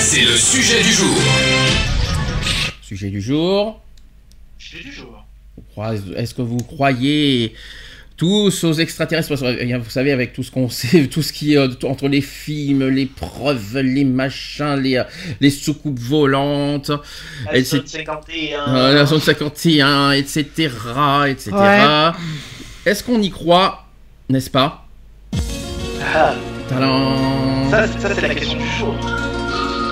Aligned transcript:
C'est 0.00 0.22
le 0.22 0.36
sujet 0.36 0.82
du 0.82 0.92
jour. 0.92 1.16
Sujet 2.82 3.08
du 3.08 3.20
jour. 3.20 3.80
Sujet 4.58 4.82
du 4.82 4.92
jour. 4.92 5.24
Est-ce 6.16 6.34
que 6.34 6.42
vous 6.42 6.58
croyez 6.58 7.54
tous 8.16 8.64
aux 8.64 8.72
extraterrestres? 8.72 9.32
Vous 9.32 9.90
savez, 9.90 10.10
avec 10.10 10.32
tout 10.32 10.42
ce 10.42 10.50
qu'on 10.50 10.68
sait, 10.68 11.06
tout 11.10 11.22
ce 11.22 11.32
qui 11.32 11.54
est 11.54 11.84
entre 11.84 12.08
les 12.08 12.20
films, 12.20 12.88
les 12.88 13.06
preuves, 13.06 13.78
les 13.78 14.04
machins, 14.04 14.74
les, 14.74 14.96
euh, 14.96 15.04
les 15.40 15.50
soucoupes 15.50 16.00
volantes, 16.00 16.90
la 17.52 17.62
zone 17.62 17.86
51, 17.86 18.74
euh, 18.74 18.94
la 18.94 19.06
zone 19.06 19.20
51, 19.20 20.12
etc., 20.12 20.44
etc. 21.28 21.52
Ouais. 21.52 22.10
Est-ce 22.86 23.04
qu'on 23.04 23.22
y 23.22 23.30
croit, 23.30 23.86
n'est-ce 24.28 24.50
pas? 24.50 24.88
Ah, 26.02 26.34
ça, 27.70 27.86
ça 27.98 28.14
c'est 28.14 28.20
la 28.28 28.34
question 28.34 28.58
du 28.58 28.66
jour. 28.78 28.94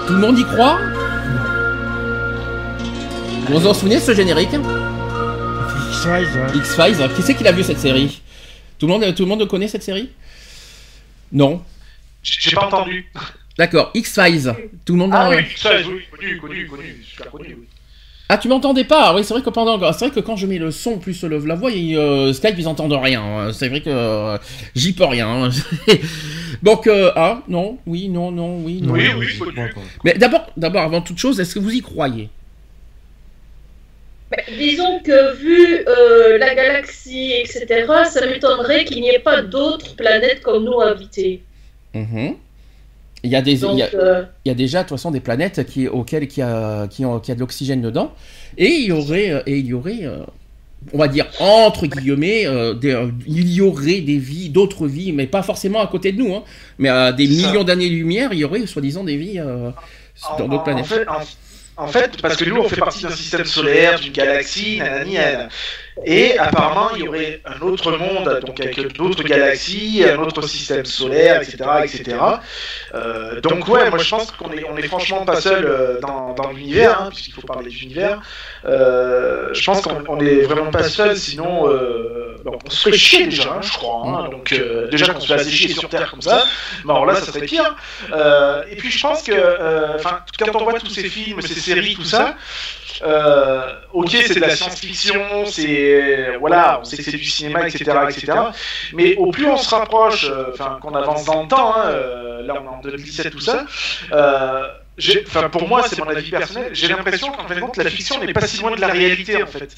Tout 0.07 0.13
le 0.15 0.19
monde 0.21 0.39
y 0.39 0.45
croit? 0.45 0.79
Vous 3.49 3.59
vous 3.59 3.67
en 3.67 3.75
souvenez 3.75 3.97
de 3.97 4.01
ce 4.01 4.15
générique? 4.15 4.51
X-Files. 5.91 6.47
X-Files, 6.55 7.09
qui 7.17 7.23
c'est 7.23 7.35
qui 7.35 7.45
l'a 7.45 7.53
vu 7.53 7.63
cette 7.65 7.81
série? 7.81 8.23
Tout 8.79 8.87
le, 8.87 8.93
monde, 8.93 9.15
tout 9.15 9.23
le 9.25 9.29
monde 9.29 9.49
connaît 9.49 9.67
cette 9.69 9.83
série? 9.83 10.11
Non 11.33 11.63
J'ai 12.23 12.53
pas 12.55 12.67
entendu. 12.67 13.11
D'accord, 13.57 13.91
X-Files. 13.95 14.55
Tout 14.85 14.93
le 14.93 14.99
monde 15.01 15.11
Ah 15.15 15.29
en- 15.29 15.31
oui, 15.35 15.45
ça, 15.57 15.71
oui, 15.79 16.03
connu, 16.11 16.39
connu, 16.39 16.67
connu, 16.69 17.05
super 17.05 17.31
connu. 17.33 17.57
oui. 17.59 17.67
Ah, 18.31 18.37
tu 18.37 18.49
m'entendais 18.49 18.85
pas 18.85 19.15
Oui, 19.15 19.25
c'est 19.25 19.33
vrai 19.33 19.43
que 19.43 19.49
pendant, 19.49 19.81
c'est 19.93 20.07
vrai 20.07 20.15
que 20.15 20.21
quand 20.21 20.37
je 20.37 20.47
mets 20.47 20.59
le 20.59 20.71
son 20.71 20.99
plus 20.99 21.23
le, 21.25 21.39
la 21.39 21.55
voix, 21.55 21.71
et, 21.73 21.97
euh, 21.97 22.33
Skype 22.35 22.57
ils 22.59 22.69
entendent 22.69 22.93
rien. 22.93 23.51
C'est 23.53 23.69
vrai 23.69 23.81
que 23.81 23.89
euh, 23.89 24.37
j'y 24.75 24.93
peux 24.93 25.07
rien. 25.07 25.49
Donc 26.63 26.87
euh, 26.87 27.11
ah 27.17 27.43
non, 27.49 27.79
oui, 27.87 28.09
non, 28.09 28.31
non, 28.31 28.59
oui, 28.59 28.83
non. 28.83 28.93
Oui, 28.93 29.09
Non, 29.09 29.19
oui, 29.19 29.27
pas. 29.39 29.81
Mais 30.05 30.15
d'abord, 30.15 30.47
d'abord, 30.57 30.83
avant 30.83 31.01
toute 31.01 31.19
chose, 31.19 31.41
est-ce 31.41 31.55
que 31.55 31.59
vous 31.61 31.73
y 31.73 31.81
croyez? 31.81 32.29
Ben, 34.31 34.43
disons 34.59 35.01
que 35.01 35.35
vu 35.37 35.85
euh, 35.89 36.37
la 36.37 36.55
galaxie, 36.55 37.33
etc., 37.33 37.87
ça 38.11 38.27
m'étonnerait 38.27 38.85
qu'il 38.85 39.01
n'y 39.01 39.09
ait 39.09 39.21
pas 39.21 39.41
d'autres 39.41 39.97
planètes 39.97 40.43
comme 40.43 40.65
nous 40.65 40.81
habitées. 40.83 41.43
Mhm. 41.95 42.35
Il 43.25 43.31
y 43.31 43.37
a 43.37 43.43
des, 43.43 43.53
il 43.53 43.61
Donc, 43.61 43.79
y 43.79 43.83
a, 43.83 43.89
euh, 43.95 44.23
il 44.45 44.49
y 44.49 44.53
a 44.53 44.55
déjà 44.55 44.83
de 44.85 44.89
toute 44.89 44.97
façon 44.97 45.11
des 45.11 45.21
planètes 45.21 45.67
qui, 45.67 45.89
auxquelles 45.89 46.29
qui 46.29 46.41
a, 46.41 46.87
qui 46.89 47.05
ont, 47.05 47.19
qui 47.19 47.33
a 47.33 47.35
de 47.35 47.41
l'oxygène 47.41 47.83
dedans, 47.83 48.13
et 48.57 48.69
il 48.69 48.87
y 48.87 48.93
aurait, 48.93 49.31
euh, 49.31 49.43
et 49.47 49.59
il 49.59 49.67
y 49.67 49.75
aurait, 49.75 50.05
euh, 50.05 50.19
on 50.93 50.99
va 50.99 51.09
dire 51.09 51.27
entre 51.41 51.87
guillemets, 51.87 52.47
euh, 52.47 52.75
des- 52.75 52.93
euh, 52.93 53.09
il 53.27 53.51
y 53.53 53.61
aurait 53.61 54.01
des 54.03 54.19
vies, 54.19 54.51
d'autres 54.51 54.87
vies, 54.87 55.13
mais 55.13 55.27
pas 55.27 55.43
forcément 55.43 55.81
à 55.81 55.89
côté 55.89 56.13
de 56.13 56.19
nous, 56.23 56.33
hein, 56.35 56.45
mais 56.79 56.89
à 56.89 57.13
des 57.13 57.27
millions 57.27 57.65
d'années-lumière, 57.65 58.33
il 58.33 58.39
y 58.39 58.45
aurait 58.45 58.65
soi-disant 58.67 59.03
des 59.05 59.17
vies 59.17 59.41
euh, 59.41 59.71
En, 60.31 60.39
dans 60.39 60.49
d'autres 60.49 60.65
planètes. 60.65 60.85
en 60.85 60.89
fait, 60.89 61.09
en- 61.09 61.23
en 61.81 61.87
fait, 61.87 62.21
parce 62.21 62.37
que 62.37 62.45
nous, 62.45 62.57
on 62.57 62.69
fait 62.69 62.77
partie 62.77 63.03
d'un 63.05 63.11
système 63.11 63.45
solaire, 63.45 64.01
d'une 64.01 64.13
galaxie, 64.13 64.79
nanani, 64.79 65.15
nanana. 65.15 65.49
Et 66.05 66.39
apparemment, 66.39 66.91
il 66.95 67.03
y 67.03 67.09
aurait 67.09 67.41
un 67.45 67.61
autre 67.63 67.93
monde, 67.93 68.41
donc 68.47 68.61
avec 68.61 68.79
d'autres 68.97 69.23
galaxies, 69.25 70.05
un 70.09 70.19
autre 70.19 70.47
système 70.47 70.85
solaire, 70.85 71.43
etc., 71.43 71.57
etc. 71.85 72.17
Euh, 72.95 73.41
donc 73.41 73.67
ouais, 73.69 73.89
moi 73.91 73.99
je 73.99 74.09
pense 74.09 74.31
qu'on 74.33 74.51
est, 74.53 74.65
on 74.69 74.77
est 74.77 74.83
franchement 74.87 75.25
pas 75.25 75.41
seul 75.41 75.65
euh, 75.67 76.01
dans, 76.01 76.35
dans 76.35 76.51
l'univers, 76.51 77.01
hein, 77.01 77.09
puisqu'il 77.11 77.33
faut 77.33 77.43
parler 77.43 77.71
d'univers. 77.71 78.21
Euh, 78.65 79.49
je 79.53 79.65
pense 79.65 79.81
qu'on 79.83 80.03
on 80.09 80.21
est 80.21 80.43
vraiment 80.43 80.71
pas 80.71 80.85
seul, 80.85 81.17
sinon 81.17 81.69
euh, 81.69 82.37
bon, 82.45 82.59
on 82.65 82.71
se 82.71 82.83
ferait 82.83 82.97
chier 82.97 83.27
déjà, 83.27 83.51
hein, 83.55 83.61
je 83.63 83.73
crois. 83.73 84.03
hein. 84.07 84.29
donc 84.31 84.55
déjà 84.91 85.13
qu'on 85.13 85.21
se 85.21 85.27
fait 85.27 85.35
assez 85.35 85.51
chier 85.51 85.69
sur 85.75 85.89
Terre 85.89 86.11
comme 86.11 86.23
ça, 86.23 86.45
mais 86.85 86.93
alors 86.93 87.07
là, 87.07 87.15
ça 87.15 87.27
serait 87.27 87.43
pire. 87.43 87.77
Et 88.71 88.77
puis 88.77 88.91
je 88.91 89.01
pense 89.01 89.23
que, 89.23 89.33
quand 90.39 90.55
on 90.57 90.65
voit 90.65 90.75
tous 90.75 90.89
ces 90.89 91.05
films, 91.05 91.41
ces 91.43 91.55
séries, 91.55 91.95
tout 91.97 92.05
ça, 92.05 92.37
ok, 93.93 94.11
c'est 94.27 94.35
de 94.35 94.41
la 94.41 94.51
science-fiction, 94.51 95.47
c'est 95.47 95.88
voilà, 96.41 96.81
on 96.81 96.85
sait 96.85 96.97
que 96.97 97.03
c'est 97.03 97.13
du 97.13 97.25
cinéma, 97.25 97.67
etc., 97.69 97.85
etc. 98.09 98.33
Mais 98.95 99.17
au 99.17 99.31
plus 99.31 99.47
on 99.47 99.57
se 99.57 99.75
rapproche, 99.75 100.29
euh, 100.31 100.51
enfin, 100.53 100.79
qu'on 100.81 100.95
avance 100.95 101.25
dans 101.25 101.43
le 101.43 101.49
temps, 101.49 101.75
hein, 101.77 101.87
euh, 101.87 102.43
là 102.43 102.55
on 102.61 102.65
est 102.65 102.69
en 102.69 102.81
2017, 102.81 103.31
tout 103.31 103.41
ça. 103.41 103.67
Euh, 104.13 104.69
Enfin, 105.27 105.49
pour 105.49 105.69
moi, 105.69 105.85
c'est 105.89 105.99
mon 106.01 106.09
avis 106.09 106.31
personnel. 106.31 106.71
J'ai 106.75 106.89
l'impression 106.89 107.31
qu'en 107.31 107.47
fin 107.47 107.55
de 107.55 107.61
compte, 107.61 107.77
la 107.77 107.89
fiction 107.89 108.19
n'est 108.19 108.33
pas 108.33 108.47
si 108.47 108.61
loin 108.61 108.75
de 108.75 108.81
la 108.81 108.89
réalité, 108.89 109.41
en 109.41 109.47
fait. 109.47 109.77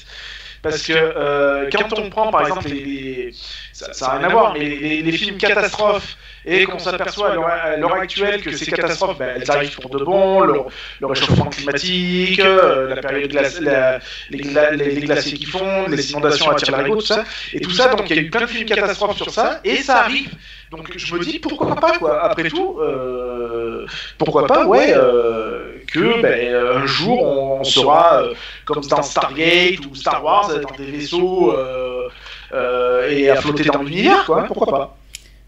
Parce 0.61 0.83
que 0.83 0.93
euh, 0.93 1.69
quand 1.71 1.97
on 1.97 2.09
prend, 2.09 2.29
par 2.31 2.41
exemple, 2.41 2.67
les, 2.69 2.83
les- 2.85 3.31
ça 3.73 4.07
n'a 4.07 4.13
rien 4.19 4.23
à 4.27 4.29
voir, 4.29 4.53
mais 4.53 4.59
les, 4.59 5.01
les 5.01 5.11
films 5.11 5.37
catastrophes 5.37 6.17
et 6.45 6.65
qu'on 6.65 6.79
s'aperçoit 6.79 7.31
à 7.31 7.77
l'heure- 7.77 7.93
actuelle 7.93 8.41
que 8.41 8.51
ces 8.51 8.65
catastrophes, 8.65 9.17
ben, 9.17 9.33
elles 9.35 9.49
arrivent 9.51 9.75
pour 9.79 9.89
de 9.89 10.03
bon, 10.03 10.41
le, 10.41 10.53
le 10.99 11.07
réchauffement 11.07 11.45
climatique, 11.45 12.39
euh, 12.39 12.87
la 12.95 13.01
période 13.01 13.29
glace, 13.31 13.59
la- 13.59 13.99
les, 14.29 14.39
gla- 14.39 14.71
les- 14.71 14.91
les 14.91 15.01
glaciers 15.01 15.33
qui 15.37 15.45
fondent, 15.45 15.89
les 15.89 16.11
inondations 16.11 16.49
à 16.49 16.55
tire-larigot, 16.55 16.95
tout 16.95 17.05
ça, 17.05 17.23
et 17.53 17.59
tout 17.59 17.71
ça, 17.71 17.89
donc 17.89 18.09
il 18.09 18.15
y 18.15 18.19
a 18.19 18.21
eu 18.21 18.29
plein 18.29 18.41
de 18.41 18.45
films 18.47 18.65
catastrophes 18.65 19.17
sur 19.17 19.29
ça, 19.31 19.59
et 19.63 19.77
ça 19.77 19.99
arrive. 20.01 20.31
Donc 20.71 20.89
je 20.95 21.13
me 21.15 21.23
dis 21.23 21.39
pourquoi 21.39 21.75
pas 21.75 21.97
quoi. 21.97 22.23
Après 22.23 22.49
tout, 22.49 22.77
euh, 22.79 23.85
pourquoi 24.17 24.47
pas, 24.47 24.65
ouais, 24.65 24.93
euh, 24.95 25.70
que 25.91 26.21
ben, 26.21 26.55
un 26.81 26.85
jour 26.85 27.21
on 27.23 27.63
sera 27.63 28.21
euh, 28.23 28.33
comme 28.65 28.81
dans 28.85 29.01
Stargate 29.03 29.85
ou 29.89 29.95
Star 29.95 30.23
Wars 30.23 30.49
dans 30.61 30.75
des 30.77 30.91
vaisseaux 30.91 31.51
euh, 31.51 32.07
euh, 32.53 33.09
et 33.09 33.29
à 33.29 33.35
flotter 33.37 33.63
dans 33.65 33.81
l'univers, 33.81 34.25
quoi. 34.25 34.43
Pourquoi 34.43 34.67
pas 34.67 34.97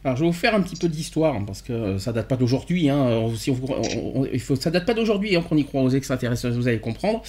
Alors, 0.05 0.17
je 0.17 0.21
vais 0.21 0.27
vous 0.27 0.33
faire 0.33 0.53
un 0.55 0.61
petit 0.61 0.75
peu 0.75 0.87
d'histoire, 0.89 1.33
hein, 1.35 1.43
parce 1.45 1.61
que 1.61 1.71
euh, 1.73 1.97
ça 1.97 2.11
date 2.11 2.27
pas 2.27 2.35
d'aujourd'hui. 2.35 2.89
Hein, 2.89 2.97
euh, 3.07 3.29
on- 4.15 4.55
ça 4.55 4.69
date 4.69 4.85
pas 4.85 4.93
d'aujourd'hui 4.93 5.35
hein, 5.35 5.41
qu'on 5.47 5.55
y 5.57 5.65
croit 5.65 5.81
aux 5.81 5.89
extraterrestres, 5.89 6.49
vous 6.49 6.67
allez 6.67 6.79
comprendre. 6.79 7.21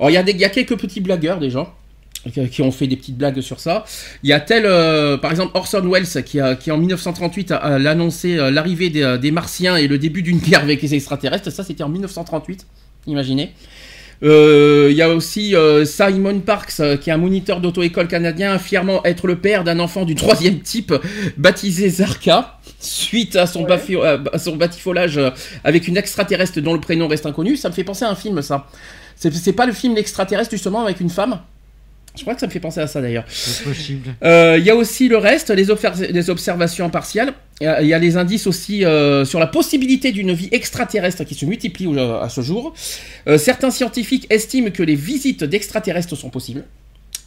Alors, 0.00 0.10
il 0.10 0.18
y, 0.18 0.24
des- 0.24 0.32
y 0.38 0.44
a 0.44 0.48
quelques 0.50 0.78
petits 0.78 1.00
blagueurs 1.00 1.38
déjà. 1.38 1.64
qui- 1.64 1.70
qui 2.50 2.62
ont 2.62 2.70
fait 2.70 2.86
des 2.86 2.96
petites 2.96 3.16
blagues 3.16 3.40
sur 3.40 3.58
ça. 3.58 3.84
Il 4.22 4.30
y 4.30 4.32
a 4.32 4.40
tel, 4.40 4.64
euh, 4.66 5.16
par 5.16 5.30
exemple, 5.30 5.50
Orson 5.54 5.82
Welles, 5.88 6.22
qui, 6.24 6.38
a, 6.40 6.54
qui 6.54 6.70
en 6.70 6.78
1938 6.78 7.50
a, 7.50 7.56
a 7.56 7.74
annoncé 7.90 8.38
euh, 8.38 8.50
l'arrivée 8.50 8.90
des, 8.90 9.02
euh, 9.02 9.18
des 9.18 9.30
Martiens 9.32 9.76
et 9.76 9.88
le 9.88 9.98
début 9.98 10.22
d'une 10.22 10.38
guerre 10.38 10.60
avec 10.62 10.80
les 10.82 10.94
extraterrestres. 10.94 11.50
Ça, 11.50 11.64
c'était 11.64 11.82
en 11.82 11.88
1938, 11.88 12.66
imaginez. 13.08 13.52
Euh, 14.22 14.86
Il 14.92 14.96
y 14.96 15.02
a 15.02 15.08
aussi 15.08 15.56
euh, 15.56 15.84
Simon 15.84 16.38
Parks, 16.38 16.78
euh, 16.78 16.96
qui 16.96 17.10
est 17.10 17.12
un 17.12 17.16
moniteur 17.16 17.60
d'auto-école 17.60 18.06
canadien, 18.06 18.52
affirmant 18.52 19.02
être 19.04 19.26
le 19.26 19.36
père 19.40 19.64
d'un 19.64 19.80
enfant 19.80 20.04
du 20.04 20.14
troisième 20.14 20.60
type 20.60 20.94
baptisé 21.36 21.88
Zarka, 21.88 22.60
suite 22.78 23.34
à 23.34 23.48
son, 23.48 23.64
bafi- 23.64 23.96
euh, 23.96 24.18
à 24.32 24.38
son 24.38 24.54
batifolage 24.54 25.18
avec 25.64 25.88
une 25.88 25.96
extraterrestre 25.96 26.60
dont 26.60 26.74
le 26.74 26.80
prénom 26.80 27.08
reste 27.08 27.26
inconnu. 27.26 27.56
Ça 27.56 27.68
me 27.68 27.74
fait 27.74 27.82
penser 27.82 28.04
à 28.04 28.10
un 28.10 28.14
film, 28.14 28.40
ça. 28.42 28.68
C'est 29.16 29.32
c'est 29.34 29.52
pas 29.52 29.66
le 29.66 29.72
film 29.72 29.96
L'extraterrestre, 29.96 30.52
justement, 30.52 30.82
avec 30.84 31.00
une 31.00 31.10
femme? 31.10 31.40
Je 32.14 32.20
crois 32.22 32.34
que 32.34 32.40
ça 32.40 32.46
me 32.46 32.52
fait 32.52 32.60
penser 32.60 32.80
à 32.80 32.86
ça, 32.86 33.00
d'ailleurs. 33.00 33.24
C'est 33.28 33.64
possible. 33.64 34.14
Euh, 34.22 34.56
Il 34.58 34.64
y 34.64 34.70
a 34.70 34.76
aussi 34.76 35.08
le 35.08 35.16
reste, 35.16 35.48
les, 35.50 35.70
obser- 35.70 36.12
les 36.12 36.28
observations 36.30 36.84
impartiales. 36.84 37.32
Il 37.60 37.64
y 37.64 37.66
a- 37.66 37.80
il 37.82 37.88
y, 37.88 37.94
a 37.94 37.98
les 37.98 38.16
indices 38.18 38.46
aussi 38.46 38.84
euh, 38.84 39.24
sur 39.24 39.38
la 39.38 39.46
possibilité 39.46 40.12
d'une 40.12 40.32
vie 40.32 40.48
extraterrestre 40.52 41.24
qui 41.24 41.34
se 41.34 41.46
multiplie 41.46 41.88
à 41.98 42.28
ce 42.28 42.40
jour. 42.42 42.74
Euh, 43.28 43.38
certains 43.38 43.70
scientifiques 43.70 44.26
estiment 44.30 44.70
que 44.70 44.82
les 44.82 44.94
visites 44.94 45.42
d'extraterrestres 45.44 46.14
sont 46.16 46.28
possibles. 46.30 46.64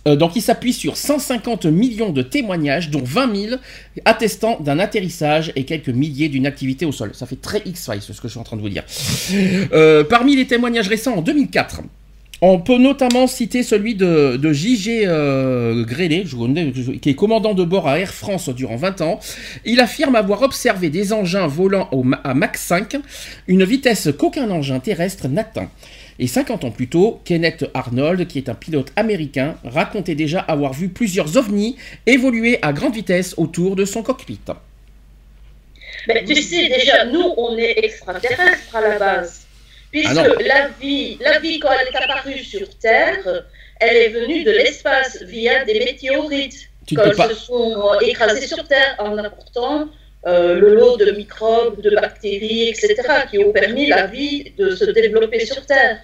Donc 0.05 0.35
ils 0.35 0.41
s'appuient 0.43 0.71
sur 0.71 0.97
150 0.97 1.65
millions 1.65 2.11
de 2.11 2.21
témoignages, 2.21 2.91
dont 2.91 3.01
20 3.03 3.35
000 3.49 3.55
attestant 4.05 4.59
d'un 4.59 4.77
atterrissage 4.77 5.51
et 5.55 5.63
quelques 5.65 5.89
milliers 5.89 6.29
d'une 6.29 6.45
activité 6.45 6.85
au 6.85 6.91
sol. 6.91 7.09
Ça 7.15 7.25
fait 7.25 7.41
très 7.41 7.63
X-Files 7.65 8.03
ce 8.03 8.11
que 8.11 8.27
je 8.27 8.27
suis 8.27 8.39
en 8.39 8.43
train 8.43 8.55
de 8.55 8.61
vous 8.61 8.69
dire. 8.69 8.83
Parmi 10.07 10.35
les 10.35 10.45
témoignages 10.45 10.89
récents 10.89 11.15
en 11.15 11.21
2004, 11.23 11.81
on 12.41 12.59
peut 12.59 12.77
notamment 12.77 13.27
citer 13.27 13.63
celui 13.63 13.95
de, 13.95 14.39
J.G. 14.51 15.03
Euh, 15.05 15.85
qui 15.85 17.09
est 17.09 17.15
commandant 17.15 17.53
de 17.53 17.63
bord 17.63 17.87
à 17.87 17.99
Air 17.99 18.13
France 18.13 18.49
durant 18.49 18.75
20 18.75 19.01
ans. 19.01 19.19
Il 19.63 19.79
affirme 19.79 20.15
avoir 20.15 20.41
observé 20.41 20.89
des 20.89 21.13
engins 21.13 21.47
volant 21.47 21.89
à 22.23 22.33
Mach 22.33 22.57
5, 22.57 22.97
une 23.47 23.63
vitesse 23.63 24.09
qu'aucun 24.17 24.49
engin 24.51 24.79
terrestre 24.79 25.27
n'atteint. 25.27 25.69
Et 26.17 26.27
50 26.27 26.63
ans 26.63 26.71
plus 26.71 26.87
tôt, 26.87 27.19
Kenneth 27.25 27.65
Arnold, 27.73 28.27
qui 28.27 28.37
est 28.37 28.49
un 28.49 28.53
pilote 28.53 28.91
américain, 28.95 29.55
racontait 29.65 30.15
déjà 30.15 30.39
avoir 30.39 30.73
vu 30.73 30.89
plusieurs 30.89 31.35
ovnis 31.37 31.75
évoluer 32.05 32.59
à 32.61 32.71
grande 32.71 32.95
vitesse 32.95 33.33
autour 33.37 33.75
de 33.75 33.83
son 33.85 34.01
cockpit. 34.01 34.39
Mais 36.07 36.23
tu 36.23 36.35
sais, 36.35 36.69
déjà, 36.69 37.05
nous, 37.05 37.33
on 37.37 37.57
est 37.57 37.83
extraterrestres 37.83 38.75
à 38.75 38.81
la 38.81 38.99
base. 38.99 39.44
Puisque 39.95 40.17
Ah 40.17 40.27
la 40.45 40.67
vie, 40.81 41.17
la 41.21 41.39
vie, 41.39 41.57
quand 41.57 41.69
elle 41.71 41.87
est 41.87 42.03
apparue 42.03 42.39
sur 42.39 42.67
Terre, 42.79 43.45
elle 43.79 43.95
est 43.95 44.09
venue 44.09 44.43
de 44.43 44.51
l'espace 44.51 45.23
via 45.23 45.63
des 45.63 45.79
météorites. 45.79 46.67
Ne 46.91 47.01
elles 47.01 47.15
se 47.15 47.35
sont 47.35 47.81
écrasées 48.01 48.45
sur 48.45 48.67
Terre 48.67 48.97
en 48.99 49.17
apportant 49.17 49.87
euh, 50.27 50.59
le 50.59 50.75
lot 50.75 50.97
de 50.97 51.11
microbes, 51.11 51.79
de 51.81 51.95
bactéries, 51.95 52.67
etc., 52.67 52.95
qui 53.31 53.39
ont 53.39 53.53
permis 53.53 53.87
la 53.87 54.07
vie 54.07 54.51
de 54.57 54.71
se 54.71 54.83
développer 54.83 55.45
sur 55.45 55.65
Terre. 55.65 55.99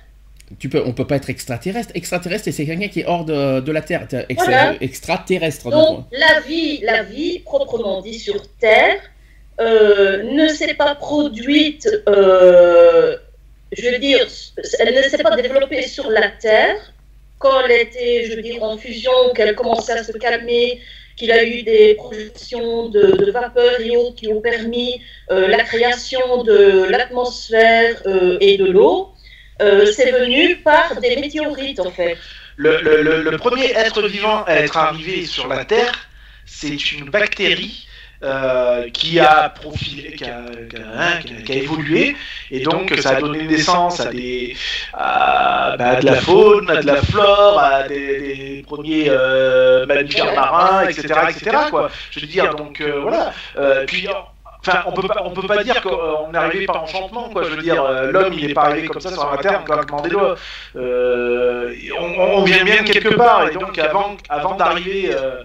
Tu 0.58 0.70
peux, 0.70 0.82
on 0.86 0.94
peut 0.94 1.06
pas 1.06 1.18
être 1.18 1.30
extraterrestre. 1.30 1.92
Extraterrestre, 1.94 2.50
c'est 2.50 2.66
quelqu'un 2.66 2.88
qui 2.88 3.02
est 3.02 3.06
hors 3.06 3.26
de, 3.26 3.60
de 3.60 3.72
la 3.74 3.82
Terre. 3.82 4.08
Voilà. 4.38 4.76
Extraterrestre. 4.80 5.70
Donc, 5.70 5.98
donc. 5.98 6.06
la 6.14 6.40
vie, 6.40 6.80
la 6.82 7.04
vie, 7.04 7.40
proprement 7.40 8.02
dit, 8.02 8.20
sur 8.20 8.42
Terre, 8.58 9.02
euh, 9.60 10.24
ne 10.24 10.48
s'est 10.48 10.76
pas 10.76 10.96
produite, 10.96 11.90
euh, 12.08 13.18
je 13.72 13.90
veux 13.90 14.00
dire, 14.00 14.28
elle 14.80 14.96
ne 14.96 15.02
s'est 15.04 15.18
pas 15.18 15.36
développée 15.36 15.84
sur 15.84 16.10
la 16.10 16.30
Terre 16.30 16.78
quand 17.40 17.62
elle 17.66 17.82
était, 17.82 18.26
je 18.30 18.36
veux 18.36 18.42
dire, 18.42 18.62
en 18.62 18.78
fusion, 18.78 19.12
qu'elle 19.36 19.56
commençait 19.56 19.94
à 19.94 20.04
se 20.04 20.12
calmer, 20.12 20.80
qu'il 21.16 21.32
a 21.32 21.44
eu 21.44 21.64
des 21.64 21.96
projections 21.96 22.90
de, 22.90 23.32
vapeur 23.32 23.80
et 23.80 23.96
autres 23.98 24.16
qui 24.16 24.28
ont 24.28 24.42
permis 24.42 25.02
euh, 25.32 25.48
la 25.48 25.64
création 25.64 26.44
de 26.44 26.86
l'atmosphère 26.90 28.02
euh, 28.06 28.38
et 28.42 28.58
de 28.58 28.66
l'eau. 28.66 29.10
Euh, 29.62 29.86
c'est 29.86 30.12
venu 30.12 30.58
par 30.58 31.00
des 31.00 31.16
météorites, 31.16 31.80
en 31.80 31.92
fait. 31.92 32.18
Le 32.58 33.36
premier 33.38 33.72
être 33.72 34.08
vivant 34.08 34.44
à 34.44 34.56
être 34.56 34.78
arrivé 34.78 35.26
sur 35.26 35.48
la 35.48 35.66
Terre, 35.66 36.10
c'est 36.46 36.92
une 36.92 37.10
bactérie 37.10 37.88
euh, 38.24 38.90
qui 38.92 39.20
a 39.20 39.50
profilé, 39.50 40.12
qui 40.14 40.24
a, 40.26 40.38
qui 40.70 40.76
a- 40.78 40.80
hein, 41.02 41.20
qui 41.26 41.34
a- 41.34 41.42
qui 41.42 41.52
a 41.52 41.56
évolué, 41.56 42.16
et 42.52 42.60
donc 42.62 42.94
ça 43.02 43.10
a 43.18 43.20
donné 43.20 43.44
naissance 43.46 44.00
à 44.00 44.12
des, 44.12 44.56
à, 44.94 45.76
bah, 45.78 45.90
à 45.90 45.96
de 46.02 46.06
la 46.06 46.16
faune, 46.16 46.70
à 46.70 46.82
de 46.82 46.88
la 46.88 47.02
flore, 47.02 47.60
à 47.60 47.84
des, 47.88 48.20
des 48.20 48.64
premiers 48.68 49.06
euh, 49.10 49.86
mammifères 49.86 50.34
marins, 50.36 50.88
etc., 50.88 51.08
etc. 51.30 51.58
Quoi. 51.70 51.90
Je 52.12 52.20
veux 52.20 52.28
dire, 52.28 52.54
donc 52.56 52.80
euh, 52.82 53.00
voilà. 53.02 53.34
Euh, 53.58 53.86
puis 53.86 54.08
Enfin, 54.64 54.84
on 54.86 54.92
peut 54.92 55.08
pas, 55.08 55.24
on 55.26 55.32
peut 55.32 55.48
pas 55.48 55.64
dire 55.64 55.82
qu'on 55.82 56.32
est 56.32 56.38
arrivé 56.38 56.66
par 56.68 56.84
enchantement, 56.84 57.30
quoi. 57.30 57.42
Je 57.46 57.50
veux 57.50 57.64
dire, 57.64 57.84
euh, 57.84 58.12
l'homme, 58.12 58.32
il 58.32 58.48
est 58.48 58.54
pas 58.54 58.66
arrivé 58.66 58.88
comme 58.90 59.02
ça 59.02 59.10
sur 59.12 59.32
la 59.32 59.38
terre 59.38 59.62
en 59.62 59.64
claquement. 59.64 60.04
Euh, 60.76 61.74
on, 62.00 62.06
on 62.38 62.44
vient 62.44 62.64
bien 62.64 62.84
de 62.84 62.88
quelque 62.88 63.16
part, 63.16 63.48
et 63.50 63.54
donc 63.56 63.78
avant, 63.80 64.16
avant 64.30 64.54
d'arriver 64.56 65.16
euh, 65.16 65.42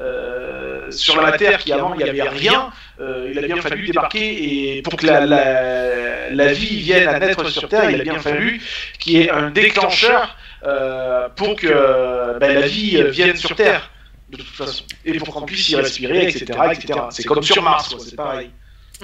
euh, 0.00 0.90
sur 0.90 1.20
la 1.20 1.32
terre, 1.32 1.58
qui 1.58 1.72
avant 1.72 1.94
il 1.94 2.02
n'y 2.02 2.08
avait 2.10 2.28
rien, 2.28 2.70
euh, 3.00 3.28
il 3.30 3.38
a 3.38 3.42
bien 3.42 3.56
fallu 3.60 3.86
débarquer 3.86 4.76
et 4.78 4.82
pour 4.82 4.96
que 4.96 5.06
la, 5.06 5.26
la, 5.26 6.30
la 6.30 6.52
vie 6.52 6.80
vienne 6.80 7.08
à 7.08 7.18
naître 7.18 7.48
sur 7.50 7.68
terre, 7.68 7.90
il 7.90 8.00
a 8.00 8.04
bien 8.04 8.18
fallu 8.18 8.60
qu'il 8.98 9.12
y 9.14 9.22
ait 9.22 9.30
un 9.30 9.50
déclencheur 9.50 10.36
euh, 10.66 11.28
pour 11.36 11.54
que 11.56 12.38
ben, 12.38 12.54
la 12.54 12.66
vie 12.66 13.02
vienne 13.10 13.36
sur 13.36 13.54
terre 13.54 13.90
de 14.30 14.36
toute 14.36 14.46
façon, 14.46 14.84
et 15.04 15.18
pour 15.18 15.28
qu'on 15.34 15.42
puisse 15.42 15.68
y 15.70 15.76
respirer, 15.76 16.28
etc., 16.28 16.44
etc. 16.72 17.00
C'est 17.10 17.24
comme 17.24 17.42
sur 17.42 17.62
Mars, 17.62 17.94
c'est 17.98 18.16
pareil. 18.16 18.50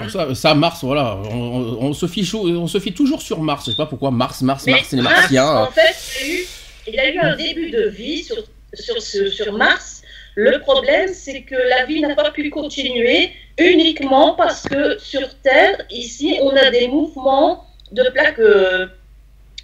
Ça, 0.08 0.34
ça, 0.34 0.54
Mars, 0.54 0.84
voilà. 0.84 1.16
On, 1.16 1.34
on- 1.36 1.82
on 1.86 1.92
se 1.94 2.06
fie, 2.06 2.24
chou- 2.24 2.46
on 2.46 2.66
se 2.66 2.78
fie 2.78 2.92
toujours 2.92 3.22
sur 3.22 3.40
Mars. 3.40 3.64
Je 3.64 3.70
sais 3.70 3.76
pas 3.78 3.86
pourquoi 3.86 4.10
Mars, 4.10 4.42
Mars, 4.42 4.64
Mais 4.66 4.72
Mars, 4.72 4.86
c'est 4.90 4.96
les 4.96 5.02
Mars, 5.02 5.16
Martiens. 5.20 5.48
En 5.56 5.70
fait, 5.70 5.96
il 6.22 6.28
a 6.28 6.28
eu, 6.28 6.44
il 6.92 7.00
a 7.00 7.10
eu 7.14 7.18
un 7.18 7.34
début 7.36 7.70
de 7.70 7.88
vie 7.88 8.22
sur, 8.22 8.36
sur, 8.74 9.00
sur, 9.02 9.26
sur 9.32 9.52
Mars. 9.56 9.95
Le 10.36 10.60
problème, 10.60 11.08
c'est 11.14 11.42
que 11.42 11.54
la 11.54 11.86
vie 11.86 12.00
n'a 12.02 12.14
pas 12.14 12.30
pu 12.30 12.50
continuer 12.50 13.32
uniquement 13.58 14.34
parce 14.34 14.62
que 14.68 14.98
sur 14.98 15.34
Terre, 15.40 15.80
ici, 15.90 16.38
on 16.42 16.50
a 16.50 16.70
des 16.70 16.88
mouvements 16.88 17.64
de 17.90 18.02
plaques 18.10 18.38
euh, 18.38 18.86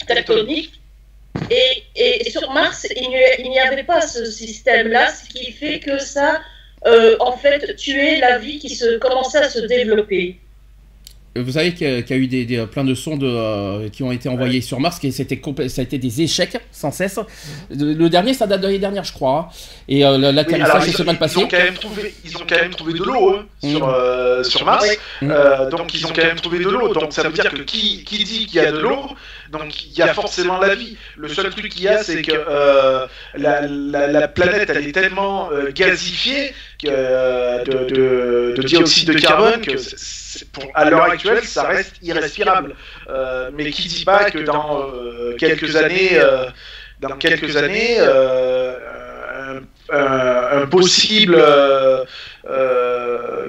tectoniques. 0.07 0.81
Et, 1.51 1.83
et 2.25 2.31
sur 2.31 2.51
Mars, 2.53 2.87
il 2.97 3.51
n'y 3.51 3.59
avait 3.59 3.85
pas 3.85 4.01
ce 4.01 4.25
système-là, 4.25 5.11
ce 5.13 5.29
qui 5.29 5.53
fait 5.53 5.79
que 5.79 5.99
ça, 5.99 6.41
euh, 6.87 7.17
en 7.21 7.33
fait, 7.33 7.77
tuait 7.77 8.19
la 8.19 8.39
vie 8.39 8.59
qui 8.59 8.75
se 8.75 8.97
commençait 8.97 9.39
à 9.39 9.51
se 9.51 9.61
développer. 9.61 10.41
Vous 11.35 11.53
savez 11.53 11.73
qu'il 11.73 11.89
y 11.89 11.95
a, 11.97 12.03
qu'il 12.03 12.15
y 12.15 12.19
a 12.19 12.23
eu 12.23 12.27
des, 12.27 12.45
des- 12.45 12.67
plein 12.67 12.85
de 12.85 12.95
sondes 12.95 13.25
euh, 13.25 13.89
qui 13.89 14.03
ont 14.03 14.13
été 14.13 14.29
envoyées 14.29 14.61
sur 14.61 14.79
Mars, 14.81 14.99
qui 14.99 15.11
c'était 15.13 15.41
ça 15.69 15.81
a 15.81 15.85
été 15.85 15.97
des 15.97 16.21
échecs 16.21 16.59
sans 16.71 16.91
cesse. 16.91 17.19
Le, 17.71 17.95
le 17.95 18.11
dernier, 18.11 18.35
ça 18.35 18.47
date 18.47 18.61
de 18.61 18.67
l'année 18.67 18.79
dernière, 18.79 19.05
je 19.05 19.13
crois. 19.15 19.49
hein. 19.51 19.55
Et 19.89 20.05
euh, 20.05 20.19
Oui, 20.19 20.35
l'atterrissage 20.35 20.85
s'est 20.91 20.91
ils, 20.99 21.05
mal 21.07 21.15
ils 21.15 21.19
passé. 21.19 21.39
ont 21.39 21.49
quand 21.49 21.57
même 21.59 21.75
trouvé, 21.75 22.15
ils 22.25 22.37
ont 22.37 22.45
quand 22.47 22.57
même 22.61 22.71
trouvé 22.71 22.93
de 22.93 23.03
l'eau 23.03 23.35
hein, 23.37 23.47
Mm. 23.63 23.71
sur, 23.77 23.89
euh, 23.89 24.43
sur 24.43 24.65
Mars. 24.67 24.85
Oui. 25.23 25.29
Euh, 25.31 25.71
donc 25.71 25.95
ils 25.95 26.05
ont 26.07 26.11
quand 26.15 26.25
même 26.25 26.37
trouvé 26.37 26.59
de 26.59 26.69
l'eau. 26.69 26.93
Donc 26.93 27.13
ça 27.15 27.23
veut 27.23 27.33
dire 27.33 27.49
que 27.51 27.63
qui, 27.63 28.05
qui 28.05 28.25
dit 28.25 28.47
qu'il 28.47 28.57
y 28.57 28.65
a 28.67 28.71
de 28.73 28.79
l'eau, 28.79 29.07
donc 29.51 29.85
il 29.87 29.93
y 29.97 30.03
a 30.03 30.13
forcément 30.13 30.59
la 30.59 30.75
vie. 30.75 30.97
Le 31.17 31.29
seul 31.29 31.49
truc 31.51 31.69
qu'il 31.71 31.85
y 31.85 31.89
a, 31.89 32.03
c'est 32.03 32.21
que 32.23 32.33
euh, 32.33 33.07
la, 33.37 33.63
la, 33.67 34.07
la 34.07 34.29
planète, 34.29 34.69
elle 34.69 34.87
est 34.87 34.93
tellement 34.93 35.51
euh, 35.51 35.71
gazifiée 35.75 36.53
euh, 36.87 37.65
de, 37.65 37.95
de, 37.95 38.55
de 38.57 38.63
dioxyde 38.63 39.13
de 39.13 39.19
carbone 39.19 39.61
que 39.61 39.77
pour, 40.53 40.65
à 40.75 40.89
l'heure 40.89 41.03
actuelle, 41.03 41.45
ça 41.45 41.65
reste 41.65 41.97
irrespirable. 42.03 42.75
Euh, 43.09 43.51
mais 43.55 43.71
qui 43.71 43.89
dit 43.89 44.05
pas 44.05 44.31
que 44.31 44.39
dans 44.39 44.91
euh, 44.95 45.37
quelques 45.37 45.77
années, 45.77 46.19
euh, 46.19 46.47
dans 47.01 47.17
quelques 47.17 47.57
années, 47.57 47.99
un, 49.91 50.67
possible, 50.67 51.43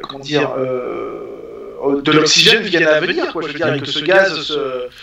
comment 0.01 0.19
dire, 0.19 0.55
de 2.03 2.11
l'oxygène 2.11 2.63
vienne 2.63 2.85
à 2.85 2.99
venir, 2.99 3.31
quoi. 3.31 3.43
Je 3.43 3.47
veux 3.47 3.53
dire, 3.53 3.81
que 3.81 3.87
ce 3.87 3.99
gaz 3.99 4.51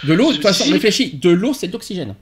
De 0.04 0.12
l'eau, 0.12 0.28
de 0.30 0.34
toute 0.34 0.42
façon, 0.42 0.70
réfléchis, 0.70 1.14
de 1.14 1.30
l'eau, 1.30 1.54
c'est 1.54 1.68
de 1.68 1.72
l'oxygène. 1.72 2.14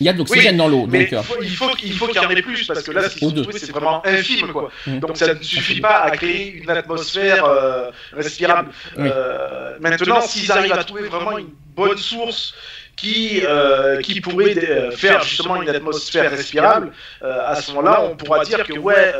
Il 0.00 0.06
y 0.06 0.08
a 0.08 0.12
de 0.12 0.18
l'oxygène 0.18 0.56
dans 0.56 0.68
l'eau. 0.68 0.86
Mais 0.86 1.06
Donc, 1.06 1.12
euh, 1.12 1.36
il 1.42 1.56
faut, 1.56 1.70
il 1.82 1.92
faut 1.92 2.06
qu'il 2.06 2.22
y 2.22 2.24
en 2.24 2.30
ait 2.30 2.42
plus, 2.42 2.66
parce 2.66 2.82
que 2.82 2.92
là, 2.92 3.08
ce 3.08 3.16
qu'ils 3.16 3.28
ont 3.28 3.44
c'est 3.52 3.70
vraiment 3.72 4.06
infime, 4.06 4.52
quoi. 4.52 4.70
Mm. 4.86 5.00
Donc 5.00 5.16
ça 5.16 5.34
ne 5.34 5.42
suffit 5.42 5.80
pas 5.80 6.02
à 6.02 6.10
créer 6.12 6.54
une 6.54 6.70
atmosphère 6.70 7.44
euh, 7.44 7.90
respirable. 8.12 8.70
Oui. 8.96 9.08
Euh, 9.12 9.76
maintenant, 9.80 10.20
s'ils 10.20 10.50
arrivent 10.52 10.72
à 10.72 10.84
trouver 10.84 11.08
vraiment 11.08 11.38
une 11.38 11.50
bonne 11.74 11.98
source 11.98 12.54
qui, 12.98 13.42
euh, 13.44 14.00
qui 14.00 14.20
pourrait 14.20 14.56
euh, 14.58 14.90
faire 14.90 15.22
justement 15.22 15.62
une 15.62 15.68
atmosphère 15.68 16.30
respirable, 16.30 16.92
euh, 17.22 17.46
à 17.46 17.54
ce 17.54 17.70
moment-là, 17.70 18.02
on 18.02 18.16
pourra 18.16 18.44
dire 18.44 18.64
que 18.64 18.76
ouais, 18.76 19.12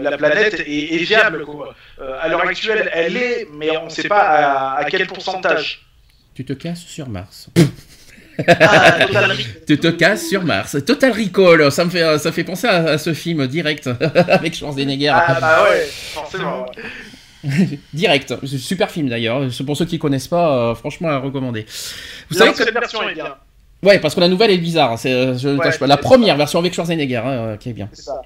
la 0.00 0.16
planète 0.16 0.60
est, 0.60 0.94
est 0.94 1.04
viable. 1.04 1.44
Quoi. 1.44 1.74
À 2.20 2.28
l'heure 2.28 2.42
actuelle, 2.42 2.90
elle 2.92 3.16
est, 3.16 3.48
mais 3.52 3.76
on 3.76 3.86
ne 3.86 3.90
sait 3.90 4.08
pas 4.08 4.20
à, 4.20 4.78
à 4.78 4.84
quel 4.84 5.06
pourcentage. 5.06 5.84
tu 6.34 6.44
te 6.44 6.52
casses 6.52 6.86
sur 6.86 7.08
Mars. 7.08 7.50
Ah, 8.48 9.06
Total 9.06 9.24
Recall. 9.30 9.36
Tu 9.66 9.78
te 9.78 9.88
casses 9.88 10.28
sur 10.28 10.42
Mars. 10.44 10.76
Total 10.86 11.12
Recall, 11.12 11.70
ça 11.72 11.84
me 11.84 11.90
fait, 11.90 12.18
ça 12.18 12.32
fait 12.32 12.44
penser 12.44 12.66
à, 12.66 12.76
à 12.92 12.98
ce 12.98 13.12
film 13.14 13.46
direct 13.46 13.88
avec 14.28 14.54
Schwarzenegger. 14.54 15.08
Ah 15.14 15.38
bah 15.40 15.64
ouais, 15.70 15.86
forcément. 15.86 16.66
Direct, 17.92 18.34
super 18.46 18.90
film 18.90 19.08
d'ailleurs. 19.08 19.42
Pour 19.66 19.76
ceux 19.76 19.84
qui 19.84 19.98
connaissent 19.98 20.28
pas, 20.28 20.70
euh, 20.70 20.74
franchement 20.76 21.08
à 21.08 21.18
recommander. 21.18 21.66
Vous 22.30 22.36
savez 22.38 22.52
que 22.52 22.58
L'ancienne 22.58 22.74
version 22.74 23.08
est 23.08 23.14
bien. 23.14 23.34
ouais, 23.82 23.98
parce 23.98 24.14
que 24.14 24.20
la 24.20 24.28
nouvelle 24.28 24.52
est 24.52 24.58
bizarre. 24.58 24.96
C'est, 24.98 25.12
euh, 25.12 25.36
je 25.36 25.48
ne 25.48 25.58
Ouais, 25.58 25.64
cache 25.64 25.78
pas. 25.80 25.88
La 25.88 25.96
première 25.96 26.34
ça. 26.34 26.38
version 26.38 26.58
avec 26.60 26.72
Schwarzenegger, 26.72 27.16
hein, 27.16 27.30
euh, 27.30 27.56
qui 27.56 27.70
est 27.70 27.72
bien. 27.72 27.88
C'est 27.92 28.02
ça. 28.02 28.20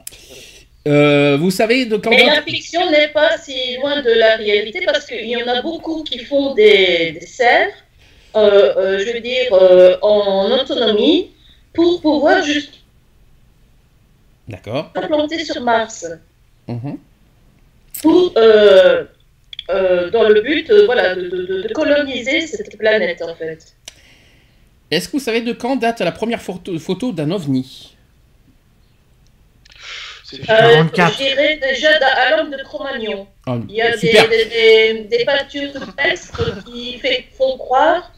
Euh, 0.86 1.36
vous 1.40 1.50
savez 1.50 1.86
de 1.86 1.96
quand 1.96 2.10
Mais 2.10 2.26
la 2.26 2.42
fiction 2.42 2.88
n'est 2.90 3.08
pas 3.08 3.38
si 3.38 3.54
loin 3.78 4.02
de 4.02 4.10
la 4.10 4.36
réalité 4.36 4.80
parce 4.84 5.06
qu'il 5.06 5.26
y 5.28 5.36
en 5.42 5.48
a 5.48 5.60
beaucoup 5.62 6.04
qui 6.04 6.18
font 6.24 6.54
des, 6.54 7.16
des 7.18 7.26
serres, 7.26 7.70
je 8.34 9.12
veux 9.12 9.20
dire, 9.20 9.52
euh, 9.52 9.96
en 10.02 10.50
autonomie 10.50 11.30
pour 11.72 12.00
pouvoir 12.00 12.42
juste 12.42 12.74
D'accord. 14.48 14.90
implanter 14.94 15.44
sur 15.44 15.60
Mars. 15.60 16.06
Mhm. 16.68 16.98
Pour, 18.02 18.32
euh, 18.36 19.04
euh, 19.70 20.10
dans 20.10 20.28
le 20.28 20.40
but 20.42 20.70
euh, 20.70 20.84
voilà, 20.86 21.14
de, 21.14 21.22
de- 21.22 21.62
de 21.62 21.72
coloniser 21.72 22.46
cette 22.46 22.76
planète 22.78 23.22
en 23.22 23.34
fait. 23.34 23.74
Est-ce 24.90 25.08
que 25.08 25.12
vous 25.12 25.18
savez 25.22 25.40
de 25.40 25.52
quand 25.52 25.74
date 25.76 26.00
la 26.00 26.12
première 26.12 26.40
photo, 26.40 26.78
photo 26.78 27.10
d'un 27.12 27.30
ovni? 27.32 27.96
C'est 30.24 30.40
Euh, 30.50 30.84
44. 30.84 31.12
je 31.12 31.18
dirais 31.24 31.58
déjà 31.62 31.90
à 32.04 32.36
l'homme 32.36 32.50
de 32.50 32.62
Cro-Magnon. 32.62 33.26
Ah, 33.46 33.58
Il 33.68 33.74
y 33.74 33.80
a 33.82 33.96
des, 33.96 34.08
des, 34.12 34.44
des, 34.44 35.04
des 35.18 35.24
peintures 35.24 35.70
rupestres 35.74 36.64
qui 36.64 36.98
fait, 36.98 37.26
font 37.36 37.56
croire 37.58 38.12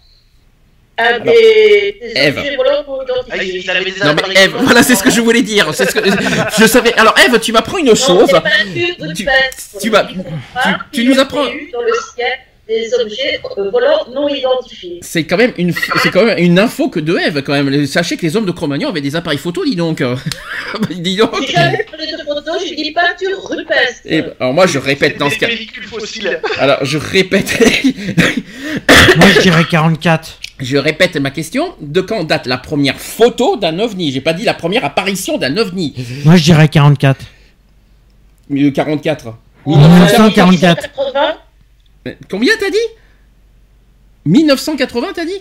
à 0.99 1.19
des, 1.21 1.97
des 2.01 2.11
identifiés. 2.11 3.65
Ah, 3.69 3.73
avait 3.73 3.91
Non 4.05 4.15
mais 4.29 4.45
Eve, 4.45 4.57
voilà, 4.61 4.83
c'est 4.83 4.97
ce 4.97 5.03
que 5.03 5.11
je 5.11 5.21
voulais 5.21 5.43
dire. 5.43 5.73
C'est 5.73 5.89
ce 5.89 5.95
que 5.95 6.01
je 6.59 6.67
savais. 6.67 6.93
Alors 6.95 7.15
Eve, 7.25 7.39
tu 7.41 7.53
m'apprends 7.53 7.79
une 7.79 7.95
chose. 7.95 8.31
Tu- 10.93 11.05
nous 11.05 11.19
apprends- 11.19 11.47
eu 11.47 11.71
dans 11.73 11.83
le 11.83 11.93
ciel 12.15 12.27
des 12.67 12.93
objets 13.03 13.41
euh, 13.57 13.71
volants 13.71 14.05
non 14.13 14.29
identifiés. 14.29 14.99
C'est 15.01 15.25
quand 15.25 15.39
même 15.39 15.55
une, 15.57 15.73
c'est 16.03 16.11
quand 16.11 16.25
même 16.25 16.39
une 16.39 16.59
info 16.59 16.91
que 16.91 17.01
de 17.01 17.17
Eve 17.17 17.43
quand 17.43 17.55
même. 17.55 17.87
Sachez 17.87 18.17
que 18.19 18.23
les 18.23 18.37
hommes 18.37 18.45
de 18.45 18.51
Cro-Magnon 18.53 18.91
avaient 18.91 19.01
des 19.01 19.17
appareils 19.17 19.39
photo, 19.39 19.65
dis 19.65 19.77
donc. 19.77 20.03
dis 20.91 21.17
donc. 21.17 21.47
Jamais 21.47 21.79
de 21.79 22.67
j'ai 22.67 22.75
dit 22.75 22.91
peinture 22.93 23.43
rupestre. 23.49 24.01
Et, 24.05 24.23
alors 24.41 24.53
moi 24.53 24.67
je 24.67 24.79
répète 24.79 25.17
dans 25.19 25.31
ce 25.31 25.39
cas. 25.39 25.49
fossiles. 25.89 26.41
Alors 26.59 26.85
je 26.85 26.99
répète. 26.99 27.59
Moi, 29.17 29.27
je 29.35 29.41
dirais 29.41 29.65
44. 29.71 30.39
Je 30.61 30.77
répète 30.77 31.17
ma 31.17 31.31
question. 31.31 31.75
De 31.81 32.01
quand 32.01 32.25
date 32.25 32.47
la 32.47 32.59
première 32.59 32.99
photo 32.99 33.57
d'un 33.57 33.79
ovni? 33.79 34.11
J'ai 34.13 34.21
pas 34.21 34.33
dit 34.33 34.45
la 34.45 34.55
première 34.55 34.85
apparition 34.85 35.39
d'un 35.39 35.57
ovni. 35.57 35.95
Moi, 36.25 36.37
je 36.37 36.45
dirais 36.45 36.69
44. 36.69 37.21
Euh, 38.53 38.71
44. 38.71 39.35
1944. 39.67 40.51
1980, 40.51 41.37
Euh, 42.07 42.13
Combien 42.31 42.53
t'as 42.59 42.71
dit? 42.71 42.77
1980 44.27 45.07
t'as 45.15 45.25
dit? 45.25 45.41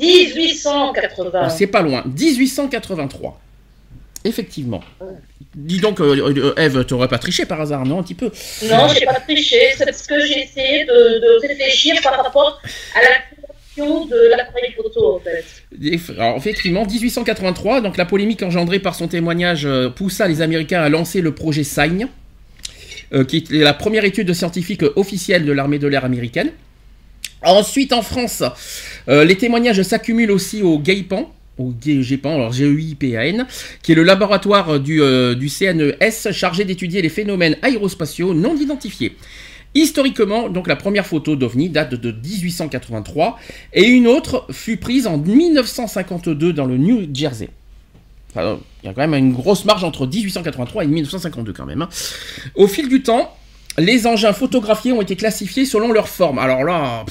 1880. 0.00 1.30
Ah, 1.42 1.50
C'est 1.50 1.66
pas 1.66 1.82
loin. 1.82 2.02
1883. 2.06 3.40
Effectivement. 4.24 4.82
Dis 5.54 5.78
donc, 5.80 6.00
euh, 6.00 6.32
euh, 6.36 6.54
Eve, 6.56 6.84
t'aurais 6.84 7.08
pas 7.08 7.18
triché 7.18 7.46
par 7.46 7.60
hasard, 7.60 7.84
non 7.86 8.00
Un 8.00 8.02
petit 8.02 8.14
peu? 8.14 8.26
Non, 8.68 8.88
j'ai 8.88 9.04
pas 9.06 9.14
triché, 9.14 9.58
c'est 9.76 9.84
parce 9.84 10.06
que 10.06 10.20
j'ai 10.26 10.40
essayé 10.42 10.84
de, 10.84 10.92
de 10.92 11.46
réfléchir 11.48 11.94
par 12.02 12.16
rapport 12.22 12.60
à 12.94 13.02
la 13.02 13.08
de 13.86 14.30
l'appareil 14.30 14.72
photo 14.76 15.16
en 15.16 15.20
fait. 15.20 16.12
Alors, 16.18 16.36
effectivement, 16.36 16.84
1883, 16.84 17.80
donc 17.80 17.96
la 17.96 18.04
polémique 18.04 18.42
engendrée 18.42 18.78
par 18.78 18.94
son 18.94 19.08
témoignage 19.08 19.66
euh, 19.66 19.88
poussa 19.88 20.28
les 20.28 20.42
Américains 20.42 20.80
à 20.80 20.88
lancer 20.88 21.20
le 21.20 21.32
projet 21.34 21.64
SIGN, 21.64 22.06
euh, 23.12 23.24
qui 23.24 23.38
est 23.38 23.50
la 23.52 23.74
première 23.74 24.04
étude 24.04 24.32
scientifique 24.32 24.82
officielle 24.96 25.44
de 25.44 25.52
l'armée 25.52 25.78
de 25.78 25.86
l'air 25.86 26.04
américaine. 26.04 26.50
Ensuite, 27.42 27.92
en 27.92 28.02
France, 28.02 28.42
euh, 29.08 29.24
les 29.24 29.36
témoignages 29.36 29.82
s'accumulent 29.82 30.32
aussi 30.32 30.62
au 30.62 30.78
GAIPAN, 30.78 31.32
au 31.58 31.72
GEIPAN, 31.80 32.34
alors 32.34 32.52
G-E-I-P-A-N, 32.52 33.46
qui 33.82 33.92
est 33.92 33.94
le 33.94 34.02
laboratoire 34.02 34.80
du, 34.80 35.00
du 35.36 35.48
CNES 35.48 36.32
chargé 36.32 36.64
d'étudier 36.64 37.02
les 37.02 37.08
phénomènes 37.08 37.56
aérospatiaux 37.62 38.34
non 38.34 38.56
identifiés. 38.56 39.16
Historiquement, 39.74 40.48
donc 40.48 40.66
la 40.66 40.76
première 40.76 41.06
photo 41.06 41.36
d'OVNI 41.36 41.68
date 41.68 41.94
de 41.94 42.10
1883 42.10 43.38
et 43.74 43.84
une 43.84 44.06
autre 44.06 44.46
fut 44.50 44.76
prise 44.76 45.06
en 45.06 45.18
1952 45.18 46.52
dans 46.52 46.64
le 46.66 46.76
New 46.78 47.06
Jersey. 47.14 47.48
Enfin, 48.34 48.58
il 48.82 48.86
y 48.86 48.90
a 48.90 48.94
quand 48.94 49.06
même 49.06 49.14
une 49.14 49.32
grosse 49.32 49.64
marge 49.64 49.84
entre 49.84 50.06
1883 50.06 50.84
et 50.84 50.86
1952 50.86 51.52
quand 51.52 51.66
même. 51.66 51.82
hein. 51.82 51.88
Au 52.56 52.66
fil 52.66 52.88
du 52.88 53.02
temps, 53.02 53.34
les 53.78 54.06
engins 54.06 54.32
photographiés 54.32 54.92
ont 54.92 55.00
été 55.02 55.14
classifiés 55.16 55.64
selon 55.64 55.92
leur 55.92 56.08
forme. 56.08 56.38
Alors 56.38 56.64
là, 56.64 57.04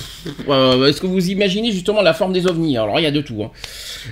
euh, 0.49 0.87
est-ce 0.87 0.99
que 0.99 1.07
vous 1.07 1.29
imaginez 1.29 1.71
justement 1.71 2.01
la 2.01 2.13
forme 2.13 2.33
des 2.33 2.45
ovnis? 2.45 2.77
Alors 2.77 2.99
il 2.99 3.03
y 3.03 3.07
a 3.07 3.11
de 3.11 3.21
tout. 3.21 3.41
hein. 3.43 3.51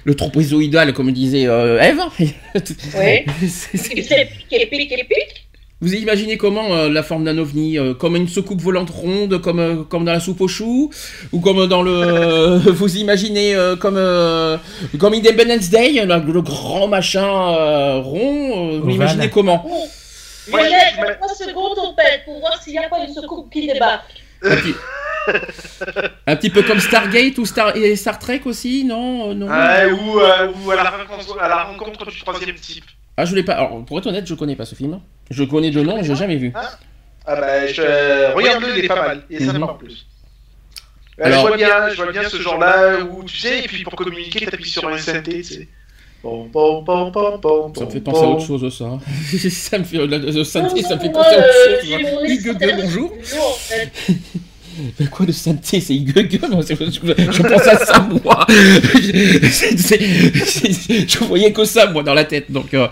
Le 0.05 0.15
trapézoïdal, 0.15 0.93
comme 0.93 1.11
disait 1.11 1.47
euh, 1.47 1.81
Eve. 1.81 1.99
Oui. 2.19 2.33
C'est- 2.65 3.25
c'est- 3.49 3.77
C'est 3.77 4.25
pique 4.25 4.53
et 4.53 4.65
pique 4.67 4.91
et 4.91 5.03
pique. 5.03 5.44
Vous 5.81 5.93
imaginez 5.93 6.37
comment 6.37 6.73
euh, 6.73 6.89
la 6.89 7.03
forme 7.03 7.25
d'un 7.25 7.37
ovni 7.37 7.77
euh, 7.77 7.93
Comme 7.93 8.15
une 8.15 8.27
soucoupe 8.27 8.61
volante 8.61 8.89
ronde, 8.89 9.39
comme, 9.41 9.59
euh, 9.59 9.83
comme 9.83 10.05
dans 10.05 10.13
la 10.13 10.19
soupe 10.19 10.41
aux 10.41 10.47
choux 10.47 10.89
Ou 11.33 11.39
comme 11.41 11.67
dans 11.67 11.81
le... 11.83 12.57
vous 12.71 12.97
imaginez 12.97 13.53
euh, 13.55 13.75
comme, 13.75 13.97
euh, 13.97 14.57
comme 14.99 15.13
Independence 15.13 15.69
Day, 15.69 16.05
le, 16.05 16.31
le 16.31 16.41
grand 16.41 16.87
machin 16.87 17.27
euh, 17.55 17.99
rond 17.99 18.73
euh, 18.75 18.79
Vous 18.79 18.89
imaginez 18.91 19.29
comment 19.29 19.65
je- 20.47 20.51
je- 20.51 21.01
dans 21.07 21.15
3 21.27 21.35
secondes, 21.35 21.77
on 21.83 21.93
pète 21.95 22.21
pour 22.25 22.39
voir 22.39 22.61
s'il 22.61 22.73
n'y 22.73 22.79
a 22.79 22.87
pas 22.87 22.99
une 23.05 23.13
soucoupe 23.13 23.51
qui 23.51 23.67
débarque. 23.67 24.05
un 24.43 24.55
petit... 24.55 24.75
un 26.27 26.35
petit 26.35 26.49
peu 26.51 26.61
comme 26.61 26.79
Stargate 26.79 27.37
ou 27.39 27.45
Star, 27.45 27.75
et 27.75 27.95
Star 27.95 28.19
Trek 28.19 28.41
aussi 28.45 28.83
Non, 28.85 29.33
non? 29.33 29.47
Ouais, 29.47 29.91
ou, 29.91 30.19
euh, 30.19 30.51
ou 30.63 30.71
à, 30.71 30.75
la 30.75 30.89
rencontre, 30.91 31.39
à 31.41 31.47
la 31.49 31.63
rencontre 31.63 32.05
du 32.05 32.19
troisième 32.19 32.55
type. 32.55 32.85
Ah, 33.17 33.25
je 33.25 33.35
l'ai 33.35 33.43
pas. 33.43 33.53
Alors, 33.53 33.83
pour 33.85 33.97
être 33.99 34.07
honnête, 34.07 34.27
je 34.27 34.33
connais 34.33 34.55
pas 34.55 34.65
ce 34.65 34.75
film. 34.75 34.99
Je 35.31 35.43
connais 35.43 35.71
de 35.71 35.81
nom, 35.81 35.95
mais 35.97 36.03
j'ai 36.03 36.15
jamais 36.15 36.35
vu. 36.37 36.51
Ah 37.27 37.35
bah, 37.35 37.65
je, 37.67 37.81
euh, 37.81 38.33
regarde-le, 38.33 38.77
il 38.77 38.85
est 38.85 38.87
pas 38.87 38.95
mal. 39.07 39.23
Il 39.29 39.41
est 39.41 39.45
sympa 39.45 39.65
en 39.65 39.73
plus. 39.75 40.05
Euh, 41.19 41.23
Alors- 41.25 41.41
je 41.43 41.47
vois 41.47 41.57
bien, 41.57 41.89
je 41.89 41.95
vois 41.95 42.11
bien 42.11 42.27
ce 42.29 42.37
genre-là 42.41 42.99
où 43.03 43.23
tu 43.23 43.37
sais, 43.37 43.59
et 43.59 43.67
puis 43.67 43.83
pour 43.83 43.95
communiquer, 43.95 44.45
t'appuies 44.45 44.69
sur 44.69 44.87
un 44.87 44.97
synthé, 44.97 45.37
tu 45.41 45.43
sais. 45.43 45.67
Bon, 46.21 46.45
bon, 46.47 46.81
bon, 46.81 47.09
bon, 47.11 47.37
bon, 47.37 47.73
Ça 47.75 47.85
me 47.85 47.89
fait 47.89 47.99
bon, 47.99 48.11
penser 48.11 48.25
à 48.25 48.27
autre 48.29 48.45
chose, 48.45 48.77
ça. 48.77 48.99
ça 49.49 49.77
me 49.77 49.83
fait, 49.83 49.97
le, 50.05 50.17
le 50.17 50.43
synthé, 50.43 50.81
ça 50.81 50.95
me 50.95 50.99
fait 51.01 51.11
penser 51.11 51.35
à 51.35 51.39
autre 51.39 51.85
chose. 51.85 52.31
extraterrestre 52.31 52.81
bonjour. 52.83 53.13
Mais 54.99 55.07
quoi, 55.07 55.25
le 55.25 55.31
synthé, 55.33 55.79
c'est 55.79 55.93
c'est- 55.93 56.75
je, 57.31 57.41
pense 57.41 57.67
à 57.67 57.77
ça, 57.85 58.07
moi. 58.23 58.45
C'est- 59.51 59.77
c'est- 59.77 61.07
je 61.09 61.23
voyais 61.23 61.51
que 61.53 61.63
ça, 61.65 61.87
moi, 61.91 62.03
dans 62.03 62.13
la 62.13 62.25
tête. 62.25 62.51
Donc, 62.51 62.73
euh. 62.73 62.87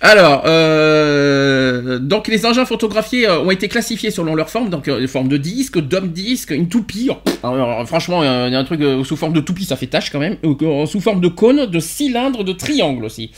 Alors, 0.00 0.44
euh, 0.46 1.98
donc 1.98 2.28
les 2.28 2.46
engins 2.46 2.64
photographiés 2.64 3.26
euh, 3.26 3.40
ont 3.40 3.50
été 3.50 3.66
classifiés 3.66 4.12
selon 4.12 4.36
leur 4.36 4.48
forme, 4.48 4.70
donc 4.70 4.86
euh, 4.86 5.08
forme 5.08 5.26
de 5.26 5.36
disque, 5.36 5.80
d'homme 5.80 6.12
disque, 6.12 6.52
une 6.52 6.68
toupie. 6.68 7.10
Alors, 7.42 7.54
alors, 7.54 7.84
franchement, 7.88 8.22
euh, 8.22 8.46
il 8.46 8.52
y 8.52 8.56
a 8.56 8.60
un 8.60 8.64
truc 8.64 8.80
sous 9.04 9.16
forme 9.16 9.32
de 9.32 9.40
toupie, 9.40 9.64
ça 9.64 9.74
fait 9.74 9.88
tâche 9.88 10.10
quand 10.10 10.20
même. 10.20 10.36
Ou, 10.44 10.56
sous 10.86 11.00
forme 11.00 11.20
de 11.20 11.26
cône, 11.26 11.66
de 11.66 11.80
cylindre, 11.80 12.44
de 12.44 12.52
triangle 12.52 13.04
aussi. 13.04 13.32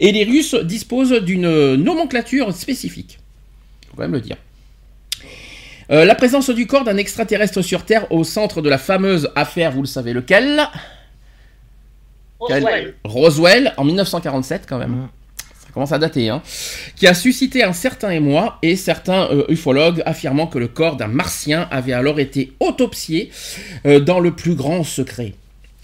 Et 0.00 0.10
les 0.10 0.24
Russes 0.24 0.54
disposent 0.64 1.12
d'une 1.12 1.74
nomenclature 1.74 2.50
spécifique. 2.54 3.18
Faut 3.90 3.96
quand 3.96 4.02
même 4.04 4.12
le 4.12 4.20
dire. 4.22 4.36
Euh, 5.90 6.04
la 6.04 6.14
présence 6.14 6.50
du 6.50 6.66
corps 6.66 6.84
d'un 6.84 6.96
extraterrestre 6.96 7.62
sur 7.62 7.84
Terre 7.84 8.10
au 8.10 8.24
centre 8.24 8.60
de 8.60 8.68
la 8.68 8.78
fameuse 8.78 9.30
affaire, 9.36 9.70
vous 9.70 9.82
le 9.82 9.86
savez 9.86 10.12
lequel? 10.12 10.62
Roswell. 12.40 12.94
Roswell, 13.04 13.74
en 13.76 13.84
1947 13.84 14.66
quand 14.68 14.78
même. 14.78 15.08
Ça 15.54 15.68
commence 15.72 15.92
à 15.92 15.98
dater, 15.98 16.28
hein. 16.28 16.42
Qui 16.96 17.06
a 17.06 17.14
suscité 17.14 17.62
un 17.62 17.72
certain 17.72 18.10
émoi 18.10 18.58
et 18.62 18.76
certains 18.76 19.30
euh, 19.30 19.44
ufologues 19.48 20.02
affirmant 20.06 20.46
que 20.46 20.58
le 20.58 20.68
corps 20.68 20.96
d'un 20.96 21.08
martien 21.08 21.68
avait 21.70 21.92
alors 21.92 22.18
été 22.18 22.52
autopsié 22.60 23.30
euh, 23.86 24.00
dans 24.00 24.18
le 24.18 24.32
plus 24.32 24.54
grand 24.54 24.82
secret. 24.82 25.34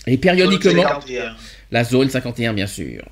Et 0.07 0.19
périodiquement, 0.19 0.83
51. 0.83 1.37
La 1.73 1.85
zone 1.85 2.09
51 2.11 2.53
bien 2.53 2.67
sûr. 2.67 3.03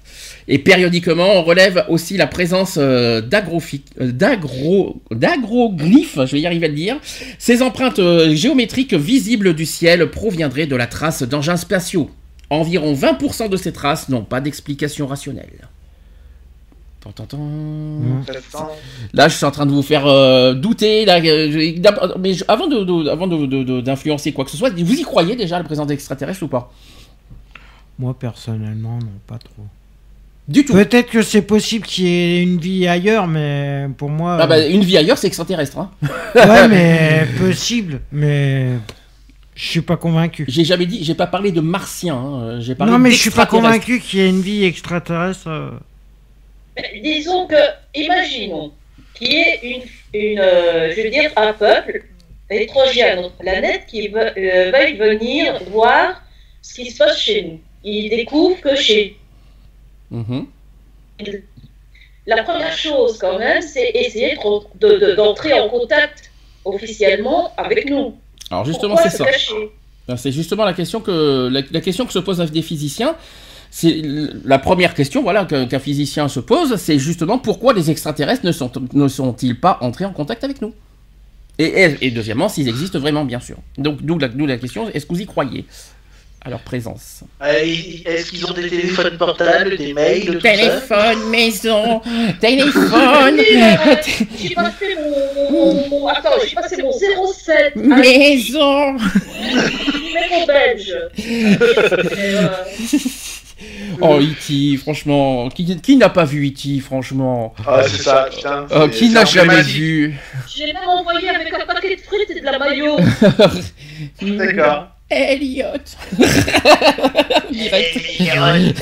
Et 0.46 0.58
périodiquement, 0.58 1.32
on 1.34 1.42
relève 1.42 1.84
aussi 1.88 2.16
la 2.16 2.26
présence 2.26 2.76
euh, 2.78 3.20
euh, 3.20 4.12
d'agro- 4.12 5.00
d'agroglyphes, 5.10 6.18
je 6.26 6.32
vais 6.32 6.40
y 6.42 6.46
arriver 6.46 6.66
à 6.66 6.68
le 6.68 6.74
dire. 6.74 6.96
Ces 7.38 7.62
empreintes 7.62 7.98
euh, 7.98 8.34
géométriques 8.34 8.94
visibles 8.94 9.54
du 9.54 9.64
ciel 9.66 10.10
proviendraient 10.10 10.66
de 10.66 10.76
la 10.76 10.86
trace 10.86 11.22
d'engins 11.22 11.56
spatiaux. 11.56 12.10
Environ 12.50 12.92
20% 12.94 13.48
de 13.48 13.56
ces 13.56 13.72
traces 13.72 14.08
n'ont 14.08 14.24
pas 14.24 14.40
d'explication 14.40 15.06
rationnelle. 15.06 15.68
Mhm. 18.00 18.24
Là, 19.14 19.28
je 19.28 19.36
suis 19.36 19.46
en 19.46 19.50
train 19.50 19.64
de 19.64 19.70
vous 19.72 19.82
faire 19.82 20.06
euh, 20.06 20.52
douter. 20.52 21.06
Là, 21.06 21.18
je- 21.22 21.78
d'ab- 21.78 22.14
mais 22.20 22.34
je- 22.34 22.44
avant 22.46 22.66
de, 22.66 22.84
de- 22.84 23.08
avant 23.08 23.26
de- 23.26 23.46
de- 23.46 23.62
de- 23.62 23.80
d'influencer 23.80 24.32
quoi 24.32 24.44
que 24.44 24.50
ce 24.50 24.58
soit, 24.58 24.68
vous 24.70 24.94
y 24.98 25.02
croyez 25.02 25.34
déjà 25.34 25.56
à 25.56 25.58
la 25.60 25.64
présence 25.64 25.86
d'extraterrestres 25.86 26.42
ou 26.42 26.48
pas? 26.48 26.70
Moi, 28.00 28.16
personnellement, 28.18 28.98
non, 28.98 29.12
pas 29.26 29.36
trop. 29.38 29.62
Du 30.48 30.64
tout. 30.64 30.72
Peut-être 30.72 31.10
que 31.10 31.20
c'est 31.22 31.42
possible 31.42 31.86
qu'il 31.86 32.06
y 32.06 32.08
ait 32.08 32.42
une 32.42 32.58
vie 32.58 32.88
ailleurs, 32.88 33.26
mais 33.26 33.86
pour 33.98 34.08
moi. 34.08 34.38
Ah 34.40 34.46
bah, 34.46 34.66
une 34.66 34.82
vie 34.82 34.96
ailleurs, 34.96 35.18
c'est 35.18 35.26
extraterrestre. 35.26 35.78
Hein. 35.78 35.90
Ouais, 36.34 36.66
mais 36.74 37.26
possible, 37.38 38.00
mais 38.10 38.70
je 39.54 39.64
suis 39.68 39.82
pas 39.82 39.96
convaincu. 39.98 40.46
J'ai 40.48 40.64
jamais 40.64 40.86
dit, 40.86 41.04
j'ai 41.04 41.14
pas 41.14 41.26
parlé 41.26 41.52
de 41.52 41.60
martiens. 41.60 42.16
hein, 42.16 42.60
J'ai 42.60 42.74
parlé 42.74 42.90
Non, 42.92 42.98
mais 42.98 43.10
je 43.10 43.18
suis 43.20 43.30
pas 43.30 43.44
convaincu 43.46 44.00
qu'il 44.00 44.18
y 44.20 44.22
ait 44.22 44.28
une 44.30 44.40
vie 44.40 44.64
extraterrestre. 44.64 45.48
euh. 45.48 45.70
Mais 46.76 47.00
Disons 47.04 47.46
que, 47.46 47.54
imaginons 47.94 48.72
qu'il 49.14 49.32
y 49.32 49.36
ait 49.36 49.60
une, 49.62 49.82
une 50.20 50.38
euh, 50.40 50.90
je 50.96 51.02
veux 51.02 51.10
dire, 51.10 51.30
un 51.36 51.52
peuple 51.52 52.04
étranger 52.48 53.02
à 53.02 53.16
notre 53.16 53.36
planète 53.36 53.82
qui 53.86 54.08
ve- 54.08 54.32
euh, 54.38 54.72
veuille 54.72 54.96
venir 54.96 55.60
voir 55.70 56.22
ce 56.62 56.74
qui 56.74 56.90
se 56.90 56.98
passe 56.98 57.18
chez 57.20 57.42
nous. 57.42 57.60
Il 57.84 58.10
découvre 58.10 58.60
que 58.60 58.76
chez 58.76 59.16
Mhm. 60.10 60.46
la 62.26 62.42
première 62.42 62.76
chose 62.76 63.18
quand 63.18 63.38
même, 63.38 63.62
c'est 63.62 63.90
essayer 63.94 64.36
de- 64.36 64.88
de- 64.88 64.98
de- 65.06 65.14
d'entrer 65.14 65.52
en 65.58 65.68
contact 65.68 66.30
officiellement 66.64 67.52
avec 67.56 67.88
nous. 67.88 68.14
Alors 68.50 68.64
justement, 68.64 68.96
c'est 68.96 69.10
ça. 69.10 69.24
Ben, 70.08 70.16
C'est 70.16 70.32
justement 70.32 70.64
la 70.64 70.72
question 70.72 71.00
que 71.00 71.48
la, 71.50 71.62
la 71.70 71.80
question 71.80 72.04
que 72.06 72.12
se 72.12 72.18
posent 72.18 72.38
des 72.50 72.62
physiciens. 72.62 73.14
C'est 73.72 74.02
la 74.44 74.58
première 74.58 74.94
question, 74.94 75.22
voilà, 75.22 75.44
qu'un 75.44 75.78
physicien 75.78 76.26
se 76.26 76.40
pose, 76.40 76.74
c'est 76.74 76.98
justement 76.98 77.38
pourquoi 77.38 77.72
les 77.72 77.88
extraterrestres 77.88 78.44
ne 78.44 78.50
sont 78.50 78.70
ne 78.92 79.06
sont-ils 79.06 79.58
pas 79.58 79.78
entrés 79.80 80.04
en 80.04 80.12
contact 80.12 80.42
avec 80.42 80.60
nous? 80.60 80.74
Et, 81.56 81.66
et, 81.84 81.96
et 82.06 82.10
deuxièmement, 82.10 82.48
s'ils 82.48 82.68
existent 82.68 82.98
vraiment, 82.98 83.24
bien 83.24 83.38
sûr. 83.38 83.56
Donc 83.78 84.02
d'où 84.02 84.18
la, 84.18 84.26
d'où 84.26 84.44
la 84.46 84.56
question, 84.56 84.88
est-ce 84.88 85.06
que 85.06 85.12
vous 85.14 85.20
y 85.20 85.26
croyez? 85.26 85.66
À 86.42 86.48
leur 86.50 86.60
présence. 86.60 87.22
Euh, 87.42 87.52
Est-ce 88.06 88.30
qu'ils 88.30 88.46
ont 88.46 88.52
des 88.54 88.68
téléphones 88.68 89.16
portables, 89.18 89.76
des 89.76 89.92
mails, 89.92 90.24
tout 90.26 90.32
ça 90.34 90.38
Téléphone, 90.40 91.30
maison, 91.30 92.00
téléphone, 92.40 93.40
J'ai 94.38 94.54
passé 94.54 94.96
mon, 95.50 96.06
Attends, 96.08 96.30
j'ai 96.48 96.54
passé 96.54 96.82
mon 96.82 96.92
07 96.92 97.76
maison. 97.76 98.92
numéro 98.94 100.46
belge. 100.46 100.94
Euh, 101.18 102.48
Oh, 104.00 104.18
E.T., 104.18 104.78
franchement, 104.78 105.50
qui, 105.50 105.76
qui 105.82 105.96
n'a 105.96 106.08
pas 106.08 106.24
vu 106.24 106.48
E.T., 106.48 106.80
franchement? 106.80 107.52
Ah, 107.66 107.82
c'est 107.86 108.02
ça, 108.02 108.28
putain. 108.34 108.66
Oh, 108.74 108.84
c'est- 108.90 108.98
Qui 108.98 109.08
n'a 109.10 109.26
jamais 109.26 109.48
emblématique. 109.48 109.74
vu? 109.74 110.14
Je 110.56 110.64
l'ai 110.64 110.72
même 110.72 110.88
envoyé 110.88 111.28
avec 111.28 111.52
un 111.52 111.66
paquet 111.66 111.96
de 111.96 112.00
frites 112.00 112.30
et 112.34 112.40
de 112.40 112.44
la 112.46 112.58
maillot. 112.58 112.96
D'accord. 114.22 114.89
Elliot 115.20 115.84
Direct. 117.50 118.78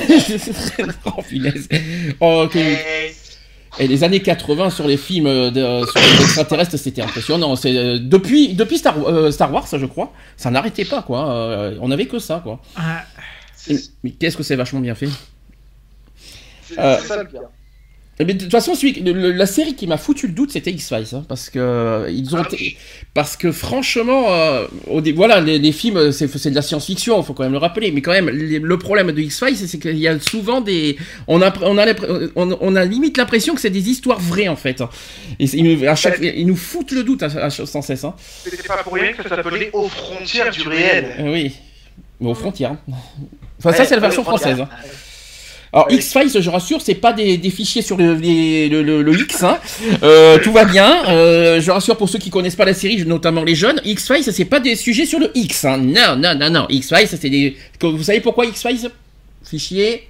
oh, 1.05 1.21
punaise. 1.27 1.67
Oh, 2.19 2.43
ok. 2.45 2.57
Et 3.79 3.87
les 3.87 4.03
années 4.03 4.19
80 4.21 4.71
sur 4.71 4.87
les 4.87 4.97
films 4.97 5.27
euh, 5.27 5.51
de, 5.51 5.85
sur 5.85 5.99
les 5.99 6.23
extraterrestres, 6.23 6.77
c'était 6.77 7.01
impressionnant. 7.01 7.55
C'est 7.55 7.75
euh, 7.77 7.99
depuis 7.99 8.53
depuis 8.53 8.77
Star, 8.77 8.95
euh, 9.07 9.31
Star 9.31 9.53
Wars, 9.53 9.67
je 9.71 9.85
crois, 9.85 10.11
ça 10.37 10.49
n'arrêtait 10.51 10.85
pas 10.85 11.01
quoi. 11.03 11.29
Euh, 11.31 11.77
on 11.81 11.91
avait 11.91 12.07
que 12.07 12.19
ça 12.19 12.41
quoi. 12.43 12.59
Ah, 12.75 13.03
Et- 13.69 13.77
mais 14.03 14.11
qu'est-ce 14.11 14.35
que 14.37 14.43
c'est 14.43 14.55
vachement 14.55 14.79
bien 14.79 14.95
fait. 14.95 15.07
C'est 16.67 16.79
Euh, 16.79 16.97
c'est 17.01 17.07
ça 17.07 17.17
le 17.23 17.27
pire. 17.29 17.41
Eh 18.21 18.25
bien, 18.25 18.35
de 18.35 18.41
toute 18.41 18.51
façon, 18.51 18.75
celui, 18.75 18.99
le- 18.99 19.31
la 19.31 19.45
série 19.45 19.75
qui 19.75 19.87
m'a 19.87 19.95
foutu 19.95 20.27
le 20.27 20.33
doute, 20.33 20.51
c'était 20.51 20.71
X-Files, 20.71 21.05
hein, 21.15 21.23
parce 21.29 21.49
que 21.49 21.57
euh, 21.57 22.11
ils 22.11 22.35
ont, 22.35 22.39
Ah 22.43 22.47
oui. 22.51 22.75
parce 23.13 23.37
que 23.37 23.53
franchement, 23.53 24.25
euh, 24.33 24.67
au 24.87 25.01
voilà, 25.15 25.39
les, 25.39 25.57
les 25.57 25.71
films, 25.71 25.95
euh, 25.95 26.11
c'est 26.11 26.49
de 26.49 26.55
la 26.55 26.61
science-fiction, 26.61 27.23
faut 27.23 27.33
quand 27.33 27.43
même 27.43 27.53
le 27.53 27.57
rappeler, 27.59 27.91
mais 27.93 28.01
quand 28.01 28.11
même, 28.11 28.27
les- 28.29 28.59
le 28.59 28.77
problème 28.77 29.09
de 29.13 29.21
X-Files, 29.21 29.55
c'est 29.55 29.79
qu'il 29.79 29.97
y 29.97 30.09
a 30.09 30.19
souvent 30.19 30.59
des, 30.59 30.97
on 31.27 31.41
a, 31.41 31.53
on 31.63 31.77
a, 31.77 31.85
on, 32.35 32.57
on 32.59 32.75
a 32.75 32.83
limite 32.83 33.15
l'impression 33.17 33.55
que 33.55 33.61
c'est 33.61 33.69
des 33.69 33.89
histoires 33.89 34.19
vraies 34.19 34.49
en 34.49 34.57
fait, 34.57 34.81
et 35.39 35.45
ils, 35.45 35.63
nous- 35.79 35.87
à 35.87 35.95
chaque, 35.95 36.19
ils 36.21 36.45
nous 36.45 36.57
foutent 36.57 36.91
le 36.91 37.03
doute 37.03 37.23
à, 37.23 37.27
à- 37.27 37.49
sans 37.49 37.81
cesse, 37.81 38.03
hein. 38.03 38.15
C'était 38.43 38.63
pas 38.67 38.83
pour 38.83 38.95
rien 38.95 39.13
que 39.13 39.23
ça 39.23 39.29
s'appelait 39.29 39.69
Aux 39.71 39.87
frontières 39.87 40.51
du 40.51 40.67
réel. 40.67 41.05
Euh, 41.19 41.31
oui, 41.31 41.53
mais 42.19 42.29
aux 42.29 42.35
frontières. 42.35 42.71
hein. 42.71 42.93
Enfin, 43.59 43.71
ça 43.71 43.85
c'est 43.85 43.95
la 43.95 44.01
version 44.01 44.23
française. 44.23 44.59
hein. 44.59 44.67
Alors 45.71 45.87
Oui. 45.89 45.95
X-Files, 45.97 46.41
je 46.41 46.49
rassure, 46.49 46.81
c'est 46.81 46.95
pas 46.95 47.13
des, 47.13 47.37
des 47.37 47.49
fichiers 47.51 47.81
sur 47.83 47.95
le, 47.97 48.13
les- 48.15 48.69
le, 48.69 48.81
le- 48.81 49.03
le 49.03 49.19
X, 49.19 49.43
hein. 49.43 49.59
Euh, 50.01 50.39
tout 50.39 50.51
va 50.51 50.65
bien. 50.65 51.05
Euh, 51.09 51.61
je 51.61 51.69
rassure 51.69 51.95
pour 51.95 52.09
ceux 52.09 52.17
qui 52.17 52.29
connaissent 52.31 52.55
pas 52.55 52.65
la 52.65 52.73
série, 52.73 53.05
notamment 53.05 53.43
les 53.43 53.53
jeunes, 53.55 53.79
X-Files, 53.85 54.23
c'est 54.33 54.45
pas 54.45 54.59
des 54.59 54.75
sujets 54.75 55.05
sur 55.05 55.19
le 55.19 55.29
X, 55.35 55.65
hein. 55.65 55.77
Non, 55.77 56.15
non, 56.17 56.33
non, 56.35 56.49
non. 56.49 56.65
X-Files, 56.69 57.07
c'est 57.07 57.29
des. 57.29 57.55
Vous 57.81 58.01
savez 58.03 58.19
pourquoi 58.19 58.45
X-Files? 58.47 58.89
Fichiers, 59.43 60.07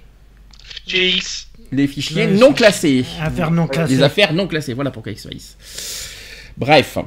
GX. 0.86 1.46
les 1.72 1.86
fichiers 1.86 2.26
non 2.26 2.48
c'est- 2.48 2.54
classés, 2.54 3.04
affaire 3.22 3.50
non 3.50 3.66
classée. 3.66 3.94
les 3.94 4.02
affaires 4.02 4.32
non 4.32 4.46
classées. 4.46 4.74
Voilà 4.74 4.90
pourquoi 4.90 5.12
X-Files. 5.12 5.40
Bref. 6.56 6.98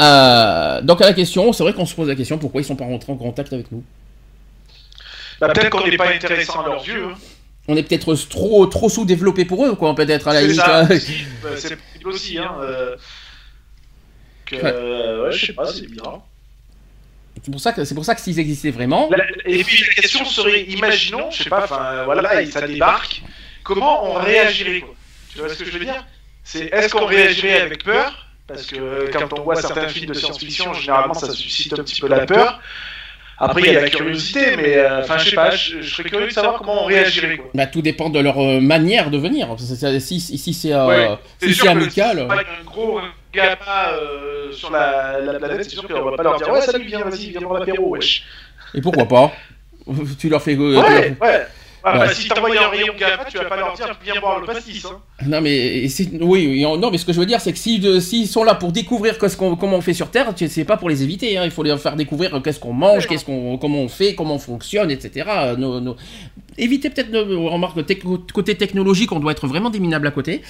Euh, 0.00 0.80
donc 0.82 1.02
à 1.02 1.06
la 1.06 1.12
question, 1.12 1.52
c'est 1.52 1.62
vrai 1.62 1.74
qu'on 1.74 1.84
se 1.86 1.94
pose 1.94 2.08
la 2.08 2.14
question 2.14 2.38
pourquoi 2.38 2.60
ils 2.60 2.64
sont 2.64 2.76
pas 2.76 2.84
rentrés 2.86 3.12
en 3.12 3.16
contact 3.16 3.52
avec 3.52 3.70
nous? 3.70 3.82
Bah, 5.40 5.48
peut-être 5.48 5.70
qu'on 5.70 5.86
n'est 5.86 5.96
pas 5.96 6.08
intéressant 6.10 6.62
à 6.64 6.68
leurs 6.68 6.86
yeux. 6.86 7.04
hein. 7.12 7.14
On 7.66 7.76
est 7.76 7.82
peut-être 7.82 8.14
trop 8.28 8.66
trop 8.66 8.88
sous-développé 8.90 9.44
pour 9.46 9.64
eux, 9.64 9.74
quoi, 9.74 9.94
peut-être 9.94 10.28
à 10.28 10.34
la 10.34 10.40
C'est 10.40 10.46
limite. 10.48 10.60
hein. 10.66 10.86
Bah, 11.42 11.48
C'est 11.56 11.76
possible 11.76 12.08
aussi, 12.08 12.38
hein. 12.38 12.54
euh, 12.60 12.96
Que, 14.46 14.56
Ouais. 14.56 14.62
euh, 14.64 15.24
ouais, 15.24 15.32
je 15.32 15.46
sais 15.46 15.52
pas, 15.54 15.66
c'est 15.66 15.86
bizarre. 15.86 16.20
C'est 17.42 17.50
pour 17.50 17.60
ça 17.60 17.72
que 17.72 17.84
c'est 17.84 17.94
pour 17.94 18.04
ça 18.04 18.14
que 18.14 18.20
s'ils 18.20 18.38
existaient 18.38 18.70
vraiment. 18.70 19.08
La- 19.10 19.24
et 19.46 19.64
puis 19.64 19.82
la 19.88 19.94
question 20.02 20.24
serait, 20.24 20.62
imaginons, 20.64 21.30
je 21.30 21.42
sais 21.44 21.50
pas, 21.50 21.64
enfin 21.64 22.04
voilà, 22.04 22.40
et 22.42 22.46
ça 22.46 22.66
débarque, 22.66 23.22
comment 23.64 24.10
on 24.10 24.14
réagirait 24.14 24.80
quoi 24.80 24.94
Tu 25.32 25.38
vois 25.38 25.48
ce 25.48 25.54
que 25.58 25.64
je 25.64 25.70
veux 25.78 25.84
dire? 25.84 26.06
C'est 26.44 26.66
est-ce 26.72 26.92
qu'on 26.92 27.06
réagirait 27.06 27.60
avec 27.62 27.82
peur? 27.84 28.28
Parce 28.46 28.66
que 28.66 28.76
euh, 28.76 29.10
quand 29.10 29.32
on 29.38 29.42
voit 29.42 29.56
certains 29.56 29.88
films 29.88 30.06
de 30.10 30.14
science-fiction, 30.14 30.74
généralement 30.74 31.14
ça 31.14 31.32
suscite 31.32 31.72
un 31.72 31.76
petit 31.82 32.00
peu 32.00 32.08
la 32.08 32.26
peur. 32.26 32.60
Après 33.38 33.62
il 33.62 33.72
y 33.72 33.76
a 33.76 33.80
la 33.80 33.90
curiosité, 33.90 34.56
mais 34.56 34.76
euh, 34.76 35.00
enfin 35.00 35.18
je 35.18 35.30
sais 35.30 35.34
pas, 35.36 35.50
je, 35.50 35.82
je 35.82 35.94
serais 35.94 36.08
curieux 36.08 36.28
de 36.28 36.32
savoir 36.32 36.58
comment 36.58 36.84
on 36.84 36.86
réagirait 36.86 37.36
quoi. 37.36 37.50
Bah, 37.54 37.66
tout 37.66 37.82
dépend 37.82 38.08
de 38.08 38.20
leur 38.20 38.38
euh, 38.38 38.60
manière 38.60 39.10
de 39.10 39.18
venir. 39.18 39.48
Si, 39.58 40.20
si, 40.20 40.38
si 40.38 40.54
c'est 40.54 40.72
euh, 40.72 40.86
Ouais. 40.86 41.08
si 41.42 41.66
amical. 41.68 42.16
si 42.18 42.20
c'est 42.20 42.26
pas 42.28 42.34
un 42.36 42.64
gros 42.64 43.00
gamin 43.32 43.56
euh, 43.94 44.52
sur 44.52 44.70
la, 44.70 45.18
la 45.20 45.34
planète, 45.38 45.64
c'est 45.64 45.70
sûr 45.70 45.88
qu'on 45.88 46.02
va 46.10 46.16
pas 46.16 46.22
leur 46.22 46.36
dire 46.36 46.48
ouais 46.50 46.60
salut 46.60 46.84
viens 46.86 47.00
vas-y 47.00 47.30
viens 47.30 47.40
prendre 47.40 47.58
l'apéro 47.58 47.88
wesh. 47.90 48.24
Et 48.74 48.80
pourquoi 48.80 49.06
pas? 49.06 49.32
Tu 50.18 50.28
leur 50.28 50.40
fais. 50.40 50.54
euh, 50.56 50.80
Ouais 50.80 51.16
leur- 51.20 51.28
ouais. 51.30 51.46
Ah, 51.86 51.92
Ouais. 51.98 52.06
bah, 52.06 52.14
si 52.14 52.28
t'envoies 52.28 52.56
un 52.58 52.68
rayon 52.68 52.94
gamin, 52.98 53.24
tu 53.30 53.36
vas 53.36 53.44
pas 53.44 53.56
leur 53.56 53.74
dire 53.74 53.94
viens 54.02 54.18
boire 54.20 54.40
le 54.40 54.46
pastis. 54.46 54.84
Hein. 54.86 55.00
Non 55.26 55.40
mais 55.42 55.86
c'est 55.88 56.08
oui, 56.20 56.46
oui, 56.48 56.62
non 56.62 56.90
mais 56.90 56.96
ce 56.98 57.04
que 57.04 57.12
je 57.12 57.20
veux 57.20 57.26
dire 57.26 57.40
c'est 57.42 57.52
que 57.52 57.58
si 57.58 57.80
s'ils 58.00 58.26
sont 58.26 58.42
là 58.42 58.54
pour 58.54 58.72
découvrir 58.72 59.18
qu'est-ce 59.18 59.36
qu'on- 59.36 59.54
comment 59.56 59.76
on 59.76 59.80
fait 59.82 59.92
sur 59.92 60.10
Terre, 60.10 60.32
c'est 60.34 60.64
pas 60.64 60.76
pour 60.78 60.88
les 60.88 61.02
éviter. 61.02 61.36
hein. 61.36 61.42
Il 61.44 61.50
faut 61.50 61.62
les 61.62 61.76
faire 61.76 61.94
découvrir 61.96 62.40
qu'est-ce 62.42 62.58
qu'on 62.58 62.72
mange, 62.72 63.06
qu'est-ce 63.06 63.24
qu'on 63.26 63.58
comment 63.58 63.80
on 63.82 63.88
fait, 63.88 64.14
comment 64.14 64.36
on 64.36 64.38
fonctionne, 64.38 64.90
etc. 64.90 65.28
Nos- 65.58 65.80
nos- 65.80 65.96
Éviter 66.56 66.88
peut-être 66.88 67.10
nos 67.10 67.48
remarque 67.50 67.76
tec- 67.84 68.04
côté 68.32 68.54
technologique, 68.54 69.10
on 69.10 69.18
doit 69.18 69.32
être 69.32 69.46
vraiment 69.48 69.70
des 69.70 69.80
minables 69.80 70.06
à 70.06 70.12
côté. 70.12 70.40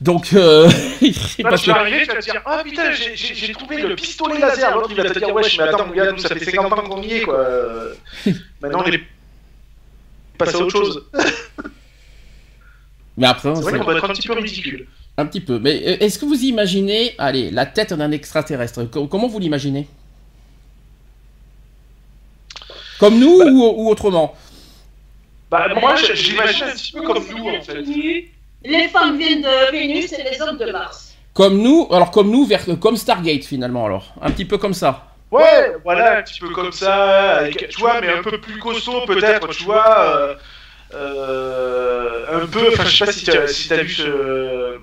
Donc 0.00 0.32
euh, 0.34 0.68
Là, 1.02 1.50
parce 1.50 1.62
tu 1.62 1.68
vas 1.70 1.74
que 1.74 1.80
arriver, 1.80 2.02
tu 2.02 2.06
vas 2.14 2.14
te 2.20 2.22
dire 2.24 2.40
Ah 2.46 2.62
putain, 2.64 2.92
j'ai- 2.92 3.16
j'ai 3.16 3.34
j'ai 3.34 3.52
trouvé 3.52 3.82
le 3.82 3.94
pistolet 3.96 4.38
laser. 4.38 4.74
L'autre 4.74 4.88
il 4.90 4.96
va 4.96 5.10
te 5.10 5.18
dire 5.18 5.34
Wesh, 5.34 5.58
mais 5.58 5.64
attends, 5.64 5.86
mon 5.86 5.92
gars, 5.92 6.12
nous 6.12 6.18
ça 6.18 6.34
fait 6.34 6.44
50 6.44 6.72
ans 6.72 6.82
qu'on 6.82 7.02
y 7.02 7.12
est 7.14 7.20
quoi. 7.22 7.44
Maintenant, 8.62 8.84
on 8.86 8.90
passé 10.44 10.56
à 10.56 10.60
autre 10.60 10.70
chose. 10.84 11.04
mais 13.16 13.26
après 13.26 13.54
C'est 13.54 13.62
vrai 13.62 13.78
qu'on 13.78 13.84
doit 13.84 13.96
être 13.96 14.04
un 14.10 14.14
petit 14.14 14.26
peu 14.28 14.34
ridicule. 14.34 14.86
un 15.16 15.26
petit 15.26 15.40
peu. 15.40 15.58
Mais 15.58 15.82
euh, 15.86 15.96
est-ce 16.00 16.18
que 16.18 16.24
vous 16.24 16.42
imaginez, 16.44 17.14
allez, 17.18 17.50
la 17.50 17.66
tête 17.66 17.92
d'un 17.92 18.10
extraterrestre? 18.12 18.84
Co- 18.84 19.06
Comment 19.06 19.28
vous 19.28 19.38
l'imaginez? 19.38 19.86
Comme 22.98 23.18
nous 23.18 23.40
ou, 23.40 23.82
ou 23.84 23.88
autrement? 23.90 24.34
Bah, 25.50 25.66
moi, 25.80 25.96
je- 25.96 26.14
j'imagine 26.14 26.64
un 26.64 26.72
petit 26.72 26.92
peu 26.92 27.02
comme 27.02 27.22
nous 27.36 27.48
en 27.48 27.60
fait. 27.62 27.82
Les 28.64 28.88
femmes 28.88 29.18
viennent 29.18 29.42
de 29.42 29.72
Vénus 29.72 30.12
et 30.12 30.22
les 30.22 30.40
hommes 30.40 30.56
de 30.56 30.70
Mars. 30.70 31.14
Comme 31.34 31.58
nous, 31.58 31.88
alors 31.90 32.10
comme 32.12 32.30
nous, 32.30 32.44
vers, 32.46 32.64
comme 32.78 32.96
Stargate 32.96 33.44
finalement 33.44 33.86
alors. 33.86 34.14
Un 34.22 34.30
petit 34.30 34.44
peu 34.44 34.56
comme 34.56 34.74
ça. 34.74 35.11
Ouais, 35.32 35.72
voilà, 35.82 36.18
un 36.18 36.22
petit 36.22 36.38
peu 36.40 36.50
comme 36.50 36.72
ça, 36.72 37.36
avec, 37.38 37.68
tu 37.70 37.80
vois, 37.80 38.00
mais 38.00 38.08
un 38.08 38.22
peu 38.22 38.38
plus 38.40 38.58
costaud 38.58 39.04
peut-être, 39.06 39.48
tu 39.48 39.64
vois. 39.64 40.16
euh, 40.16 40.34
euh, 40.94 42.42
un 42.42 42.46
peu, 42.46 42.68
enfin, 42.68 42.84
je 42.84 42.96
sais 42.98 43.04
pas 43.06 43.12
si 43.12 43.24
tu 43.24 43.30
as, 43.32 43.48
si 43.48 43.68
t'as 43.68 43.82
vu 43.82 43.88
ce, 43.94 44.76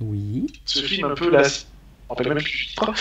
Oui. 0.00 0.46
ce 0.64 0.80
film 0.82 1.10
un 1.10 1.14
peu 1.14 1.30
là. 1.30 1.42
Je 1.42 1.48
me 1.48 2.08
rappelle 2.08 2.28
même 2.28 2.42
plus 2.42 2.52
du 2.58 2.66
titre. 2.68 2.92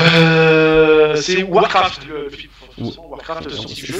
Euh, 0.00 1.16
c'est 1.16 1.42
Warcraft, 1.42 2.06
le 2.06 2.30
film. 2.30 2.50
Franchement, 2.72 3.08
Warcraft, 3.10 3.50
sorti 3.50 3.74
du 3.74 3.86
jeu. 3.86 3.94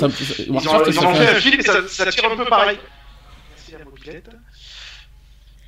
Ils 0.49 0.53
ont, 0.69 0.85
ils 0.87 0.99
ont 0.99 1.15
fait 1.15 1.29
un- 1.29 1.41
film 1.41 1.61
et 1.61 1.63
ça, 1.63 1.87
ça 1.89 2.11
tire 2.11 2.25
un 2.31 2.37
peu 2.37 2.45
pareil. 2.47 2.79
Merci 3.51 3.73
la 3.73 3.85
mobilette. 3.85 4.31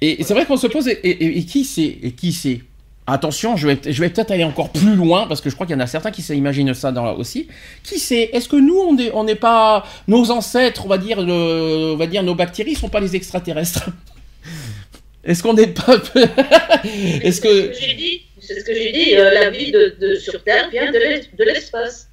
Et 0.00 0.20
et 0.20 0.24
c'est 0.24 0.34
vrai 0.34 0.46
qu'on 0.46 0.56
se 0.56 0.66
pose, 0.66 0.88
et, 0.88 0.92
et- 0.92 1.38
et 1.38 1.44
qui 1.44 1.64
c'est 1.64 1.82
Et 2.02 2.12
qui 2.14 2.32
c'est? 2.32 2.62
Attention, 3.06 3.56
je 3.56 3.66
vais, 3.66 3.78
je 3.84 4.00
vais 4.00 4.10
peut-être 4.10 4.30
aller 4.30 4.44
encore 4.44 4.70
plus 4.70 4.94
loin, 4.94 5.26
parce 5.26 5.40
que 5.40 5.50
je 5.50 5.54
crois 5.56 5.66
qu'il 5.66 5.74
y 5.74 5.76
en 5.76 5.80
a 5.82 5.88
certains 5.88 6.12
qui 6.12 6.22
s'imaginent 6.22 6.72
ça 6.72 6.92
dans, 6.92 7.14
aussi. 7.14 7.48
Qui 7.82 7.98
c'est 7.98 8.30
Est-ce 8.32 8.48
que 8.48 8.54
nous, 8.56 8.78
on 8.78 8.94
n'est 8.94 9.10
on 9.12 9.26
pas... 9.34 9.84
Nos 10.06 10.30
ancêtres, 10.30 10.84
on 10.86 10.88
va 10.88 10.98
dire, 10.98 11.20
le- 11.20 11.92
on 11.94 11.96
va 11.96 12.06
dire 12.06 12.22
nos 12.22 12.36
bactéries, 12.36 12.76
sont 12.76 12.88
pas 12.88 13.00
les 13.00 13.16
extraterrestres? 13.16 13.90
Est-ce 15.24 15.42
qu'on 15.42 15.54
n'est 15.54 15.66
pas... 15.68 15.96
Est-ce 16.84 17.40
C'est 17.40 17.42
que... 17.42 17.74
ce 17.74 17.80
que 17.80 17.86
j'ai 17.86 17.94
dit. 17.94 18.22
C'est 18.40 18.60
ce 18.60 18.64
que 18.64 18.74
j'ai 18.74 18.92
dit. 18.92 19.16
euh, 19.16 19.32
la 19.34 19.50
vie 19.50 19.70
de, 19.72 19.96
de- 20.00 20.14
sur 20.16 20.42
Terre 20.44 20.68
vient 20.70 20.90
de 20.90 20.98
l'es- 20.98 21.28
de 21.36 21.44
l'espace. 21.44 22.08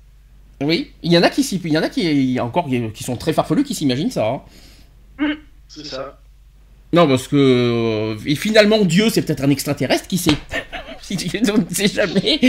Oui, 0.62 0.92
il 1.04 1.12
y 1.14 1.18
en 1.18 1.24
a 1.24 1.30
qui, 1.30 1.44
s'y- 1.44 1.62
il 1.64 1.72
y 1.72 1.78
en 1.78 1.84
a 1.84 1.90
qui, 1.90 2.40
encore 2.40 2.68
qui 2.94 3.04
sont 3.04 3.16
très 3.16 3.32
farfelus 3.34 3.64
qui 3.64 3.74
s'imaginent 3.76 4.12
ça. 4.12 4.42
hein. 5.20 5.36
C'est 5.68 5.86
ça. 5.86 6.20
Non, 6.92 7.08
parce 7.08 7.28
que 7.28 7.36
euh, 7.36 8.16
et 8.26 8.36
finalement 8.36 8.84
Dieu, 8.84 9.10
c'est 9.10 9.22
peut-être 9.22 9.44
un 9.44 9.50
extraterrestre, 9.52 10.08
qui 10.08 10.18
sait? 10.18 10.32
On 11.54 11.58
ne 11.58 11.74
sait 11.74 11.88
jamais. 11.88 12.40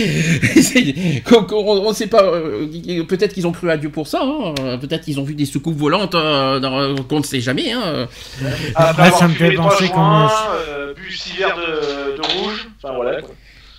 On 1.63 1.89
ne 1.89 1.95
sait 1.95 2.07
pas. 2.07 2.23
euh, 2.25 2.67
peut-être 3.09 3.33
qu'ils 3.35 3.47
ont 3.47 3.53
cru 3.53 3.71
à 3.71 3.77
Dieu 3.77 3.89
pour 3.91 4.07
ça. 4.07 4.21
hein. 4.23 4.55
Euh, 4.61 4.77
Peut-être 4.79 5.05
qu'ils 5.05 5.19
ont 5.21 5.25
vu 5.25 5.35
des 5.35 5.45
soucoupes 5.47 5.77
volantes. 5.77 6.15
euh, 6.15 6.59
dans- 6.61 6.95
qu'on 7.05 7.19
ne 7.21 7.25
sait 7.25 7.41
jamais. 7.41 7.73
hein. 7.73 8.07
Après 8.41 8.53
Ah, 8.75 8.89
avoir 9.07 9.19
ça 9.19 9.29
me 9.29 9.35
fait 9.35 9.53
penser 9.53 9.89
qu'on- 9.89 10.29
euh, 10.69 10.95
bu 10.95 11.13
six 11.13 11.37
verres 11.39 11.57
de, 11.57 12.17
de 12.17 12.23
rouge, 12.39 12.69
enfin 12.83 12.95
voilà. 12.95 13.21
quoi. 13.23 13.35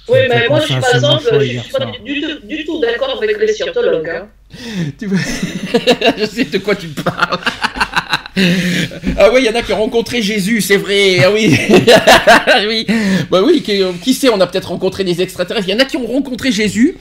Oui, 0.09 0.17
mais 0.29 0.47
moi, 0.49 0.59
je 0.59 0.65
suis 0.65 0.75
par 0.75 0.95
exemple, 0.95 1.23
je 1.39 1.45
suis 1.59 1.71
pas 1.71 1.85
du, 2.03 2.21
tout, 2.21 2.47
du 2.47 2.65
tout 2.65 2.79
d'accord 2.81 3.17
avec 3.21 3.37
les 3.39 3.53
scientologues. 3.53 4.09
Hein. 4.09 4.27
Tu 4.99 5.05
vois 5.05 5.19
Je 6.17 6.25
sais 6.25 6.43
de 6.45 6.57
quoi 6.57 6.75
tu 6.75 6.87
parles. 6.87 7.37
Ah 9.17 9.29
oui, 9.33 9.41
il 9.41 9.45
y 9.45 9.49
en 9.49 9.55
a 9.55 9.61
qui 9.61 9.73
ont 9.73 9.77
rencontré 9.77 10.21
Jésus, 10.21 10.61
c'est 10.61 10.77
vrai. 10.77 11.19
Ah 11.23 11.31
oui. 11.31 11.57
oui. 12.67 12.87
Bah 13.29 13.41
oui, 13.45 13.61
qui, 13.61 13.81
qui 14.03 14.13
sait, 14.13 14.29
on 14.29 14.39
a 14.39 14.47
peut-être 14.47 14.69
rencontré 14.69 15.03
des 15.03 15.21
extraterrestres. 15.21 15.67
Il 15.67 15.71
y 15.71 15.75
en 15.75 15.79
a 15.79 15.85
qui 15.85 15.97
ont 15.97 16.07
rencontré 16.07 16.51
Jésus. 16.51 16.97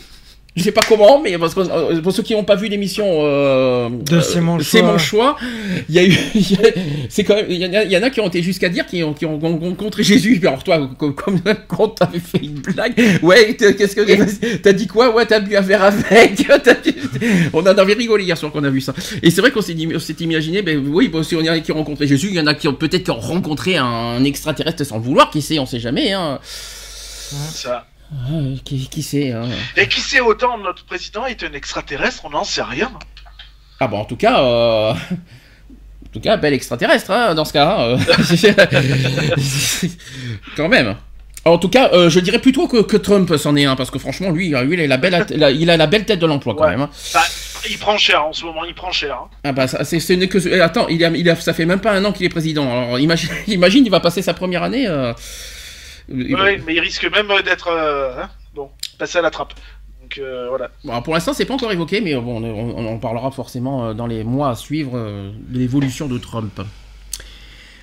Je 0.57 0.65
sais 0.65 0.73
pas 0.73 0.81
comment, 0.89 1.21
mais 1.23 1.39
parce 1.39 1.55
que 1.55 1.61
euh, 1.61 2.03
pour 2.03 2.13
ceux 2.13 2.25
qui 2.25 2.33
n'ont 2.35 2.43
pas 2.43 2.57
vu 2.57 2.67
l'émission 2.67 3.05
euh, 3.09 3.89
De 3.89 4.17
euh, 4.17 4.21
C'est 4.21 4.41
mon 4.41 4.59
C'est 4.59 4.79
choix. 4.81 4.93
mon 4.93 4.99
choix, 4.99 5.37
il 5.89 5.95
y 5.95 5.99
a 6.01 6.05
eu, 6.05 6.13
il 6.35 6.51
y 6.53 6.55
a- 6.57 6.71
c'est 7.09 7.23
quand 7.23 7.37
même, 7.37 7.47
il 7.49 7.57
y, 7.59 7.65
en 7.67 7.73
a- 7.73 7.85
il 7.85 7.93
y 7.93 7.97
en 7.97 8.03
a 8.03 8.11
qui 8.11 8.21
ont 8.21 8.27
été 8.27 8.43
jusqu'à 8.43 8.69
dire 8.69 8.85
qu'ils 8.85 9.05
ont, 9.05 9.13
qui 9.15 9.25
ont 9.27 9.39
rencontré 9.39 10.03
Jésus. 10.03 10.39
Puis 10.41 10.49
Alors 10.49 10.65
toi, 10.65 10.91
comme, 10.99 11.15
comme 11.15 11.41
quand 11.69 11.89
t'avais 11.91 12.19
fait 12.19 12.39
une 12.43 12.55
blague, 12.61 12.95
ouais, 13.23 13.55
qu'est-ce 13.55 13.95
que 13.95 14.57
t'as 14.57 14.73
dit 14.73 14.89
quoi? 14.89 15.15
Ouais, 15.15 15.25
t'as 15.25 15.39
bu 15.39 15.57
un 15.57 15.61
verre 15.61 15.85
avec. 15.85 16.45
On 17.53 17.61
en 17.61 17.67
avait 17.67 17.95
rigolé 17.95 18.25
hier 18.25 18.37
soir 18.37 18.51
qu'on 18.51 18.65
a 18.65 18.71
vu 18.71 18.81
ça. 18.81 18.93
Et 19.23 19.31
c'est 19.31 19.41
vrai 19.41 19.53
qu'on 19.53 19.63
s'est 19.63 19.75
dit- 19.75 19.89
on 19.95 19.99
s'est 20.01 20.17
imaginé, 20.21 20.63
ben 20.63 20.83
oui, 20.85 21.07
bon, 21.09 21.23
si 21.23 21.37
on 21.37 21.41
y 21.43 21.49
en 21.49 21.53
a 21.53 21.61
qui 21.61 21.71
ont 21.71 21.77
rencontré 21.77 22.09
Jésus, 22.09 22.27
il 22.31 22.35
y 22.35 22.41
en 22.41 22.47
a 22.49 22.55
qui 22.55 22.67
ont 22.67 22.75
peut-être 22.75 23.05
qui 23.05 23.11
ont 23.13 23.21
rencontré 23.21 23.77
un 23.77 24.23
extraterrestre 24.25 24.85
sans 24.85 24.97
le 24.97 25.03
vouloir. 25.05 25.31
Qui 25.31 25.43
sait 25.43 25.59
On 25.61 25.67
sait 25.67 25.81
jamais. 25.81 26.13
Hein. 26.13 26.41
Ça. 26.43 27.87
Ah, 28.13 28.17
qui, 28.65 28.89
qui 28.89 29.03
sait 29.03 29.33
hein. 29.33 29.49
Et 29.77 29.87
qui 29.89 30.01
sait 30.01 30.21
autant 30.21 30.59
notre 30.59 30.85
président 30.85 31.27
est 31.27 31.43
un 31.45 31.53
extraterrestre, 31.53 32.25
on 32.25 32.31
n'en 32.31 32.45
sait 32.45 32.63
rien. 32.63 32.91
Ah 33.79 33.87
bon, 33.87 33.99
en 33.99 34.05
tout 34.05 34.17
cas, 34.17 34.41
euh, 34.43 34.93
en 34.93 36.09
tout 36.13 36.21
cas, 36.21 36.37
bel 36.37 36.53
extraterrestre 36.53 37.11
hein, 37.13 37.35
dans 37.35 37.45
ce 37.45 37.53
cas. 37.53 37.77
hein. 37.79 37.97
Quand 40.57 40.69
même. 40.69 40.97
En 41.47 41.57
tout 41.57 41.71
cas, 41.71 41.89
euh, 41.95 42.11
je 42.11 42.21
dirais 42.21 42.39
plutôt 42.39 42.69
que, 42.69 42.83
que 42.83 42.99
Trump 42.99 43.35
s'en 43.37 43.57
est 43.57 43.65
un, 43.65 43.75
parce 43.75 43.91
que 43.91 43.99
franchement, 43.99 44.31
lui, 44.31 44.55
euh, 44.55 44.63
lui, 44.63 44.75
il 44.75 44.81
a 44.83 44.87
la 44.87 44.99
belle, 44.99 45.25
la- 45.37 45.51
il 45.51 45.71
a 45.71 45.77
la 45.79 45.87
belle 45.87 46.05
tête 46.05 46.19
de 46.19 46.27
l'emploi 46.27 46.55
quand 46.55 46.65
Ouais. 46.65 46.71
même. 46.73 46.83
hein. 46.83 46.91
Bah, 47.15 47.23
il 47.71 47.79
prend 47.79 47.97
cher 47.97 48.27
en 48.27 48.33
ce 48.35 48.45
moment, 48.45 48.65
il 48.67 48.75
prend 48.75 48.93
cher. 48.93 49.15
hein. 49.15 49.29
Ah 49.45 49.53
bah, 49.53 49.67
ça, 49.67 49.83
c'est, 49.85 49.99
que, 50.29 50.61
attends, 50.61 50.89
il 50.89 51.03
a, 51.03 51.09
il 51.11 51.29
a, 51.31 51.37
ça 51.37 51.55
fait 51.55 51.65
même 51.65 51.81
pas 51.81 51.93
un 51.93 52.05
an 52.05 52.13
qu'il 52.13 52.27
est 52.27 52.31
président. 52.31 52.71
Alors 52.71 52.99
imagine, 52.99 53.31
imagine, 53.47 53.87
il 53.87 53.91
va 53.91 54.01
passer 54.01 54.21
sa 54.21 54.35
première 54.35 54.63
année. 54.63 54.87
euh, 54.87 55.15
Ouais, 56.11 56.61
mais 56.67 56.75
il 56.75 56.81
risque 56.81 57.05
même 57.11 57.29
d'être 57.45 57.69
euh, 57.69 58.23
hein, 58.23 58.31
bon, 58.55 58.71
passé 58.99 59.19
à 59.19 59.23
la 59.23 59.31
trappe. 59.31 59.55
Donc 60.03 60.19
euh, 60.19 60.49
voilà. 60.49 60.71
Bon, 60.85 61.01
pour 61.03 61.15
l'instant, 61.15 61.33
c'est 61.33 61.45
pas 61.45 61.55
encore 61.55 61.71
évoqué, 61.73 62.01
mais 62.01 62.15
bon, 62.17 62.43
on, 62.43 62.87
on 62.87 62.99
parlera 62.99 63.31
forcément 63.31 63.87
euh, 63.87 63.95
dans 63.95 64.07
les 64.07 64.25
mois 64.25 64.51
à 64.51 64.55
suivre 64.57 64.93
euh, 64.95 65.31
de 65.49 65.59
l'évolution 65.59 66.09
de 66.09 66.19
Trump. 66.19 66.61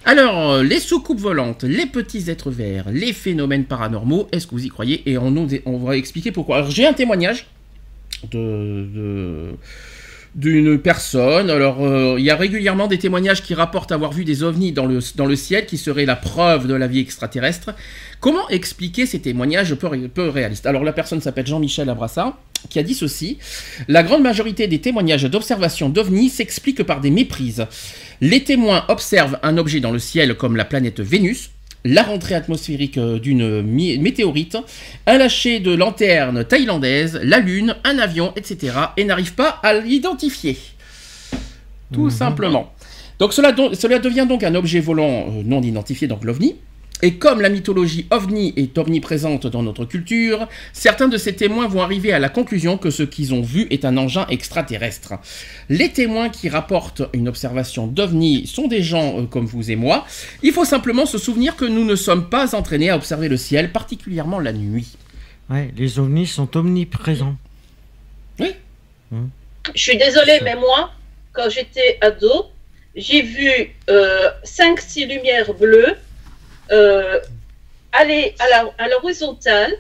Alors, 0.04 0.52
euh, 0.52 0.64
les 0.64 0.80
soucoupes 0.80 1.20
volantes, 1.20 1.64
les 1.64 1.86
petits 1.86 2.30
êtres 2.30 2.52
verts, 2.52 2.86
les 2.92 3.14
phénomènes 3.14 3.66
paranormaux, 3.66 4.28
est-ce 4.32 4.48
que 4.48 4.52
vous 4.52 4.66
y 4.66 4.70
croyez? 4.70 5.10
Et 5.10 5.18
on, 5.18 5.36
on 5.66 5.78
va 5.78 5.98
expliquer 5.98 6.32
pourquoi. 6.32 6.58
Alors, 6.58 6.72
j'ai 6.72 6.86
un 6.86 6.94
témoignage 6.94 7.48
de, 8.32 8.88
de- 8.94 9.56
d'une 10.38 10.78
personne. 10.78 11.50
Alors, 11.50 11.84
euh, 11.84 12.16
il 12.20 12.24
y 12.24 12.30
a 12.30 12.36
régulièrement 12.36 12.88
des 12.88 13.00
témoignages 13.00 13.42
qui 13.42 13.56
rapportent 13.56 13.92
avoir 13.92 14.14
vu 14.14 14.24
des 14.24 14.44
ovnis 14.44 14.72
dans 14.72 14.86
le, 14.86 15.36
ciel 15.36 15.66
qui 15.66 15.78
seraient 15.78 16.06
la 16.06 16.16
preuve 16.16 16.68
de 16.68 16.76
la 16.76 16.86
vie 16.86 17.00
extraterrestre. 17.00 17.74
Comment 18.20 18.48
expliquer 18.50 19.08
ces 19.08 19.20
témoignages 19.20 19.74
peu, 19.74 19.90
peu 20.08 20.30
réalistes? 20.30 20.68
Alors, 20.68 20.84
la 20.84 20.94
personne 20.94 21.22
s'appelle 21.22 21.48
Jean-Michel 21.48 21.90
Abrassa, 21.90 22.38
qui 22.70 22.78
a 22.78 22.84
dit 22.84 22.94
ceci 22.94 23.40
La 23.88 24.04
grande 24.04 24.22
majorité 24.22 24.68
des 24.68 24.80
témoignages 24.80 25.24
d'observation 25.24 25.90
d'ovnis 25.90 26.30
s'expliquent 26.30 26.84
par 26.84 27.02
des 27.02 27.12
méprises. 27.12 27.66
Les 28.22 28.44
témoins 28.44 28.86
observent 28.90 29.40
un 29.42 29.58
objet 29.58 29.80
dans 29.80 29.92
le 29.92 30.00
ciel 30.00 30.36
comme 30.36 30.56
la 30.56 30.66
planète 30.66 31.00
Vénus, 31.00 31.50
la 31.88 32.04
rentrée 32.04 32.36
atmosphérique 32.36 32.98
euh, 32.98 33.20
d'une 33.20 33.62
météorite, 33.64 34.58
un 35.06 35.18
lâcher 35.18 35.60
de 35.60 35.74
lanterne 35.74 36.44
thaïlandaise, 36.44 37.20
la 37.24 37.40
lune, 37.40 37.76
un 37.84 37.98
avion, 38.00 38.34
etc. 38.36 38.74
et 38.98 39.04
n'arrivent 39.06 39.36
pas 39.36 39.60
à 39.64 39.74
l'identifier. 39.74 40.58
Tout 41.94 42.06
Mhm. 42.06 42.10
simplement. 42.12 42.74
Donc 43.20 43.34
cela, 43.34 43.56
cela 43.74 44.00
devient 44.00 44.26
donc 44.28 44.44
un 44.44 44.54
objet 44.56 44.80
volant 44.80 45.26
euh, 45.30 45.44
non 45.44 45.62
identifié, 45.62 46.08
donc 46.08 46.24
l'OVNI. 46.24 46.56
Et 47.04 47.16
comme 47.16 47.42
la 47.42 47.50
mythologie 47.50 48.08
ovni 48.10 48.54
est 48.58 48.78
omniprésente 48.78 49.46
dans 49.46 49.62
notre 49.62 49.86
culture, 49.86 50.48
certains 50.74 51.08
de 51.08 51.18
ces 51.18 51.36
témoins 51.36 51.68
vont 51.68 51.82
arriver 51.82 52.12
à 52.12 52.20
la 52.20 52.30
conclusion 52.30 52.78
que 52.78 52.90
ce 52.90 53.04
qu'ils 53.04 53.34
ont 53.34 53.42
vu 53.42 53.68
est 53.70 53.86
un 53.86 53.98
engin 53.98 54.26
extraterrestre. 54.30 55.14
Les 55.70 55.92
témoins 55.92 56.30
qui 56.30 56.50
rapportent 56.50 57.04
une 57.14 57.28
observation 57.28 57.86
d'ovni 57.86 58.48
sont 58.48 58.68
des 58.68 58.82
gens 58.82 59.20
euh, 59.20 59.26
comme 59.26 59.46
vous 59.46 59.70
et 59.70 59.76
moi. 59.76 60.06
Il 60.42 60.54
faut 60.54 60.66
simplement 60.66 61.06
se 61.06 61.20
souvenir 61.20 61.56
que 61.56 61.66
nous 61.66 61.86
ne 61.86 61.96
sommes 61.96 62.30
pas 62.30 62.56
entraînés 62.56 62.90
à 62.90 62.96
observer 62.96 63.30
le 63.30 63.38
ciel, 63.38 63.72
particulièrement 63.72 64.40
la 64.40 64.54
nuit. 64.54 64.96
Ouais, 65.52 65.72
les 65.78 66.00
ovnis 66.00 66.28
sont 66.28 66.58
omniprésents. 66.58 67.36
Je 69.76 69.82
suis 69.82 69.98
désolée, 69.98 70.40
mais 70.44 70.56
moi, 70.56 70.92
quand 71.34 71.50
j'étais 71.50 71.98
ado, 72.02 72.48
j'ai 72.96 73.22
vu 73.22 73.50
5-6 73.88 75.08
lumières 75.08 75.54
bleues 75.54 75.96
euh, 76.72 77.20
aller 77.92 78.36
à 78.80 78.88
l'horizontale. 78.90 79.74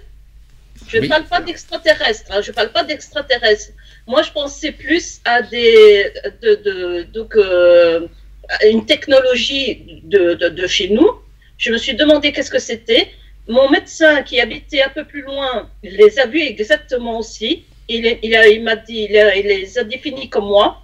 je 0.87 0.97
ne 0.97 1.01
Oui. 1.03 1.07
parle 1.09 1.25
pas 1.25 1.41
d'extraterrestres, 1.41 2.31
hein, 2.31 2.41
je 2.41 2.51
ne 2.51 2.55
parle 2.55 2.71
pas 2.71 2.83
d'extraterrestres. 2.83 3.71
Moi, 4.05 4.21
je 4.21 4.31
pensais 4.31 4.71
plus 4.71 5.19
à 5.25 5.41
des. 5.41 6.11
De, 6.41 6.55
de- 6.55 7.03
donc, 7.11 7.35
euh, 7.35 8.07
à 8.49 8.65
une 8.67 8.85
technologie 8.85 10.01
de, 10.03 10.33
de, 10.35 10.47
de 10.49 10.67
chez 10.67 10.87
nous. 10.89 11.09
Je 11.57 11.71
me 11.71 11.77
suis 11.77 11.95
demandé 11.95 12.31
qu'est-ce 12.31 12.51
que 12.51 12.59
c'était. 12.59 13.09
Mon 13.49 13.69
médecin 13.69 14.23
qui 14.23 14.39
habitait 14.39 14.81
un 14.83 14.89
peu 14.89 15.03
plus 15.05 15.21
loin 15.21 15.69
les 15.83 16.19
a 16.19 16.25
vus 16.27 16.41
exactement 16.41 17.17
aussi. 17.19 17.65
Il, 17.89 18.05
est- 18.05 18.19
il, 18.23 18.35
a- 18.35 18.47
il 18.47 18.63
m'a 18.63 18.75
dit, 18.77 19.07
il, 19.09 19.17
a- 19.17 19.35
il 19.35 19.45
les 19.47 19.77
a 19.77 19.83
définis 19.83 20.29
comme 20.29 20.45
moi. 20.45 20.81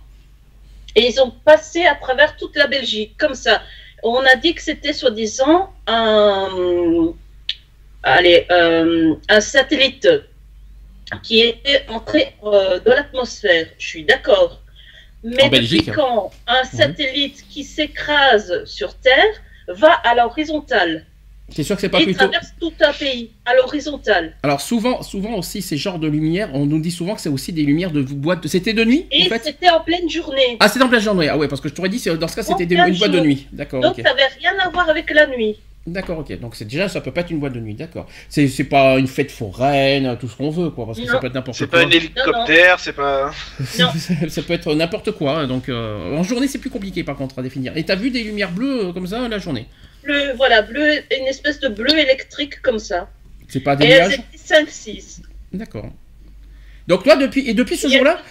Et 0.96 1.08
ils 1.08 1.20
ont 1.22 1.32
passé 1.32 1.86
à 1.86 1.96
travers 1.96 2.36
toute 2.38 2.56
la 2.58 2.68
Belgique, 2.68 3.16
comme 3.18 3.34
ça. 3.36 3.62
On 4.04 4.20
a 4.26 4.36
dit 4.36 4.54
que 4.54 4.62
c'était 4.62 4.94
soi-disant 4.94 5.74
un, 5.88 7.14
allez, 8.04 8.46
euh, 8.52 9.16
un 9.30 9.42
satellite 9.42 10.08
qui 11.24 11.42
était 11.42 11.86
entré 11.90 12.36
euh, 12.44 12.80
dans 12.80 12.92
l'atmosphère. 12.92 13.68
Je 13.78 13.88
suis 13.88 14.04
d'accord. 14.04 14.62
Mais 15.24 15.50
depuis 15.50 15.86
quand 15.86 16.32
un 16.48 16.64
satellite 16.66 17.46
qui 17.50 17.64
s'écrase 17.64 18.66
sur 18.66 18.94
Terre 18.96 19.42
va 19.70 19.94
à 19.94 20.16
l'horizontale? 20.16 21.06
C'est 21.56 21.64
sûr 21.64 21.76
que 21.76 21.82
c'est 21.82 21.90
pas 21.90 22.00
et 22.02 22.06
plutôt. 22.06 22.20
traverse 22.20 22.48
tout 22.60 22.74
un 22.82 22.92
pays 22.94 23.30
à 23.46 23.54
l'horizontale. 23.56 24.34
Alors 24.44 24.62
souvent, 24.62 25.02
souvent 25.04 25.36
aussi 25.38 25.62
ces 25.62 25.78
genres 25.78 26.00
de 26.00 26.08
lumières, 26.08 26.50
on 26.54 26.66
nous 26.66 26.80
dit 26.80 26.92
souvent 26.92 27.16
que 27.16 27.22
c'est 27.22 27.30
aussi 27.30 27.54
des 27.54 27.64
lumières 27.64 27.92
de 27.92 28.02
boîtes. 28.02 28.44
de- 28.44 28.48
C'était 28.48 28.74
de 28.74 28.84
nuit 28.84 29.06
Et 29.12 29.24
en 29.24 29.26
fait 29.30 29.44
c'était 29.44 29.70
en 29.70 29.80
pleine 29.82 30.10
journée. 30.10 30.58
Ah, 30.60 30.68
c'est 30.68 30.82
en 30.82 30.90
pleine 30.90 31.02
journée. 31.02 31.30
Ah 31.30 31.38
ouais, 31.38 31.48
parce 31.48 31.62
que 31.62 31.70
je 31.70 31.74
t'aurais 31.74 31.90
dit, 31.90 32.00
c'est- 32.00 32.16
dans 32.18 32.28
ce 32.28 32.36
cas, 32.36 32.44
c'était 32.44 32.66
des- 32.66 32.76
une 32.76 32.98
boîte 32.98 33.12
de 33.12 33.20
nuit. 33.20 33.48
D'accord, 33.52 33.82
Donc 33.82 33.92
ok. 33.98 34.04
ça 34.04 34.10
n'avait 34.14 34.28
rien 34.40 34.52
à 34.64 34.70
voir 34.70 34.90
avec 34.90 35.10
la 35.12 35.28
nuit. 35.28 35.56
D'accord, 35.86 36.20
ok. 36.20 36.40
Donc 36.40 36.56
c'est 36.56 36.64
déjà, 36.64 36.88
ça 36.88 37.02
peut 37.02 37.12
pas 37.12 37.22
être 37.22 37.30
une 37.32 37.40
boîte 37.40 37.52
de 37.54 37.60
nuit, 37.60 37.74
d'accord. 37.74 38.08
C'est 38.30 38.48
c'est 38.48 38.64
pas 38.64 38.98
une 38.98 39.08
fête 39.08 39.30
foraine, 39.32 40.18
tout 40.18 40.30
ce 40.30 40.36
qu'on 40.38 40.50
veut, 40.50 40.70
quoi, 40.70 40.86
parce 40.86 40.98
que 40.98 41.06
ça 41.06 41.14
Non. 41.14 41.20
peut 41.20 41.28
être 41.28 41.34
n'importe 41.34 41.58
C'est 41.58 41.70
quoi. 41.70 41.80
pas 41.82 41.86
un 41.86 41.90
hélicoptère, 41.90 42.80
c'est 42.80 42.94
pas. 42.94 43.32
Non. 43.80 43.90
ça 44.30 44.42
peut 44.44 44.54
être 44.54 44.74
n'importe 44.76 45.12
quoi. 45.12 45.40
hein, 45.40 45.48
Donc 45.48 45.68
euh, 45.70 46.16
en 46.18 46.24
journée, 46.24 46.48
c'est 46.48 46.60
plus 46.60 46.70
compliqué 46.70 47.04
par 47.04 47.18
contre 47.18 47.38
à 47.38 47.42
définir. 47.42 47.76
Et 47.76 47.84
t'as 47.84 47.96
vu 47.96 48.12
des 48.12 48.24
lumières 48.24 48.52
bleues 48.52 48.86
euh, 48.88 48.94
comme 48.94 49.08
ça 49.08 49.28
la 49.28 49.40
journée? 49.40 49.68
Bleu, 50.04 50.34
voilà, 50.36 50.62
bleu, 50.62 51.00
une 51.18 51.28
espèce 51.28 51.60
de 51.60 51.68
bleu 51.70 51.98
électrique 51.98 52.62
comme 52.62 52.80
ça. 52.80 53.10
C'est 53.48 53.60
pas 53.62 53.76
des 53.76 53.86
Et 53.86 53.90
nuages 53.90 54.14
étaient 54.14 54.64
5-6. 54.66 55.22
D'accord. 55.54 55.90
Donc 56.86 57.04
toi, 57.04 57.16
depuis 57.16 57.48
et 57.48 57.54
depuis 57.54 57.78
ce 57.78 57.88
jour-là, 57.88 58.22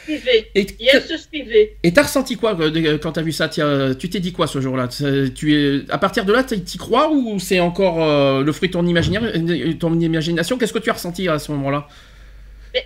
et 0.55 1.93
t'as 1.95 2.03
ressenti 2.03 2.37
quoi 2.37 2.55
euh, 2.61 2.99
quand 2.99 3.13
t'as 3.13 3.23
vu 3.23 3.33
ça 3.33 3.49
Tiens, 3.49 3.95
Tu 3.99 4.11
t'es 4.11 4.21
dit 4.21 4.33
quoi 4.33 4.47
ce 4.47 4.61
jour-là? 4.61 4.89
Tu 4.89 5.55
es 5.55 5.91
à 5.91 5.97
partir 5.97 6.27
de 6.27 6.33
là, 6.35 6.45
t'y 6.45 6.77
crois 6.77 7.11
ou 7.11 7.39
c'est 7.39 7.61
encore 7.61 8.03
euh, 8.05 8.43
le 8.43 8.53
fruit 8.53 8.69
de 8.69 8.75
ton 8.75 8.87
imaginaire, 8.87 9.23
euh, 9.25 9.73
ton 9.75 9.99
imagination? 9.99 10.59
Qu'est-ce 10.59 10.75
que 10.75 10.79
tu 10.81 10.91
as 10.91 10.95
ressenti 10.95 11.29
à 11.29 11.39
ce 11.39 11.51
moment-là? 11.53 11.89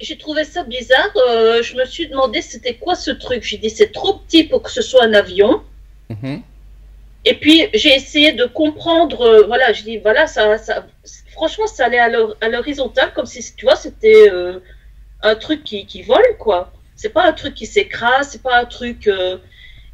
J'ai 0.01 0.19
trouvé 0.19 0.45
ça 0.45 0.63
bizarre. 0.63 1.11
euh, 1.29 1.63
je 1.63 1.75
me 1.77 1.85
suis 1.85 2.07
demandé 2.09 2.43
c'était 2.43 2.75
quoi 2.75 2.95
ce 2.95 3.11
truc? 3.11 3.43
J'ai 3.43 3.59
dit 3.59 3.71
c'est 3.71 3.93
trop 3.93 4.15
petit 4.19 4.45
pour 4.45 4.63
que 4.63 4.71
ce 4.71 4.83
soit 4.83 5.03
un 5.05 5.15
avion. 5.15 5.63
Mhm. 6.11 6.43
Et 7.29 7.35
puis 7.35 7.67
j'ai 7.75 7.93
essayé 8.01 8.33
de 8.33 8.45
comprendre. 8.47 9.21
euh, 9.23 9.47
voilà, 9.47 9.73
je 9.73 9.83
dis 9.83 9.99
voilà, 9.99 10.27
ça, 10.27 10.57
ça, 10.59 10.87
franchement, 11.33 11.67
ça 11.67 11.87
allait 11.87 11.99
à 11.99 12.09
l'hor- 12.09 12.37
à 12.41 12.49
l'horizontale 12.49 13.13
comme 13.15 13.27
si 13.27 13.41
tu 13.57 13.65
vois 13.67 13.77
c'était 13.77 14.31
euh, 14.31 14.61
un 15.23 15.35
truc 15.35 15.65
qui, 15.65 15.87
qui 15.87 16.03
vole 16.03 16.31
quoi. 16.39 16.73
C'est 16.95 17.11
pas 17.19 17.25
un 17.27 17.33
truc 17.33 17.55
qui 17.55 17.67
s'écrase, 17.67 18.29
c'est 18.31 18.43
pas 18.43 18.57
un 18.59 18.65
truc. 18.79 19.07
euh, 19.09 19.37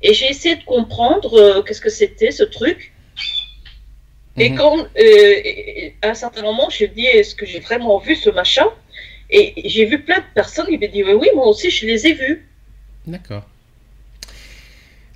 Et 0.04 0.12
j'ai 0.14 0.28
essayé 0.34 0.56
de 0.56 0.64
comprendre 0.64 1.62
qu'est-ce 1.64 1.80
que 1.80 1.94
c'était 2.00 2.32
ce 2.40 2.42
truc. 2.58 2.78
Et 4.36 4.48
Mhm. 4.50 4.56
quand, 4.58 4.76
et- 4.96 5.94
à 6.02 6.08
un 6.10 6.14
certain 6.24 6.42
moment, 6.42 6.68
je 6.70 6.84
dis 6.86 7.06
est-ce 7.06 7.34
que 7.38 7.46
j'ai 7.50 7.60
vraiment 7.60 7.96
vu 8.06 8.14
ce 8.24 8.30
machin? 8.30 8.68
Et 9.30 9.44
j'ai 9.72 9.84
vu 9.86 9.96
plein 10.08 10.18
de 10.18 10.30
personnes 10.34 10.66
qui 10.66 10.76
m'ont 10.78 10.92
dit 10.96 11.02
oui, 11.08 11.14
oui, 11.22 11.28
moi 11.34 11.46
aussi, 11.52 11.70
je 11.70 11.86
les 11.86 12.00
ai 12.08 12.12
vus. 12.22 12.38
D'accord. 13.06 13.44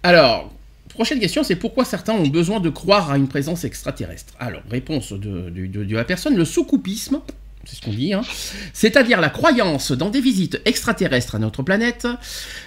Alors, 0.03 0.53
prochaine 0.97 1.21
question, 1.21 1.45
c'est 1.45 1.55
pourquoi 1.57 1.85
certains 1.85 2.15
ont 2.15 2.27
besoin 2.27 2.59
de 2.59 2.69
croire 2.69 3.11
à 3.13 3.17
une 3.17 3.29
présence 3.29 3.63
extraterrestre? 3.65 4.35
Alors, 4.41 4.63
réponse 4.71 5.13
de, 5.13 5.49
de- 5.51 5.67
de- 5.85 5.95
la 5.95 6.05
personne, 6.05 6.35
le 6.37 6.45
soucoupisme, 6.45 7.21
c'est 7.65 7.77
ce 7.77 7.81
qu'on 7.83 7.93
dit, 7.93 8.13
hein, 8.13 8.23
c'est-à-dire 8.73 9.21
la 9.21 9.31
croyance 9.31 9.93
dans 9.93 10.11
des 10.11 10.21
visites 10.21 10.61
extraterrestres 10.65 11.37
à 11.37 11.39
notre 11.39 11.63
planète, 11.63 12.07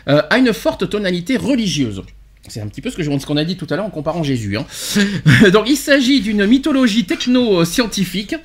euh, 0.07 0.21
a 0.29 0.37
une 0.37 0.53
forte 0.53 0.89
tonalité 0.89 1.35
religieuse. 1.37 2.03
C'est 2.47 2.61
un 2.61 2.67
petit 2.67 2.81
peu 2.81 2.89
ce 2.89 3.25
qu'on 3.25 3.37
a 3.37 3.43
dit 3.43 3.57
tout 3.57 3.67
à 3.69 3.75
l'heure 3.75 3.85
en 3.85 3.89
comparant 3.91 4.23
Jésus. 4.23 4.57
hein. 4.57 4.65
Donc 5.53 5.69
il 5.69 5.75
s'agit 5.77 6.21
d'une 6.21 6.45
mythologie 6.47 7.05
techno-scientifique. 7.05 8.35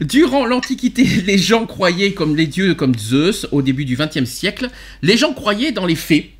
Durant 0.00 0.44
l'Antiquité, 0.46 1.04
les 1.04 1.38
gens 1.38 1.66
croyaient 1.66 2.14
comme 2.14 2.34
les 2.36 2.46
dieux 2.48 2.74
comme 2.74 2.98
Zeus 2.98 3.46
au 3.52 3.62
début 3.62 3.84
du 3.84 3.96
XXe 3.96 4.24
siècle. 4.24 4.70
Les 5.02 5.16
gens 5.16 5.32
croyaient 5.34 5.72
dans 5.72 5.86
les 5.86 5.94
fées. 5.94 6.32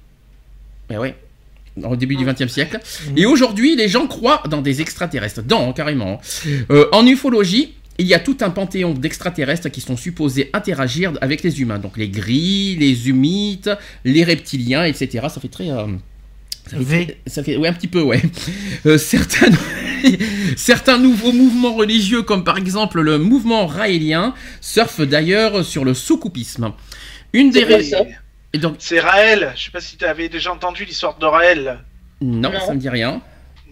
Eh 0.90 0.96
ouais. 0.98 1.14
Au 1.82 1.96
début 1.96 2.14
du 2.14 2.24
XXe 2.24 2.46
siècle. 2.52 2.78
Et 3.16 3.26
aujourd'hui, 3.26 3.74
les 3.74 3.88
gens 3.88 4.06
croient 4.06 4.42
dans 4.48 4.62
des 4.62 4.80
extraterrestres. 4.80 5.42
Dans, 5.42 5.72
carrément. 5.72 6.20
Euh, 6.70 6.86
en 6.92 7.04
ufologie, 7.04 7.74
il 7.98 8.06
y 8.06 8.14
a 8.14 8.20
tout 8.20 8.36
un 8.42 8.50
panthéon 8.50 8.94
d'extraterrestres 8.94 9.68
qui 9.70 9.80
sont 9.80 9.96
supposés 9.96 10.50
interagir 10.52 11.12
avec 11.20 11.42
les 11.42 11.60
humains. 11.60 11.78
Donc 11.80 11.96
les 11.96 12.08
gris, 12.08 12.76
les 12.78 13.08
humites, 13.08 13.70
les 14.04 14.22
reptiliens, 14.22 14.84
etc. 14.84 15.26
Ça 15.28 15.40
fait 15.40 15.48
très... 15.48 15.70
euh, 15.70 15.86
ça 16.70 16.76
fait, 16.80 17.18
ça 17.26 17.42
fait 17.42 17.56
ouais 17.56 17.68
un 17.68 17.72
petit 17.72 17.88
peu 17.88 18.02
ouais. 18.02 18.22
Euh, 18.86 18.96
certains 18.96 19.50
certains 20.56 20.98
nouveaux 20.98 21.32
mouvements 21.32 21.74
religieux 21.74 22.22
comme 22.22 22.42
par 22.44 22.56
exemple 22.56 23.00
le 23.00 23.18
mouvement 23.18 23.66
raélien 23.66 24.34
surfent 24.60 25.02
d'ailleurs 25.02 25.64
sur 25.64 25.84
le 25.84 25.92
soukoupisme. 25.94 26.72
Une 27.32 27.50
des 27.50 27.60
C'est 27.60 27.66
quoi 27.66 27.76
ra- 27.76 27.82
ça? 27.82 27.98
Et 28.54 28.58
donc 28.58 28.76
C'est 28.78 29.00
Raël. 29.00 29.52
Je 29.56 29.64
sais 29.64 29.70
pas 29.70 29.80
si 29.82 29.96
tu 29.98 30.04
avais 30.06 30.28
déjà 30.30 30.50
entendu 30.52 30.84
l'histoire 30.86 31.16
de 31.18 31.26
Raël. 31.26 31.80
non, 32.22 32.50
Non. 32.50 32.60
ça 32.66 32.72
me 32.72 32.78
dit 32.78 32.88
rien. 32.88 33.20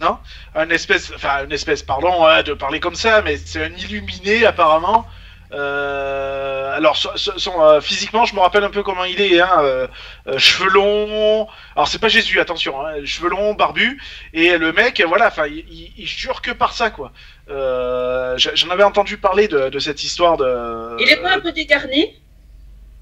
Non? 0.01 0.17
Un 0.55 0.69
espèce, 0.69 1.11
enfin 1.15 1.45
une 1.45 1.51
espèce, 1.51 1.81
pardon 1.81 2.25
hein, 2.25 2.43
de 2.43 2.53
parler 2.53 2.79
comme 2.79 2.95
ça, 2.95 3.21
mais 3.21 3.37
c'est 3.37 3.63
un 3.63 3.71
illuminé 3.71 4.45
apparemment. 4.45 5.07
Euh, 5.53 6.75
alors 6.75 6.97
son- 6.97 7.15
son- 7.15 7.37
son, 7.37 7.61
euh, 7.61 7.79
physiquement, 7.79 8.25
je 8.25 8.33
me 8.35 8.39
rappelle 8.39 8.63
un 8.63 8.69
peu 8.71 8.81
comment 8.83 9.03
il 9.05 9.21
est. 9.21 9.39
Hein, 9.39 9.51
euh, 9.59 9.87
euh, 10.27 10.37
cheveux 10.39 10.69
longs. 10.69 11.47
Alors 11.75 11.87
c'est 11.87 11.99
pas 11.99 12.07
Jésus, 12.07 12.39
attention. 12.39 12.85
Hein, 12.85 13.05
cheveux 13.05 13.29
longs, 13.29 13.53
barbu. 13.53 14.01
Et 14.33 14.57
le 14.57 14.73
mec, 14.73 15.01
voilà, 15.07 15.27
enfin, 15.27 15.45
il, 15.47 15.59
il- 15.69 15.91
il 15.97 16.07
jure 16.07 16.41
que 16.41 16.51
par 16.51 16.73
ça, 16.73 16.89
quoi. 16.89 17.11
Euh, 17.49 18.35
J'en 18.37 18.69
avais 18.71 18.83
entendu 18.83 19.17
parler 19.17 19.47
de, 19.47 19.69
de 19.69 19.79
cette 19.79 20.03
histoire 20.03 20.37
de. 20.37 20.97
Il 20.99 21.09
est 21.09 21.21
pas 21.21 21.33
un 21.35 21.39
peu 21.39 21.51
dégarni? 21.51 22.13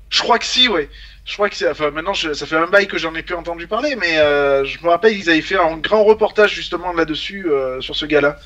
Je 0.10 0.20
crois 0.22 0.38
que 0.40 0.46
si, 0.46 0.68
ouais. 0.68 0.90
Je 1.26 1.34
crois 1.34 1.50
que 1.50 1.56
c'est. 1.56 1.70
Enfin, 1.70 1.92
maintenant, 1.92 2.14
je- 2.14 2.34
ça 2.34 2.46
fait 2.46 2.56
un 2.56 2.68
bail 2.68 2.88
que 2.88 2.98
j'en 2.98 3.14
ai 3.16 3.22
plus 3.24 3.36
entendu 3.36 3.68
parler, 3.68 3.96
mais 3.96 4.18
euh, 4.18 4.66
je 4.66 4.78
me 4.84 4.90
rappelle, 4.90 5.16
ils 5.18 5.30
avaient 5.30 5.42
fait 5.42 5.56
un 5.58 5.78
grand 5.78 6.04
reportage 6.04 6.54
justement 6.54 6.94
là-dessus, 6.94 7.46
euh, 7.50 7.80
sur 7.82 7.96
ce 7.96 8.06
gars-là. 8.06 8.38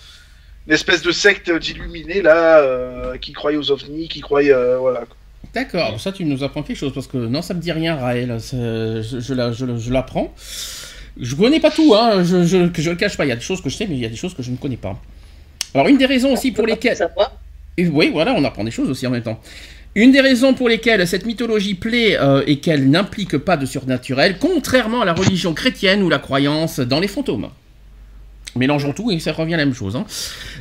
Une 0.67 0.73
espèce 0.73 1.01
de 1.01 1.11
secte 1.11 1.51
d'illuminés, 1.51 2.21
là, 2.21 2.59
euh, 2.59 3.17
qui 3.17 3.33
croyaient 3.33 3.57
aux 3.57 3.71
ovnis, 3.71 4.07
qui 4.09 4.19
croyaient. 4.21 4.51
euh, 4.53 4.77
voilà. 4.77 5.03
D'accord, 5.53 5.99
ça 6.01 6.11
tu 6.11 6.25
nous 6.25 6.43
apprends 6.43 6.63
quelque 6.63 6.75
chose 6.77 6.93
parce 6.93 7.07
que 7.07 7.17
non, 7.17 7.41
ça 7.41 7.53
me 7.53 7.61
dit 7.61 7.71
rien, 7.71 7.95
Raël. 7.95 8.37
Je, 8.39 9.19
je, 9.19 9.33
la- 9.33 9.51
je, 9.53 9.77
je 9.77 9.93
l'apprends. 9.93 10.33
Je 11.17 11.33
connais 11.35 11.61
pas 11.61 11.71
tout, 11.71 11.93
hein. 11.95 12.23
Je, 12.25 12.43
je, 12.43 12.57
le 12.89 12.95
cache 12.95 13.15
pas. 13.15 13.25
Il 13.25 13.29
y 13.29 13.31
a 13.31 13.35
des 13.37 13.41
choses 13.41 13.61
que 13.61 13.69
je 13.69 13.77
sais, 13.77 13.87
mais 13.87 13.95
il 13.95 14.01
y 14.01 14.05
a 14.05 14.09
des 14.09 14.17
choses 14.17 14.33
que 14.33 14.43
je 14.43 14.51
ne 14.51 14.57
connais 14.57 14.75
pas. 14.75 14.99
Alors 15.73 15.87
une 15.87 15.97
des 15.97 16.05
raisons 16.05 16.33
aussi 16.33 16.51
pour 16.51 16.65
lesquelles 16.65 16.97
oui, 17.77 18.09
voilà, 18.11 18.33
on 18.33 18.43
apprend 18.43 18.63
des 18.63 18.71
choses 18.71 18.89
aussi 18.89 19.05
en 19.05 19.09
même 19.11 19.23
temps. 19.23 19.39
Une 19.95 20.11
des 20.11 20.19
raisons 20.19 20.53
pour 20.53 20.67
lesquelles 20.67 21.07
cette 21.07 21.25
mythologie 21.25 21.73
plaît 21.73 22.17
euh, 22.19 22.43
et 22.47 22.59
qu'elle 22.59 22.89
n'implique 22.89 23.37
pas 23.37 23.55
de 23.55 23.65
surnaturel, 23.65 24.37
contrairement 24.39 25.01
à 25.01 25.05
la 25.05 25.13
religion 25.13 25.53
chrétienne 25.53 26.03
ou 26.03 26.09
la 26.09 26.19
croyance 26.19 26.81
dans 26.81 26.99
les 26.99 27.07
fantômes. 27.07 27.47
Mélangeons 28.57 28.91
tout 28.91 29.09
et 29.11 29.19
ça 29.19 29.31
revient 29.31 29.53
à 29.53 29.57
la 29.57 29.65
même 29.65 29.73
chose. 29.73 29.95
hein. 29.95 30.05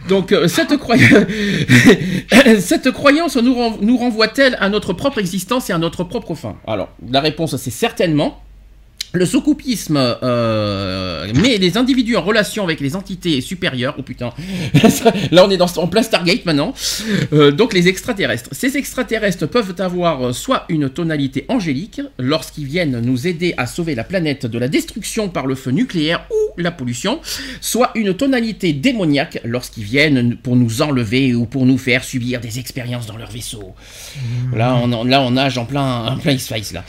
Donc 0.08 0.30
euh, 0.30 0.46
cette, 0.46 0.76
croyance, 2.92 3.36
nous 3.36 3.96
renvoie-t-elle 3.96 4.56
à 4.60 4.68
notre 4.68 4.92
propre 4.92 5.18
existence 5.18 5.68
et 5.68 5.72
à 5.72 5.78
notre 5.78 6.04
propre 6.04 6.36
fin? 6.36 6.54
Alors 6.66 6.90
la 7.10 7.20
réponse 7.20 7.56
c'est 7.56 7.70
certainement. 7.70 8.40
Le 9.14 9.26
soukoupisme 9.26 9.96
euh, 9.96 11.32
met 11.34 11.56
les 11.58 11.78
individus 11.78 12.16
en 12.16 12.22
relation 12.22 12.64
avec 12.64 12.80
les 12.80 12.96
entités 12.96 13.40
supérieures. 13.40 13.94
Oh 13.96 14.02
putain, 14.02 14.32
là 15.30 15.44
on 15.46 15.50
est 15.50 15.56
dans, 15.56 15.68
en 15.76 15.86
plein 15.86 16.02
Stargate 16.02 16.44
maintenant. 16.44 16.74
Euh, 17.32 17.52
donc 17.52 17.74
les 17.74 17.86
extraterrestres. 17.86 18.50
Ces 18.50 18.76
extraterrestres 18.76 19.46
peuvent 19.46 19.76
avoir 19.78 20.34
soit 20.34 20.64
une 20.68 20.90
tonalité 20.90 21.44
angélique 21.46 22.00
lorsqu'ils 22.18 22.64
viennent 22.64 23.00
nous 23.00 23.28
aider 23.28 23.54
à 23.56 23.68
sauver 23.68 23.94
la 23.94 24.02
planète 24.02 24.46
de 24.46 24.58
la 24.58 24.66
destruction 24.66 25.28
par 25.28 25.46
le 25.46 25.54
feu 25.54 25.70
nucléaire 25.70 26.26
ou 26.30 26.60
la 26.60 26.72
pollution, 26.72 27.20
soit 27.60 27.92
une 27.94 28.14
tonalité 28.14 28.72
démoniaque 28.72 29.38
lorsqu'ils 29.44 29.84
viennent 29.84 30.36
pour 30.36 30.56
nous 30.56 30.82
enlever 30.82 31.34
ou 31.34 31.46
pour 31.46 31.66
nous 31.66 31.78
faire 31.78 32.02
subir 32.02 32.40
des 32.40 32.58
expériences 32.58 33.06
dans 33.06 33.16
leur 33.16 33.30
vaisseau. 33.30 33.74
Là 34.52 34.74
on, 34.74 35.30
nage 35.30 35.56
en 35.56 35.66
plein, 35.66 36.18
X-Files. 36.26 36.82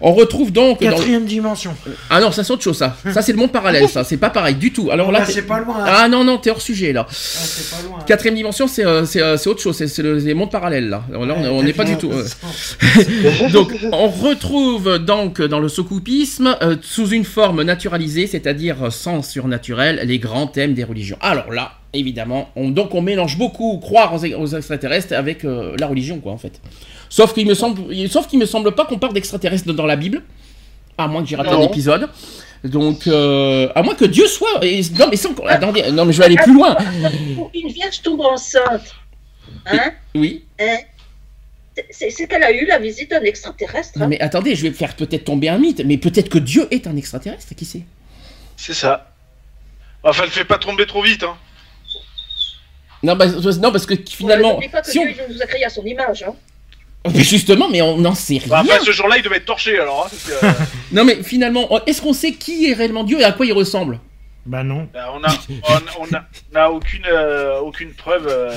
On 0.00 0.12
retrouve 0.12 0.52
donc. 0.52 0.78
Quatrième 0.78 1.24
Ah 2.10 2.20
non, 2.20 2.30
ça 2.32 2.44
c'est 2.44 2.52
autre 2.52 2.62
chose 2.62 2.76
ça. 2.78 2.96
Ça 3.12 3.22
c'est 3.22 3.32
le 3.32 3.38
monde 3.38 3.52
parallèle 3.52 3.88
ça, 3.88 4.04
c'est 4.04 4.16
pas 4.16 4.30
pareil 4.30 4.54
du 4.56 4.72
tout. 4.72 4.90
Alors 4.90 5.10
là, 5.12 5.20
Là, 5.20 5.26
c'est 5.26 5.42
pas 5.42 5.60
loin. 5.60 5.76
hein. 5.80 5.84
ah 5.86 6.08
non 6.08 6.24
non, 6.24 6.38
t'es 6.38 6.50
hors 6.50 6.60
sujet 6.60 6.92
là. 6.92 7.06
Ah, 7.08 7.12
c'est 7.14 7.70
pas 7.76 7.82
loin. 7.88 7.98
Quatrième 8.06 8.34
dimension, 8.36 8.66
c'est 8.68 8.84
euh, 8.84 9.04
euh, 9.16 9.36
autre 9.46 9.60
chose, 9.60 9.76
c'est 9.76 10.02
le- 10.02 10.18
les 10.18 10.34
mondes 10.34 10.50
parallèles 10.50 10.88
là. 10.88 11.02
Alors 11.10 11.26
là, 11.26 11.34
on- 11.38 11.58
on 11.58 11.62
n'est 11.62 11.72
pas 11.72 11.84
du 11.84 11.96
tout. 11.96 12.10
euh. 12.12 12.24
Donc, 13.52 13.72
on 13.92 14.08
retrouve 14.08 14.98
donc 14.98 15.40
dans 15.42 15.60
le 15.60 15.68
sokoupisme, 15.68 16.56
euh, 16.62 16.76
sous 16.82 17.08
une 17.10 17.24
forme 17.24 17.62
naturalisée, 17.62 18.26
c'est-à-dire 18.26 18.92
sans 18.92 19.22
surnaturel, 19.22 20.00
les 20.04 20.18
grands 20.18 20.46
thèmes 20.46 20.74
des 20.74 20.84
religions. 20.84 21.16
Alors 21.20 21.50
là, 21.52 21.72
évidemment, 21.92 22.50
on, 22.56 22.70
donc 22.70 22.94
on 22.94 23.02
mélange 23.02 23.38
beaucoup 23.38 23.78
croire 23.78 24.14
aux, 24.14 24.24
aux 24.24 24.46
extraterrestres 24.48 25.14
avec 25.14 25.44
euh, 25.44 25.74
la 25.78 25.86
religion, 25.86 26.18
quoi, 26.18 26.32
en 26.32 26.38
fait. 26.38 26.60
Sauf 27.08 27.32
qu'il 27.34 27.46
me 27.46 27.54
semble, 27.54 27.80
sauf 28.08 28.26
qu'il 28.26 28.38
me 28.38 28.46
semble 28.46 28.72
pas 28.72 28.84
qu'on 28.84 28.98
parle 28.98 29.14
d'extraterrestres 29.14 29.72
dans 29.72 29.86
la 29.86 29.96
Bible, 29.96 30.22
à 30.98 31.06
moins 31.08 31.22
que 31.22 31.28
j'ai 31.28 31.36
raté 31.36 31.50
un 31.50 31.60
épisode. 31.62 32.08
Donc, 32.62 33.06
euh, 33.06 33.68
à 33.74 33.82
moins 33.82 33.94
que 33.94 34.04
Dieu 34.06 34.26
soit. 34.26 34.64
et- 34.64 34.80
non, 34.98 35.06
mais 35.10 35.16
sans. 35.16 35.34
Attendez, 35.46 35.90
non, 35.92 36.04
mais 36.06 36.12
je 36.14 36.18
vais 36.18 36.24
aller 36.24 36.36
plus 36.36 36.54
loin. 36.54 36.74
Pour 37.34 37.50
Une 37.54 37.68
vierge 37.68 38.00
tombe 38.02 38.20
enceinte. 38.22 38.94
Hein 39.66 39.92
Oui. 40.14 40.44
Hein 40.60 40.78
C'est 41.90 42.26
qu'elle 42.28 42.42
a 42.42 42.52
eu 42.52 42.64
la 42.66 42.78
visite 42.78 43.10
d'un 43.10 43.20
extraterrestre. 43.22 44.00
hein. 44.00 44.06
Mais 44.06 44.18
attendez, 44.20 44.54
je 44.54 44.62
vais 44.62 44.70
faire 44.70 44.94
peut-être 44.96 45.24
tomber 45.24 45.48
un 45.48 45.58
mythe, 45.58 45.82
mais 45.84 45.98
peut-être 45.98 46.28
que 46.30 46.38
Dieu 46.38 46.66
est 46.70 46.86
un 46.86 46.96
extraterrestre, 46.96 47.54
qui 47.54 47.64
sait? 47.64 47.82
C'est 48.56 48.74
ça. 48.74 49.10
Enfin, 50.02 50.22
le 50.24 50.30
fait 50.30 50.44
pas 50.44 50.58
tomber 50.58 50.86
trop 50.86 51.02
vite, 51.02 51.22
hein. 51.24 51.36
non, 53.02 53.16
bah, 53.16 53.26
non, 53.26 53.72
parce 53.72 53.84
que 53.86 53.94
finalement, 54.08 54.54
N'oublie 54.54 54.68
pas 54.68 54.80
que 54.82 54.90
si 54.90 54.98
on- 54.98 55.02
Dieu 55.04 55.14
il 55.28 55.34
nous 55.34 55.42
a 55.42 55.46
créé 55.46 55.64
à 55.64 55.68
son 55.70 55.84
image. 55.84 56.22
Hein. 56.22 56.34
Mais 57.12 57.22
justement, 57.22 57.68
mais 57.68 57.82
on 57.82 57.98
n'en 57.98 58.14
sait 58.14 58.40
Enfin, 58.44 58.62
rien. 58.62 58.74
après, 58.74 58.84
ce 58.86 58.92
jour-là, 58.92 59.18
il 59.18 59.22
devait 59.22 59.36
être 59.36 59.44
torché, 59.44 59.78
alors. 59.78 60.08
hein, 60.10 60.16
que, 60.26 60.46
euh, 60.46 60.50
Non, 60.92 61.04
mais 61.04 61.22
finalement, 61.22 61.68
est-ce 61.86 62.00
qu'on 62.00 62.12
sait 62.14 62.32
qui 62.32 62.70
est 62.70 62.72
réellement 62.74 63.04
Dieu 63.04 63.20
et 63.20 63.24
à 63.24 63.32
quoi 63.32 63.44
il 63.44 63.52
ressemble? 63.52 64.00
Bah 64.46 64.62
non. 64.62 64.86
bah, 64.92 65.06
on 65.14 65.24
a, 65.24 65.30
on, 65.30 66.02
on 66.02 66.14
a, 66.14 66.22
on 66.52 66.56
a 66.56 66.68
aucune, 66.68 67.04
euh, 67.10 67.58
aucune 67.60 67.90
preuve 67.94 68.26
euh, 68.28 68.50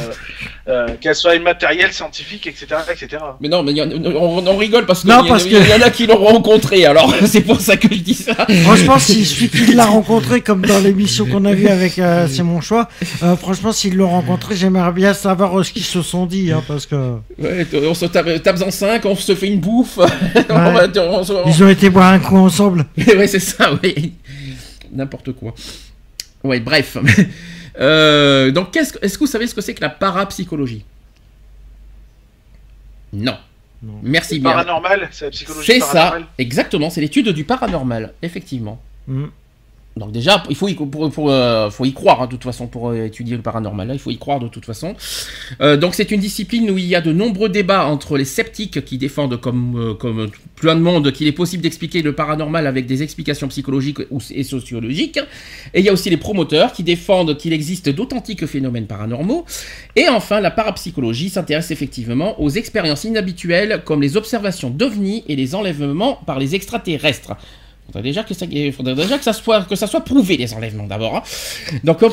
euh, 0.68 0.88
qu'elle 1.00 1.16
soit 1.16 1.36
immatérielle, 1.36 1.94
scientifique, 1.94 2.46
etc., 2.46 2.66
etc. 2.92 3.24
Mais 3.40 3.48
non, 3.48 3.64
mais 3.64 3.72
y 3.72 3.82
en- 3.82 3.90
on, 3.90 4.46
on 4.46 4.58
rigole 4.58 4.86
parce 4.86 5.02
qu'il 5.02 5.10
Non, 5.12 5.24
y, 5.24 5.30
que- 5.30 5.70
y 5.70 5.74
en 5.74 5.82
a 5.86 5.90
qui 5.90 6.06
l'ont 6.06 6.18
rencontré, 6.26 6.86
alors 6.86 7.14
c'est 7.26 7.40
pour 7.42 7.62
ça 7.62 7.78
que 7.78 7.88
je 7.90 8.00
dis 8.02 8.16
ça. 8.16 8.34
Franchement, 8.64 9.00
s'il 9.00 9.26
suffit 9.40 9.72
de 9.72 9.78
la 9.78 9.86
rencontrer 9.86 10.42
comme 10.42 10.66
dans 10.66 10.80
l'émission 10.80 11.26
qu'on 11.26 11.46
a 11.46 11.54
vue 11.54 11.70
avec 11.70 12.00
euh, 12.00 12.28
C'est 12.30 12.44
mon 12.44 12.60
choix, 12.60 12.90
euh, 13.24 13.38
franchement, 13.38 13.72
s'ils 13.72 13.96
l'ont 13.96 14.10
rencontré, 14.10 14.58
j'aimerais 14.58 14.92
bien 14.92 15.14
savoir 15.14 15.64
ce 15.64 15.72
qu'ils 15.72 15.86
se 15.86 16.02
sont 16.02 16.26
dit, 16.26 16.52
hein, 16.52 16.64
parce 16.68 16.86
que 16.86 17.14
Ouais, 17.40 17.66
on 17.88 17.94
se 17.94 18.08
tape, 18.08 18.44
tape 18.44 18.62
en 18.62 18.72
5, 18.72 19.06
on 19.06 19.16
se 19.16 19.36
fait 19.36 19.48
une 19.48 19.62
bouffe. 19.62 20.00
on 20.00 20.54
va- 20.54 20.88
on 20.98 21.24
se- 21.24 21.32
on- 21.32 21.48
ils 21.48 21.64
ont 21.64 21.70
été 21.70 21.90
boire 21.90 22.12
un 22.12 22.20
coup 22.20 22.36
ensemble. 22.38 22.86
ouais, 22.98 23.28
c'est 23.28 23.40
ça, 23.40 23.72
oui. 23.82 24.14
N'importe 24.92 25.32
quoi. 25.34 25.54
Ouais, 26.44 26.60
bref. 26.60 26.98
Euh, 27.80 28.50
donc, 28.50 28.72
qu'est-ce 28.72 28.94
que- 28.94 29.06
est-ce 29.06 29.14
que 29.20 29.20
vous 29.20 29.28
savez 29.30 29.46
ce 29.46 29.54
que 29.54 29.62
c'est 29.62 29.76
que 29.76 29.82
la 29.82 29.90
parapsychologie? 29.92 30.84
Non. 33.14 33.38
Non. 33.84 34.00
Merci 34.02 34.40
bien. 34.40 34.50
Paranormal, 34.52 35.08
c'est 35.12 35.26
la 35.26 35.32
psychologie 35.32 35.66
C'est 35.74 35.80
ça, 35.80 36.18
exactement, 36.40 36.90
c'est 36.90 37.02
l'étude 37.02 37.30
du 37.30 37.44
paranormal, 37.44 38.14
effectivement. 38.24 38.82
Mm. 39.08 39.26
Donc 39.98 40.12
déjà, 40.12 40.44
il 40.50 40.56
faut 40.56 40.68
y, 40.68 41.94
croire, 41.94 42.28
de 42.28 42.32
toute 42.32 42.44
façon, 42.44 42.68
pour 42.68 42.94
étudier 42.94 43.36
le 43.36 43.42
paranormal, 43.42 43.90
il 43.94 44.00
faut 44.00 44.12
y 44.12 44.18
croire 44.18 44.40
de 44.40 44.48
toute 44.48 44.66
façon. 44.66 44.96
Donc 45.60 45.96
c'est 45.96 46.12
une 46.12 46.20
discipline 46.20 46.70
où 46.72 46.78
il 46.78 46.86
y 46.86 46.96
a 46.96 47.02
de 47.02 47.12
nombreux 47.12 47.50
débats 47.50 47.86
entre 47.86 48.18
les 48.18 48.26
sceptiques 48.26 48.84
qui 48.86 48.98
défendent, 48.98 49.40
comme, 49.40 49.76
euh, 49.78 49.94
comme 49.94 50.30
plein 50.56 50.76
de 50.76 50.82
monde, 50.82 51.12
qu'il 51.12 51.28
est 51.28 51.32
possible 51.32 51.64
d'expliquer 51.64 52.02
le 52.02 52.14
paranormal 52.14 52.68
avec 52.68 52.86
des 52.86 53.04
explications 53.04 53.48
psychologiques 53.48 54.00
et 54.32 54.44
sociologiques. 54.44 55.20
Et 55.74 55.80
il 55.80 55.86
y 55.86 55.90
a 55.90 55.94
aussi 55.94 56.10
les 56.10 56.18
promoteurs 56.18 56.74
qui 56.74 56.84
défendent 56.84 57.38
qu'il 57.38 57.54
existe 57.54 57.90
d'authentiques 57.90 58.46
phénomènes 58.46 58.88
paranormaux. 58.88 59.46
Et 59.96 60.08
enfin, 60.10 60.40
la 60.40 60.52
parapsychologie 60.52 61.30
s'intéresse 61.30 61.72
effectivement 61.72 62.40
aux 62.42 62.50
expériences 62.50 63.04
inhabituelles 63.04 63.82
comme 63.86 64.02
les 64.02 64.18
observations 64.18 64.70
d'ovnis 64.70 65.24
et 65.28 65.36
les 65.36 65.56
enlèvements 65.56 66.20
par 66.26 66.40
les 66.40 66.56
extraterrestres. 66.56 67.34
Faudrait 67.88 68.04
déjà 68.04 68.24
que 68.24 68.34
ça, 68.34 68.46
faudrait 68.76 68.96
déjà 68.96 69.18
que 69.18 69.24
ça 69.24 69.32
soit 69.34 69.64
que 69.68 69.76
ça 69.76 69.88
soit 69.88 70.02
prouvé 70.02 70.36
les 70.38 70.54
enlèvements 70.54 70.88
d'abord. 70.88 71.16
hein. 71.16 71.24
Donc 71.86 72.04
euh, 72.04 72.10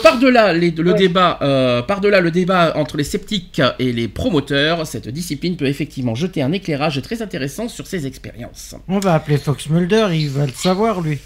les- 0.53 0.71
le 0.71 0.93
Ouais. 0.93 0.99
débat, 0.99 1.39
euh, 1.43 1.83
par-delà 1.83 2.21
le 2.21 2.31
débat 2.31 2.73
entre 2.77 2.97
les 2.97 3.03
sceptiques 3.05 3.61
et 3.81 3.93
les 3.93 4.07
promoteurs, 4.09 4.87
cette 4.87 5.09
discipline 5.09 5.57
peut 5.57 5.67
effectivement 5.67 6.15
jeter 6.15 6.43
un 6.43 6.53
éclairage 6.53 7.03
très 7.03 7.23
intéressant 7.23 7.69
sur 7.69 7.87
ces 7.89 8.07
expériences. 8.07 8.75
On 8.89 9.01
va 9.01 9.15
appeler 9.15 9.37
Fox 9.37 9.69
Mulder, 9.69 10.09
il 10.13 10.29
va 10.31 10.47
le 10.47 10.53
savoir, 10.53 11.01
lui. 11.01 11.19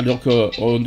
Donc, 0.00 0.26
euh, 0.26 0.48
on- 0.58 0.82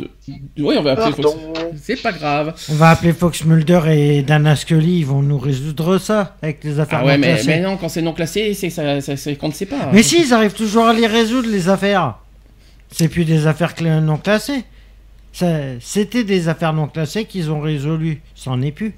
oui, 0.58 0.74
on 0.78 0.82
va 0.82 0.92
appeler 0.92 1.12
Fox. 1.22 1.36
C'est 1.80 2.02
pas 2.02 2.12
grave. 2.12 2.54
On 2.70 2.74
va 2.74 2.90
appeler 2.90 3.12
Fox 3.12 3.44
Mulder 3.44 3.80
et 3.88 4.22
Dana 4.22 4.56
Scully, 4.56 4.98
ils 4.98 5.06
vont 5.06 5.22
nous 5.22 5.38
résoudre 5.38 5.98
ça 5.98 6.36
avec 6.42 6.64
les 6.64 6.80
affaires 6.80 7.00
Ah 7.02 7.06
ouais, 7.06 7.12
non 7.14 7.20
mais, 7.20 7.26
classées. 7.34 7.46
mais 7.46 7.60
non, 7.60 7.76
quand 7.76 7.88
c'est 7.88 8.02
non 8.02 8.12
classé, 8.12 8.52
c'est 8.54 8.68
ça, 8.70 8.82
qu'on 9.38 9.48
ne 9.48 9.52
sait 9.52 9.66
pas. 9.66 9.90
Mais 9.92 10.02
si, 10.02 10.20
ils 10.22 10.32
arrivent 10.34 10.54
toujours 10.54 10.86
à 10.86 10.92
les 10.92 11.06
résoudre, 11.06 11.48
les 11.48 11.68
affaires. 11.68 12.16
C'est 12.90 13.08
plus 13.08 13.24
des 13.24 13.46
affaires 13.46 13.74
non 14.02 14.16
classées. 14.16 14.64
C'était 15.80 16.24
des 16.24 16.48
affaires 16.48 16.72
non 16.72 16.88
classées 16.88 17.24
qu'ils 17.26 17.50
ont 17.50 17.60
résolues. 17.60 18.20
C'en 18.34 18.60
est 18.62 18.72
plus. 18.72 18.94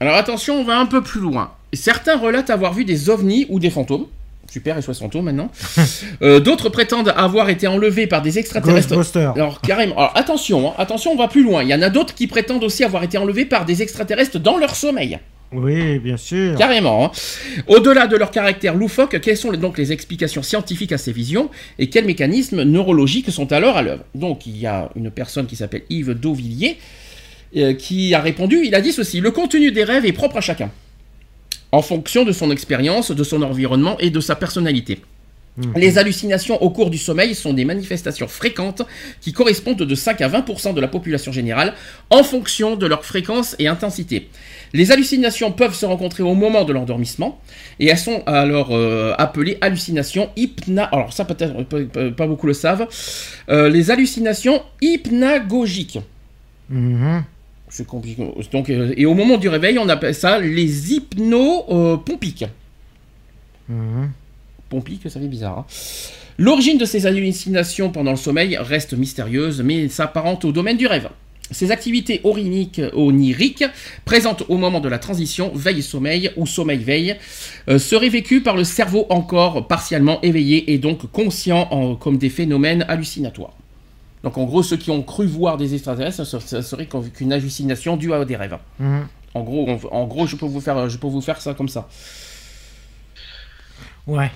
Alors 0.00 0.14
attention, 0.14 0.60
on 0.60 0.64
va 0.64 0.78
un 0.78 0.86
peu 0.86 1.02
plus 1.02 1.20
loin. 1.20 1.52
Certains 1.72 2.16
relatent 2.16 2.50
avoir 2.50 2.72
vu 2.72 2.84
des 2.84 3.10
ovnis 3.10 3.46
ou 3.48 3.58
des 3.58 3.70
fantômes. 3.70 4.06
Super, 4.54 4.80
SOS 4.80 5.00
fantômes 5.00 5.24
maintenant. 5.24 5.50
Euh, 6.22 6.38
D'autres 6.38 6.68
prétendent 6.68 7.12
avoir 7.16 7.48
été 7.50 7.66
enlevés 7.66 8.06
par 8.06 8.22
des 8.22 8.38
extraterrestres. 8.38 8.94
Alors 9.34 9.60
carrément. 9.60 9.96
Alors 9.98 10.12
attention, 10.16 10.70
hein, 10.70 10.74
attention, 10.78 11.10
on 11.12 11.16
va 11.16 11.26
plus 11.28 11.42
loin. 11.42 11.62
Il 11.64 11.68
y 11.68 11.74
en 11.74 11.82
a 11.82 11.90
d'autres 11.90 12.14
qui 12.14 12.26
prétendent 12.28 12.62
aussi 12.62 12.84
avoir 12.84 13.02
été 13.02 13.18
enlevés 13.18 13.44
par 13.46 13.64
des 13.64 13.82
extraterrestres 13.82 14.38
dans 14.38 14.56
leur 14.56 14.76
sommeil. 14.76 15.18
Oui, 15.52 15.98
bien 15.98 16.16
sûr. 16.16 16.56
Carrément. 16.56 17.06
hein. 17.06 17.10
Au-delà 17.66 18.06
de 18.06 18.16
leur 18.16 18.30
caractère 18.30 18.74
loufoque, 18.74 19.20
quelles 19.20 19.36
sont 19.36 19.50
donc 19.52 19.76
les 19.76 19.92
explications 19.92 20.42
scientifiques 20.42 20.92
à 20.92 20.98
ces 20.98 21.12
visions 21.12 21.50
et 21.80 21.88
quels 21.88 22.06
mécanismes 22.06 22.62
neurologiques 22.62 23.30
sont 23.32 23.52
alors 23.52 23.76
à 23.76 23.82
l'œuvre? 23.82 24.04
Donc 24.14 24.46
il 24.46 24.56
y 24.56 24.66
a 24.66 24.90
une 24.94 25.10
personne 25.10 25.46
qui 25.46 25.56
s'appelle 25.56 25.82
Yves 25.90 26.14
Dauvillier 26.14 26.78
euh, 27.56 27.72
qui 27.74 28.14
a 28.14 28.20
répondu, 28.20 28.62
il 28.64 28.74
a 28.74 28.80
dit 28.80 28.92
ceci, 28.92 29.20
le 29.20 29.30
contenu 29.32 29.70
des 29.72 29.84
rêves 29.84 30.06
est 30.06 30.12
propre 30.12 30.36
à 30.38 30.40
chacun, 30.40 30.70
en 31.74 31.82
fonction 31.82 32.24
de 32.24 32.32
son 32.32 32.50
expérience, 32.52 33.10
de 33.10 33.24
son 33.24 33.42
environnement 33.42 33.96
et 33.98 34.10
de 34.10 34.20
sa 34.20 34.36
personnalité. 34.36 35.00
Les 35.76 35.98
hallucinations 35.98 36.60
au 36.64 36.70
cours 36.70 36.90
du 36.90 36.98
sommeil 36.98 37.32
sont 37.36 37.52
des 37.52 37.64
manifestations 37.64 38.26
fréquentes 38.26 38.82
qui 39.20 39.32
correspondent 39.32 39.82
de 39.92 39.94
5 39.94 40.20
à 40.20 40.28
20% 40.28 40.74
de 40.74 40.80
la 40.80 40.88
population 40.88 41.30
générale 41.30 41.74
en 42.10 42.24
fonction 42.24 42.74
de 42.74 42.86
leur 42.88 43.04
fréquence 43.04 43.54
et 43.60 43.68
intensité. 43.68 44.28
Les 44.72 44.90
hallucinations 44.90 45.52
peuvent 45.52 45.74
se 45.76 45.86
rencontrer 45.86 46.24
au 46.24 46.34
moment 46.34 46.64
de 46.64 46.72
l'endormissement 46.72 47.40
et 47.78 47.86
elles 47.86 47.98
sont 47.98 48.24
alors 48.26 48.70
euh, 48.72 49.14
appelées 49.16 49.58
hallucinations 49.60 50.28
hypna. 50.36 50.84
Alors 50.86 51.12
ça 51.12 51.24
peut-être 51.24 51.62
peu- 51.64 51.86
peu- 51.86 52.12
pas 52.12 52.26
beaucoup 52.26 52.48
le 52.48 52.52
savent. 52.54 52.88
Euh, 53.48 53.68
les 53.68 53.92
hallucinations 53.92 54.60
hypnagogiques. 54.80 55.98
Mhm. 56.68 57.22
C'est 57.76 57.86
compliqué. 57.88 58.24
Donc 58.52 58.70
euh, 58.70 58.94
et 58.96 59.04
au 59.04 59.14
moment 59.14 59.36
du 59.36 59.48
réveil, 59.48 59.80
on 59.80 59.88
appelle 59.88 60.14
ça 60.14 60.38
les 60.38 60.92
hypnopompiques. 60.94 62.44
Mhm. 63.68 64.12
Pompique, 64.68 65.02
ça 65.08 65.18
fait 65.18 65.26
bizarre. 65.26 65.58
hein. 65.58 65.64
L'origine 66.38 66.78
de 66.78 66.84
ces 66.84 67.04
hallucinations 67.06 67.90
pendant 67.90 68.12
le 68.12 68.16
sommeil 68.16 68.56
reste 68.60 68.94
mystérieuse, 68.94 69.60
mais 69.60 69.88
s'apparente 69.88 70.44
au 70.44 70.52
domaine 70.52 70.76
du 70.76 70.86
rêve. 70.86 71.08
Ces 71.50 71.72
activités 71.72 72.20
oriniques, 72.22 72.80
oniriques, 72.92 73.64
présentes 74.04 74.44
au 74.48 74.56
moment 74.56 74.80
de 74.80 74.88
la 74.88 74.98
transition 75.00 75.50
veille-sommeil 75.54 76.30
ou 76.36 76.46
sommeil-veille, 76.46 77.16
euh, 77.68 77.80
seraient 77.80 78.08
vécues 78.08 78.40
par 78.40 78.56
le 78.56 78.62
cerveau 78.64 79.06
encore 79.10 79.66
partiellement 79.66 80.20
éveillé 80.22 80.72
et 80.72 80.78
donc 80.78 81.10
conscient 81.10 81.66
en- 81.72 81.96
comme 81.96 82.18
des 82.18 82.30
phénomènes 82.30 82.84
hallucinatoires. 82.88 83.54
Donc 84.24 84.36
en 84.38 84.44
gros, 84.44 84.62
ceux 84.62 84.76
qui 84.76 84.90
ont 84.90 85.02
cru 85.02 85.26
voir 85.26 85.56
des 85.56 85.74
extraterrestres, 85.74 86.24
ça, 86.24 86.62
serait 86.62 86.86
qu'une 86.86 87.32
hallucination 87.32 87.96
due 87.96 88.12
à 88.12 88.24
des 88.24 88.36
rêves. 88.36 88.56
Mhm. 88.80 89.06
En 89.34 89.42
gros, 89.42 89.66
on- 89.68 89.94
en 89.94 90.04
gros, 90.06 90.26
je 90.26 90.36
peux 90.36 90.46
vous 90.46 90.60
faire, 90.60 90.88
je 90.88 90.96
peux 90.98 91.06
vous 91.08 91.20
faire 91.20 91.40
ça 91.40 91.54
comme 91.54 91.68
ça. 91.68 91.88
Ouais. 94.06 94.30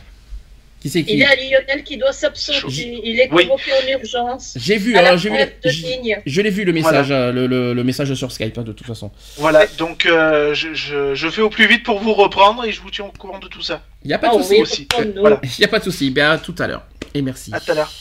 Qui 0.81 0.91
c'est 0.91 1.03
qui 1.03 1.15
Il 1.15 1.19
y 1.19 1.25
a 1.25 1.35
Lionel 1.35 1.83
qui 1.83 1.97
doit 1.97 2.13
s'absenter. 2.13 3.01
Il 3.03 3.19
est 3.19 3.29
Oui. 3.33 3.49
convoqué 3.49 3.73
en 3.73 3.99
urgence. 3.99 4.55
J'ai 4.57 4.77
vu, 4.77 4.97
euh, 4.97 5.17
j'ai 5.17 5.29
vu, 5.31 5.37
je- 5.65 6.41
l'ai 6.41 6.51
vu 6.51 6.65
le 6.65 6.73
message, 6.73 7.11
euh, 7.11 7.33
le, 7.33 7.49
le- 7.49 7.75
le 7.75 7.85
message 7.85 8.15
sur 8.15 8.31
Skype 8.31 8.57
hein, 8.59 8.63
de 8.63 8.73
toute 8.73 8.87
façon. 8.87 9.11
Voilà, 9.39 9.67
donc 9.79 10.07
euh, 10.07 10.55
je, 10.55 10.75
je, 10.75 11.15
je 11.17 11.29
fais 11.31 11.43
au 11.43 11.51
plus 11.51 11.67
vite 11.67 11.83
pour 11.83 11.99
vous 11.99 12.15
reprendre 12.15 12.65
et 12.65 12.71
je 12.71 12.81
vous 12.81 12.91
tiens 12.91 13.07
au 13.07 13.11
courant 13.19 13.41
de 13.41 13.49
tout 13.49 13.63
ça. 13.63 13.83
Il 14.05 14.11
y 14.11 14.15
a 14.15 14.19
pas 14.19 14.31
Ah 14.33 14.37
de 14.37 14.43
souci. 14.43 14.87
oui. 15.01 15.13
Voilà. 15.19 15.41
Il 15.59 15.63
y 15.63 15.65
a 15.65 15.69
pas 15.69 15.81
de 15.81 15.85
souci. 15.85 16.11
Ben 16.11 16.31
à 16.31 16.39
tout 16.39 16.55
à 16.61 16.69
l'heure. 16.69 16.85
Et 17.13 17.23
merci. 17.23 17.51
À 17.53 17.59
tout 17.59 17.73
à 17.73 17.75
l'heure. 17.75 17.93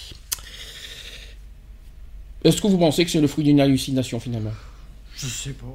Est-ce 2.47 2.61
que 2.61 2.67
vous 2.67 2.77
pensez 2.77 3.03
que 3.05 3.11
c'est 3.11 3.21
le 3.21 3.27
fruit 3.27 3.43
d'une 3.43 3.59
hallucination 3.61 4.19
finalement? 4.19 4.51
Je 5.17 5.25
sais 5.27 5.51
pas. 5.51 5.65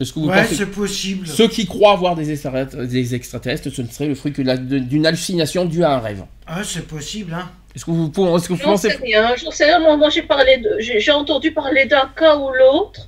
Est-ce 0.00 0.12
que 0.12 0.18
vous 0.18 0.26
Ouais, 0.28 0.42
pensez 0.42 0.56
c'est 0.56 0.66
possible. 0.66 1.26
ceux 1.26 1.46
qui 1.48 1.66
croient 1.66 1.94
voir 1.96 2.16
des 2.16 2.30
extraterrestres, 2.32 2.76
des 2.84 3.14
extraterrestres, 3.14 3.70
ce 3.70 3.82
ne 3.82 3.86
serait 3.86 4.08
le 4.08 4.14
fruit 4.16 4.32
que 4.32 4.42
la- 4.42 4.56
de- 4.56 4.78
d'une 4.78 5.06
hallucination 5.06 5.64
due 5.66 5.84
à 5.84 5.92
un 5.92 6.00
rêve 6.00 6.24
Ah, 6.46 6.62
c'est 6.64 6.86
possible, 6.86 7.32
hein. 7.34 7.50
Est-ce 7.76 7.84
que 7.84 7.90
vous, 7.90 8.06
est-ce 8.36 8.48
que 8.48 8.54
vous 8.54 8.58
pensez 8.62 8.90
sais 8.90 8.96
rien, 8.96 9.34
j'en 9.36 9.50
sais 9.50 9.64
rien. 9.66 9.78
Moi, 9.80 9.96
moi, 9.96 10.08
j'ai 10.10 10.22
parlé 10.22 10.58
de, 10.58 10.76
j'ai 10.78 10.98
j'ai 11.00 11.10
entendu 11.12 11.52
parler 11.52 11.84
d'un 11.86 12.08
cas 12.16 12.36
ou 12.36 12.50
l'autre 12.52 13.06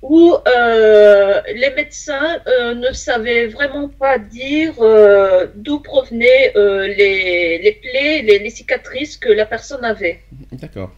où 0.00 0.32
euh, 0.46 1.40
les 1.54 1.70
médecins 1.74 2.38
euh, 2.46 2.74
ne 2.74 2.92
savaient 2.92 3.48
vraiment 3.48 3.88
pas 3.88 4.18
dire 4.18 4.74
euh, 4.80 5.46
d'où 5.56 5.80
provenaient 5.80 6.52
euh, 6.56 6.86
les, 6.86 7.58
les 7.58 7.72
plaies, 7.72 8.22
les, 8.22 8.38
les 8.38 8.50
cicatrices 8.50 9.16
que 9.16 9.28
la 9.30 9.44
personne 9.44 9.84
avait. 9.84 10.20
D'accord. 10.52 10.90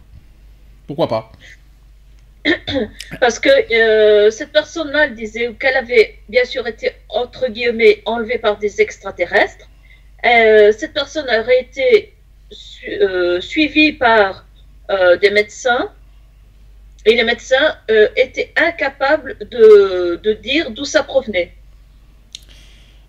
Pourquoi 0.91 1.07
pas? 1.07 1.31
Parce 3.21 3.39
que 3.39 3.49
euh, 3.49 4.29
cette 4.29 4.51
personne-là 4.51 5.05
elle 5.05 5.15
disait 5.15 5.53
qu'elle 5.57 5.77
avait 5.77 6.17
bien 6.27 6.43
sûr 6.43 6.67
été, 6.67 6.91
entre 7.07 7.47
guillemets, 7.47 8.01
enlevée 8.05 8.39
par 8.39 8.57
des 8.57 8.81
extraterrestres. 8.81 9.69
Euh, 10.25 10.73
cette 10.77 10.93
personne 10.93 11.27
aurait 11.27 11.61
été 11.61 12.13
su- 12.51 12.91
euh, 12.91 13.39
suivie 13.39 13.93
par 13.93 14.45
des 15.21 15.31
médecins. 15.31 15.89
Et 17.05 17.15
les 17.15 17.23
médecins 17.23 17.77
étaient 18.17 18.51
incapables 18.57 19.37
de, 19.49 20.19
de 20.21 20.33
dire 20.33 20.71
d'où 20.71 20.83
ça 20.83 21.03
provenait. 21.03 21.53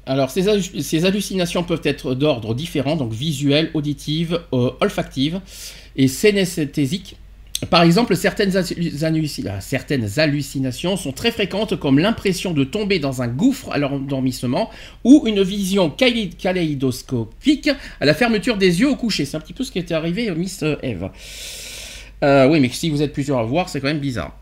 Alors, 0.07 0.31
ces, 0.31 0.47
hallu- 0.47 0.83
ces 0.83 1.05
hallucinations 1.05 1.65
peuvent 1.65 1.83
être 1.83 2.15
d'ordre 2.15 2.55
différent, 2.55 2.95
donc 2.95 3.13
visuelles, 3.13 3.73
auditives, 3.75 4.41
olfactives 4.53 5.41
et 5.97 6.07
synesthésiques. 6.07 7.17
Par 7.71 7.83
exemple, 7.85 8.15
ah, 8.15 9.61
certaines 9.61 10.19
hallucinations 10.19 10.97
sont 10.97 11.13
très 11.13 11.31
fréquentes, 11.31 11.77
comme 11.79 11.99
l'impression 11.99 12.53
de 12.53 12.65
tomber 12.65 12.99
dans 12.99 13.23
un 13.23 13.29
gouffre 13.29 13.71
à 13.73 13.79
l'endormissement 13.79 14.69
ou 15.05 15.25
une 15.27 15.43
vision 15.43 15.89
kalé- 15.89 16.31
kaléidoscopique 16.37 17.71
à 18.01 18.05
la 18.05 18.15
fermeture 18.15 18.57
des 18.57 18.81
yeux 18.81 18.89
au 18.91 18.97
coucher. 18.97 19.25
C'est 19.25 19.37
un 19.37 19.41
petit 19.41 19.53
peu 19.53 19.65
ce 19.65 19.71
qui 19.71 19.79
était 19.79 19.95
arrivé 19.95 20.29
à 20.29 20.35
Miss 20.35 20.63
euh, 20.63 20.77
Eve. 20.83 21.09
Euh, 22.25 22.49
oui, 22.49 22.61
mais 22.61 22.69
si 22.69 22.91
vous 22.91 23.03
êtes 23.03 23.13
plusieurs 23.13 23.39
à 23.39 23.45
voir, 23.45 23.69
c'est 23.69 23.81
quand 23.81 23.89
même 23.89 23.99
bizarre. 23.99 24.37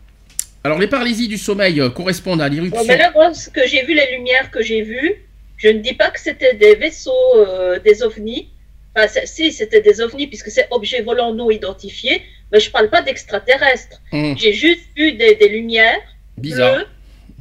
Alors, 0.63 0.77
les 0.77 0.87
paralysies 0.87 1.27
du 1.27 1.37
sommeil 1.37 1.79
euh, 1.79 1.89
correspondent 1.89 2.41
à 2.41 2.49
Bon, 2.49 2.55
l'irruption. 2.55 2.83
mais 2.87 2.97
là, 2.97 3.11
moi, 3.13 3.33
ce 3.33 3.49
que 3.49 3.61
j'ai 3.67 3.83
vu, 3.85 3.93
les 3.95 4.15
lumières 4.17 4.51
que 4.51 4.61
j'ai 4.61 4.81
vues, 4.81 5.13
je 5.57 5.69
ne 5.69 5.79
dis 5.79 5.93
pas 5.93 6.09
que 6.11 6.19
c'était 6.19 6.55
des 6.55 6.75
vaisseaux, 6.75 7.11
euh, 7.37 7.79
des 7.79 8.03
ovnis. 8.03 8.49
Enfin, 8.95 9.21
si, 9.25 9.51
c'était 9.53 9.81
des 9.81 10.01
ovnis, 10.01 10.27
puisque 10.27 10.51
c'est 10.51 10.67
objets 10.71 11.01
volants 11.01 11.33
non 11.33 11.49
identifiés, 11.49 12.21
mais 12.51 12.59
je 12.59 12.69
parle 12.71 12.89
pas 12.89 13.01
d'extraterrestres. 13.01 14.01
Hum, 14.11 14.35
J'ai 14.37 14.53
juste 14.53 14.85
vu 14.97 15.13
des, 15.13 15.35
des 15.35 15.47
lumières 15.47 16.01
bizarre. 16.37 16.75
bleues, 16.75 16.87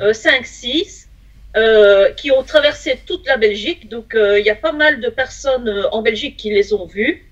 euh, 0.09 0.13
5, 0.13 0.47
6, 0.47 1.09
euh, 1.57 2.11
qui 2.13 2.31
ont 2.31 2.45
traversé 2.45 2.99
toute 3.07 3.27
la 3.27 3.37
Belgique. 3.37 3.89
Donc, 3.89 4.15
euh, 4.15 4.39
il 4.39 4.47
y 4.47 4.51
a 4.51 4.55
pas 4.55 4.73
mal 4.73 5.01
de 5.01 5.09
personnes 5.09 5.69
euh, 5.69 5.89
en 5.91 6.03
Belgique 6.03 6.37
qui 6.37 6.51
les 6.51 6.73
ont 6.73 6.87
vues. 6.87 7.25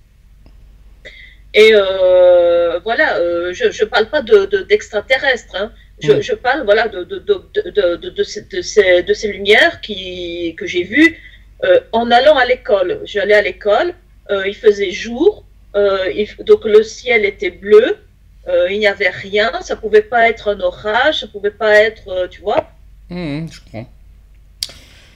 Et 1.55 1.71
euh, 1.73 2.79
voilà, 2.81 3.19
euh, 3.19 3.53
je 3.55 3.65
ne 3.67 3.89
parle 3.89 4.07
pas 4.11 4.21
de- 4.23 4.47
de- 4.47 4.63
d'extraterrestres. 4.63 5.55
hein. 5.57 5.73
Je, 6.01 6.13
Mm. 6.13 6.21
je 6.23 6.33
parle 6.35 6.63
voilà, 6.65 6.87
de, 6.89 7.05
ces, 9.15 9.29
lumières 9.33 9.81
qui, 9.81 10.55
que 10.59 10.67
j'ai 10.67 10.85
vues 10.85 11.17
euh, 11.65 11.81
en 11.93 12.11
allant 12.11 12.37
à 12.37 12.45
l'école. 12.45 13.01
J'allais 13.05 13.35
à 13.35 13.43
l'école, 13.43 13.89
euh, 13.89 13.95
il 14.47 14.55
faisait 14.55 14.91
jour, 14.91 15.45
euh, 15.75 16.11
il- 16.15 16.45
donc 16.45 16.65
le 16.65 16.83
ciel 16.83 17.25
était 17.25 17.51
bleu, 17.51 17.99
euh, 18.49 18.71
il 18.71 18.79
n'y 18.79 18.87
avait 18.87 19.11
rien, 19.11 19.51
ça 19.61 19.77
pouvait 19.77 20.03
pas 20.03 20.29
être 20.29 20.49
un 20.49 20.61
orage, 20.61 21.21
ça 21.21 21.27
pouvait 21.27 21.51
pas 21.51 21.75
être, 21.75 22.09
euh, 22.09 22.29
tu 22.29 22.41
vois. 22.41 22.71
Hum, 23.11 23.19
hum, 23.19 23.49
je 23.53 23.61
comprends. 23.61 23.91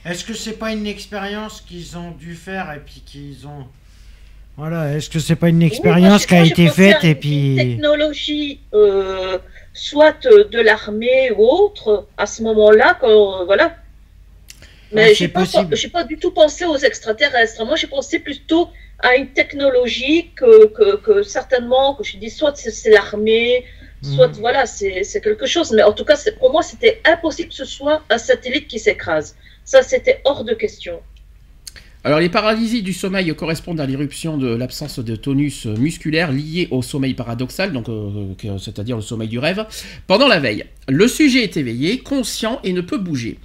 Est-ce 0.05 0.25
que 0.25 0.33
c'est 0.33 0.57
pas 0.59 0.71
une 0.71 0.85
expérience 0.87 1.61
qu'ils 1.61 1.97
ont 1.97 2.11
dû 2.11 2.35
faire 2.35 2.71
et 2.73 2.79
puis 2.79 3.01
qu'ils 3.05 3.47
ont. 3.47 3.65
Voilà, 4.57 4.93
est-ce 4.95 5.09
que 5.09 5.17
c'est 5.19 5.35
pas 5.37 5.49
une 5.49 5.63
expérience 5.63 6.21
Oui, 6.23 6.27
qui 6.27 6.35
a 6.35 6.45
été 6.45 6.67
faite 6.69 7.03
et 7.03 7.11
une 7.11 7.15
puis. 7.19 7.55
Technologie, 7.57 8.59
euh, 8.73 9.37
soit 9.73 10.25
euh, 10.25 10.43
de 10.43 10.59
l'armée 10.59 11.31
ou 11.31 11.43
autre, 11.45 12.05
à 12.17 12.25
ce 12.27 12.43
moment-là, 12.43 12.97
quand, 12.99 13.41
euh, 13.41 13.45
voilà. 13.45 13.75
Mais 14.93 15.13
j'ai 15.13 15.31
c'est 15.75 15.89
pas, 15.89 16.03
du 16.03 16.17
tout 16.17 16.31
pensé 16.31 16.65
aux 16.65 16.77
extraterrestres. 16.77 17.65
Moi, 17.65 17.75
j'ai 17.75 17.87
pensé 17.87 18.19
plutôt 18.19 18.69
à 18.99 19.15
une 19.15 19.29
technologie 19.29 20.31
que, 20.35 20.67
que, 20.67 20.95
que 20.97 21.23
certainement, 21.23 21.95
que 21.95 22.03
je 22.03 22.17
dis, 22.17 22.29
soit 22.29 22.55
c'est, 22.55 22.89
l'armée, 22.89 23.65
soit 24.01 24.27
Mhm. 24.27 24.39
voilà, 24.39 24.65
c'est, 24.65 25.21
quelque 25.21 25.45
chose. 25.45 25.71
Mais 25.71 25.83
en 25.83 25.93
tout 25.93 26.05
cas, 26.05 26.17
pour 26.39 26.51
moi, 26.51 26.61
c'était 26.61 27.01
impossible 27.05 27.49
que 27.49 27.55
ce 27.55 27.65
soit 27.65 28.01
un 28.09 28.17
satellite 28.17 28.67
qui 28.67 28.79
s'écrase. 28.79 29.35
Ça, 29.65 29.81
c'était 29.81 30.21
hors 30.25 30.43
de 30.43 30.53
question. 30.53 30.99
Alors 32.05 32.19
les 32.19 32.27
paralysies 32.27 32.81
du 32.81 32.91
sommeil 32.91 33.33
correspondent 33.33 33.79
à 33.79 33.85
l'éruption 33.85 34.37
de 34.37 34.53
l'absence 34.53 34.99
de 34.99 35.15
tonus 35.15 35.65
musculaire 35.65 36.33
lié 36.33 36.67
au 36.69 36.81
sommeil 36.81 37.13
paradoxal, 37.13 37.71
donc 37.71 37.87
euh, 37.87 38.57
c'est-à-dire 38.59 38.97
le 38.97 39.01
sommeil 39.01 39.29
du 39.29 39.39
rêve, 39.39 39.65
pendant 40.05 40.27
la 40.27 40.39
veille. 40.41 40.65
Le 40.89 41.07
sujet 41.07 41.43
est 41.43 41.55
éveillé, 41.55 41.99
conscient 41.99 42.59
et 42.65 42.73
ne 42.73 42.81
peut 42.81 42.97
bouger. 42.97 43.39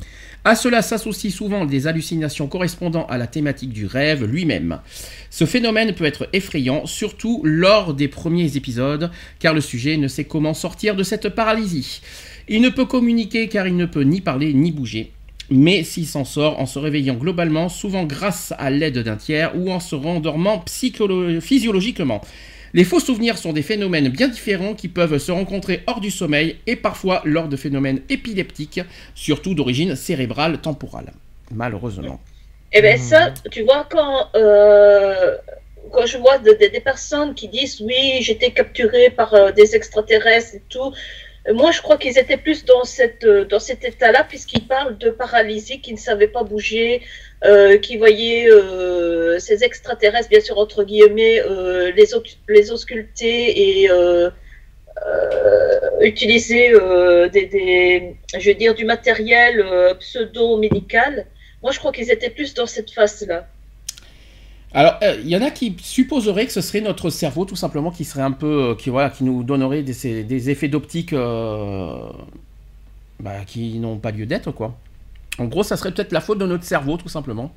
À 0.49 0.55
cela 0.55 0.81
s'associent 0.81 1.31
souvent 1.31 1.67
des 1.67 1.87
hallucinations 1.89 2.47
correspondant 2.47 3.05
à 3.09 3.19
la 3.19 3.27
thématique 3.27 3.69
du 3.69 3.85
rêve 3.85 4.25
lui-même. 4.25 4.81
Ce 5.29 5.45
phénomène 5.45 5.93
peut 5.93 6.07
être 6.07 6.27
effrayant, 6.33 6.87
surtout 6.87 7.43
lors 7.45 7.93
des 7.93 8.09
premiers 8.09 8.57
épisodes, 8.57 9.11
car 9.41 9.53
le 9.53 9.61
sujet 9.61 9.99
ne 9.99 10.09
sait 10.09 10.25
comment 10.25 10.55
sortir 10.55 10.97
de 10.97 11.03
cette 11.03 11.29
paralysie. 11.29 12.01
Il 12.49 12.63
ne 12.63 12.71
peut 12.71 12.87
communiquer 12.87 13.49
car 13.49 13.67
il 13.67 13.77
ne 13.77 13.85
peut 13.85 14.05
ni 14.05 14.23
parler 14.23 14.55
ni 14.55 14.73
bouger. 14.73 15.13
Mais 15.51 15.85
s'il 15.85 16.07
s'en 16.07 16.25
sort 16.25 16.59
en 16.59 16.65
se 16.65 16.79
réveillant 16.79 17.17
globalement, 17.17 17.69
souvent 17.69 18.05
grâce 18.05 18.55
à 18.57 18.71
l'aide 18.71 19.01
d'un 19.01 19.17
tiers 19.17 19.53
ou 19.55 19.71
en 19.71 19.81
se 19.81 19.97
rendormant 19.97 20.65
physiologiquement. 20.67 22.23
Les 22.75 22.85
faux 22.85 23.01
souvenirs 23.01 23.39
sont 23.39 23.53
des 23.53 23.63
phénomènes 23.63 24.09
bien 24.09 24.29
différents 24.29 24.75
qui 24.75 24.89
peuvent 24.89 25.19
se 25.19 25.33
rencontrer 25.33 25.83
hors 25.87 26.01
du 26.01 26.11
sommeil 26.11 26.57
et 26.67 26.77
parfois 26.77 27.23
lors 27.25 27.49
de 27.49 27.57
phénomènes 27.57 28.01
épileptiques, 28.09 28.81
surtout 29.15 29.55
d'origine 29.55 29.97
cérébrale 29.97 30.59
temporale. 30.61 31.13
Malheureusement. 31.51 32.21
Eh 32.73 32.83
bien, 32.83 32.99
ça, 32.99 33.33
tu 33.51 33.63
vois, 33.63 33.87
quand, 33.91 34.29
euh, 34.35 35.37
quand 35.93 36.05
je 36.05 36.19
vois 36.19 36.37
de- 36.39 36.51
de- 36.51 36.71
des 36.71 36.81
personnes 36.81 37.35
qui 37.35 37.49
disent 37.49 37.81
oui, 37.81 38.19
j'étais 38.21 38.51
capturé 38.51 39.09
par 39.11 39.33
euh, 39.33 39.53
des 39.53 39.75
extraterrestres 39.75 40.57
et 40.57 40.63
tout, 40.69 40.93
moi 41.53 41.71
je 41.71 41.81
crois 41.83 41.97
qu'ils 41.99 42.19
étaient 42.19 42.37
plus 42.37 42.65
dans, 42.65 42.85
cette, 42.85 43.25
euh, 43.25 43.45
dans 43.45 43.61
cet 43.61 43.85
état-là, 43.85 44.25
puisqu'ils 44.25 44.67
parlent 44.67 44.99
de 44.99 45.11
paralysie, 45.11 45.81
qui 45.81 45.93
ne 45.93 45.99
savaient 45.99 46.29
pas 46.29 46.43
bouger, 46.43 47.03
euh, 47.45 47.79
qui 47.79 47.97
voyaient 47.97 48.49
euh, 48.51 49.39
ces 49.39 49.65
extraterrestres, 49.65 50.29
bien 50.29 50.41
sûr, 50.41 50.59
entre 50.59 50.85
guillemets, 50.85 51.41
euh, 51.41 51.91
les, 51.93 52.07
les 52.49 52.71
ausculter 52.73 53.83
et. 53.83 53.91
euh, 53.91 54.31
euh, 55.07 56.01
utiliser 56.01 56.73
euh, 56.73 57.29
des, 57.29 57.47
des, 57.47 58.17
je 58.37 58.51
veux 58.51 58.55
dire, 58.55 58.75
du 58.75 58.85
matériel 58.85 59.61
euh, 59.61 59.95
pseudo-médical. 59.95 61.27
Moi, 61.63 61.73
je 61.73 61.79
crois 61.79 61.93
qu'ils 61.93 62.11
étaient 62.11 62.31
plus 62.31 62.55
dans 62.55 62.67
cette 62.67 62.91
phase-là. 62.91 63.47
Alors, 64.75 64.97
euh, 65.03 65.17
il 65.23 65.29
y 65.29 65.37
en 65.37 65.43
a 65.43 65.51
qui 65.51 65.77
supposeraient 65.81 66.47
que 66.47 66.53
ce 66.53 66.61
serait 66.61 66.81
notre 66.81 67.09
cerveau, 67.11 67.45
tout 67.45 67.57
simplement, 67.57 67.91
qui 67.91 68.05
serait 68.05 68.23
un 68.23 68.33
peu, 68.33 68.71
euh, 68.71 68.75
qui 68.75 68.91
voilà, 68.91 69.09
qui 69.11 69.25
nous 69.25 69.43
donnerait 69.43 69.83
des, 69.83 70.51
effets 70.51 70.69
d'optique 70.69 71.13
euh, 71.15 72.01
bah, 73.21 73.45
qui 73.47 73.79
n'ont 73.79 73.97
pas 73.97 74.11
lieu 74.11 74.27
d'être, 74.27 74.51
quoi. 74.53 74.75
En 75.39 75.47
gros, 75.47 75.63
ça 75.63 75.77
serait 75.77 75.93
peut-être 75.93 76.13
la 76.13 76.21
faute 76.21 76.39
de 76.39 76.47
notre 76.47 76.65
cerveau, 76.65 76.97
tout 76.99 77.09
simplement. 77.09 77.51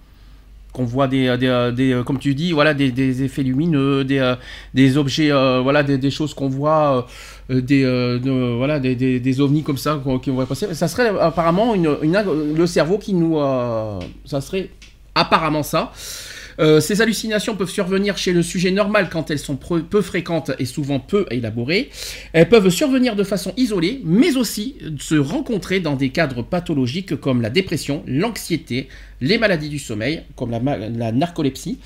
Qu'on 0.72 0.86
voit 0.86 1.10
des, 1.10 1.36
des, 1.38 2.02
comme 2.06 2.18
tu 2.18 2.34
dis, 2.34 2.54
voilà, 2.54 2.74
des, 2.74 3.24
effets 3.24 3.44
lumineux, 3.44 4.06
des, 4.06 4.98
objets, 4.98 5.30
voilà, 5.30 5.84
des, 5.84 6.12
choses 6.12 6.34
qu'on 6.34 6.48
voit, 6.48 7.08
des, 7.50 7.84
de- 7.84 8.56
voilà, 8.56 8.80
des, 8.80 9.42
ovnis 9.42 9.64
comme 9.64 9.78
ça 9.78 10.00
qu'on- 10.02 10.18
qui 10.18 10.30
vont 10.30 10.46
passer. 10.46 10.74
Ça 10.74 10.88
serait 10.88 11.10
apparemment 11.20 11.76
une, 11.76 11.98
le 12.02 12.66
cerveau 12.68 12.98
qui 13.00 13.14
nous, 13.14 13.38
ça 14.24 14.40
serait 14.40 14.70
apparemment 15.14 15.64
ça. 15.64 15.92
Euh, 16.62 16.80
ces 16.80 17.02
hallucinations 17.02 17.56
peuvent 17.56 17.70
survenir 17.70 18.18
chez 18.18 18.34
le 18.34 18.44
sujet 18.44 18.72
normal 18.72 19.10
quand 19.12 19.32
elles 19.32 19.40
sont 19.40 19.56
peu 19.58 20.02
fréquentes 20.02 20.52
et 20.60 20.66
souvent 20.66 21.00
peu 21.00 21.26
élaborées. 21.32 21.90
Elles 22.34 22.50
peuvent 22.50 22.70
survenir 22.70 23.16
de 23.16 23.24
façon 23.24 23.54
isolée, 23.58 24.02
mais 24.04 24.38
aussi 24.38 24.76
se 25.00 25.16
rencontrer 25.16 25.80
dans 25.80 25.96
des 25.96 26.10
cadres 26.10 26.44
pathologiques 26.44 27.16
comme 27.16 27.42
la 27.42 27.50
dépression, 27.50 28.04
l'anxiété, 28.08 28.90
les 29.22 29.38
maladies 29.38 29.70
du 29.70 29.80
sommeil, 29.80 30.22
comme 30.36 30.52
la, 30.52 31.12
narcolepsie. 31.12 31.80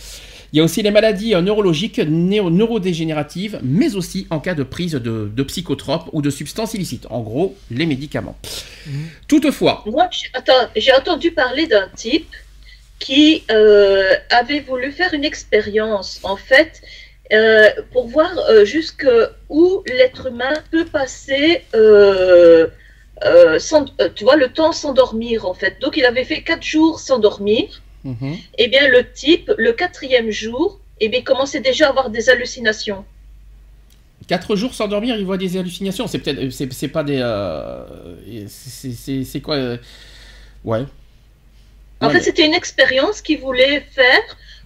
Il 0.54 0.58
y 0.58 0.62
a 0.62 0.64
aussi 0.64 0.82
les 0.82 0.92
maladies 0.92 1.36
euh, 1.36 1.42
neurologiques, 1.42 2.00
néo- 2.00 2.50
neurodégénératives, 2.50 3.60
mais 3.64 3.96
aussi 3.96 4.28
en 4.30 4.40
cas 4.40 4.54
de 4.54 4.64
prise 4.64 4.94
de, 4.94 5.30
de 5.36 5.44
psychotropes 5.44 6.10
ou 6.14 6.22
de 6.22 6.30
substances 6.30 6.74
illicites. 6.74 7.08
En 7.10 7.22
gros, 7.22 7.58
les 7.72 7.86
médicaments. 7.86 8.38
Toutefois, 9.28 9.84
Moi, 9.86 10.08
j'ai 10.76 10.94
entendu 10.94 11.32
parler 11.32 11.68
d'un 11.68 11.88
type 11.96 12.28
qui 13.00 13.44
euh, 13.52 14.14
avait 14.30 14.62
voulu 14.62 14.92
faire 14.92 15.14
une 15.14 15.26
expérience, 15.26 16.20
en 16.24 16.38
fait, 16.38 16.82
euh, 17.34 17.70
pour 17.92 18.08
voir 18.08 18.32
euh, 18.50 18.66
jusqu'où 18.66 19.84
l'être 19.86 20.28
humain 20.28 20.54
peut 20.72 20.86
passer, 20.86 21.64
sans, 23.60 23.86
tu 24.16 24.24
vois, 24.24 24.36
le 24.36 24.50
temps 24.50 24.72
sans 24.72 24.94
dormir, 24.94 25.46
en 25.46 25.54
fait. 25.54 25.80
Donc, 25.82 25.98
il 25.98 26.06
avait 26.06 26.26
fait 26.26 26.42
quatre 26.42 26.64
jours 26.64 27.00
sans 27.00 27.20
dormir. 27.20 27.82
Mhm. 28.04 28.38
Eh 28.60 28.68
bien, 28.68 28.88
le 28.88 29.12
type, 29.12 29.52
le 29.58 29.74
quatrième 29.74 30.30
jour, 30.30 30.80
eh 31.00 31.10
bien, 31.10 31.22
commençait 31.22 31.60
déjà 31.60 31.88
à 31.88 31.90
avoir 31.90 32.10
des 32.10 32.30
hallucinations. 32.30 33.04
Quatre 34.28 34.56
jours 34.56 34.74
sans 34.74 34.88
dormir, 34.88 35.18
il 35.18 35.26
voit 35.26 35.38
des 35.38 35.58
hallucinations. 35.58 36.08
C'est 36.08 36.20
peut-être, 36.20 36.50
c'est, 36.50 36.88
pas 36.88 37.04
des, 37.04 37.20
euh, 37.22 37.86
c'est, 38.48 39.42
quoi 39.42 39.56
euh, 39.56 39.78
Ouais. 40.64 40.84
En 42.02 42.10
fait, 42.10 42.22
c'était 42.22 42.46
une 42.46 42.54
expérience 42.54 43.22
qu'il 43.22 43.40
voulait 43.40 43.82
faire 43.92 44.22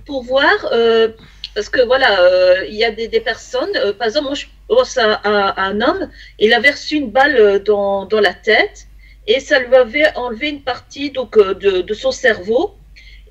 pour 0.05 0.23
voir, 0.23 0.53
euh, 0.71 1.09
parce 1.55 1.69
que 1.69 1.81
voilà, 1.81 2.21
euh, 2.21 2.65
il 2.67 2.75
y 2.75 2.83
a 2.83 2.91
des, 2.91 3.07
des 3.07 3.19
personnes, 3.19 3.69
euh, 3.75 3.93
par 3.93 4.07
exemple, 4.07 4.25
moi 4.27 4.35
je 4.35 4.45
pense 4.67 4.97
à, 4.97 5.13
à- 5.13 5.49
à 5.49 5.63
un 5.65 5.79
homme, 5.81 6.09
il 6.39 6.53
avait 6.53 6.71
reçu 6.71 6.95
une 6.95 7.11
balle 7.11 7.61
dans, 7.63 8.05
dans 8.05 8.19
la 8.19 8.33
tête 8.33 8.87
et 9.27 9.39
ça 9.39 9.59
lui 9.59 9.75
avait 9.75 10.11
enlevé 10.15 10.49
une 10.49 10.61
partie 10.61 11.11
donc, 11.11 11.37
de, 11.37 11.81
de 11.81 11.93
son 11.93 12.11
cerveau. 12.11 12.75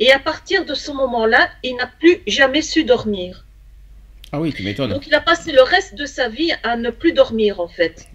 Et 0.01 0.13
à 0.13 0.21
partir 0.21 0.65
de 0.65 0.75
ce 0.75 0.93
moment-là, 0.93 1.49
il 1.65 1.75
n'a 1.75 1.89
plus 2.01 2.21
jamais 2.29 2.63
su 2.63 2.85
dormir. 2.85 3.45
Ah 4.31 4.39
oui, 4.41 4.53
tu 4.53 4.63
m'étonnes. 4.63 4.91
Donc 4.91 5.07
il 5.09 5.15
a 5.15 5.21
passé 5.21 5.51
le 5.51 5.63
reste 5.63 5.97
de 5.97 6.07
sa 6.07 6.29
vie 6.29 6.53
à 6.63 6.77
ne 6.77 6.91
plus 6.91 7.13
dormir 7.13 7.59
en 7.61 7.67
fait, 7.67 8.07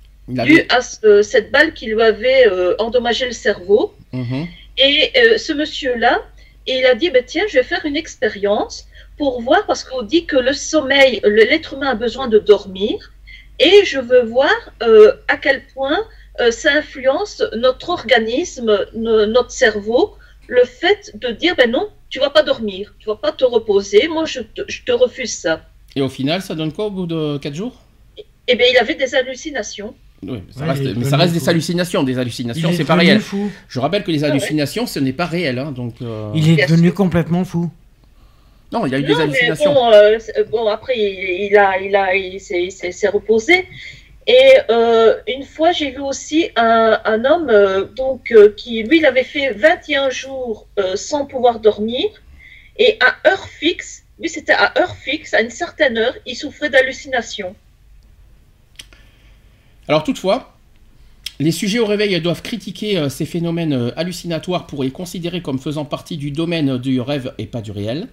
dû 0.46 0.62
à 0.70 0.82
ce- 0.82 1.22
cette 1.24 1.52
balle 1.52 1.74
qui 1.74 1.88
lui 1.88 2.02
avait 2.02 2.46
endommagé 2.80 3.26
le 3.26 3.34
cerveau. 3.34 3.94
Mhm. 4.14 4.48
Et 4.78 5.12
euh, 5.18 5.38
ce 5.38 5.54
monsieur-là, 5.54 6.22
il 6.68 6.86
a 6.86 6.96
dit, 6.96 7.10
bah, 7.10 7.22
tiens, 7.26 7.44
je 7.48 7.58
vais 7.58 7.64
faire 7.64 7.86
une 7.86 7.96
expérience 7.98 8.86
pour 9.18 9.42
voir, 9.42 9.66
parce 9.68 9.84
qu'on 9.84 10.02
dit 10.02 10.26
que 10.26 10.38
le 10.38 10.54
sommeil, 10.54 11.22
l'être 11.24 11.74
humain 11.74 11.90
a 11.92 11.96
besoin 11.96 12.28
de 12.28 12.40
dormir, 12.40 13.12
et 13.60 13.86
je 13.86 14.00
veux 14.00 14.24
voir 14.24 14.54
euh, 14.82 15.14
à 15.28 15.38
quel 15.38 15.64
point 15.68 16.00
euh, 16.40 16.50
ça 16.50 16.72
influence 16.74 17.44
notre 17.56 17.90
organisme, 17.90 18.88
no- 18.96 19.26
notre 19.28 19.52
cerveau, 19.52 20.16
le 20.48 20.64
fait 20.66 21.12
de 21.16 21.30
dire, 21.30 21.56
ben 21.56 21.70
non, 21.70 21.90
tu 22.10 22.20
vas 22.20 22.32
pas 22.32 22.42
dormir, 22.44 22.96
tu 23.00 23.08
vas 23.08 23.16
pas 23.16 23.32
te 23.32 23.44
reposer, 23.46 24.08
moi 24.08 24.26
je 24.26 24.42
te, 24.42 24.62
je 24.68 24.84
te 24.84 24.92
refuse 24.92 25.34
ça. 25.36 25.62
Et 25.96 26.02
au 26.02 26.10
final, 26.10 26.42
ça 26.42 26.56
donne 26.56 26.74
quoi 26.74 26.86
au 26.86 26.90
bout 26.92 27.06
de 27.06 27.38
4 27.38 27.54
jours? 27.54 27.76
Eh 28.48 28.56
bien, 28.56 28.66
il 28.72 28.78
avait 28.78 28.96
des 28.96 29.14
hallucinations. 29.14 29.96
Oui, 30.28 30.42
mais 30.48 30.54
ça 30.54 30.62
Ouais, 30.62 30.70
reste, 30.72 30.84
mais 30.98 31.06
ça 31.06 31.18
des 31.28 31.50
hallucinations. 31.50 32.04
Des 32.04 32.18
hallucinations, 32.18 32.70
est 32.70 32.74
c'est 32.74 32.84
pas 32.86 32.94
devenu 32.96 33.10
réel. 33.10 33.22
fou. 33.22 33.52
Je 33.68 33.80
rappelle 33.80 34.04
que 34.04 34.12
les 34.12 34.24
ouais. 34.24 34.30
hallucinations, 34.30 34.86
ce 34.88 35.00
n'est 35.00 35.14
pas 35.14 35.26
réel. 35.26 35.60
hein, 35.60 35.72
donc, 35.72 35.96
euh, 36.02 36.32
Il 36.36 36.50
est 36.60 36.66
devenu 36.68 36.92
complètement 36.92 37.44
fou. 37.46 37.70
Non, 38.72 38.86
il 38.88 38.92
y 38.92 38.96
a 38.96 39.00
eu 39.00 39.04
des 39.04 39.14
Non, 39.14 39.20
hallucinations. 39.20 39.74
bon, 39.74 39.92
euh, 39.92 40.18
bon, 40.52 40.68
après, 40.68 40.94
il, 40.98 41.48
il 41.52 41.58
a, 41.58 41.80
il 41.80 41.96
a, 41.96 42.16
il 42.16 42.40
s'est- 42.40 42.64
il 42.64 42.72
s'est 42.72 42.92
s'est 42.92 43.08
reposé. 43.08 43.68
Et 44.26 44.54
euh, 44.70 45.16
une 45.28 45.44
fois, 45.44 45.74
j'ai 45.74 45.92
vu 45.92 46.00
aussi 46.00 46.50
un, 46.56 47.00
un 47.06 47.26
homme 47.26 47.50
euh, 47.50 47.84
donc 47.86 48.32
euh, 48.32 48.54
qui, 48.56 48.82
lui, 48.84 49.00
il 49.00 49.06
avait 49.06 49.26
fait 49.26 49.52
21 49.52 50.10
jours 50.10 50.68
euh, 50.80 50.96
sans 50.96 51.26
pouvoir 51.26 51.60
dormir. 51.60 52.06
Et 52.80 52.98
à 53.02 53.30
heure 53.30 53.48
fixe, 53.48 54.04
lui, 54.20 54.30
c'était 54.30 54.54
à 54.54 54.74
heure 54.80 54.96
fixe, 54.96 55.34
à 55.34 55.42
une 55.42 55.50
certaine 55.52 55.98
heure, 55.98 56.16
il 56.26 56.36
souffrait 56.36 56.70
d'hallucinations. 56.70 57.54
Alors 59.88 60.04
toutefois, 60.04 60.54
les 61.40 61.52
sujets 61.52 61.80
au 61.80 61.86
réveil 61.86 62.22
doivent 62.22 62.44
critiquer 62.44 62.98
euh, 62.98 63.10
ces 63.10 63.26
phénomènes 63.26 63.74
euh, 63.74 63.92
hallucinatoires 63.98 64.68
pour 64.68 64.84
les 64.84 64.92
considérer 64.92 65.42
comme 65.42 65.58
faisant 65.58 65.84
partie 65.84 66.16
du 66.16 66.30
domaine 66.30 66.78
du 66.78 67.02
rêve 67.02 67.34
et 67.40 67.48
pas 67.48 67.62
du 67.62 67.72
réel. 67.72 68.08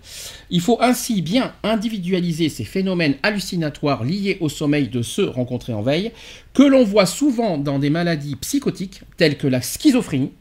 Il 0.49 0.63
faut 0.63 0.79
ainsi 0.81 1.21
bien 1.21 1.53
individualiser 1.63 2.49
ces 2.49 2.65
phénomènes 2.65 3.17
hallucinatoires 3.23 4.05
liés 4.05 4.39
au 4.41 4.49
sommeil 4.49 4.89
de 4.89 5.03
ceux 5.03 5.29
rencontrés 5.29 5.75
en 5.75 5.83
veille, 5.83 6.13
que 6.55 6.63
l'on 6.63 6.83
voit 6.83 7.07
souvent 7.07 7.59
dans 7.59 7.79
des 7.79 7.91
maladies 7.91 8.37
psychotiques 8.37 9.03
telles 9.19 9.37
que 9.37 9.47
la 9.47 9.61
schizophrénie. 9.61 10.33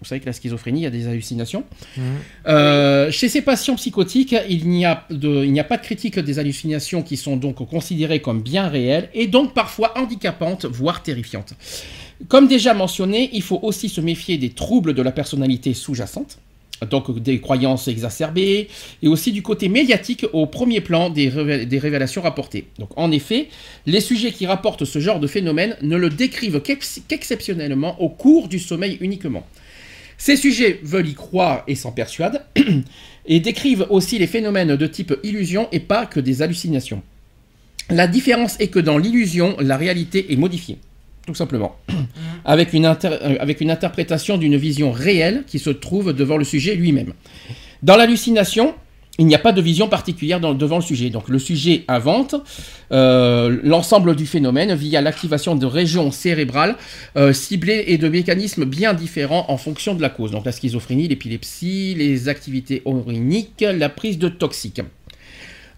Vous 0.00 0.06
savez 0.06 0.20
que 0.20 0.26
la 0.26 0.32
schizophrénie, 0.32 0.80
il 0.80 0.84
y 0.84 0.86
a 0.86 0.90
des 0.90 1.08
hallucinations. 1.08 1.64
Euh, 2.46 3.10
chez 3.10 3.28
ces 3.28 3.42
patients 3.42 3.74
psychotiques, 3.74 4.34
il 4.48 4.68
n'y 4.68 4.84
a, 4.84 5.04
de- 5.10 5.44
il 5.44 5.52
n'y 5.52 5.60
a 5.60 5.64
pas 5.64 5.76
de 5.76 5.82
critique 5.82 6.18
des 6.18 6.38
hallucinations 6.38 7.02
qui 7.02 7.16
sont 7.16 7.36
donc 7.36 7.56
considérées 7.68 8.20
comme 8.20 8.40
bien 8.40 8.68
réelles 8.68 9.08
et 9.14 9.26
donc 9.26 9.54
parfois 9.54 9.98
handicapantes, 9.98 10.66
voire 10.66 11.02
terrifiantes. 11.02 11.54
Comme 12.28 12.48
déjà 12.48 12.74
mentionné, 12.74 13.30
il 13.32 13.42
faut 13.42 13.58
aussi 13.62 13.88
se 13.88 14.00
méfier 14.00 14.38
des 14.38 14.50
troubles 14.50 14.94
de 14.94 15.02
la 15.02 15.12
personnalité 15.12 15.74
sous-jacente, 15.74 16.38
donc 16.90 17.18
des 17.20 17.40
croyances 17.40 17.88
exacerbées, 17.88 18.68
et 19.02 19.08
aussi 19.08 19.32
du 19.32 19.42
côté 19.42 19.68
médiatique 19.68 20.24
au 20.32 20.46
premier 20.46 20.80
plan 20.80 21.10
des, 21.10 21.28
révé- 21.28 21.64
des 21.66 21.78
révélations 21.80 22.22
rapportées. 22.22 22.66
Donc 22.78 22.90
en 22.96 23.10
effet, 23.10 23.48
les 23.86 24.00
sujets 24.00 24.30
qui 24.30 24.46
rapportent 24.46 24.84
ce 24.84 24.98
genre 25.00 25.18
de 25.18 25.26
phénomène 25.26 25.76
ne 25.82 25.96
le 25.96 26.08
décrivent 26.08 26.60
qu'ex- 26.60 27.00
qu'exceptionnellement 27.08 28.00
au 28.00 28.08
cours 28.08 28.46
du 28.46 28.60
sommeil 28.60 28.96
uniquement. 29.00 29.44
Ces 30.18 30.36
sujets 30.36 30.80
veulent 30.82 31.08
y 31.08 31.14
croire 31.14 31.62
et 31.68 31.76
s'en 31.76 31.92
persuadent, 31.92 32.44
et 33.26 33.40
décrivent 33.40 33.86
aussi 33.88 34.18
les 34.18 34.26
phénomènes 34.26 34.74
de 34.76 34.86
type 34.86 35.14
illusion 35.22 35.68
et 35.70 35.80
pas 35.80 36.06
que 36.06 36.18
des 36.20 36.42
hallucinations. 36.42 37.02
La 37.88 38.06
différence 38.06 38.58
est 38.60 38.68
que 38.68 38.80
dans 38.80 38.98
l'illusion, 38.98 39.56
la 39.60 39.76
réalité 39.76 40.32
est 40.32 40.36
modifiée, 40.36 40.78
tout 41.26 41.34
simplement, 41.34 41.76
avec 42.44 42.72
une, 42.72 42.84
inter- 42.84 43.16
euh, 43.22 43.36
avec 43.38 43.60
une 43.60 43.70
interprétation 43.70 44.36
d'une 44.38 44.56
vision 44.56 44.90
réelle 44.90 45.44
qui 45.46 45.58
se 45.58 45.70
trouve 45.70 46.12
devant 46.12 46.36
le 46.36 46.44
sujet 46.44 46.74
lui-même. 46.74 47.12
Dans 47.82 47.96
l'hallucination, 47.96 48.74
il 49.18 49.26
n'y 49.26 49.34
a 49.34 49.38
pas 49.38 49.52
de 49.52 49.60
vision 49.60 49.88
particulière 49.88 50.40
devant 50.40 50.76
le 50.76 50.82
sujet. 50.82 51.10
Donc 51.10 51.28
le 51.28 51.38
sujet 51.40 51.84
invente 51.88 52.36
euh, 52.92 53.58
l'ensemble 53.64 54.14
du 54.14 54.26
phénomène 54.26 54.74
via 54.74 55.00
l'activation 55.00 55.56
de 55.56 55.66
régions 55.66 56.12
cérébrales 56.12 56.76
euh, 57.16 57.32
ciblées 57.32 57.84
et 57.88 57.98
de 57.98 58.08
mécanismes 58.08 58.64
bien 58.64 58.94
différents 58.94 59.46
en 59.48 59.56
fonction 59.56 59.94
de 59.94 60.02
la 60.02 60.08
cause. 60.08 60.30
Donc 60.30 60.44
la 60.46 60.52
schizophrénie, 60.52 61.08
l'épilepsie, 61.08 61.94
les 61.96 62.28
activités 62.28 62.82
oriniques, 62.84 63.64
la 63.66 63.88
prise 63.88 64.18
de 64.18 64.28
toxiques. 64.28 64.82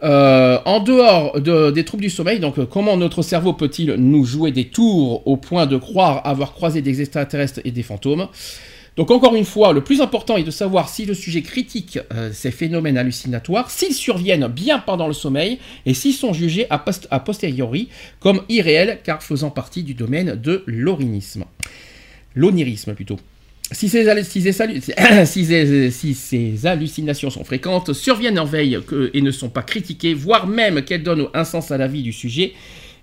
Euh, 0.03 0.59
en 0.65 0.81
dehors 0.81 1.41
de- 1.41 1.71
des 1.71 1.85
troubles 1.85 2.03
du 2.05 2.11
sommeil, 2.11 2.41
donc 2.41 2.63
comment 2.71 2.97
notre 2.97 3.21
cerveau 3.21 3.53
peut-il 3.53 3.93
nous 3.95 4.25
jouer 4.25 4.51
des 4.51 4.65
tours 4.67 5.27
au 5.27 5.37
point 5.37 5.67
de 5.67 5.77
croire 5.77 6.27
avoir 6.27 6.53
croisé 6.55 6.81
des 6.81 7.03
extraterrestres 7.03 7.61
et 7.65 7.71
des 7.71 7.83
fantômes? 7.83 8.29
Donc 9.01 9.11
encore 9.13 9.35
une 9.35 9.47
fois, 9.47 9.73
le 9.73 9.83
plus 9.83 10.03
important 10.03 10.37
est 10.37 10.43
de 10.43 10.51
savoir 10.51 10.91
si 10.91 11.07
le 11.07 11.15
sujet 11.15 11.41
critique 11.41 11.99
euh, 12.13 12.29
ces 12.35 12.51
phénomènes 12.51 12.99
hallucinatoires, 12.99 13.71
s'ils 13.71 13.95
surviennent 13.95 14.47
bien 14.47 14.79
pendant 14.79 15.07
le 15.07 15.15
sommeil 15.15 15.59
et 15.87 15.95
s'ils 15.95 16.13
sont 16.13 16.35
jugés 16.35 16.67
a, 16.69 16.79
post- 16.79 17.09
a 17.11 17.19
posteriori 17.19 17.89
comme 18.19 18.43
irréels 18.51 18.99
car 19.03 19.23
faisant 19.23 19.49
partie 19.49 19.85
du 19.85 19.95
domaine 19.95 20.35
de 20.35 20.63
l'orinisme. 20.67 21.47
L'onirisme 22.35 22.93
plutôt. 22.93 23.19
Si 23.73 23.89
ces, 23.89 24.07
hallucinations 26.67 27.31
sont 27.31 27.45
fréquentes, 27.45 27.95
surviennent 27.95 28.39
en 28.39 28.45
veille 28.45 28.79
et 29.15 29.23
ne 29.23 29.31
sont 29.31 29.49
pas 29.49 29.63
critiquées, 29.63 30.13
voire 30.13 30.47
même 30.47 30.83
qu'elles 30.83 31.05
donnent 31.05 31.29
un 31.33 31.45
sens 31.45 31.71
à 31.71 31.79
la 31.79 31.87
vie 31.87 32.03
du 32.03 32.13
sujet, 32.13 32.53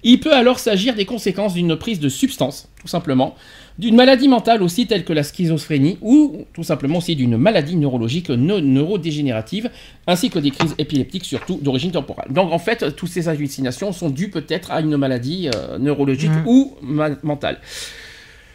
il 0.04 0.20
peut 0.20 0.36
alors 0.36 0.60
s'agir 0.60 0.94
des 0.94 1.06
conséquences 1.06 1.56
d'une 1.56 1.76
prise 1.76 2.00
de 2.00 2.08
substance, 2.08 2.70
tout 2.80 2.88
simplement, 2.88 3.34
d'une 3.80 3.96
maladie 3.96 4.28
mentale 4.28 4.64
aussi 4.64 4.88
telle 4.88 5.04
que 5.06 5.14
la 5.14 5.22
schizophrénie, 5.24 5.98
ou 6.02 6.46
tout 6.54 6.64
simplement 6.64 6.98
aussi 6.98 7.16
d'une 7.16 7.38
maladie 7.38 7.76
neurologique 7.76 8.30
no- 8.30 8.60
neurodégénérative, 8.60 9.70
ainsi 10.08 10.30
que 10.30 10.40
des 10.40 10.52
crises 10.52 10.74
épileptiques 10.80 11.26
surtout 11.26 11.60
d'origine 11.62 11.92
temporale. 11.92 12.28
Donc 12.32 12.52
en 12.52 12.60
fait, 12.60 12.96
toutes 12.96 13.10
ces 13.10 13.28
hallucinations 13.30 13.92
sont 13.92 14.10
dues 14.10 14.30
peut-être 14.30 14.72
à 14.72 14.82
une 14.82 14.98
maladie 14.98 15.50
euh, 15.54 15.78
neurologique 15.78 16.32
Mhm. 16.32 16.48
ou 16.48 16.74
mentale. 17.24 17.60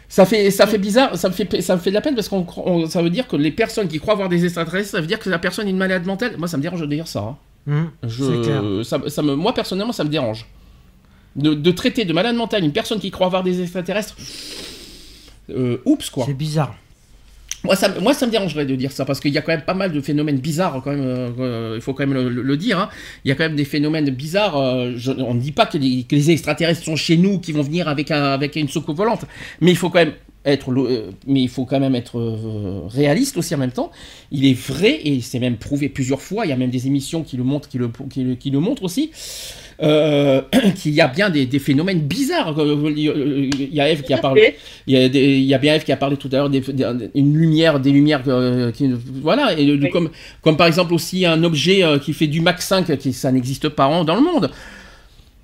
Ça 0.09 0.25
fait, 0.25 0.51
ça 0.51 0.67
fait 0.67 0.77
bizarre, 0.77 1.17
ça 1.17 1.27
me 1.29 1.33
fait, 1.33 1.61
ça 1.61 1.75
me 1.75 1.81
fait 1.81 1.89
de 1.89 1.95
la 1.95 2.01
peine 2.01 2.13
parce 2.13 2.29
on- 2.31 2.87
ça 2.87 3.01
veut 3.01 3.09
dire 3.09 3.27
que 3.27 3.35
les 3.35 3.49
personnes 3.51 3.87
qui 3.87 3.99
croient 3.99 4.13
voir 4.15 4.29
des 4.29 4.43
extraterrestres, 4.45 4.89
ça 4.89 5.01
veut 5.01 5.07
dire 5.07 5.17
que 5.19 5.29
la 5.29 5.39
personne 5.39 5.65
est 5.67 5.71
une 5.71 5.77
malade 5.77 6.05
mentale. 6.05 6.35
Moi, 6.37 6.47
ça 6.47 6.57
me 6.57 6.61
dérange 6.61 6.81
de 6.81 6.85
dire 6.85 7.07
ça. 7.07 7.19
hein. 7.21 7.37
Hum, 7.65 7.89
Je- 8.03 8.43
clair. 8.43 8.61
ça, 8.85 8.99
ça 9.07 9.21
me, 9.23 9.35
moi 9.35 9.53
personnellement, 9.53 9.93
ça 9.93 10.03
me 10.03 10.09
dérange. 10.09 10.45
De, 11.35 11.53
de 11.55 11.71
traiter 11.71 12.05
de 12.05 12.13
malade 12.13 12.35
mental 12.35 12.63
une 12.63 12.73
personne 12.73 12.99
qui 12.99 13.09
croit 13.09 13.27
voir 13.29 13.41
des 13.41 13.61
extraterrestres. 13.63 14.15
Euh, 15.49 15.77
oups 15.85 16.09
quoi. 16.09 16.25
C'est 16.27 16.33
bizarre. 16.33 16.75
Moi 17.65 17.77
ça, 17.77 17.87
me- 17.87 17.99
moi 18.01 18.13
ça 18.13 18.25
me 18.25 18.31
dérangerait 18.31 18.65
de 18.65 18.75
dire 18.75 18.91
ça 18.91 19.05
parce 19.05 19.21
qu'il 19.21 19.31
y 19.31 19.37
a 19.37 19.41
quand 19.41 19.53
même 19.53 19.61
pas 19.61 19.73
mal 19.73 19.93
de 19.93 20.01
phénomènes 20.01 20.37
bizarres 20.39 20.81
quand 20.83 20.91
même. 20.91 21.01
euh, 21.39 21.73
il 21.75 21.81
faut 21.81 21.93
quand 21.93 22.05
même 22.05 22.13
le, 22.13 22.27
le- 22.29 22.41
le 22.41 22.57
dire. 22.57 22.77
hein. 22.77 22.89
Il 23.23 23.29
y 23.29 23.31
a 23.31 23.35
quand 23.35 23.43
même 23.45 23.55
des 23.55 23.63
phénomènes 23.65 24.09
bizarres. 24.09 24.57
euh, 24.57 24.93
je- 24.97 25.11
on 25.11 25.33
ne 25.33 25.39
dit 25.39 25.53
pas 25.53 25.65
que 25.65 25.77
les, 25.77 26.03
que 26.03 26.13
les 26.15 26.29
extraterrestres 26.31 26.83
sont 26.83 26.97
chez 26.97 27.15
nous, 27.15 27.39
qui 27.39 27.53
vont 27.53 27.61
venir 27.61 27.87
avec 27.87 28.11
un, 28.11 28.21
avec 28.33 28.57
une 28.57 28.67
soucoupe 28.67 28.97
volante, 28.97 29.23
mais 29.61 29.71
il 29.71 29.77
faut 29.77 29.89
quand 29.89 29.99
même 29.99 30.13
être, 30.45 30.71
euh, 30.71 31.11
mais 31.25 31.41
il 31.41 31.49
faut 31.49 31.65
quand 31.65 31.79
même 31.79 31.95
être 31.95 32.19
euh, 32.19 32.81
réaliste 32.89 33.37
aussi 33.37 33.55
en 33.55 33.57
même 33.59 33.71
temps. 33.71 33.91
Il 34.31 34.45
est 34.45 34.53
vrai 34.53 34.99
et 35.03 35.21
c'est 35.21 35.39
même 35.39 35.55
prouvé 35.57 35.87
plusieurs 35.89 36.21
fois. 36.21 36.45
Il 36.45 36.49
y 36.49 36.51
a 36.51 36.57
même 36.57 36.69
des 36.69 36.87
émissions 36.87 37.23
qui 37.23 37.37
le 37.37 37.43
montrent, 37.43 37.69
qui 37.69 37.77
le, 37.77 37.89
qui 38.09 38.23
le, 38.23 38.35
qui 38.35 38.49
le 38.51 38.59
montrent 38.59 38.83
aussi. 38.83 39.11
euh, 39.81 40.41
qu'il 40.75 40.93
y 40.93 41.01
a 41.01 41.07
bien 41.07 41.29
des, 41.29 41.45
des 41.45 41.59
phénomènes 41.59 42.01
bizarres. 42.01 42.59
Euh, 42.59 42.91
Il 42.95 43.73
y 43.73 43.79
a 43.81 43.89
Eve 43.89 44.03
qui 44.03 44.13
a 44.13 44.17
parlé, 44.17 44.55
il 44.85 44.93
y, 44.93 44.97
a 44.97 45.09
des- 45.09 45.37
il 45.37 45.43
y 45.45 45.53
a 45.53 45.57
bien 45.57 45.75
Eve 45.75 45.83
qui 45.83 45.91
a 45.91 45.97
parlé 45.97 46.17
tout 46.17 46.29
à 46.31 46.35
l'heure 46.35 46.49
des- 46.49 46.59
des- 46.61 47.09
une 47.15 47.35
lumière, 47.37 47.79
des 47.79 47.91
lumières 47.91 48.23
euh, 48.27 48.71
qui, 48.71 48.89
voilà, 49.21 49.57
et 49.57 49.65
de- 49.65 49.81
Oui. 49.81 49.89
comme, 49.89 50.09
comme 50.41 50.57
par 50.57 50.67
exemple 50.67 50.93
aussi 50.93 51.25
un 51.25 51.43
objet 51.43 51.83
qui 52.03 52.13
fait 52.13 52.27
du 52.27 52.41
Mach 52.41 52.59
5, 52.59 52.97
qui 52.97 53.13
ça 53.13 53.31
n'existe 53.31 53.69
pas 53.69 54.03
dans 54.03 54.15
le 54.15 54.21
monde. 54.21 54.51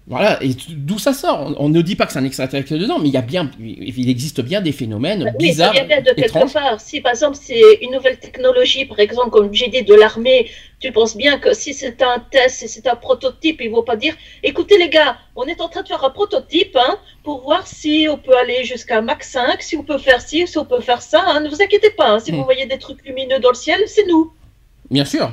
Voilà, 0.09 0.41
et 0.43 0.55
d'où 0.69 0.97
ça 0.97 1.13
sort? 1.13 1.39
On, 1.59 1.65
on 1.65 1.69
ne 1.69 1.81
dit 1.83 1.95
pas 1.95 2.07
que 2.07 2.11
c'est 2.13 2.17
un 2.17 2.23
extraterrestre 2.25 2.73
dedans, 2.75 2.97
mais 2.97 3.09
il 3.09 3.13
y 3.13 3.17
a 3.17 3.21
bien, 3.21 3.51
il 3.59 4.09
existe 4.09 4.41
bien 4.41 4.59
des 4.59 4.71
phénomènes 4.71 5.31
Oui, 5.39 5.49
bizarres, 5.49 5.67
ça 5.75 5.83
vient 5.83 5.87
bien 5.87 6.01
de 6.01 6.05
quelque 6.15 6.21
étranges. 6.25 6.53
part. 6.53 6.81
Si 6.81 6.99
par 6.99 7.11
exemple 7.11 7.37
c'est 7.39 7.61
une 7.83 7.91
nouvelle 7.91 8.17
technologie, 8.17 8.85
par 8.85 8.99
exemple, 8.99 9.29
comme 9.29 9.53
j'ai 9.53 9.67
dit, 9.67 9.83
de 9.83 9.93
l'armée, 9.93 10.49
tu 10.79 10.91
penses 10.91 11.15
bien 11.15 11.37
que 11.37 11.53
si 11.53 11.75
c'est 11.75 12.01
un 12.01 12.17
test, 12.31 12.55
si 12.57 12.67
c'est 12.67 12.87
un 12.87 12.95
prototype, 12.95 13.61
ils 13.61 13.69
vont 13.69 13.83
pas 13.83 13.95
dire 13.97 14.15
écoutez 14.41 14.79
les 14.79 14.89
gars, 14.89 15.15
on 15.35 15.43
est 15.43 15.61
en 15.61 15.69
train 15.69 15.83
de 15.83 15.87
faire 15.87 16.03
un 16.03 16.09
prototype 16.09 16.75
hein, 16.75 16.97
pour 17.23 17.43
voir 17.43 17.67
si 17.67 18.07
on 18.09 18.17
peut 18.17 18.35
aller 18.35 18.63
jusqu'à 18.63 19.01
Mach 19.01 19.21
5, 19.21 19.61
si 19.61 19.77
on 19.77 19.83
peut 19.83 19.99
faire 19.99 20.21
ci, 20.21 20.47
si 20.47 20.57
on 20.57 20.65
peut 20.65 20.81
faire 20.81 21.03
ça. 21.03 21.23
hein. 21.27 21.39
Ne 21.41 21.49
vous 21.49 21.61
inquiétez 21.61 21.91
pas, 21.91 22.09
hein. 22.13 22.19
si 22.19 22.31
Hmm. 22.31 22.37
vous 22.37 22.45
voyez 22.45 22.65
des 22.65 22.79
trucs 22.79 23.05
lumineux 23.05 23.39
dans 23.39 23.49
le 23.49 23.55
ciel, 23.55 23.79
c'est 23.85 24.07
nous. 24.07 24.31
Bien 24.89 25.05
sûr. 25.05 25.31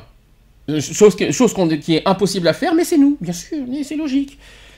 Euh, 0.69 0.81
Chose, 0.83 1.15
que- 1.17 1.31
chose 1.33 1.55
qu'on- 1.55 1.69
qui 1.79 1.95
est 1.97 2.03
impossible 2.07 2.47
à 2.49 2.53
faire, 2.53 2.75
mais 2.75 2.85
c'est 2.85 2.99
nous, 2.99 3.17
bien 3.23 3.33
sûr, 3.33 3.57
c'est 3.85 3.97
logique. 3.97 4.37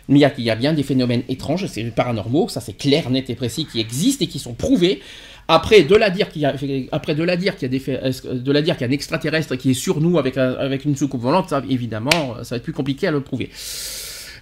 Mais 0.09 0.21
il 0.21 0.45
y, 0.45 0.51
a, 0.51 0.57
bien 0.57 0.73
des 0.73 0.83
phénomènes 0.83 1.23
étranges, 1.29 1.67
c'est 1.67 1.85
paranormaux, 1.85 2.49
ça 2.49 2.61
c'est 2.63 2.73
clair, 2.77 3.11
net 3.11 3.29
et 3.29 3.35
précis, 3.35 3.67
qui 3.67 3.79
existent 3.79 4.25
et 4.25 4.29
qui 4.29 4.39
sont 4.39 4.55
prouvés. 4.55 5.01
Après, 5.49 5.83
de 5.83 5.95
la 5.95 6.09
dire 6.11 6.31
qu'il 6.31 6.43
y 6.43 6.47
a, 6.47 6.55
après 6.93 7.15
de 7.15 7.37
dire 7.37 7.57
qu'il 7.57 7.73
y 7.73 7.77
a 7.77 7.81
des 7.81 7.81
de 7.81 8.61
dire 8.61 8.77
qu'il 8.77 8.87
y 8.87 8.89
a 8.89 8.89
un 8.89 8.93
extraterrestre 8.93 9.57
qui 9.57 9.71
est 9.71 9.75
sur 9.75 10.01
nous 10.01 10.19
avec, 10.19 10.39
un- 10.39 10.55
avec 10.55 10.85
une 10.87 10.97
soucoupe 10.97 11.21
volante, 11.23 11.53
évidemment, 11.69 12.37
ça 12.43 12.55
va 12.55 12.57
être 12.57 12.63
plus 12.63 12.73
compliqué 12.73 13.07
à 13.07 13.11
le 13.11 13.21
prouver. 13.21 13.51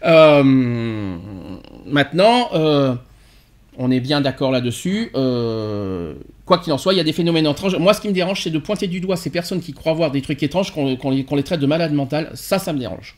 Euh, 0.04 0.42
maintenant, 1.86 2.48
euh, 2.54 2.94
on 3.78 3.90
est 3.90 4.00
bien 4.00 4.20
d'accord 4.20 4.52
là-dessus. 4.52 5.10
euh, 5.14 6.14
quoi 6.44 6.58
qu'il 6.58 6.72
en 6.72 6.78
soit, 6.78 6.92
il 6.94 6.96
y 6.96 7.00
a 7.00 7.04
des 7.04 7.12
phénomènes 7.12 7.46
étranges. 7.46 7.76
Moi, 7.76 7.92
ce 7.92 8.00
qui 8.00 8.08
me 8.08 8.12
dérange, 8.12 8.42
c'est 8.42 8.50
de 8.50 8.58
pointer 8.58 8.86
du 8.86 9.00
doigt 9.00 9.16
ces 9.16 9.30
personnes 9.30 9.60
qui 9.60 9.72
croient 9.72 9.94
voir 9.94 10.10
des 10.12 10.22
trucs 10.22 10.42
étranges, 10.42 10.72
qu'on 10.72 11.10
les 11.36 11.42
traite 11.42 11.60
de 11.60 11.66
malades 11.66 11.92
mentales. 11.92 12.30
Ça, 12.34 12.58
ça 12.58 12.72
me 12.72 12.78
dérange. 12.78 13.16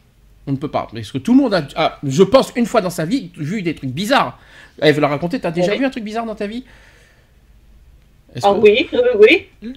On 0.48 0.52
ne 0.52 0.56
peut 0.56 0.70
pas. 0.70 0.88
Parce 0.92 1.12
que 1.12 1.18
tout 1.18 1.34
le 1.34 1.42
monde 1.42 1.54
a, 1.54 1.66
a, 1.76 1.98
je 2.02 2.22
pense, 2.22 2.52
une 2.56 2.64
fois 2.66 2.80
dans 2.80 2.90
sa 2.90 3.04
vie, 3.04 3.30
vu 3.36 3.60
des 3.62 3.74
trucs 3.74 3.90
bizarres. 3.90 4.38
Elle 4.80 4.94
veut 4.94 5.00
la 5.02 5.08
raconter. 5.08 5.38
T'as 5.38 5.50
déjà 5.50 5.72
Oui. 5.72 5.78
vu 5.78 5.84
un 5.84 5.90
truc 5.90 6.02
bizarre 6.04 6.24
dans 6.24 6.34
ta 6.34 6.46
vie? 6.46 6.64
Ah 8.36 8.40
que- 8.54 8.58
oui, 8.60 8.88
oui, 8.92 9.46
oui. 9.62 9.72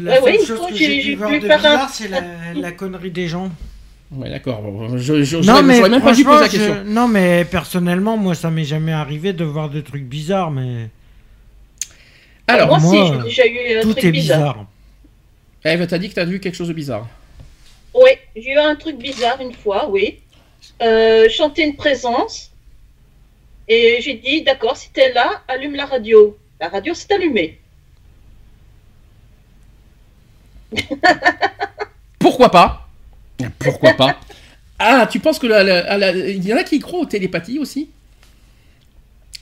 La 0.00 0.16
seule 0.20 0.24
oui, 0.38 0.46
chose 0.46 0.66
que 0.68 0.76
j'ai- 0.76 1.02
pu 1.02 1.14
voir 1.16 1.30
de 1.30 1.40
faire 1.40 1.52
un- 1.52 1.56
bizarre, 1.56 1.90
c'est 1.90 2.08
la, 2.08 2.20
la 2.54 2.72
connerie 2.72 3.10
des 3.10 3.26
gens. 3.28 3.50
Ouais, 4.12 4.28
d'accord. 4.30 4.60
Bon, 4.60 4.96
Je, 4.98 5.22
je, 5.24 5.38
non, 5.38 5.62
mais 5.62 5.76
j'aurais 5.76 5.88
même 5.88 6.02
pas 6.02 6.12
dû 6.14 6.22
poser 6.22 6.40
la 6.42 6.46
franchement, 6.48 6.48
question. 6.66 6.84
je- 6.86 6.90
non, 6.90 7.08
mais 7.08 7.44
personnellement, 7.46 8.16
moi, 8.18 8.34
ça 8.34 8.50
m'est 8.50 8.64
jamais 8.64 8.92
arrivé 8.92 9.32
de 9.32 9.44
voir 9.44 9.70
des 9.70 9.82
trucs 9.82 10.04
bizarres, 10.04 10.50
mais 10.50 10.90
Alors, 12.46 12.68
moi, 12.68 12.78
moi, 12.78 12.92
aussi, 13.04 13.12
j'ai 13.12 13.22
déjà 13.22 13.46
eu 13.46 13.78
un 13.78 13.82
tout 13.82 13.92
truc 13.92 14.04
est 14.04 14.12
bizarre. 14.12 14.38
bizarre. 14.54 14.66
Eve, 15.64 15.86
t'as 15.86 15.98
dit 15.98 16.10
que 16.10 16.14
t'as 16.14 16.24
vu 16.26 16.40
quelque 16.40 16.56
chose 16.56 16.68
de 16.68 16.74
bizarre. 16.74 17.06
Oui, 17.94 18.10
j'ai 18.36 18.52
eu 18.52 18.58
un 18.58 18.76
truc 18.76 18.96
bizarre 18.98 19.40
une 19.40 19.52
fois, 19.54 19.88
oui. 19.88 20.20
Euh, 20.82 21.28
chanter 21.28 21.64
une 21.64 21.76
présence. 21.76 22.50
Et 23.68 24.00
j'ai 24.02 24.14
dit, 24.14 24.42
d'accord, 24.42 24.76
si 24.76 24.90
t'es 24.92 25.12
là, 25.12 25.42
allume 25.48 25.74
la 25.74 25.86
radio. 25.86 26.38
La 26.60 26.68
radio 26.68 26.94
s'est 26.94 27.12
allumée. 27.12 27.58
Pourquoi 32.18 32.50
pas? 32.50 32.88
Pourquoi 33.58 33.94
pas? 33.94 34.16
Ah, 34.84 35.06
tu 35.08 35.20
penses 35.20 35.38
que 35.38 35.46
la- 35.46 35.62
la- 35.62 35.96
la- 35.96 36.10
il 36.10 36.44
y 36.44 36.52
en 36.52 36.56
a 36.56 36.64
qui 36.64 36.80
croient 36.80 36.98
aux 36.98 37.06
télépathies 37.06 37.60
aussi? 37.60 37.90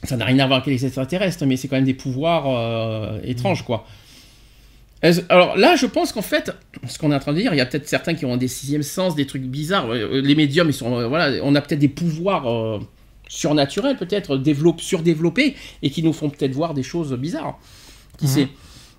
Ça 0.04 0.16
n'a 0.18 0.26
rien 0.26 0.38
à 0.40 0.46
voir 0.46 0.58
avec 0.60 0.66
les 0.66 0.84
extraterrestres, 0.84 1.46
mais 1.46 1.56
c'est 1.56 1.66
quand 1.66 1.76
même 1.76 1.84
des 1.86 1.94
pouvoirs 1.94 2.44
euh, 2.46 3.20
étranges, 3.24 3.64
quoi. 3.64 3.86
Alors 5.30 5.56
là, 5.56 5.76
je 5.76 5.86
pense 5.86 6.12
qu'en 6.12 6.20
fait, 6.22 6.52
ce 6.86 6.98
qu'on 6.98 7.10
est 7.10 7.14
en 7.14 7.20
train 7.20 7.32
de 7.32 7.38
dire, 7.40 7.54
il 7.54 7.56
y 7.56 7.60
a 7.60 7.66
peut-être 7.66 7.88
certains 7.88 8.14
qui 8.14 8.26
ont 8.26 8.36
des 8.36 8.48
sixièmes 8.48 8.82
sens, 8.82 9.14
des 9.14 9.26
trucs 9.26 9.42
bizarres. 9.42 9.88
Euh, 9.90 10.20
Les 10.20 10.34
médiums, 10.34 10.68
ils 10.68 10.74
sont, 10.74 10.94
euh, 10.98 11.06
voilà, 11.08 11.42
on 11.42 11.54
a 11.54 11.60
peut-être 11.62 11.78
des 11.78 11.88
pouvoirs 11.88 12.46
euh, 12.50 12.78
surnaturels, 13.28 13.96
peut-être 13.96 14.38
surdéveloppés, 14.78 15.54
et 15.82 15.90
qui 15.90 16.02
nous 16.02 16.12
font 16.12 16.28
peut-être 16.28 16.52
voir 16.52 16.74
des 16.74 16.82
choses 16.82 17.14
bizarres. 17.14 17.58
Qui 18.18 18.26
Mhm. 18.26 18.30
sait? 18.30 18.48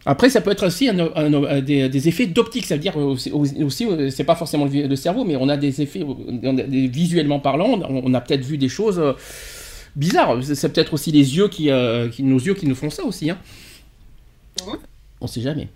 Après, 0.03 0.31
ça 0.31 0.41
peut 0.41 0.49
être 0.49 0.65
aussi 0.65 0.89
un- 0.89 0.97
un- 1.15 1.33
un- 1.43 1.61
des, 1.61 1.87
des 1.87 2.07
effets 2.07 2.25
d'optique, 2.25 2.65
ça 2.65 2.73
veut 2.75 2.81
dire 2.81 2.97
euh, 2.97 3.03
aussi, 3.03 3.31
aussi, 3.31 3.85
euh, 3.85 4.09
c'est 4.09 4.23
pas 4.23 4.33
forcément 4.35 4.65
le, 4.65 4.95
cerveau, 4.95 5.23
mais 5.23 5.35
on 5.35 5.47
a 5.49 5.57
des 5.57 5.83
effets, 5.83 6.01
euh, 6.01 6.39
on 6.41 6.57
a 6.57 6.63
des- 6.63 6.87
visuellement 6.87 7.39
parlant, 7.39 7.79
on, 7.87 8.11
a 8.15 8.21
peut-être 8.21 8.43
vu 8.43 8.57
des 8.57 8.69
choses 8.69 8.97
euh, 8.97 9.13
bizarres. 9.95 10.39
C'est 10.43 10.73
peut-être 10.73 10.95
aussi 10.95 11.11
les 11.11 11.37
yeux 11.37 11.49
qui, 11.49 11.69
euh, 11.69 12.09
qui- 12.09 12.23
nos 12.23 12.39
yeux 12.39 12.55
qui 12.55 12.65
nous 12.65 12.73
font 12.73 12.89
ça 12.89 13.03
aussi. 13.05 13.29
Hein. 13.29 13.37
Mhm. 14.65 14.77
On 15.19 15.27
sait 15.27 15.41
jamais. 15.41 15.67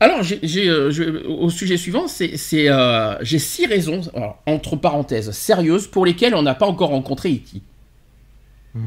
Alors, 0.00 0.20
euh, 0.20 0.90
je- 0.90 1.26
au 1.26 1.50
sujet 1.50 1.76
suivant, 1.76 2.06
c'est, 2.06 2.32
euh, 2.68 3.16
j'ai 3.20 3.38
six 3.40 3.66
raisons, 3.66 4.02
alors, 4.14 4.38
entre 4.46 4.76
parenthèses, 4.76 5.30
sérieuses, 5.32 5.86
pour 5.88 6.06
lesquelles 6.06 6.34
on 6.34 6.42
n'a 6.42 6.54
pas 6.54 6.66
encore 6.66 6.90
rencontré 6.90 7.30
E.T. 7.30 7.60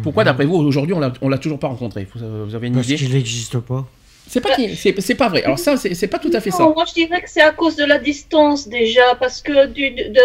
Pourquoi, 0.03 0.23
Mhm. 0.23 0.25
d'après 0.29 0.45
vous, 0.45 0.55
aujourd'hui, 0.55 0.93
on 0.93 0.99
l'a, 1.29 1.37
toujours 1.37 1.59
pas 1.59 1.67
rencontré? 1.67 2.07
Vous, 2.15 2.45
vous 2.45 2.55
avez 2.55 2.67
une 2.67 2.75
Parce 2.75 2.87
idée? 2.87 2.95
qu'il 2.95 3.13
n'existe 3.13 3.59
pas. 3.59 3.85
C'est 4.27 4.39
pas, 4.39 4.55
c'est, 4.77 5.01
c'est 5.01 5.15
pas 5.15 5.27
vrai. 5.27 5.43
Alors 5.43 5.59
ça, 5.59 5.75
c'est, 5.75 6.07
pas 6.07 6.19
tout 6.19 6.29
à 6.33 6.39
fait 6.39 6.51
ça. 6.51 6.63
Moi 6.63 6.85
je 6.87 6.93
dirais 6.93 7.21
que 7.21 7.29
c'est 7.29 7.41
à 7.41 7.51
cause 7.51 7.75
de 7.75 7.83
la 7.83 7.97
distance 7.97 8.69
déjà, 8.69 9.15
parce 9.19 9.41
que 9.41 9.65
du, 9.65 9.89
de, 9.91 10.19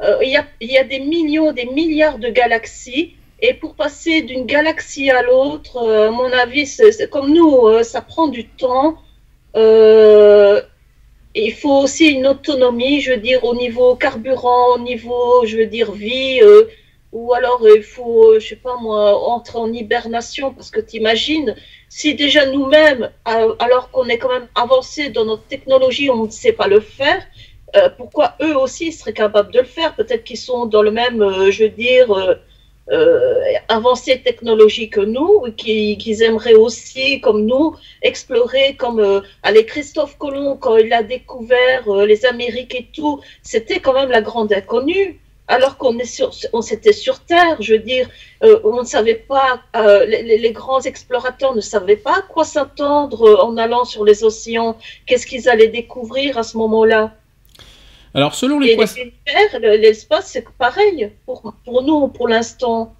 euh, 0.00 0.16
il 0.22 0.30
y, 0.30 0.36
a, 0.36 0.46
il 0.60 0.70
y 0.70 0.78
a 0.78 0.84
des 0.84 1.00
millions, 1.00 1.52
des 1.52 1.66
milliards 1.66 2.18
de 2.18 2.28
galaxies, 2.30 3.14
et 3.40 3.52
pour 3.52 3.74
passer 3.74 4.22
d'une 4.22 4.46
galaxie 4.46 5.10
à 5.10 5.22
l'autre, 5.22 5.76
euh, 5.76 6.08
à 6.08 6.10
mon 6.12 6.30
avis, 6.32 6.66
comme 7.10 7.34
nous, 7.34 7.66
euh, 7.66 7.82
ça 7.82 8.00
prend 8.00 8.28
du 8.28 8.46
temps. 8.46 8.96
Euh, 9.56 10.60
il 11.34 11.52
faut 11.52 11.78
aussi 11.82 12.10
une 12.10 12.26
autonomie, 12.26 13.00
je 13.00 13.12
veux 13.12 13.18
dire, 13.18 13.44
au 13.44 13.54
niveau 13.54 13.94
carburant, 13.96 14.74
au 14.76 14.78
niveau, 14.78 15.44
je 15.46 15.58
veux 15.58 15.66
dire, 15.66 15.92
vie. 15.92 16.40
euh, 16.42 16.64
ou 17.12 17.34
alors 17.34 17.62
il 17.76 17.82
faut, 17.82 18.32
euh, 18.32 18.40
je 18.40 18.48
sais 18.48 18.56
pas 18.56 18.76
moi, 18.80 19.14
entrer 19.28 19.58
en 19.58 19.70
hibernation, 19.72 20.54
parce 20.54 20.70
que 20.70 20.80
t'imagines, 20.80 21.54
si 21.90 22.14
déjà 22.14 22.46
nous-mêmes, 22.46 23.10
alors 23.26 23.90
qu'on 23.90 24.08
est 24.08 24.16
quand 24.18 24.30
même 24.30 24.48
avancé 24.54 25.10
dans 25.10 25.26
notre 25.26 25.44
technologie, 25.44 26.08
on 26.10 26.24
ne 26.24 26.30
sait 26.30 26.52
pas 26.52 26.68
le 26.68 26.80
faire, 26.80 27.22
pourquoi 27.98 28.36
eux 28.42 28.56
aussi 28.56 28.92
seraient 28.92 29.12
capables 29.12 29.52
de 29.52 29.60
le 29.60 29.66
faire? 29.66 29.94
Peut-être 29.94 30.24
qu'ils 30.24 30.38
sont 30.38 30.64
dans 30.66 30.82
le 30.82 30.90
même, 30.90 31.18
je 31.50 31.64
veux 31.64 31.70
dire, 31.70 32.08
euh, 32.90 32.94
euh, 32.94 33.42
avancée 33.68 34.20
technologique 34.22 34.94
que 34.94 35.00
nous, 35.00 35.44
qui- 35.56 35.96
qu'ils 35.98 36.22
aimeraient 36.22 36.54
aussi, 36.54 37.20
comme 37.20 37.46
nous, 37.46 37.74
explorer, 38.02 38.74
comme 38.76 39.00
euh, 39.00 39.20
allez, 39.42 39.64
Christophe 39.66 40.18
Colomb, 40.18 40.56
quand 40.56 40.76
il 40.76 40.92
a 40.92 41.02
découvert 41.02 41.88
euh, 41.88 42.06
les 42.06 42.24
Amériques 42.26 42.74
et 42.74 42.88
tout, 42.94 43.20
c'était 43.42 43.80
quand 43.80 43.92
même 43.94 44.10
la 44.10 44.20
grande 44.22 44.52
inconnue. 44.52 45.18
Alors 45.48 45.76
qu'on 45.76 45.98
est 45.98 46.04
sur, 46.04 46.30
on 46.52 46.62
s'était 46.62 46.92
sur 46.92 47.20
Terre, 47.20 47.56
je 47.60 47.72
veux 47.74 47.78
dire, 47.80 48.08
euh, 48.42 48.60
on 48.64 48.80
ne 48.80 48.86
savait 48.86 49.16
pas, 49.16 49.60
euh, 49.76 50.04
les, 50.06 50.22
les- 50.22 50.38
les 50.38 50.52
grands 50.52 50.80
explorateurs 50.80 51.54
ne 51.54 51.60
savaient 51.60 51.96
pas 51.96 52.18
à 52.18 52.22
quoi 52.22 52.44
s'attendre 52.44 53.22
euh, 53.28 53.36
en 53.42 53.56
allant 53.56 53.84
sur 53.84 54.04
les 54.04 54.24
océans, 54.24 54.76
qu'est-ce 55.06 55.26
qu'ils 55.26 55.48
allaient 55.48 55.68
découvrir 55.68 56.38
à 56.38 56.42
ce 56.42 56.56
moment-là? 56.58 57.14
Alors 58.14 58.34
selon 58.34 58.58
l'espace, 58.58 58.96
c'est 60.26 60.44
pareil 60.58 61.10
pour, 61.24 61.54
pour 61.64 61.82
nous, 61.82 62.08
pour 62.08 62.28
l'instant. 62.28 62.94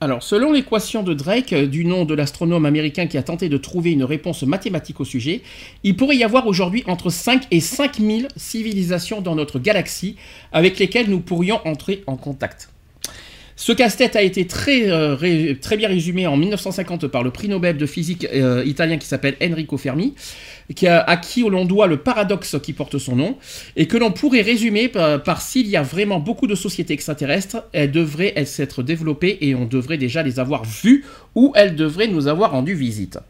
alors 0.00 0.22
selon 0.24 0.50
l'équation 0.50 1.04
de 1.04 1.14
Drake, 1.14 1.52
euh, 1.52 1.66
du 1.68 1.84
nom 1.84 2.04
de 2.04 2.14
l'astronome 2.14 2.66
américain 2.66 3.06
qui 3.06 3.16
a 3.18 3.22
tenté 3.22 3.48
de 3.48 3.56
trouver 3.56 3.92
une 3.92 4.02
réponse 4.02 4.42
mathématique 4.42 5.00
au 5.00 5.04
sujet, 5.04 5.42
il 5.84 5.96
pourrait 5.96 6.16
y 6.16 6.24
avoir 6.24 6.48
aujourd'hui 6.48 6.82
entre 6.88 7.08
5 7.08 7.46
et 7.52 7.60
5000 7.60 8.26
civilisations 8.36 9.20
dans 9.20 9.36
notre 9.36 9.60
galaxie 9.60 10.16
avec 10.50 10.80
lesquelles 10.80 11.08
nous 11.08 11.20
pourrions 11.20 11.60
entrer 11.64 12.02
en 12.08 12.16
contact. 12.16 12.71
Ce 13.62 13.70
casse-tête 13.70 14.16
a 14.16 14.22
été 14.22 14.48
très, 14.48 14.90
euh, 14.90 15.14
bien 15.76 15.86
résumé 15.86 16.26
en 16.26 16.36
1950 16.36 17.06
par 17.06 17.22
le 17.22 17.30
prix 17.30 17.48
Nobel 17.48 17.76
de 17.76 17.86
physique 17.86 18.26
euh, 18.34 18.64
italien 18.66 18.98
qui 18.98 19.06
s'appelle 19.06 19.36
Enrico 19.40 19.76
Fermi, 19.78 20.14
à 20.84 21.16
qui 21.16 21.42
l'on 21.42 21.64
doit 21.64 21.86
le 21.86 21.98
paradoxe 21.98 22.56
qui 22.60 22.72
porte 22.72 22.98
son 22.98 23.14
nom, 23.14 23.38
et 23.76 23.86
que 23.86 23.96
l'on 23.96 24.10
pourrait 24.10 24.42
résumer 24.42 24.88
par, 24.88 25.40
s'il 25.40 25.68
y 25.68 25.76
a 25.76 25.82
vraiment 25.82 26.18
beaucoup 26.18 26.48
de 26.48 26.56
sociétés 26.56 26.94
extraterrestres, 26.94 27.62
elles 27.72 27.92
devraient 27.92 28.44
s'être 28.46 28.82
développées 28.82 29.38
et 29.42 29.54
on 29.54 29.64
devrait 29.64 29.96
déjà 29.96 30.24
les 30.24 30.40
avoir 30.40 30.64
vues 30.64 31.04
ou 31.36 31.52
elles 31.54 31.76
devraient 31.76 32.08
nous 32.08 32.26
avoir 32.26 32.50
rendu 32.50 32.74
visite. 32.74 33.20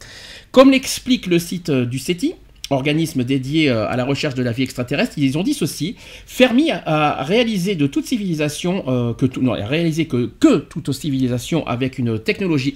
Comme 0.50 0.70
l'explique 0.70 1.26
le 1.26 1.38
site 1.38 1.68
euh, 1.68 1.84
du 1.84 1.98
SETI, 1.98 2.36
organisme 2.72 3.24
dédié 3.24 3.68
euh, 3.68 3.88
à 3.88 3.96
la 3.96 4.04
recherche 4.04 4.34
de 4.34 4.42
la 4.42 4.52
vie 4.52 4.62
extraterrestre, 4.62 5.14
ils 5.16 5.38
ont 5.38 5.42
dit 5.42 5.54
ceci 5.54 5.96
Fermi 6.26 6.70
a, 6.70 7.22
réalisé 7.22 7.74
de 7.74 7.86
toute 7.86 8.06
civilisation 8.06 8.84
euh, 8.88 9.14
que 9.14 9.26
tout, 9.26 9.40
non, 9.42 9.52
a 9.52 9.66
réalisé 9.66 10.06
que, 10.06 10.26
toute 10.58 10.92
civilisation 10.92 11.66
avec 11.66 11.98
une 11.98 12.18
technologie 12.18 12.74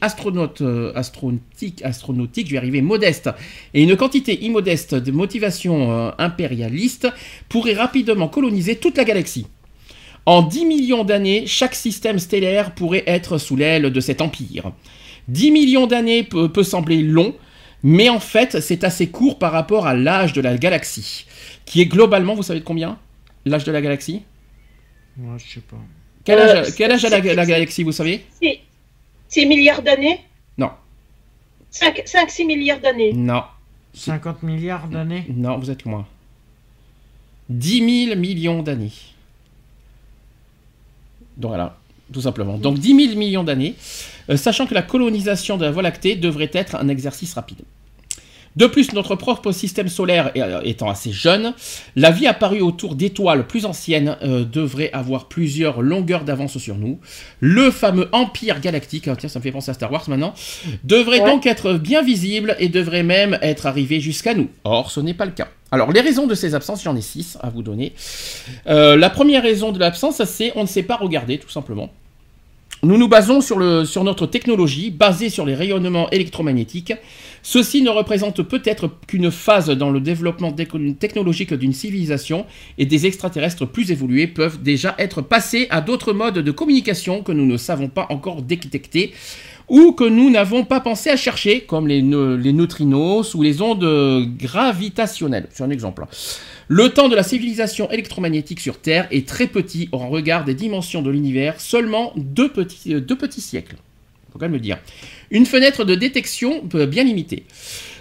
euh, 0.60 0.92
astronautique, 0.94 1.82
astronautique, 1.82 2.46
je 2.46 2.52
vais 2.52 2.58
arriver 2.58 2.82
modeste 2.82 3.30
et 3.74 3.82
une 3.82 3.96
quantité 3.96 4.44
immodeste 4.44 4.94
de 4.94 5.10
motivation 5.10 5.90
euh, 5.90 6.10
impérialiste 6.18 7.08
pourrait 7.48 7.74
rapidement 7.74 8.28
coloniser 8.28 8.76
toute 8.76 8.96
la 8.96 9.04
galaxie. 9.04 9.46
En 10.26 10.42
10 10.42 10.64
millions 10.64 11.04
d'années, 11.04 11.44
chaque 11.46 11.74
système 11.74 12.18
stellaire 12.18 12.74
pourrait 12.74 13.04
être 13.06 13.38
sous 13.38 13.56
l'aile 13.56 13.92
de 13.92 14.00
cet 14.00 14.20
empire. 14.20 14.72
10 15.28 15.50
millions 15.50 15.86
d'années 15.86 16.24
peut 16.24 16.62
sembler 16.62 17.02
long, 17.02 17.34
mais 17.88 18.08
en 18.08 18.18
fait, 18.18 18.58
c'est 18.60 18.82
assez 18.82 19.08
court 19.10 19.38
par 19.38 19.52
rapport 19.52 19.86
à 19.86 19.94
l'âge 19.94 20.32
de 20.32 20.40
la 20.40 20.56
galaxie, 20.58 21.24
qui 21.64 21.80
est 21.80 21.86
globalement, 21.86 22.34
vous 22.34 22.42
savez 22.42 22.58
de 22.58 22.64
combien? 22.64 22.98
L'âge 23.44 23.62
de 23.62 23.70
la 23.70 23.80
galaxie? 23.80 24.22
Moi, 25.16 25.36
je 25.38 25.54
sais 25.54 25.60
pas. 25.60 25.76
Quel 26.24 26.40
Euh, 26.40 26.62
âge, 26.62 26.74
quel 26.76 26.90
âge 26.90 27.04
a 27.04 27.10
la 27.10 27.46
galaxie, 27.46 27.84
vous 27.84 27.92
savez? 27.92 28.24
6 29.28 29.46
milliards 29.46 29.82
d'années? 29.82 30.18
Non. 30.58 30.70
5-6 31.70 32.44
milliards 32.44 32.80
d'années. 32.80 33.12
Non, 33.12 33.44
50 33.94 34.42
milliards 34.42 34.88
d'années? 34.88 35.24
Non, 35.28 35.56
vous 35.58 35.70
êtes 35.70 35.84
loin. 35.84 36.08
10 37.50 38.06
000 38.08 38.18
millions 38.18 38.64
d'années. 38.64 38.90
Donc 41.36 41.50
voilà, 41.50 41.78
tout 42.12 42.20
simplement. 42.20 42.58
Donc 42.58 42.80
10 42.80 43.06
000 43.10 43.16
millions 43.16 43.44
d'années, 43.44 43.76
euh, 44.28 44.36
sachant 44.36 44.66
que 44.66 44.74
la 44.74 44.82
colonisation 44.82 45.56
de 45.56 45.64
la 45.64 45.70
Voie 45.70 45.82
lactée 45.82 46.16
devrait 46.16 46.50
être 46.52 46.74
un 46.74 46.88
exercice 46.88 47.32
rapide. 47.34 47.62
De 48.56 48.66
plus, 48.66 48.92
notre 48.94 49.14
propre 49.16 49.52
système 49.52 49.88
solaire 49.88 50.32
euh, 50.36 50.60
étant 50.64 50.88
assez 50.88 51.12
jeune, 51.12 51.52
la 51.94 52.10
vie 52.10 52.26
apparue 52.26 52.60
autour 52.60 52.94
d'étoiles 52.94 53.46
plus 53.46 53.66
anciennes 53.66 54.16
euh, 54.22 54.44
devrait 54.44 54.90
avoir 54.92 55.28
plusieurs 55.28 55.82
longueurs 55.82 56.24
d'avance 56.24 56.56
sur 56.58 56.76
nous. 56.76 56.98
Le 57.40 57.70
fameux 57.70 58.08
empire 58.12 58.60
galactique, 58.60 59.08
ah, 59.08 59.16
tiens, 59.16 59.28
ça 59.28 59.38
me 59.38 59.42
fait 59.42 59.52
penser 59.52 59.70
à 59.70 59.74
Star 59.74 59.92
Wars 59.92 60.04
maintenant, 60.08 60.32
devrait 60.84 61.20
Ouais. 61.20 61.30
donc 61.30 61.46
être 61.46 61.74
bien 61.74 62.02
visible 62.02 62.56
et 62.58 62.68
devrait 62.68 63.02
même 63.02 63.38
être 63.42 63.66
arrivé 63.66 64.00
jusqu'à 64.00 64.34
nous. 64.34 64.48
Or, 64.64 64.90
ce 64.90 65.00
n'est 65.00 65.14
pas 65.14 65.26
le 65.26 65.32
cas. 65.32 65.48
Alors, 65.70 65.92
les 65.92 66.00
raisons 66.00 66.26
de 66.26 66.34
ces 66.34 66.54
absences, 66.54 66.82
j'en 66.82 66.96
ai 66.96 67.00
six 67.02 67.36
à 67.42 67.50
vous 67.50 67.62
donner. 67.62 67.92
Euh, 68.68 68.96
la 68.96 69.10
première 69.10 69.42
raison 69.42 69.72
de 69.72 69.78
l'absence, 69.78 70.22
c'est 70.24 70.52
on 70.54 70.62
ne 70.62 70.66
sait 70.68 70.82
pas 70.82 70.96
regarder, 70.96 71.38
tout 71.38 71.50
simplement. 71.50 71.92
Nous 72.86 72.98
nous 72.98 73.08
basons 73.08 73.40
sur, 73.40 73.58
notre 74.04 74.26
technologie, 74.28 74.92
basée 74.92 75.28
sur 75.28 75.44
les 75.44 75.56
rayonnements 75.56 76.08
électromagnétiques. 76.10 76.92
Ceci 77.42 77.82
ne 77.82 77.90
représente 77.90 78.42
peut-être 78.42 78.88
qu'une 79.08 79.32
phase 79.32 79.70
dans 79.70 79.90
le 79.90 79.98
développement 79.98 80.52
technologique 80.52 81.52
d'une 81.52 81.72
civilisation 81.72 82.46
et 82.78 82.86
des 82.86 83.06
extraterrestres 83.06 83.66
plus 83.66 83.90
évolués 83.90 84.28
peuvent 84.28 84.62
déjà 84.62 84.94
être 85.00 85.20
passés 85.20 85.66
à 85.70 85.80
d'autres 85.80 86.12
modes 86.12 86.38
de 86.38 86.50
communication 86.52 87.24
que 87.24 87.32
nous 87.32 87.44
ne 87.44 87.56
savons 87.56 87.88
pas 87.88 88.06
encore 88.08 88.42
détecter 88.42 89.12
ou 89.68 89.90
que 89.90 90.04
nous 90.04 90.30
n'avons 90.30 90.64
pas 90.64 90.78
pensé 90.78 91.10
à 91.10 91.16
chercher, 91.16 91.62
comme 91.62 91.88
les, 91.88 92.02
neu- 92.02 92.36
les 92.36 92.52
neutrinos 92.52 93.34
ou 93.34 93.42
les 93.42 93.62
ondes 93.62 94.28
gravitationnelles. 94.38 95.48
C'est 95.50 95.64
un 95.64 95.70
exemple. 95.70 96.04
Le 96.68 96.88
temps 96.88 97.08
de 97.08 97.14
la 97.14 97.22
civilisation 97.22 97.88
électromagnétique 97.92 98.58
sur 98.58 98.78
Terre 98.78 99.06
est 99.12 99.28
très 99.28 99.46
petit 99.46 99.88
en 99.92 100.08
regard 100.08 100.44
des 100.44 100.54
dimensions 100.54 101.00
de 101.00 101.10
l'univers, 101.10 101.60
seulement 101.60 102.12
deux 102.16 102.48
petits, 102.48 102.94
euh, 102.94 103.00
deux 103.00 103.16
siècles. 103.30 103.76
Faut 104.32 104.38
quand 104.40 104.46
même 104.46 104.52
le 104.52 104.58
dire. 104.58 104.78
Une 105.30 105.46
fenêtre 105.46 105.84
de 105.84 105.94
détection 105.94 106.64
euh, 106.74 106.86
bien 106.86 107.04
limitée. 107.04 107.44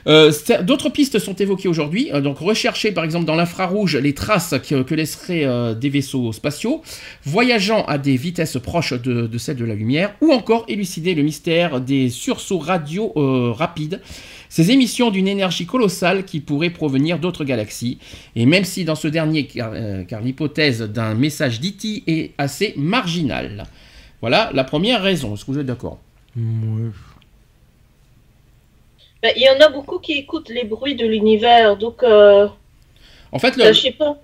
Euh, 0.08 0.32
D'autres 0.64 0.90
pistes 0.90 1.20
sont 1.20 1.36
évoquées 1.36 1.68
aujourd'hui, 1.68 2.10
donc 2.24 2.40
rechercher 2.40 2.92
par 2.92 3.04
exemple 3.04 3.26
dans 3.26 3.36
l'infrarouge 3.36 3.98
les 3.98 4.14
traces 4.14 4.56
que, 4.68 4.94
laisseraient 4.94 5.76
des 5.76 5.90
vaisseaux 5.90 6.32
spatiaux, 6.32 6.84
voyageant 7.24 7.86
à 7.86 7.98
des 7.98 8.16
vitesses 8.16 8.58
proches 8.58 8.94
de, 8.94 9.38
celles 9.40 9.58
de 9.58 9.66
la 9.66 9.74
lumière, 9.74 10.14
ou 10.22 10.32
encore 10.32 10.66
élucider 10.68 11.16
le 11.16 11.24
mystère 11.24 11.82
des 11.82 12.10
sursauts 12.10 12.60
radio 12.60 13.12
rapides, 13.54 14.00
ces 14.56 14.72
émissions 14.72 15.10
d'une 15.12 15.28
énergie 15.28 15.66
colossale 15.66 16.24
qui 16.24 16.40
pourrait 16.40 16.70
provenir 16.82 17.20
d'autres 17.20 17.44
galaxies, 17.44 17.98
et 18.38 18.46
même 18.46 18.64
si 18.64 18.86
dans 18.86 18.96
ce 18.96 19.10
dernier, 19.10 19.48
car, 19.48 19.72
euh, 19.74 20.04
car 20.10 20.22
l'hypothèse 20.22 20.82
d'un 20.82 21.14
message 21.14 21.60
d'IT 21.60 22.04
est 22.08 22.32
assez 22.38 22.74
marginale. 22.78 23.66
Voilà 24.22 24.52
la 24.54 24.64
première 24.64 25.02
raison, 25.04 25.34
est-ce 25.34 25.44
que 25.44 25.52
vous 25.52 25.60
êtes 25.60 25.66
d'accord? 25.74 25.98
Ouais. 26.38 26.92
Ben, 29.22 29.34
Il 29.36 29.42
y 29.42 29.50
en 29.50 29.60
a 29.60 29.70
beaucoup 29.70 30.00
qui 30.00 30.14
écoutent 30.14 30.50
les 30.50 30.64
bruits 30.64 30.96
de 30.96 31.06
l'univers, 31.06 31.76
donc 31.78 32.02
euh, 32.04 32.48
En 33.34 33.40
fait, 33.40 33.58
ben, 33.58 33.68
le- 33.68 33.74
je 33.74 33.82
sais 33.82 33.92
pas. 33.92 34.18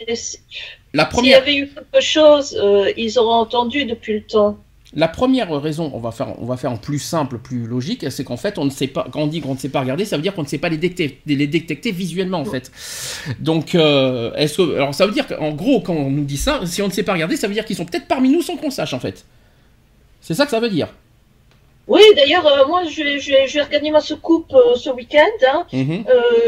la 0.93 1.09
S'il 1.11 1.25
y 1.27 1.33
première... 1.33 1.37
avait 1.41 1.55
eu 1.55 1.67
quelque 1.67 2.01
chose, 2.01 2.57
euh, 2.61 2.91
ils 2.95 3.17
auraient 3.19 3.35
entendu 3.45 3.85
depuis 3.85 4.13
le 4.13 4.21
temps. 4.23 4.57
La 4.93 5.07
première 5.07 5.49
raison, 5.61 5.89
on 5.93 5.99
va 5.99 6.11
faire, 6.11 6.37
on 6.41 6.45
va 6.45 6.57
faire 6.57 6.71
en 6.71 6.77
plus 6.77 6.99
simple, 6.99 7.37
plus 7.37 7.65
logique, 7.65 8.11
c'est 8.11 8.25
qu'en 8.25 8.35
fait, 8.35 8.57
on 8.57 8.65
ne 8.65 8.69
sait 8.69 8.87
pas. 8.87 9.07
Quand 9.09 9.21
on 9.21 9.27
dit 9.27 9.39
qu'on 9.39 9.53
ne 9.53 9.59
sait 9.59 9.69
pas 9.69 9.79
regarder, 9.79 10.03
ça 10.03 10.17
veut 10.17 10.21
dire 10.21 10.35
qu'on 10.35 10.43
ne 10.43 10.47
sait 10.47 10.57
pas 10.57 10.67
les 10.67 10.77
détecter, 10.77 11.21
les 11.25 11.47
détecter 11.47 11.91
visuellement, 11.91 12.39
en 12.39 12.45
fait. 12.45 12.71
Donc, 13.39 13.73
euh, 13.73 14.33
est-ce 14.33 14.57
que, 14.57 14.75
alors, 14.75 14.93
ça 14.93 15.05
veut 15.05 15.13
dire 15.13 15.27
qu'en 15.27 15.51
gros, 15.51 15.79
quand 15.79 15.93
on 15.93 16.09
nous 16.09 16.25
dit 16.25 16.35
ça, 16.35 16.59
si 16.65 16.81
on 16.81 16.87
ne 16.87 16.91
sait 16.91 17.03
pas 17.03 17.13
regarder, 17.13 17.37
ça 17.37 17.47
veut 17.47 17.53
dire 17.53 17.63
qu'ils 17.63 17.77
sont 17.77 17.85
peut-être 17.85 18.07
parmi 18.07 18.29
nous 18.29 18.41
sans 18.41 18.57
qu'on 18.57 18.69
sache, 18.69 18.93
en 18.93 18.99
fait. 18.99 19.23
C'est 20.19 20.33
ça 20.33 20.43
que 20.43 20.51
ça 20.51 20.59
veut 20.59 20.69
dire. 20.69 20.89
Oui, 21.87 22.01
d'ailleurs, 22.17 22.45
euh, 22.45 22.67
moi, 22.67 22.83
je 22.83 23.01
vais, 23.01 23.19
je, 23.47 23.91
ma 23.91 24.01
soucoupe 24.01 24.53
euh, 24.53 24.75
ce 24.75 24.89
week-end, 24.89 25.45
hein, 25.53 25.65
Mhm. 25.71 26.03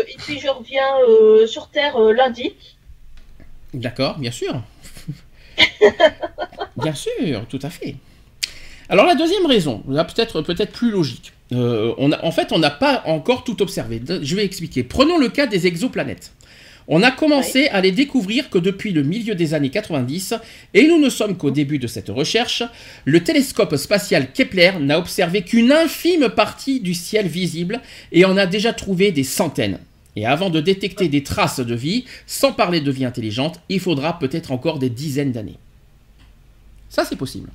et 0.08 0.16
puis 0.18 0.40
je 0.40 0.50
reviens 0.50 1.48
sur 1.48 1.70
Terre 1.70 1.98
lundi. 1.98 2.54
D'accord, 3.74 4.20
bien 4.20 4.32
sûr. 4.32 4.62
bien 6.78 6.94
sûr, 6.94 7.46
tout 7.48 7.60
à 7.62 7.70
fait. 7.70 7.96
Alors 8.90 9.06
la 9.06 9.16
deuxième 9.16 9.46
raison, 9.46 9.84
là 9.88 10.04
peut-être 10.04 10.42
peut-être 10.42 10.72
plus 10.72 10.92
logique. 10.92 11.34
Euh, 11.52 11.94
on 11.98 12.12
a, 12.12 12.24
en 12.24 12.32
fait, 12.32 12.52
on 12.52 12.60
n'a 12.60 12.72
pas 12.72 13.04
encore 13.06 13.44
tout 13.44 13.62
observé. 13.62 14.02
Je 14.22 14.36
vais 14.36 14.46
expliquer. 14.46 14.84
Prenons 14.84 15.18
le 15.18 15.30
cas 15.30 15.48
des 15.48 15.68
exoplanètes. 15.68 16.32
On 16.88 17.02
a 17.02 17.12
commencé 17.12 17.68
à 17.70 17.80
les 17.80 17.92
découvrir 17.92 18.50
que 18.50 18.58
depuis 18.58 18.92
le 18.92 19.04
milieu 19.04 19.36
des 19.36 19.54
années 19.54 19.70
90, 19.70 20.36
et 20.74 20.86
nous 20.86 21.00
ne 21.00 21.10
sommes 21.10 21.38
qu'au 21.38 21.52
début 21.52 21.80
de 21.80 21.88
cette 21.88 22.10
recherche, 22.10 22.64
le 23.06 23.24
télescope 23.24 23.76
spatial 23.78 24.34
Kepler 24.34 24.74
n'a 24.82 25.00
observé 25.00 25.44
qu'une 25.44 25.72
infime 25.72 26.28
partie 26.30 26.82
du 26.82 26.94
ciel 26.94 27.28
visible 27.28 27.80
et 28.12 28.26
en 28.26 28.36
a 28.36 28.46
déjà 28.46 28.74
trouvé 28.74 29.12
des 29.12 29.24
centaines. 29.24 29.80
Et 30.16 30.26
avant 30.26 30.50
de 30.50 30.60
détecter 30.60 31.08
des 31.08 31.24
traces 31.24 31.62
de 31.62 31.74
vie, 31.74 32.06
sans 32.28 32.52
parler 32.52 32.82
de 32.82 32.92
vie 32.92 33.06
intelligente, 33.06 33.62
il 33.70 33.80
faudra 33.80 34.20
peut-être 34.20 34.52
encore 34.52 34.78
des 34.78 34.90
dizaines 34.90 35.32
d'années. 35.32 35.58
Ça, 36.90 37.06
c'est 37.06 37.16
possible. 37.16 37.50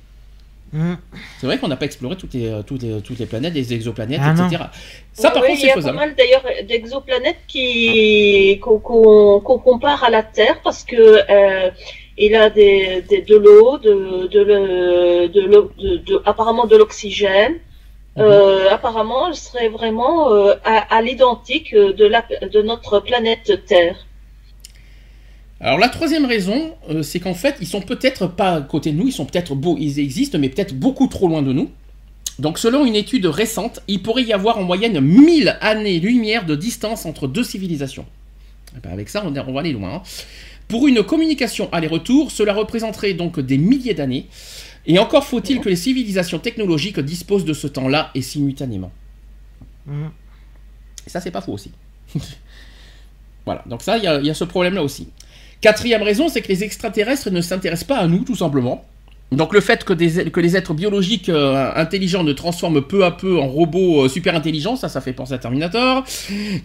Hum. 0.73 0.97
C'est 1.39 1.47
vrai 1.47 1.57
qu'on 1.57 1.67
n'a 1.67 1.77
pas 1.77 1.85
exploré 1.85 2.15
toutes 2.15 2.33
les, 2.35 2.47
euh, 2.47 2.61
toutes, 2.61 2.83
les, 2.83 3.01
toutes 3.01 3.17
les 3.19 3.25
planètes, 3.25 3.53
les 3.55 3.73
exoplanètes, 3.73 4.19
Ah 4.23 4.33
non. 4.33 4.47
etc. 4.47 4.63
Ça, 5.13 5.31
par 5.31 5.41
contre, 5.43 5.55
il 5.55 5.57
y 5.57 5.61
c'est 5.61 5.71
a 5.71 5.73
pas 5.73 5.79
faisable. 5.81 5.97
mal 5.97 6.15
d'ailleurs 6.15 6.43
d'exoplanètes 6.67 7.39
qui 7.47 8.59
qu'on 8.61 8.79
qu'on- 8.79 9.39
qu'on 9.39 9.57
compare 9.57 10.03
à 10.03 10.09
la 10.09 10.21
Terre 10.23 10.59
parce 10.63 10.83
que 10.83 10.95
euh, 11.29 11.69
il 12.17 12.35
a 12.35 12.49
des, 12.49 13.01
des- 13.09 13.21
de 13.21 13.35
l'eau, 13.35 13.77
de, 13.79 14.27
de, 14.27 14.39
le- 14.41 15.27
de, 15.29 15.41
l'eau- 15.41 15.71
de- 15.79 15.97
de- 15.97 16.21
apparemment 16.25 16.65
de 16.67 16.75
l'oxygène. 16.77 17.53
Mhm. 18.17 18.23
Euh, 18.25 18.69
apparemment, 18.71 19.27
elle 19.29 19.35
serait 19.35 19.69
vraiment 19.69 20.31
euh, 20.33 20.53
à, 20.65 20.95
à 20.97 21.01
l'identique 21.01 21.73
de, 21.73 22.05
la, 22.05 22.23
de 22.51 22.61
notre 22.61 22.99
planète 22.99 23.65
Terre. 23.65 23.95
Alors 25.61 25.77
la 25.77 25.89
troisième 25.89 26.25
raison, 26.25 26.73
euh, 26.89 27.03
c'est 27.03 27.19
qu'en 27.19 27.33
fait, 27.33 27.57
ils 27.59 27.67
sont 27.67 27.81
peut-être 27.81 28.27
pas 28.27 28.55
à 28.55 28.61
côté 28.61 28.91
de 28.91 28.97
nous, 28.97 29.07
ils 29.07 29.11
sont 29.11 29.25
peut-être 29.25 29.55
beaux, 29.55 29.75
ils 29.79 29.99
existent, 29.99 30.37
mais 30.39 30.49
peut-être 30.49 30.73
beaucoup 30.73 31.07
trop 31.07 31.27
loin 31.27 31.41
de 31.41 31.51
nous. 31.51 31.69
Donc 32.39 32.57
selon 32.57 32.85
une 32.85 32.95
étude 32.95 33.25
récente, 33.25 33.81
il 33.89 34.01
pourrait 34.01 34.23
y 34.23 34.31
avoir 34.31 34.57
en 34.57 34.63
moyenne 34.63 34.99
1000 35.01 35.57
années-lumière 35.59 36.45
de 36.45 36.55
distance 36.55 37.05
entre 37.05 37.27
deux 37.27 37.43
civilisations. 37.43 38.05
Eh 38.77 38.79
ben, 38.79 38.91
avec 38.91 39.09
ça, 39.09 39.25
on, 39.25 39.31
va 39.31 39.59
aller 39.59 39.73
loin. 39.73 39.95
hein. 39.95 40.01
Pour 40.69 40.87
une 40.87 41.03
communication 41.03 41.67
aller-retour, 41.73 42.31
cela 42.31 42.53
représenterait 42.53 43.13
donc 43.13 43.39
des 43.41 43.57
milliers 43.57 43.93
d'années. 43.95 44.27
Et 44.85 44.97
encore 44.99 45.25
faut-il 45.25 45.59
que 45.59 45.67
les 45.67 45.75
civilisations 45.75 46.39
technologiques 46.39 46.99
disposent 47.01 47.43
de 47.43 47.53
ce 47.53 47.67
temps-là 47.67 48.11
et 48.15 48.21
simultanément. 48.21 48.91
Hum. 49.89 50.11
Et 51.05 51.09
ça, 51.09 51.19
c'est 51.19 51.31
pas 51.31 51.41
faux 51.41 51.53
aussi. 51.53 51.71
voilà, 53.45 53.63
donc 53.65 53.81
ça, 53.81 53.97
il 53.97 54.03
y, 54.03 54.07
a- 54.07 54.19
il 54.19 54.25
y 54.25 54.29
a 54.29 54.33
ce 54.33 54.43
problème-là 54.45 54.83
aussi. 54.83 55.09
Quatrième 55.61 56.03
raison, 56.03 56.29
c'est 56.29 56.41
que 56.41 56.47
les 56.47 56.63
extraterrestres 56.63 57.29
ne 57.31 57.41
s'intéressent 57.41 57.87
pas 57.87 57.97
à 57.97 58.07
nous, 58.07 58.23
tout 58.23 58.35
simplement. 58.35 58.85
Donc 59.31 59.53
le 59.53 59.61
fait 59.61 59.83
que, 59.83 59.93
les 59.93 60.57
êtres 60.57 60.73
biologiques 60.73 61.29
euh, 61.29 61.71
intelligents 61.75 62.23
ne 62.23 62.33
transforment 62.33 62.81
peu 62.81 63.05
à 63.05 63.11
peu 63.11 63.39
en 63.39 63.47
robots 63.47 64.05
euh, 64.05 64.09
super 64.09 64.33
intelligents, 64.35 64.75
ça, 64.75 64.89
ça 64.89 65.01
fait 65.01 65.13
penser 65.13 65.33
à 65.33 65.37
Terminator, 65.37 66.03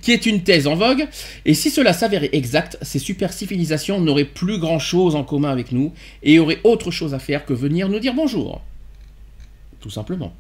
qui 0.01 0.13
est 0.13 0.25
une 0.25 0.43
thèse 0.43 0.67
en 0.67 0.75
vogue. 0.75 1.07
Et 1.45 1.53
si 1.53 1.71
cela 1.71 1.93
s'avérait 1.93 2.31
exact, 2.33 2.79
ces 2.81 2.99
super 2.99 3.35
civilisations 3.35 4.01
n'auraient 4.01 4.25
plus 4.25 4.59
grand-chose 4.59 5.15
en 5.15 5.25
commun 5.25 5.51
avec 5.51 5.73
nous 5.73 5.93
et 6.23 6.39
auraient 6.39 6.61
autre 6.65 6.91
chose 6.91 7.13
à 7.13 7.19
faire 7.19 7.45
que 7.45 7.53
venir 7.53 7.91
nous 7.91 7.99
dire 7.99 8.15
bonjour. 8.15 8.63
Tout 9.81 9.91
simplement. 9.91 10.33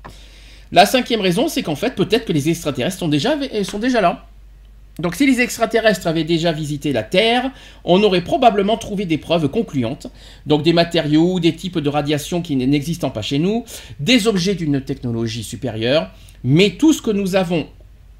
La 0.72 0.86
cinquième 0.86 1.20
raison, 1.20 1.48
c'est 1.48 1.62
qu'en 1.62 1.76
fait, 1.76 1.94
peut-être 1.94 2.24
que 2.24 2.32
les 2.32 2.48
extraterrestres 2.48 2.98
sont 2.98 3.09
déjà, 3.09 3.36
sont 3.64 3.78
déjà 3.78 4.00
là. 4.00 4.26
Donc 5.01 5.16
si 5.16 5.26
les 5.26 5.40
extraterrestres 5.40 6.07
avaient 6.07 6.24
déjà 6.24 6.53
visité 6.53 6.92
la 6.92 7.03
Terre, 7.03 7.51
on 7.84 8.03
aurait 8.03 8.22
probablement 8.22 8.76
trouvé 8.76 9.07
des 9.07 9.18
preuves 9.18 9.49
concluantes, 9.49 10.07
donc 10.47 10.62
des 10.62 10.72
matériaux, 10.72 11.40
des 11.40 11.55
types 11.55 11.78
de 11.78 11.88
radiation 11.88 12.42
qui 12.42 12.55
n'existent 12.55 13.11
pas 13.11 13.22
chez 13.22 13.38
nous, 13.40 13.64
des 13.99 14.28
objets 14.28 14.55
d'une 14.55 14.80
technologie 14.80 15.42
supérieure, 15.42 16.11
mais 16.45 16.70
tout 16.70 16.92
ce 16.92 17.03
que 17.03 17.11
nous 17.11 17.34
avons 17.34 17.66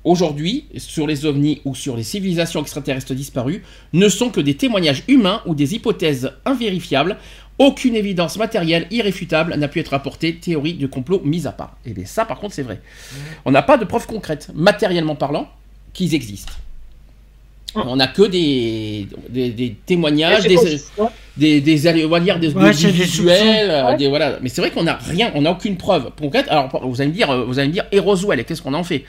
aujourd'hui 0.03 0.67
sur 0.77 1.07
les 1.07 1.27
ovnis 1.27 1.63
ou 1.65 1.77
sur 1.77 1.97
les 1.97 2.03
civilisations 2.03 2.61
extraterrestres 2.61 3.15
disparues 3.15 3.63
ne 3.93 4.09
sont 4.09 4.31
que 4.31 4.41
des 4.41 4.57
témoignages 4.57 5.05
humains 5.07 5.43
ou 5.47 5.55
des 5.55 5.75
hypothèses 5.75 6.33
invérifiables. 6.45 7.17
Aucune 7.59 7.95
évidence 7.95 8.37
matérielle 8.37 8.89
irréfutable 8.91 9.55
n'a 9.55 9.69
pu 9.69 9.79
être 9.79 9.95
apportée, 9.95 10.35
théorie 10.35 10.75
de 10.75 10.89
complot 10.89 11.23
mise 11.25 11.47
à 11.47 11.53
part. 11.53 11.77
Et 11.87 11.93
bien 11.93 12.05
ça 12.05 12.25
par 12.25 12.41
contre 12.41 12.55
c'est 12.55 12.63
vrai. 12.63 12.81
On 13.45 13.53
n'a 13.53 13.63
pas 13.63 13.79
de 13.79 13.85
preuves 13.85 14.09
concrètes, 14.09 14.51
matériellement 14.55 15.15
parlant, 15.15 15.49
qu'ils 15.93 16.15
existent. 16.15 16.53
On 17.75 17.97
n'a 17.97 18.07
que 18.07 18.23
des, 18.23 19.09
des, 19.31 19.51
des 19.51 19.77
témoignages, 19.87 20.45
des, 20.45 20.57
des, 21.37 21.61
des, 21.61 22.05
on 22.05 22.09
va 22.09 22.21
dire 22.21 22.39
des, 22.39 22.55
Ouais, 22.55 22.71
des 22.73 22.91
visuels, 22.91 23.71
euh, 23.71 23.87
Ouais. 23.87 23.97
des- 23.97 24.09
voilà. 24.09 24.39
Mais 24.43 24.49
c'est 24.49 24.61
vrai 24.61 24.71
qu'on 24.71 24.85
n'a 24.85 24.95
rien, 24.97 25.33
on 25.35 25.43
n'a 25.43 25.51
aucune 25.51 25.77
preuve 25.77 26.11
concrète. 26.19 26.47
Alors 26.49 26.69
vous 26.89 27.01
allez 27.01 27.11
me 27.11 27.15
dire, 27.15 27.31
euh, 27.31 27.45
vous 27.45 27.59
allez 27.59 27.69
me 27.69 27.73
dire, 27.73 27.85
et 27.91 27.99
Roswell, 27.99 28.45
qu'est-ce 28.45 28.63
qu'on 28.63 28.75
en 28.75 28.85
fait? 28.85 29.05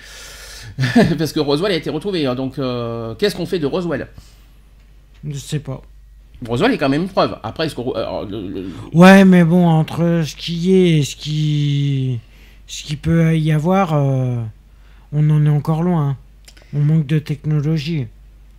Parce 1.18 1.32
que 1.32 1.40
Roswell 1.40 1.72
a 1.72 1.76
été 1.76 1.90
retrouvé, 1.90 2.26
hein, 2.26 2.34
donc 2.36 2.58
euh, 2.60 3.14
qu'est-ce 3.16 3.36
qu'on 3.36 3.46
fait 3.46 3.60
de 3.60 3.68
Roswell? 3.68 4.08
Je 5.28 5.38
sais 5.38 5.60
pas. 5.60 5.82
Roswell 6.48 6.74
est 6.74 6.78
quand 6.78 6.90
même 6.90 7.04
une 7.04 7.08
preuve. 7.08 7.38
Après, 7.44 7.68
est-ce 7.68 7.76
qu'on, 7.76 7.92
alors, 7.94 8.26
le- 8.26 8.48
le- 8.48 8.68
Ouais, 8.94 9.24
mais 9.26 9.44
bon, 9.44 9.66
entre 9.68 10.24
ce 10.26 10.36
qui 10.36 10.74
est 10.74 10.98
et 11.00 11.04
ce 11.04 11.16
qui, 11.16 12.20
ce 12.68 12.84
qui 12.84 12.96
peut 12.98 13.38
y 13.38 13.52
avoir, 13.52 13.94
euh, 13.94 14.36
on 15.14 15.30
en 15.30 15.46
est 15.46 15.50
encore 15.50 15.82
loin. 15.84 16.18
On 16.76 16.80
manque 16.80 17.06
de 17.08 17.20
technologie. 17.20 18.08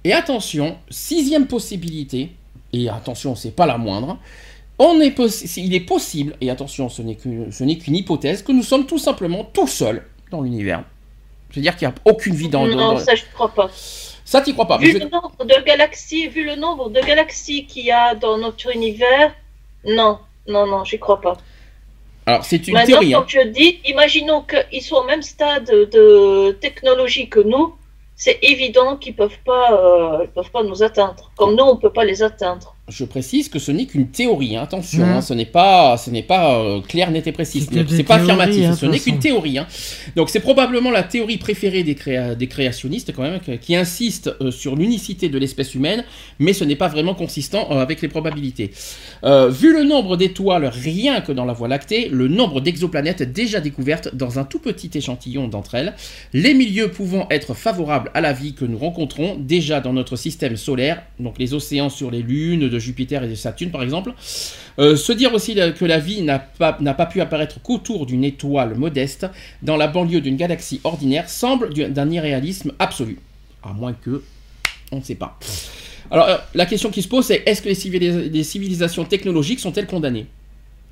Et 0.07 0.13
attention, 0.13 0.77
sixième 0.89 1.49
possibilité, 1.49 2.31
et 2.73 2.89
attention, 2.89 3.35
c'est 3.35 3.51
pas 3.51 3.67
la 3.67 3.77
moindre, 3.77 4.19
on 4.79 5.01
est 5.01 5.13
il 5.57 5.75
est 5.75 5.81
possible, 5.81 6.37
et 6.41 6.49
attention, 6.49 6.89
ce 6.89 7.03
n'est 7.03 7.17
qu'une 7.17 7.97
hypothèse, 7.97 8.45
que 8.45 8.53
nous 8.53 8.63
sommes 8.63 8.87
tout 8.87 8.99
simplement 8.99 9.43
tout 9.43 9.67
seuls 9.67 10.07
dans 10.31 10.43
l'univers. 10.43 10.85
C'est-à-dire 11.51 11.75
qu'il 11.77 11.89
n'y 11.89 11.93
a 11.93 11.97
aucune 12.05 12.37
vie 12.37 12.49
dans... 12.49 12.69
dans- 12.69 12.77
non, 12.77 12.93
dans- 12.93 12.99
ça 13.01 13.17
je 13.17 13.25
crois 13.35 13.49
pas. 13.53 13.69
Ça, 14.25 14.41
t'y 14.43 14.53
crois 14.53 14.69
pas. 14.69 14.79
mais 14.79 14.87
Vu 14.87 14.93
je- 14.93 14.99
le 14.99 15.09
nombre 15.11 15.33
de 15.45 15.65
galaxies, 15.65 16.29
vu 16.29 16.45
le 16.45 16.55
nombre 16.55 16.89
de 16.91 17.01
galaxies 17.01 17.67
qu'il 17.67 17.85
y 17.87 17.91
a 17.91 18.15
dans 18.15 18.39
notre 18.39 18.73
univers, 18.73 19.35
non, 19.85 20.21
non, 20.47 20.69
non, 20.69 20.85
j'y 20.85 21.01
crois 21.01 21.21
pas. 21.21 21.37
Alors, 22.27 22.45
c'est 22.45 22.69
une 22.69 22.75
Maintenant, 22.75 22.87
théorie. 23.01 23.15
hein. 23.15 23.19
comme 23.19 23.29
je 23.29 23.49
dis, 23.49 23.81
imaginons 23.87 24.45
qu'ils 24.71 24.83
soient 24.83 25.03
au 25.03 25.07
même 25.07 25.23
stade 25.23 25.67
de 25.67 26.53
technologie 26.61 27.29
que 27.29 27.41
nous, 27.41 27.75
c'est 28.17 28.39
évident 28.43 28.97
qu'ils 28.97 29.15
peuvent 29.15 29.39
pas, 29.45 29.73
euh, 29.73 30.27
peuvent 30.35 30.51
pas 30.51 30.63
nous 30.63 30.83
atteindre. 30.83 31.31
Comme 31.37 31.55
nous, 31.55 31.65
on 31.65 31.77
peut 31.77 31.93
pas 31.93 32.05
les 32.05 32.23
atteindre. 32.23 32.76
Je 32.89 33.05
précise 33.05 33.49
que 33.49 33.59
ce 33.59 33.73
n'est 33.73 33.87
qu'une 33.87 34.07
théorie, 34.07 34.55
hein, 34.57 34.63
attention, 34.63 35.03
hein, 35.17 35.21
ce 35.21 35.35
n'est 35.35 35.45
pas, 35.45 35.97
ce 35.97 36.09
n'est 36.09 36.23
pas 36.23 36.61
euh, 36.61 36.81
clair, 36.81 37.11
net 37.11 37.27
et 37.27 37.33
précis, 37.33 37.59
C'est 37.97 38.05
pas 38.05 38.15
affirmatif, 38.23 38.65
hein, 38.67 38.77
ce 38.77 38.87
n'est 38.87 39.01
qu'une 39.01 39.19
théorie. 39.19 39.59
Donc 40.15 40.31
c'est 40.31 40.39
probablement 40.39 40.93
la 40.93 41.03
théorie 41.03 41.37
préférée 41.37 41.83
des, 41.83 41.97
créa- 41.97 42.37
des 42.37 42.47
créationnistes 42.47 43.13
quand 43.13 43.23
même, 43.23 43.41
qui- 43.41 43.59
qui 43.59 43.75
insistent 43.75 44.31
euh, 44.41 44.53
sur 44.53 44.77
l'unicité 44.77 45.29
de 45.29 45.37
l'espèce 45.37 45.75
humaine, 45.75 46.05
mais 46.39 46.53
ce 46.53 46.63
n'est 46.63 46.77
pas 46.77 46.87
vraiment 46.87 47.15
consistant 47.15 47.67
euh, 47.73 47.83
avec 47.83 48.01
les 48.03 48.09
probabilités. 48.09 48.71
Vu 49.25 49.73
le 49.73 49.83
nombre 49.83 50.17
d'étoiles 50.17 50.67
rien 50.67 51.21
que 51.21 51.33
dans 51.33 51.45
la 51.45 51.53
Voie 51.53 51.67
lactée, 51.67 52.09
le 52.09 52.29
nombre 52.29 52.61
d'exoplanètes 52.61 53.33
déjà 53.33 53.61
découvertes 53.61 54.15
dans 54.15 54.39
un 54.39 54.45
tout 54.45 54.61
petit 54.61 54.91
échantillon 54.95 55.49
d'entre 55.49 55.75
elles, 55.75 55.95
les 56.33 56.55
milieux 56.55 56.93
pouvant 56.93 57.27
être 57.31 57.53
favorables 57.55 58.13
à 58.15 58.21
la 58.21 58.33
vie 58.33 58.53
que 58.55 58.65
nous 58.65 58.79
rencontrons 58.79 59.37
déjà 59.41 59.81
dans 59.81 59.93
notre 59.93 60.15
système 60.15 60.57
solaire, 60.57 61.03
donc 61.19 61.39
les 61.41 61.53
océans 61.55 61.89
sur 61.89 62.13
les 62.13 62.23
lunes 62.23 62.69
de 62.69 62.76
Jupiter 62.79 63.23
et 63.25 63.29
de 63.29 63.35
Saturne 63.35 63.71
par 63.71 63.83
exemple, 63.83 64.13
Euh, 64.79 64.95
se 64.95 65.11
dire 65.13 65.33
aussi 65.33 65.55
que 65.55 65.85
la 65.87 65.99
vie 65.99 66.21
n'a 66.21 66.39
pas, 66.39 66.77
n'a 66.81 66.93
pas 66.93 67.07
pu 67.07 67.23
apparaître 67.23 67.63
qu'autour 67.63 68.05
d'une 68.05 68.25
étoile 68.25 68.75
modeste 68.75 69.27
dans 69.63 69.79
la 69.79 69.87
banlieue 69.89 70.21
d'une 70.21 70.37
galaxie 70.37 70.83
ordinaire 70.85 71.31
semble 71.31 71.73
du- 71.73 71.87
d'un 71.89 72.11
irréalisme 72.11 72.73
absolu. 72.79 73.19
À 73.63 73.73
moins 73.73 73.95
que... 73.95 74.23
On 74.93 74.99
ne 74.99 75.03
sait 75.03 75.15
pas. 75.15 75.39
Alors 76.11 76.29
euh, 76.29 76.37
la 76.55 76.67
question 76.67 76.91
qui 76.91 77.01
se 77.03 77.09
pose 77.09 77.25
c'est 77.25 77.43
est-ce 77.47 77.63
que 77.63 77.69
les, 77.71 77.75
civilis- 77.75 78.31
les 78.31 78.45
civilisations 78.45 79.05
technologiques 79.07 79.61
sont-elles 79.61 79.87
condamnées? 79.87 80.27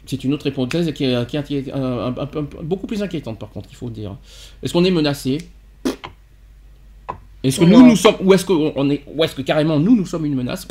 C'est 0.06 0.24
une 0.24 0.32
autre 0.34 0.46
hypothèse 0.46 0.90
qui 0.92 1.04
est, 1.04 1.26
qui 1.28 1.36
est 1.36 1.40
inquié- 1.40 1.64
euh, 1.68 2.08
un- 2.08 2.14
un- 2.16 2.22
un- 2.22 2.38
un- 2.40 2.62
beaucoup 2.62 2.86
plus 2.86 3.02
inquiétante 3.02 3.38
par 3.38 3.50
contre, 3.50 3.68
il 3.70 3.76
faut 3.76 3.90
dire. 3.90 4.16
Est-ce 4.62 4.72
qu'on 4.72 4.84
est 4.84 4.90
menacé? 4.90 5.38
Est-ce 7.42 7.60
que 7.60 7.64
nous, 7.66 7.80
Non. 7.80 7.86
nous 7.88 7.96
sommes, 7.96 8.16
ou 8.22 8.32
est-ce 8.32 8.44
est, 8.90 9.02
ou 9.14 9.22
est-ce 9.22 9.34
que 9.34 9.42
carrément 9.42 9.78
nous, 9.78 9.94
nous 9.94 10.06
sommes 10.06 10.24
une 10.24 10.34
menace? 10.34 10.66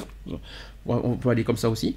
On 0.86 1.16
peut 1.16 1.30
aller 1.30 1.44
comme 1.44 1.58
ça 1.58 1.70
aussi. 1.70 1.96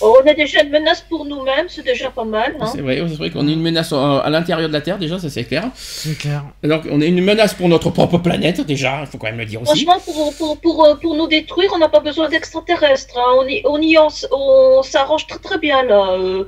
Oh, 0.00 0.18
On 0.22 0.26
est 0.26 0.34
déjà 0.34 0.62
une 0.62 0.70
menace 0.70 1.02
pour 1.08 1.24
nous-mêmes, 1.24 1.66
c'est 1.68 1.84
déjà 1.84 2.10
pas 2.10 2.24
mal. 2.24 2.56
Hein. 2.60 2.66
C'est 2.66 2.80
vrai, 2.80 3.00
c'est 3.08 3.14
vrai 3.16 3.30
qu'on 3.30 3.46
est 3.48 3.52
une 3.52 3.62
menace 3.62 3.92
euh, 3.92 3.96
à 4.20 4.28
l'intérieur 4.28 4.68
de 4.68 4.72
la 4.72 4.80
Terre 4.80 4.98
déjà, 4.98 5.18
ça 5.20 5.30
c'est 5.30 5.44
clair. 5.44 5.70
C'est 5.76 6.18
clair. 6.18 6.42
Donc 6.64 6.82
on 6.90 7.00
est 7.00 7.06
une 7.08 7.22
menace 7.24 7.54
pour 7.54 7.68
notre 7.68 7.90
propre 7.90 8.18
planète 8.18 8.60
déjà, 8.62 9.00
il 9.02 9.06
faut 9.06 9.18
quand 9.18 9.28
même 9.28 9.38
le 9.38 9.46
dire 9.46 9.62
aussi. 9.62 9.84
Franchement, 9.86 10.02
pour, 10.04 10.34
pour, 10.36 10.60
pour, 10.60 10.84
euh, 10.84 10.94
pour 10.96 11.14
nous 11.14 11.28
détruire, 11.28 11.70
on 11.74 11.78
n'a 11.78 11.88
pas 11.88 12.00
besoin 12.00 12.28
d'extraterrestres. 12.28 13.16
hein. 13.16 13.36
On, 13.38 13.46
y, 13.46 13.62
on, 13.64 13.78
y 13.80 13.96
on 14.32 14.82
s'arrange 14.82 15.26
très 15.28 15.38
très 15.38 15.58
bien 15.58 15.84
là. 15.84 16.10
euh. 16.18 16.44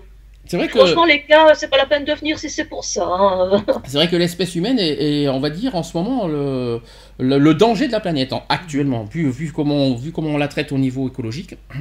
C'est 0.46 0.56
vrai 0.56 0.68
que 0.68 0.78
Franchement, 0.78 1.04
les 1.04 1.24
gars, 1.28 1.54
c'est 1.54 1.68
pas 1.68 1.76
la 1.76 1.86
peine 1.86 2.04
de 2.04 2.12
venir 2.12 2.38
si 2.38 2.48
c'est 2.50 2.64
pour 2.66 2.84
ça. 2.84 3.04
hein. 3.08 3.64
c'est 3.86 3.96
vrai 3.96 4.08
que 4.08 4.16
l'espèce 4.16 4.54
humaine 4.54 4.78
est, 4.78 5.22
est, 5.22 5.28
on 5.28 5.40
va 5.40 5.50
dire 5.50 5.74
en 5.74 5.82
ce 5.82 5.96
moment 5.96 6.26
le, 6.28 6.80
le, 7.18 7.38
le 7.38 7.54
danger 7.54 7.86
de 7.88 7.92
la 7.92 8.00
planète 8.00 8.32
hein, 8.32 8.42
actuellement, 8.48 9.04
vu, 9.04 9.30
vu 9.30 9.52
comment 9.52 9.94
vu 9.94 10.12
comment 10.12 10.30
on 10.30 10.38
la 10.38 10.48
traite 10.48 10.72
au 10.72 10.78
niveau 10.78 11.08
écologique. 11.08 11.54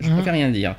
Je 0.00 0.06
Mhm. 0.08 0.14
préfère 0.14 0.34
rien 0.34 0.48
dire. 0.50 0.76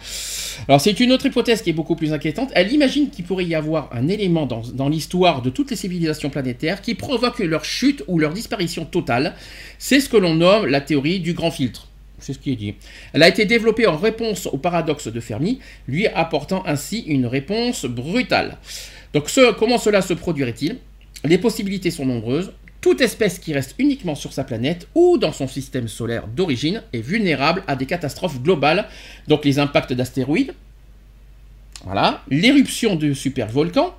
Alors 0.70 0.80
c'est 0.80 0.98
une 1.02 1.12
autre 1.12 1.26
hypothèse 1.26 1.62
qui 1.62 1.70
est 1.70 1.74
beaucoup 1.74 1.98
plus 1.98 2.14
inquiétante. 2.14 2.52
Elle 2.56 2.72
imagine 2.72 3.10
qu'il 3.10 3.26
pourrait 3.26 3.44
y 3.44 3.54
avoir 3.54 3.90
un 3.92 4.08
élément 4.08 4.46
dans, 4.46 4.62
dans 4.74 4.88
l'histoire 4.88 5.42
de 5.42 5.50
toutes 5.50 5.72
les 5.72 5.76
civilisations 5.76 6.30
planétaires 6.30 6.82
qui 6.82 6.96
provoque 6.96 7.40
leur 7.40 7.66
chute 7.66 8.02
ou 8.08 8.18
leur 8.18 8.32
disparition 8.32 8.86
totale. 8.86 9.36
C'est 9.78 10.00
ce 10.00 10.08
que 10.08 10.16
l'on 10.16 10.36
nomme 10.36 10.68
la 10.68 10.80
théorie 10.80 11.20
du 11.20 11.34
grand 11.34 11.52
filtre. 11.52 11.89
C'est 12.20 12.34
ce 12.34 12.40
qui 12.40 12.52
est 12.52 12.56
dit. 12.56 12.76
Elle 13.14 13.24
a 13.24 13.28
été 13.28 13.46
développée 13.46 13.88
en 13.88 13.98
réponse 13.98 14.48
au 14.48 14.58
paradoxe 14.58 15.08
de 15.08 15.20
Fermi, 15.20 15.60
lui 15.88 16.08
apportant 16.08 16.64
ainsi 16.66 17.00
une 17.00 17.26
réponse 17.26 17.86
brutale. 17.86 18.58
Donc 19.14 19.30
comment 19.58 19.78
cela 19.78 20.02
se 20.02 20.14
produirait-il? 20.14 20.78
Les 21.26 21.38
possibilités 21.38 21.92
sont 21.92 22.06
nombreuses. 22.06 22.52
Toute 22.82 23.02
espèce 23.02 23.40
qui 23.40 23.54
reste 23.54 23.76
uniquement 23.78 24.16
sur 24.16 24.32
sa 24.32 24.46
planète 24.46 24.88
ou 24.96 25.18
dans 25.18 25.34
son 25.34 25.50
système 25.50 25.90
solaire 25.90 26.28
d'origine 26.28 26.82
est 26.94 27.02
vulnérable 27.02 27.64
à 27.68 27.76
des 27.76 27.86
catastrophes 27.86 28.42
globales, 28.42 28.88
donc 29.28 29.44
les 29.44 29.60
impacts 29.60 29.92
d'astéroïdes, 29.92 30.54
voilà, 31.84 32.24
l'éruption 32.30 32.96
de 32.96 33.14
supervolcans, 33.14 33.94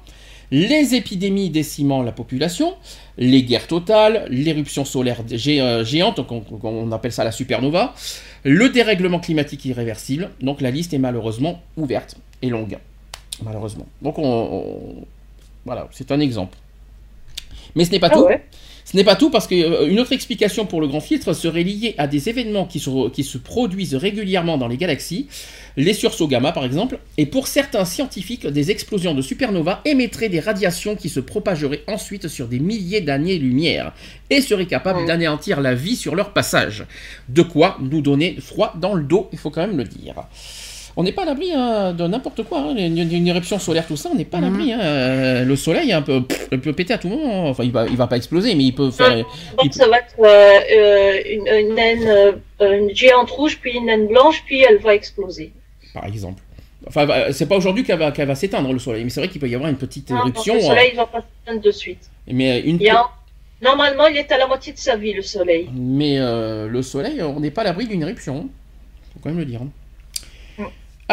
les 0.51 0.95
épidémies 0.95 1.51
décimant 1.51 2.03
la 2.03 2.13
population, 2.13 2.75
les 3.19 3.43
guerres 3.45 3.67
totales, 3.69 4.27
l'éruption 4.31 4.85
solaire 4.85 5.23
gé- 5.25 5.61
euh, 5.61 5.85
géante, 5.85 6.17
donc 6.17 6.31
on, 6.33 6.45
on 6.63 6.93
appelle 6.93 7.13
ça 7.13 7.23
la 7.25 7.33
supernova, 7.33 7.95
le 8.45 8.69
dérèglement 8.69 9.21
climatique 9.21 9.65
irréversible. 9.65 10.31
Donc 10.41 10.61
la 10.61 10.71
liste 10.71 10.93
est 10.95 10.99
malheureusement 10.99 11.61
ouverte 11.77 12.17
et 12.43 12.49
longue, 12.49 12.79
malheureusement. 13.45 13.87
Donc 14.03 14.19
on, 14.19 14.25
on- 14.25 15.05
voilà, 15.65 15.89
c'est 15.93 16.11
un 16.11 16.21
exemple. 16.21 16.57
Mais 17.77 17.85
ce 17.85 17.91
n'est 17.93 18.01
pas 18.01 18.09
Ah 18.11 18.15
tout. 18.17 18.25
ouais? 18.25 18.45
Ce 18.91 18.97
n'est 18.97 19.05
pas 19.05 19.17
tout 19.17 19.31
parce 19.31 19.47
qu'une 19.47 20.01
autre 20.01 20.13
explication 20.13 20.67
pour 20.67 20.81
le 20.81 20.89
grand 20.89 21.01
filtre 21.01 21.33
serait 21.33 21.63
liée 21.63 21.95
à 21.97 22.07
des 22.07 22.29
événements 22.29 22.67
qui 22.67 22.81
se, 22.81 23.09
qui 23.11 23.23
se 23.23 23.39
produisent 23.39 23.95
régulièrement 23.95 24.59
dans 24.59 24.67
les 24.67 24.77
galaxies, 24.77 25.29
les 25.77 25.93
sursauts 25.93 26.27
gamma 26.27 26.51
par 26.53 26.65
exemple, 26.65 26.99
et 27.17 27.27
pour 27.27 27.47
certains 27.47 27.85
scientifiques, 27.85 28.47
des 28.47 28.71
explosions 28.71 29.15
de 29.15 29.23
supernova 29.23 29.81
émettraient 29.85 30.29
des 30.29 30.41
radiations 30.41 30.97
qui 30.97 31.09
se 31.09 31.21
propageraient 31.21 31.83
ensuite 31.87 32.29
sur 32.29 32.49
des 32.49 32.59
milliers 32.59 33.01
d'années-lumière 33.01 33.93
et 34.29 34.41
seraient 34.41 34.67
capables 34.67 35.01
Mm. 35.01 35.07
d'anéantir 35.07 35.61
la 35.61 35.75
vie 35.75 35.97
sur 35.97 36.15
leur 36.15 36.33
passage. 36.33 36.85
De 37.29 37.43
quoi 37.43 37.79
nous 37.81 38.03
donner 38.03 38.37
froid 38.41 38.75
dans 38.81 38.95
le 38.95 39.03
dos, 39.05 39.29
il 39.33 39.39
faut 39.39 39.51
quand 39.51 39.67
même 39.67 39.77
le 39.77 39.85
dire. 39.85 40.15
On 41.01 41.03
n'est 41.03 41.13
pas 41.13 41.23
à 41.23 41.25
l'abri 41.25 41.51
hein, 41.55 41.95
de 41.95 42.07
n'importe 42.07 42.43
quoi, 42.43 42.59
hein, 42.61 42.75
une, 42.77 42.99
une 42.99 43.27
éruption 43.27 43.59
solaire, 43.59 43.87
tout 43.87 43.97
ça, 43.97 44.11
on 44.13 44.17
n'est 44.17 44.27
pas 44.27 44.37
à 44.37 44.43
l'abri. 44.43 44.71
hein. 44.73 44.81
Euh, 44.83 45.45
Le 45.47 45.57
soleil, 45.57 45.93
un 45.95 46.03
peu, 46.03 46.23
pff, 46.23 46.49
il 46.53 46.61
peut 46.61 46.75
péter 46.75 46.93
à 46.93 46.99
tout 46.99 47.09
moment. 47.09 47.47
hein. 47.47 47.51
Enfin, 47.51 47.65
il 47.65 47.73
va, 47.73 47.87
il 47.87 47.97
va 47.97 48.07
pas 48.07 48.19
exploser, 48.19 48.55
mais 48.55 48.65
il 48.65 48.75
peut 48.75 48.91
faire. 48.91 49.17
il 49.17 49.25
Donc 49.57 49.73
ça 49.73 49.89
va 49.89 49.97
être 49.99 50.15
euh, 50.19 50.61
euh, 50.77 51.21
une, 51.35 51.47
une 51.69 51.75
naine, 51.75 52.07
euh, 52.61 52.79
une 52.79 52.95
géante 52.95 53.31
rouge, 53.31 53.59
puis 53.63 53.73
une 53.79 53.87
naine 53.87 54.09
blanche, 54.09 54.43
puis 54.45 54.61
elle 54.61 54.77
va 54.79 54.95
exploser. 54.95 55.53
par 55.95 56.05
exemple. 56.05 56.43
Enfin, 56.87 57.07
bah, 57.07 57.33
c'est 57.33 57.47
pas 57.47 57.57
aujourd'hui 57.57 57.83
qu'elle 57.85 57.99
va, 57.99 58.11
qu'elle 58.13 58.29
va 58.29 58.35
s'éteindre 58.35 58.71
le 58.73 58.79
soleil, 58.79 59.03
mais 59.05 59.11
c'est 59.11 59.21
vrai 59.21 59.29
qu'il 59.31 59.41
peut 59.41 59.49
y 59.49 59.55
avoir 59.55 59.71
une 59.71 59.77
petite 59.79 60.11
Non, 60.11 60.19
éruption. 60.19 60.55
le 60.55 60.61
soleil 60.61 60.93
va 60.97 61.07
pas 61.07 61.23
s'éteindre 61.41 61.63
de 61.63 61.71
suite. 61.71 62.11
euh, 62.29 62.33
mais 62.35 62.61
une, 62.61 62.77
Il 62.77 62.83
y 62.87 62.91
a- 62.91 63.07
Normalement, 63.63 64.07
il 64.07 64.17
est 64.17 64.31
à 64.33 64.39
la 64.39 64.47
moitié 64.47 64.73
de 64.73 64.79
sa 64.79 64.97
vie, 64.97 65.13
le 65.15 65.21
soleil. 65.23 65.69
mais 65.75 66.17
euh, 66.19 66.69
le 66.69 66.83
soleil, 66.83 67.23
on 67.23 67.41
n'est 67.41 67.51
pas 67.51 67.61
à 67.63 67.65
l'abri 67.65 67.87
d'une 67.87 68.03
éruption. 68.03 68.37
hein. 68.45 68.49
Faut 69.15 69.21
quand 69.23 69.29
même 69.31 69.39
le 69.39 69.45
dire. 69.45 69.61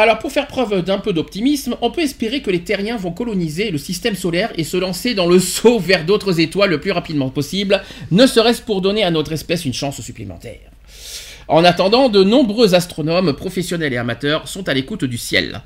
Alors, 0.00 0.20
pour 0.20 0.30
faire 0.30 0.46
preuve 0.46 0.82
d'un 0.82 0.98
peu 0.98 1.12
d'optimisme, 1.12 1.74
on 1.80 1.90
peut 1.90 2.02
espérer 2.02 2.40
que 2.40 2.52
les 2.52 2.62
terriens 2.62 2.96
vont 2.96 3.10
coloniser 3.10 3.72
le 3.72 3.78
système 3.78 4.14
solaire 4.14 4.52
et 4.56 4.62
se 4.62 4.76
lancer 4.76 5.12
dans 5.12 5.26
le 5.26 5.40
saut 5.40 5.80
vers 5.80 6.04
d'autres 6.04 6.38
étoiles 6.38 6.70
le 6.70 6.78
plus 6.78 6.92
rapidement 6.92 7.30
possible, 7.30 7.82
ne 8.12 8.24
serait-ce 8.24 8.62
pour 8.62 8.80
donner 8.80 9.02
à 9.02 9.10
notre 9.10 9.32
espèce 9.32 9.64
une 9.64 9.74
chance 9.74 10.00
supplémentaire. 10.00 10.70
En 11.48 11.64
attendant, 11.64 12.08
de 12.08 12.22
nombreux 12.22 12.76
astronomes, 12.76 13.32
professionnels 13.32 13.92
et 13.92 13.96
amateurs, 13.96 14.46
sont 14.46 14.68
à 14.68 14.74
l'écoute 14.74 15.04
du 15.04 15.18
ciel. 15.18 15.62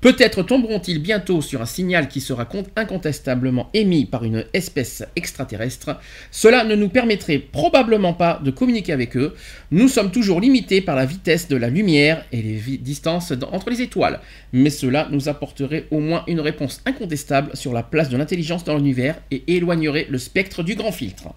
Peut-être 0.00 0.44
tomberont-ils 0.44 1.00
bientôt 1.02 1.42
sur 1.42 1.60
un 1.60 1.66
signal 1.66 2.06
qui 2.08 2.20
sera 2.20 2.44
con- 2.44 2.62
incontestablement 2.76 3.68
émis 3.74 4.06
par 4.06 4.22
une 4.22 4.44
espèce 4.52 5.02
extraterrestre. 5.16 5.98
Cela 6.30 6.62
ne 6.62 6.76
nous 6.76 6.88
permettrait 6.88 7.38
probablement 7.40 8.12
pas 8.12 8.40
de 8.44 8.52
communiquer 8.52 8.92
avec 8.92 9.16
eux. 9.16 9.34
Nous 9.72 9.88
sommes 9.88 10.12
toujours 10.12 10.40
limités 10.40 10.80
par 10.80 10.94
la 10.94 11.04
vitesse 11.04 11.48
de 11.48 11.56
la 11.56 11.68
lumière 11.68 12.24
et 12.30 12.42
les 12.42 12.78
distances 12.78 13.32
entre 13.50 13.70
les 13.70 13.82
étoiles. 13.82 14.20
Mais 14.52 14.70
cela 14.70 15.08
nous 15.10 15.28
apporterait 15.28 15.86
au 15.90 15.98
moins 15.98 16.22
une 16.28 16.38
réponse 16.40 16.80
incontestable 16.86 17.56
sur 17.56 17.72
la 17.72 17.82
place 17.82 18.08
de 18.08 18.16
l'intelligence 18.16 18.62
dans 18.62 18.76
l'univers 18.76 19.20
et 19.32 19.42
éloignerait 19.48 20.06
le 20.08 20.18
spectre 20.18 20.62
du 20.62 20.76
grand 20.76 20.92
filtre. 20.92 21.34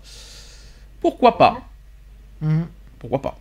Pourquoi 1.02 1.40
pas? 1.40 1.68
Mhm. 2.42 2.68
Pourquoi 3.00 3.24
pas? 3.24 3.40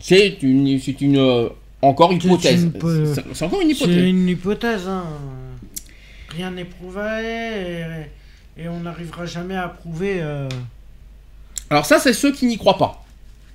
C'est 0.00 0.38
une, 0.42 0.80
c'est 0.80 1.02
une 1.02 1.18
euh, 1.18 1.50
encore 1.82 2.12
une 2.12 2.20
C'est 2.20 2.26
hypothèse. 2.28 2.62
une 2.64 3.14
C'est 3.14 3.22
c'est 3.34 3.44
encore 3.44 3.60
une 3.60 3.68
C'est 3.68 3.74
hypothèse. 3.84 4.04
une 4.04 4.28
hypothèse, 4.28 4.88
hein. 4.88 5.04
Rien 6.30 6.50
n'est 6.52 6.64
prouvé 6.64 7.02
et, 8.56 8.62
et 8.62 8.68
on 8.68 8.80
n'arrivera 8.80 9.26
jamais 9.26 9.56
à 9.56 9.68
prouver. 9.68 10.18
euh, 10.20 10.48
Alors 11.70 11.86
ça, 11.86 11.98
c'est 11.98 12.12
ceux 12.12 12.32
qui 12.32 12.46
n'y 12.46 12.56
croient 12.58 12.78
pas. 12.78 13.04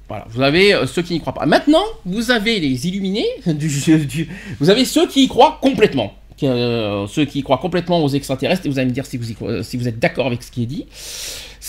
Voilà, 0.08 0.26
vous 0.30 0.42
avez 0.42 0.74
euh, 0.74 0.86
ceux 0.86 1.02
qui 1.02 1.14
n'y 1.14 1.20
croient 1.22 1.34
pas. 1.34 1.46
Maintenant, 1.46 1.84
vous 2.06 2.32
avez 2.32 2.60
les 2.60 2.88
illuminés, 2.88 3.26
du, 3.48 3.70
du- 4.06 4.30
vous 4.60 4.70
avez 4.70 4.86
ceux 4.86 5.08
qui 5.08 5.24
y 5.24 5.28
croient 5.28 5.58
complètement. 5.62 6.14
Euh, 6.44 7.08
ceux 7.08 7.24
qui 7.24 7.40
y 7.40 7.44
croient 7.44 7.58
complètement 7.60 8.04
aux 8.04 8.10
extraterrestres, 8.10 8.66
et 8.66 8.70
vous 8.70 8.78
allez 8.78 8.90
me 8.90 8.94
dire 8.94 9.06
si 9.06 9.16
vous, 9.18 9.32
y 9.32 9.36
si 9.64 9.78
vous 9.78 9.88
êtes 9.88 10.00
d'accord 10.00 10.28
avec 10.28 10.44
ce 10.44 10.52
qui 10.52 10.64
est 10.64 10.68
dit. 10.68 10.86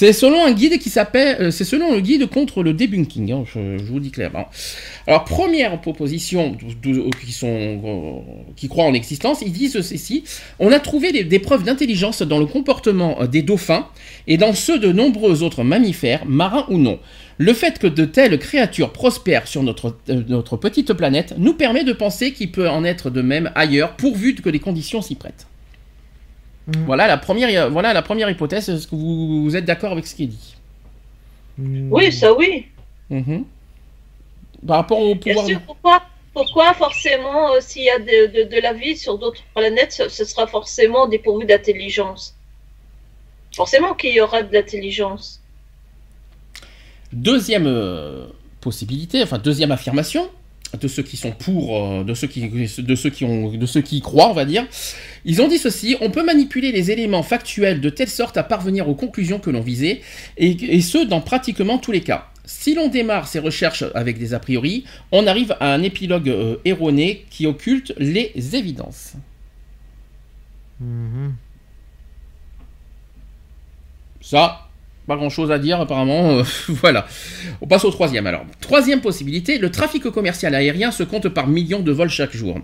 Euh, 0.03 1.51
c'est 1.51 1.65
selon 1.65 1.95
le 1.95 2.01
guide 2.01 2.27
contre 2.27 2.63
le 2.63 2.75
debunking, 2.75 3.33
hein, 3.33 3.45
je, 3.47 3.83
vous 3.83 3.99
dis 3.99 4.11
clairement. 4.11 4.47
Alors 5.07 5.25
première 5.25 5.81
proposition 5.81 6.55
de- 6.83 7.11
qui 7.25 7.33
sont, 7.33 7.47
euh, 7.49 8.69
croient 8.69 8.85
en 8.85 8.93
existence, 8.93 9.41
ils 9.41 9.53
disent 9.53 9.81
ceci 9.81 10.25
on 10.59 10.71
a 10.71 10.81
trouvé 10.81 11.25
des, 11.25 11.39
preuves 11.39 11.65
d'intelligence 11.65 12.21
dans 12.23 12.39
le 12.39 12.47
comportement 12.47 13.23
euh, 13.23 13.27
des 13.27 13.43
dauphins 13.43 13.87
et 14.27 14.37
dans 14.37 14.53
ceux 14.53 14.79
de 14.79 14.93
nombreux 14.93 15.43
autres 15.43 15.65
mammifères, 15.65 16.27
marins 16.27 16.67
ou 16.69 16.77
non. 16.77 16.99
Le 17.39 17.53
fait 17.55 17.79
que 17.79 17.87
de 17.87 18.05
telles 18.05 18.39
créatures 18.39 18.93
prospèrent 18.93 19.47
sur 19.47 19.63
notre, 19.63 19.97
euh, 20.11 20.23
notre 20.29 20.59
petite 20.59 20.93
planète 20.93 21.35
nous 21.39 21.55
permet 21.55 21.85
de 21.85 21.93
penser 21.95 22.33
qu'il 22.33 22.53
peut 22.53 22.69
en 22.69 22.85
être 22.85 23.09
de 23.09 23.23
même 23.23 23.51
ailleurs, 23.55 23.97
pourvu 23.97 24.35
que 24.35 24.51
les 24.51 24.61
conditions 24.61 25.01
s'y 25.01 25.15
prêtent. 25.15 25.47
Mhm. 26.67 26.85
Voilà, 26.85 27.07
la 27.07 27.17
première, 27.17 27.71
voilà 27.71 27.93
la 27.93 28.03
première 28.03 28.29
hypothèse. 28.31 28.69
Est-ce 28.69 28.87
que 28.89 28.97
vous, 28.97 29.43
vous 29.45 29.57
êtes 29.57 29.65
d'accord 29.65 29.93
avec 29.93 30.07
ce 30.07 30.15
qui 30.15 30.25
est 30.25 30.29
dit? 30.29 30.57
Mm, 31.59 31.93
Oui, 31.93 32.13
ça 32.13 32.35
oui. 32.35 32.67
Mhm. 33.11 33.45
Par 34.67 34.79
rapport 34.79 34.99
au 34.99 35.15
Bien 35.15 35.35
pouvoir. 35.35 35.47
sûr, 35.47 35.61
pourquoi, 35.63 36.03
pourquoi 36.35 36.75
forcément, 36.75 37.53
euh, 37.53 37.59
s'il 37.61 37.83
y 37.85 37.91
a 37.91 37.99
de, 38.01 38.27
de- 38.45 38.49
de 38.55 38.61
la 38.61 38.73
vie 38.73 38.97
sur 38.97 39.17
d'autres 39.19 39.43
planètes, 39.55 39.93
ce, 39.93 40.09
ce 40.09 40.25
sera 40.25 40.47
forcément 40.49 41.07
dépourvu 41.07 41.47
d'intelligence? 41.47 42.35
Forcément 43.55 43.95
qu'il 43.95 44.13
y 44.13 44.21
aura 44.21 44.43
de 44.43 44.53
l'intelligence. 44.53 45.41
Deuxième 47.13 47.67
euh, 47.67 48.27
possibilité, 48.61 49.23
enfin 49.23 49.39
deuxième 49.39 49.71
affirmation 49.71 50.29
de 50.81 50.89
ceux 50.89 51.03
qui 51.03 51.17
sont 51.17 51.33
pour, 51.33 51.77
euh, 51.77 52.05
de 52.05 52.15
ceux 52.15 52.27
qui, 52.27 52.49
de 52.49 52.95
ceux 52.95 53.11
qui 53.11 53.25
ont, 53.25 53.51
de 53.51 53.67
ceux 53.67 53.81
qui 53.81 53.99
y 53.99 54.01
croient, 54.01 54.31
on 54.31 54.35
va 54.35 54.45
dire. 54.45 54.67
Ils 55.25 55.41
ont 55.43 55.49
dit 55.49 55.59
ceci 55.59 55.97
on 56.01 56.11
peut 56.11 56.25
manipuler 56.25 56.73
les 56.73 56.91
éléments 56.91 57.23
factuels 57.23 57.81
de 57.81 57.91
telle 57.91 58.09
sorte 58.09 58.37
à 58.37 58.43
parvenir 58.43 58.89
aux 58.89 58.95
conclusions 58.95 59.39
que 59.39 59.51
l'on 59.51 59.61
visait, 59.61 60.01
et, 60.37 60.51
et 60.77 60.81
ce 60.81 60.99
dans 60.99 61.21
pratiquement 61.21 61.79
tous 61.79 61.93
les 61.93 62.01
cas. 62.01 62.29
Si 62.45 62.75
l'on 62.75 62.89
démarre 62.89 63.27
ces 63.27 63.41
recherches 63.41 63.85
avec 63.95 64.19
des 64.19 64.33
a 64.33 64.39
priori, 64.39 64.85
on 65.11 65.27
arrive 65.27 65.57
à 65.59 65.73
un 65.75 65.83
épilogue 65.83 66.29
euh, 66.29 66.57
erroné 66.65 67.25
qui 67.29 67.47
occulte 67.47 67.93
les 67.99 68.33
évidences. 68.55 69.15
mhm. 70.81 71.35
Ça, 74.21 74.66
pas 75.07 75.17
grand 75.17 75.31
chose 75.31 75.51
à 75.51 75.59
dire 75.59 75.81
apparemment. 75.81 76.39
euh, 76.39 76.43
voilà. 76.69 77.07
On 77.61 77.67
passe 77.67 77.85
au 77.85 77.91
troisième 77.91 78.27
alors. 78.27 78.45
Troisième 78.61 79.01
possibilité, 79.01 79.59
le 79.59 79.71
trafic 79.71 80.03
commercial 80.11 80.55
aérien 80.55 80.91
se 80.91 81.03
compte 81.03 81.29
par 81.29 81.47
millions 81.47 81.81
de 81.81 81.93
vols 81.93 82.11
chaque 82.11 82.35
jour. 82.35 82.59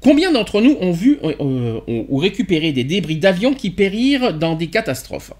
Combien 0.00 0.32
d'entre 0.32 0.60
nous 0.60 0.76
ont 0.80 0.92
vu 0.92 1.18
euh, 1.24 1.34
euh, 1.40 1.80
ou 2.08 2.16
récupéré 2.16 2.72
des 2.72 2.84
débris 2.84 3.16
d'avions 3.16 3.54
qui 3.54 3.70
périrent 3.70 4.34
dans 4.34 4.54
des 4.54 4.68
catastrophes? 4.68 5.32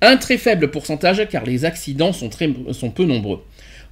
Un 0.00 0.16
très 0.16 0.38
faible 0.38 0.70
pourcentage 0.70 1.26
car 1.28 1.44
les 1.44 1.64
accidents 1.64 2.12
sont 2.12 2.90
peu 2.90 3.04
nombreux. 3.04 3.42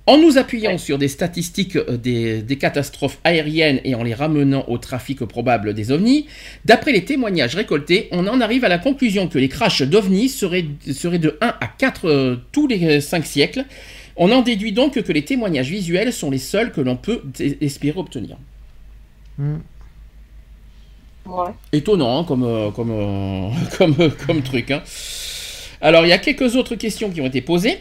En 0.07 0.19
nous 0.19 0.39
appuyant 0.39 0.79
sur 0.79 0.99
des 0.99 1.09
statistiques 1.09 1.77
euh, 1.77 1.97
des, 1.97 2.41
des 2.43 2.57
catastrophes 2.59 3.19
aériennes 3.25 3.81
et 3.85 3.95
en 3.95 4.05
les 4.05 4.15
ramenant 4.15 4.65
au 4.69 4.79
trafic 4.79 5.25
probable 5.25 5.75
des 5.75 5.91
ovnis, 5.91 6.27
d'après 6.65 6.93
les 6.93 7.05
témoignages 7.05 7.57
récoltés, 7.57 8.09
on 8.13 8.27
en 8.29 8.41
arrive 8.41 8.65
à 8.65 8.69
la 8.69 8.79
conclusion 8.79 9.27
que 9.29 9.39
les 9.39 9.49
crashs 9.49 9.83
d'ovnis 9.83 10.29
seraient, 10.29 10.67
seraient 10.93 11.19
de 11.19 11.37
1 11.41 11.47
à 11.61 11.67
4 11.67 12.09
euh, 12.09 12.37
tous 12.53 12.69
les 12.69 13.01
5 13.01 13.27
siècles. 13.27 13.65
On 14.17 14.33
en 14.33 14.43
déduit 14.43 14.73
donc 14.73 15.01
que 15.01 15.13
les 15.13 15.25
témoignages 15.25 15.69
visuels 15.71 16.13
sont 16.13 16.31
les 16.31 16.39
seuls 16.39 16.73
que 16.73 16.81
l'on 16.81 16.97
peut 16.97 17.23
espérer 17.61 17.99
obtenir. 17.99 18.37
Mm. 19.39 19.57
Ouais. 21.27 21.51
Étonnant 21.73 22.21
hein, 22.21 22.25
comme, 22.25 22.45
euh, 22.45 22.71
comme, 22.71 22.91
euh, 22.93 23.51
comme, 23.77 23.95
euh, 23.99 24.11
comme 24.27 24.43
truc. 24.43 24.71
hein. 24.71 24.83
Alors, 25.81 26.07
il 26.07 26.09
y 26.09 26.13
a 26.13 26.19
quelques 26.19 26.57
autres 26.57 26.77
questions 26.77 27.11
qui 27.11 27.21
ont 27.21 27.27
été 27.27 27.43
posées. 27.43 27.79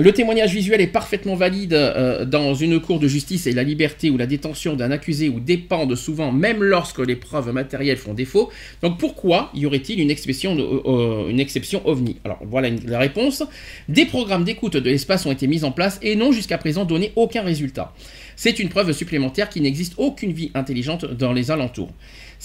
Le 0.00 0.10
témoignage 0.10 0.52
visuel 0.52 0.80
est 0.80 0.88
parfaitement 0.88 1.36
valide 1.36 1.72
euh, 1.72 2.24
dans 2.24 2.52
une 2.52 2.80
cour 2.80 2.98
de 2.98 3.06
justice 3.06 3.46
et 3.46 3.52
la 3.52 3.62
liberté 3.62 4.10
ou 4.10 4.16
la 4.16 4.26
détention 4.26 4.74
d'un 4.74 4.90
accusé 4.90 5.28
ou 5.28 5.38
dépendent 5.38 5.94
souvent, 5.94 6.32
même 6.32 6.64
lorsque 6.64 6.98
les 6.98 7.14
preuves 7.14 7.52
matérielles 7.52 7.96
font 7.96 8.12
défaut. 8.12 8.50
Donc 8.82 8.98
pourquoi 8.98 9.52
y 9.54 9.66
aurait-il 9.66 10.00
une 10.00 10.10
exception, 10.10 10.58
euh, 10.58 10.80
euh, 10.84 11.28
une 11.28 11.38
exception 11.38 11.80
OVNI? 11.86 12.16
Alors 12.24 12.40
voilà 12.42 12.70
la 12.84 12.98
réponse. 12.98 13.44
Des 13.88 14.04
programmes 14.04 14.42
d'écoute 14.42 14.76
de 14.76 14.90
l'espace 14.90 15.26
ont 15.26 15.32
été 15.32 15.46
mis 15.46 15.62
en 15.62 15.70
place 15.70 16.00
et 16.02 16.16
n'ont 16.16 16.32
jusqu'à 16.32 16.58
présent 16.58 16.84
donné 16.84 17.12
aucun 17.14 17.42
résultat. 17.42 17.94
C'est 18.34 18.58
une 18.58 18.70
preuve 18.70 18.90
supplémentaire 18.90 19.48
qu'il 19.48 19.62
n'existe 19.62 19.94
aucune 19.96 20.32
vie 20.32 20.50
intelligente 20.54 21.04
dans 21.04 21.32
les 21.32 21.52
alentours. 21.52 21.92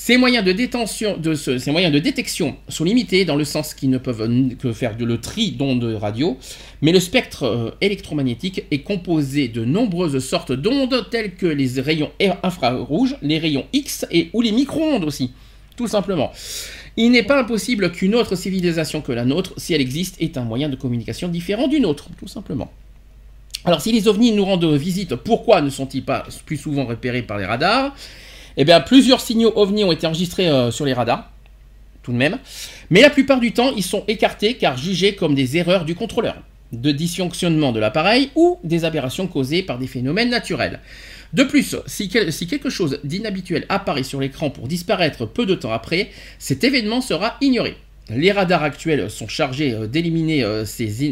Ces 0.01 0.15
moyens 0.15 0.45
de 0.45 0.53
détention, 0.53 1.17
de 1.17 1.33
ce- 1.35 1.57
ces 1.57 1.71
moyens 1.71 1.93
de 1.93 1.99
détection 1.99 2.55
sont 2.69 2.85
limités 2.85 3.25
dans 3.25 3.35
le 3.35 3.43
sens 3.43 3.73
qu'ils 3.73 3.89
ne 3.89 3.97
peuvent 3.97 4.55
que 4.57 4.71
faire 4.71 4.95
le 4.97 5.19
tri 5.19 5.51
d'ondes 5.51 5.83
radio, 5.99 6.37
mais 6.81 6.93
le 6.93 7.01
spectre 7.01 7.43
euh, 7.43 7.71
électromagnétique 7.81 8.63
est 8.71 8.79
composé 8.79 9.49
de 9.49 9.65
nombreuses 9.65 10.17
sortes 10.25 10.53
d'ondes 10.53 11.09
telles 11.11 11.35
que 11.35 11.45
les 11.45 11.81
rayons 11.81 12.11
infrarouges, 12.43 13.17
les 13.21 13.39
rayons 13.39 13.65
X 13.73 14.05
et 14.09 14.29
ou 14.31 14.41
les 14.41 14.53
micro-ondes 14.53 15.03
aussi, 15.03 15.31
tout 15.75 15.89
simplement. 15.89 16.31
Il 16.95 17.11
n'est 17.11 17.23
pas 17.23 17.41
impossible 17.41 17.91
qu'une 17.91 18.15
autre 18.15 18.35
civilisation 18.35 19.01
que 19.01 19.11
la 19.11 19.25
nôtre, 19.25 19.53
si 19.57 19.73
elle 19.73 19.81
existe, 19.81 20.15
ait 20.21 20.37
un 20.37 20.45
moyen 20.45 20.69
de 20.69 20.77
communication 20.77 21.27
différent 21.27 21.67
d'une 21.67 21.85
autre, 21.85 22.07
tout 22.17 22.27
simplement. 22.29 22.71
Alors 23.65 23.81
si 23.81 23.91
les 23.91 24.07
ovnis 24.07 24.31
nous 24.31 24.45
rendent 24.45 24.73
visite, 24.75 25.15
pourquoi 25.15 25.59
ne 25.61 25.69
sont-ils 25.69 26.05
pas 26.05 26.25
plus 26.45 26.55
souvent 26.55 26.85
repérés 26.85 27.21
par 27.21 27.37
les 27.37 27.45
radars? 27.45 27.93
Eh 28.57 28.65
bien 28.65 28.81
plusieurs 28.81 29.21
signaux 29.21 29.53
ovnis 29.55 29.83
ont 29.83 29.91
été 29.91 30.07
enregistrés 30.07 30.47
euh, 30.49 30.71
sur 30.71 30.85
les 30.85 30.93
radars, 30.93 31.31
tout 32.03 32.11
de 32.11 32.17
même, 32.17 32.37
mais 32.89 33.01
la 33.01 33.09
plupart 33.09 33.39
du 33.39 33.51
temps 33.51 33.71
ils 33.75 33.83
sont 33.83 34.03
écartés 34.07 34.55
car 34.55 34.77
jugés 34.77 35.15
comme 35.15 35.35
des 35.35 35.57
erreurs 35.57 35.85
du 35.85 35.95
contrôleur, 35.95 36.35
de 36.71 36.91
dysfonctionnement 36.91 37.71
de 37.71 37.79
l'appareil 37.79 38.31
ou 38.35 38.59
des 38.63 38.85
aberrations 38.85 39.27
causées 39.27 39.63
par 39.63 39.77
des 39.79 39.87
phénomènes 39.87 40.29
naturels. 40.29 40.79
De 41.31 41.43
plus, 41.43 41.75
si, 41.85 42.09
quel- 42.09 42.33
si 42.33 42.47
quelque 42.47 42.71
chose 42.71 42.99
d'inhabituel 43.03 43.65
apparaît 43.69 44.03
sur 44.03 44.19
l'écran 44.19 44.49
pour 44.49 44.67
disparaître 44.67 45.25
peu 45.27 45.45
de 45.45 45.53
temps 45.53 45.71
après, 45.71 46.09
cet 46.39 46.63
événement 46.63 47.01
sera 47.01 47.37
ignoré. 47.39 47.77
Les 48.09 48.31
radars 48.31 48.63
actuels 48.63 49.09
sont 49.09 49.27
chargés 49.27 49.73
euh, 49.73 49.87
d'éliminer 49.87 50.43
euh, 50.43 50.65
ces, 50.65 51.03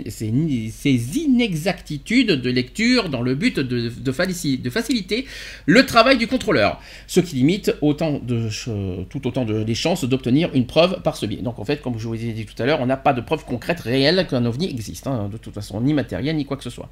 inexactitudes 1.16 2.32
de 2.32 2.50
lecture 2.50 3.10
dans 3.10 3.22
le 3.22 3.36
but 3.36 3.60
de, 3.60 4.12
faciliter 4.12 5.28
le 5.66 5.86
travail 5.86 6.18
du 6.18 6.28
contrôleur, 6.28 6.82
ce 7.06 7.20
qui 7.20 7.36
limite 7.36 7.68
de, 7.82 9.04
tout 9.04 9.28
autant 9.28 9.46
les 9.46 9.76
chances 9.76 10.06
d'obtenir 10.06 10.50
une 10.54 10.66
preuve 10.66 11.02
par 11.04 11.18
ce 11.18 11.26
biais. 11.26 11.42
Donc 11.42 11.60
en 11.60 11.66
fait, 11.66 11.82
comme 11.82 12.00
je 12.00 12.08
vous 12.08 12.16
ai 12.16 12.34
dit 12.34 12.46
tout 12.46 12.62
à 12.62 12.66
l'heure, 12.66 12.82
on 12.82 12.88
n'a 12.88 12.98
pas 12.98 13.14
de 13.14 13.22
preuve 13.22 13.46
concrète 13.46 13.82
réelle 13.82 14.26
qu'un 14.28 14.46
ovni 14.46 14.70
existe, 14.70 15.08
hein, 15.08 15.30
de 15.32 15.38
toute 15.38 15.54
façon, 15.54 15.80
ni 15.82 15.94
matériel, 15.94 16.36
ni 16.36 16.46
quoi 16.46 16.58
que 16.58 16.64
ce 16.64 16.70
soit. 16.70 16.90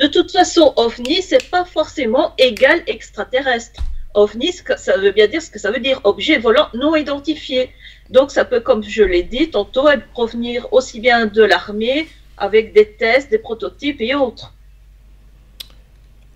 De 0.00 0.06
toute 0.06 0.32
façon, 0.32 0.72
ovni, 0.76 1.22
c'est 1.22 1.50
pas 1.50 1.64
forcément 1.64 2.32
égal 2.38 2.82
extraterrestre. 2.86 3.82
OVNI, 4.14 4.52
ça 4.76 4.96
veut 4.96 5.10
bien 5.10 5.26
dire 5.26 5.42
ce 5.42 5.50
que 5.50 5.58
ça 5.58 5.70
veut 5.70 5.80
dire, 5.80 6.00
objet 6.04 6.38
volant 6.38 6.68
non 6.74 6.94
identifié. 6.94 7.70
Donc 8.10 8.30
ça 8.30 8.44
peut, 8.44 8.60
comme 8.60 8.82
je 8.82 9.02
l'ai 9.02 9.22
dit 9.22 9.50
tantôt, 9.50 9.88
provenir 10.12 10.72
aussi 10.72 11.00
bien 11.00 11.26
de 11.26 11.42
l'armée, 11.42 12.08
avec 12.36 12.72
des 12.72 12.92
tests, 12.92 13.30
des 13.30 13.38
prototypes 13.38 14.00
et 14.00 14.14
autres. 14.14 14.52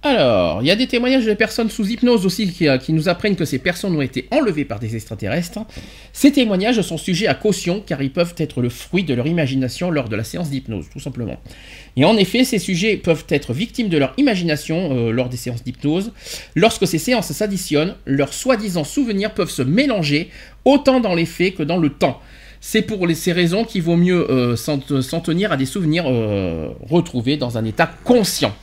Alors, 0.08 0.62
il 0.62 0.66
y 0.66 0.70
a 0.70 0.76
des 0.76 0.86
témoignages 0.86 1.26
de 1.26 1.34
personnes 1.34 1.68
sous 1.68 1.86
hypnose 1.86 2.24
aussi 2.24 2.50
qui, 2.50 2.66
euh, 2.66 2.78
qui 2.78 2.94
nous 2.94 3.10
apprennent 3.10 3.36
que 3.36 3.44
ces 3.44 3.58
personnes 3.58 3.94
ont 3.94 4.00
été 4.00 4.26
enlevées 4.30 4.64
par 4.64 4.80
des 4.80 4.96
extraterrestres. 4.96 5.58
Ces 6.14 6.32
témoignages 6.32 6.80
sont 6.80 6.96
sujets 6.96 7.26
à 7.26 7.34
caution 7.34 7.82
car 7.84 8.00
ils 8.00 8.10
peuvent 8.10 8.34
être 8.38 8.62
le 8.62 8.70
fruit 8.70 9.04
de 9.04 9.12
leur 9.12 9.26
imagination 9.26 9.90
lors 9.90 10.08
de 10.08 10.16
la 10.16 10.24
séance 10.24 10.48
d'hypnose, 10.48 10.86
tout 10.90 10.98
simplement. 10.98 11.36
Et 11.96 12.06
en 12.06 12.16
effet, 12.16 12.44
ces 12.44 12.58
sujets 12.58 12.96
peuvent 12.96 13.26
être 13.28 13.52
victimes 13.52 13.90
de 13.90 13.98
leur 13.98 14.14
imagination 14.16 14.96
euh, 14.96 15.10
lors 15.10 15.28
des 15.28 15.36
séances 15.36 15.62
d'hypnose. 15.62 16.12
Lorsque 16.54 16.86
ces 16.86 16.98
séances 16.98 17.30
s'additionnent, 17.30 17.94
leurs 18.06 18.32
soi-disant 18.32 18.84
souvenirs 18.84 19.34
peuvent 19.34 19.50
se 19.50 19.62
mélanger 19.62 20.30
autant 20.64 21.00
dans 21.00 21.14
les 21.14 21.26
faits 21.26 21.56
que 21.56 21.62
dans 21.62 21.76
le 21.76 21.90
temps. 21.90 22.18
C'est 22.62 22.82
pour 22.82 23.06
ces 23.14 23.32
raisons 23.32 23.64
qu'il 23.64 23.82
vaut 23.82 23.96
mieux 23.96 24.28
euh, 24.30 24.56
s'en 24.56 25.20
tenir 25.20 25.52
à 25.52 25.58
des 25.58 25.66
souvenirs 25.66 26.06
retrouvés 26.88 27.36
dans 27.36 27.58
un 27.58 27.64
état 27.66 27.90
conscient. 28.04 28.54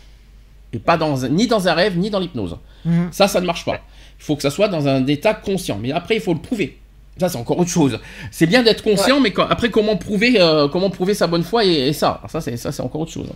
Et 0.76 0.80
pas 0.80 0.98
dans, 0.98 1.18
ni 1.30 1.48
dans 1.48 1.68
un 1.68 1.74
rêve, 1.74 1.98
ni 1.98 2.10
dans 2.10 2.20
l'hypnose. 2.20 2.58
Mhm. 2.86 3.10
Ça, 3.12 3.28
ça 3.28 3.40
ne 3.42 3.46
marche 3.46 3.64
pas. 3.66 3.80
Il 4.20 4.24
faut 4.24 4.36
que 4.36 4.42
ça 4.42 4.50
soit 4.50 4.68
dans 4.68 4.88
un 4.88 5.06
état 5.08 5.34
conscient. 5.34 5.78
Mais 5.82 5.92
après, 5.92 6.16
il 6.16 6.22
faut 6.22 6.34
le 6.34 6.40
prouver. 6.40 6.78
Ça, 7.18 7.30
c'est 7.30 7.38
encore 7.38 7.58
autre 7.60 7.70
chose. 7.70 7.98
C'est 8.32 8.46
bien 8.48 8.62
d'être 8.62 8.84
conscient, 8.84 9.20
mais 9.22 9.32
quand- 9.32 9.48
après, 9.50 9.70
comment 9.70 9.96
prouver, 9.96 10.36
euh, 10.40 10.68
comment 10.68 10.90
prouver 10.90 11.14
sa 11.14 11.28
bonne 11.28 11.44
foi 11.44 11.64
et, 11.64 11.88
et 11.90 11.94
ça? 11.94 12.10
Alors 12.20 12.30
Ça, 12.30 12.42
c'est 12.42 12.58
ça, 12.58 12.72
c'est 12.74 12.82
encore 12.84 13.02
autre 13.02 13.12
chose. 13.12 13.30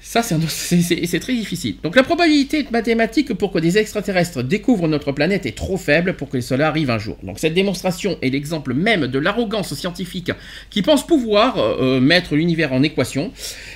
Ça, 0.00 0.22
c'est 0.22 1.20
très 1.20 1.34
difficile. 1.34 1.76
Donc, 1.82 1.96
la 1.96 2.02
probabilité 2.02 2.66
mathématique 2.70 3.34
pour 3.34 3.52
que 3.52 3.58
des 3.58 3.78
extraterrestres 3.78 4.42
découvrent 4.42 4.88
notre 4.88 5.12
planète 5.12 5.46
est 5.46 5.56
trop 5.56 5.76
faible 5.76 6.14
pour 6.14 6.28
que 6.28 6.40
cela 6.40 6.68
arrive 6.68 6.90
un 6.90 6.98
jour. 6.98 7.16
Donc, 7.22 7.38
cette 7.38 7.54
démonstration 7.54 8.18
est 8.22 8.30
l'exemple 8.30 8.74
même 8.74 9.06
de 9.06 9.18
l'arrogance 9.18 9.74
scientifique 9.74 10.32
qui 10.70 10.82
pense 10.82 11.06
pouvoir 11.06 11.58
euh, 11.58 11.76
euh, 11.80 12.00
mettre 12.00 12.34
l'univers 12.34 12.72
en 12.72 12.82
équation. 12.82 13.32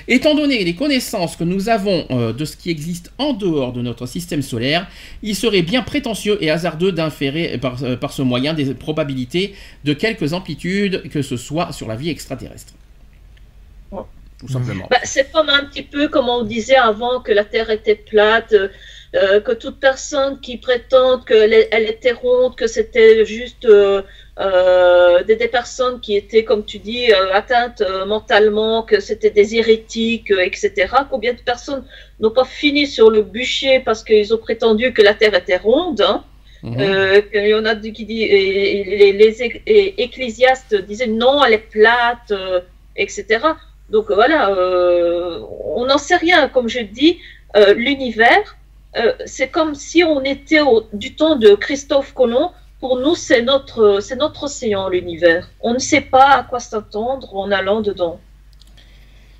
Étant 0.07 0.35
donné 0.35 0.63
les 0.63 0.75
connaissances 0.75 1.35
que 1.35 1.43
nous 1.43 1.69
avons 1.69 2.05
euh, 2.11 2.33
de 2.33 2.45
ce 2.45 2.57
qui 2.57 2.69
existe 2.69 3.11
en 3.17 3.33
dehors 3.33 3.73
de 3.73 3.81
notre 3.81 4.05
système 4.05 4.41
solaire, 4.41 4.87
il 5.23 5.35
serait 5.35 5.61
bien 5.61 5.81
prétentieux 5.81 6.37
et 6.41 6.49
hasardeux 6.49 6.91
d'inférer 6.91 7.57
par 7.57 8.11
ce 8.11 8.21
moyen 8.21 8.53
des 8.53 8.73
probabilités 8.73 9.53
de 9.83 9.93
quelques 9.93 10.33
amplitudes, 10.33 11.09
que 11.09 11.21
ce 11.21 11.37
soit 11.37 11.71
sur 11.71 11.87
la 11.87 11.95
vie 11.95 12.09
extraterrestre. 12.09 12.73
Tout 14.39 14.47
simplement. 14.47 14.87
Bah, 14.89 14.99
c'est 15.03 15.31
comme 15.31 15.49
un 15.49 15.65
petit 15.65 15.81
peu 15.83 16.07
comme 16.09 16.29
on 16.29 16.43
disait 16.43 16.75
avant 16.75 17.21
que 17.21 17.31
la 17.31 17.43
Terre 17.43 17.69
était 17.71 17.95
plate, 17.95 18.53
euh, 18.53 18.67
euh, 19.15 19.39
que 19.39 19.51
toute 19.53 19.79
personne 19.79 20.39
qui 20.41 20.57
prétende 20.57 21.25
qu'elle 21.25 21.53
elle 21.71 21.89
était 21.89 22.11
ronde, 22.11 22.55
que 22.55 22.67
c'était 22.67 23.25
juste 23.25 23.65
euh, 23.65 24.03
euh, 24.39 25.23
des, 25.23 25.37
des 25.37 25.47
personnes 25.47 25.99
qui 26.01 26.15
étaient, 26.15 26.43
comme 26.43 26.65
tu 26.65 26.77
dis, 26.77 27.11
atteintes 27.33 27.81
mentalement, 28.05 28.83
que 28.83 28.99
c'était 28.99 29.31
des 29.31 29.55
hérétiques, 29.55 30.31
etc. 30.31 30.93
Combien 31.09 31.33
de 31.33 31.41
personnes 31.41 31.83
n'ont 32.19 32.31
pas 32.31 32.45
fini 32.45 32.85
sur 32.85 33.09
le 33.09 33.23
bûcher 33.23 33.79
parce 33.79 34.03
qu'ils 34.03 34.33
ont 34.35 34.37
prétendu 34.37 34.93
que 34.93 35.01
la 35.01 35.15
Terre 35.15 35.33
était 35.33 35.57
ronde 35.57 36.01
hein? 36.01 36.23
Mhm. 36.63 36.75
euh, 36.79 37.21
qu'il 37.21 37.47
y 37.47 37.53
en 37.53 37.65
a 37.65 37.75
qui 37.75 38.05
et- 38.23 39.09
et 39.09 39.13
les, 39.13 39.43
ecclésiastes 40.05 40.75
disaient 40.75 41.07
non, 41.07 41.43
elle 41.43 41.53
est 41.53 41.69
plate, 41.69 42.31
euh, 42.31 42.61
etc. 42.95 43.25
Donc 43.89 44.11
voilà, 44.11 44.49
euh, 44.49 45.41
on 45.75 45.85
n'en 45.85 45.97
sait 45.97 46.17
rien. 46.17 46.49
Comme 46.49 46.67
je 46.67 46.79
dis, 46.79 47.19
euh, 47.55 47.73
l'univers, 47.73 48.57
euh, 48.97 49.13
c'est 49.25 49.49
comme 49.49 49.75
si 49.75 50.03
on 50.03 50.21
était 50.23 50.61
au, 50.61 50.85
du 50.93 51.15
temps 51.15 51.35
de 51.35 51.55
Christophe 51.55 52.13
Colomb. 52.13 52.51
Pour 52.79 52.99
nous, 52.99 53.15
c'est 53.15 53.41
notre, 53.41 53.99
océan, 54.43 54.89
l'univers. 54.89 55.49
On 55.61 55.73
ne 55.73 55.79
sait 55.79 56.01
pas 56.01 56.29
à 56.29 56.43
quoi 56.43 56.59
s'attendre 56.59 57.35
en 57.35 57.51
allant 57.51 57.81
dedans. 57.81 58.19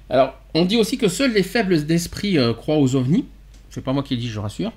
Alors, 0.09 0.33
on 0.55 0.65
dit 0.65 0.77
aussi 0.77 0.97
que 0.97 1.07
seuls 1.07 1.33
les 1.33 1.43
faibles 1.43 1.85
d'esprit 1.85 2.37
croient 2.57 2.77
aux 2.77 2.95
ovnis. 2.95 3.25
C'est 3.69 3.83
pas 3.83 3.93
moi 3.93 4.01
qui 4.01 4.15
le 4.15 4.21
dis, 4.21 4.29
je 4.29 4.39
rassure. 4.39 4.71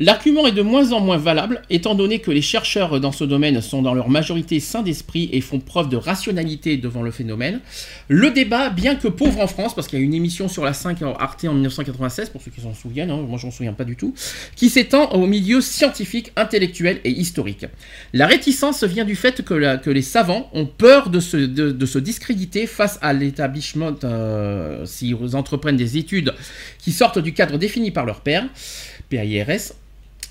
L'argument 0.00 0.46
est 0.46 0.52
de 0.52 0.62
moins 0.62 0.92
en 0.92 1.00
moins 1.00 1.16
valable, 1.16 1.60
étant 1.70 1.96
donné 1.96 2.20
que 2.20 2.30
les 2.30 2.40
chercheurs 2.40 3.00
dans 3.00 3.10
ce 3.10 3.24
domaine 3.24 3.60
sont 3.60 3.82
dans 3.82 3.94
leur 3.94 4.08
majorité 4.08 4.60
sains 4.60 4.82
d'esprit 4.82 5.28
et 5.32 5.40
font 5.40 5.58
preuve 5.58 5.88
de 5.88 5.96
rationalité 5.96 6.76
devant 6.76 7.02
le 7.02 7.10
phénomène. 7.10 7.58
Le 8.06 8.30
débat, 8.30 8.70
bien 8.70 8.94
que 8.94 9.08
pauvre 9.08 9.40
en 9.40 9.48
France, 9.48 9.74
parce 9.74 9.88
qu'il 9.88 9.98
y 9.98 10.02
a 10.02 10.04
une 10.04 10.14
émission 10.14 10.46
sur 10.46 10.64
la 10.64 10.72
5 10.72 11.02
en 11.02 11.14
Arte 11.14 11.46
en 11.46 11.52
1996, 11.52 12.30
pour 12.30 12.40
ceux 12.40 12.52
qui 12.52 12.60
s'en 12.60 12.74
souviennent, 12.74 13.10
hein, 13.10 13.24
moi 13.28 13.40
je 13.40 13.46
m'en 13.46 13.50
souviens 13.50 13.72
pas 13.72 13.82
du 13.82 13.96
tout, 13.96 14.14
qui 14.54 14.70
s'étend 14.70 15.10
au 15.14 15.26
milieu 15.26 15.60
scientifique, 15.60 16.30
intellectuel 16.36 17.00
et 17.02 17.10
historique. 17.10 17.66
La 18.12 18.28
réticence 18.28 18.84
vient 18.84 19.04
du 19.04 19.16
fait 19.16 19.42
que, 19.42 19.90
les 19.90 20.02
savants 20.02 20.48
ont 20.52 20.66
peur 20.66 21.10
de 21.10 21.18
se, 21.18 21.36
de, 21.36 21.72
de 21.72 21.86
se 21.86 21.98
discréditer 21.98 22.68
face 22.68 23.00
à 23.02 23.12
l'établissement 23.12 23.92
euh, 24.04 24.86
s'ils 24.86 25.34
entreprennent 25.34 25.76
des 25.76 25.96
études 25.96 26.34
qui 26.78 26.92
sortent 26.92 27.18
du 27.18 27.32
cadre 27.32 27.58
défini 27.58 27.90
par 27.90 28.06
leur 28.06 28.20
père, 28.20 28.46
PAIRS. 29.10 29.72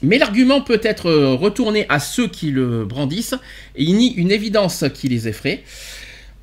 Mais 0.03 0.17
l'argument 0.17 0.61
peut 0.61 0.79
être 0.83 1.07
euh, 1.07 1.33
retourné 1.33 1.85
à 1.89 1.99
ceux 1.99 2.27
qui 2.27 2.51
le 2.51 2.85
brandissent 2.85 3.35
et 3.75 3.83
il 3.83 3.95
nie 3.97 4.13
une 4.13 4.31
évidence 4.31 4.85
qui 4.93 5.07
les 5.07 5.27
effraie. 5.27 5.63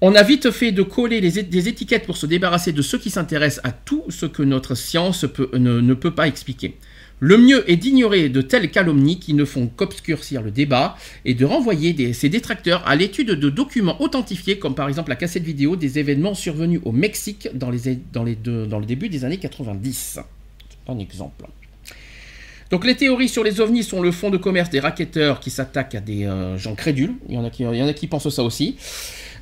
On 0.01 0.15
a 0.15 0.23
vite 0.23 0.51
fait 0.51 0.73
de 0.73 0.83
coller 0.83 1.21
des 1.21 1.69
étiquettes 1.69 2.05
pour 2.05 2.17
se 2.17 2.27
débarrasser 2.27 2.73
de 2.73 2.83
ceux 2.83 2.99
qui 2.99 3.11
s'intéressent 3.11 3.65
à 3.65 3.71
tout 3.73 4.05
ce 4.11 4.27
que 4.27 4.43
notre 4.43 4.75
science 4.75 5.25
ne, 5.55 5.95
peut 5.95 6.11
pas 6.11 6.27
expliquer. 6.27 6.75
Le 7.21 7.39
mieux 7.39 7.71
est 7.71 7.77
d'ignorer 7.77 8.29
de 8.29 8.43
telles 8.43 8.71
calomnies 8.71 9.19
qui 9.21 9.33
ne 9.33 9.45
font 9.47 9.67
qu'obscurcir 9.69 10.43
le 10.43 10.51
débat 10.51 10.97
et 11.25 11.33
de 11.33 11.45
renvoyer 11.47 11.93
des- 11.95 12.13
ces 12.13 12.29
détracteurs 12.29 12.87
à 12.87 12.97
l'étude 12.97 13.29
de 13.31 13.49
documents 13.49 14.03
authentifiés, 14.03 14.59
comme 14.59 14.75
par 14.75 14.89
exemple 14.89 15.09
la 15.11 15.17
cassette 15.17 15.45
vidéo 15.45 15.77
des 15.77 15.99
événements 15.99 16.35
survenus 16.35 16.81
au 16.85 16.93
Mexique 16.93 17.49
dans, 17.55 17.71
les, 17.71 17.97
dans, 18.13 18.25
le 18.25 18.85
début 18.85 19.09
des 19.09 19.25
années 19.25 19.39
90. 19.39 20.19
C'est 20.69 20.93
un 20.93 20.99
exemple. 20.99 21.47
Donc 22.71 22.85
les 22.87 22.95
théories 22.95 23.29
sur 23.29 23.45
les 23.45 23.61
ovnis 23.61 23.83
sont 23.83 24.01
le 24.01 24.11
fond 24.11 24.31
de 24.31 24.37
commerce 24.37 24.71
des 24.71 24.81
racketteurs 24.81 25.41
qui 25.41 25.51
s'attaquent 25.51 25.95
à 25.95 26.01
des 26.01 26.25
euh, 26.25 26.57
gens 26.57 26.75
crédules. 26.75 27.15
Il 27.29 27.35
y 27.35 27.39
en 27.39 27.45
a 27.45 27.93
qui, 27.93 28.07
pensent 28.07 28.29
ça 28.29 28.43
aussi. 28.43 28.77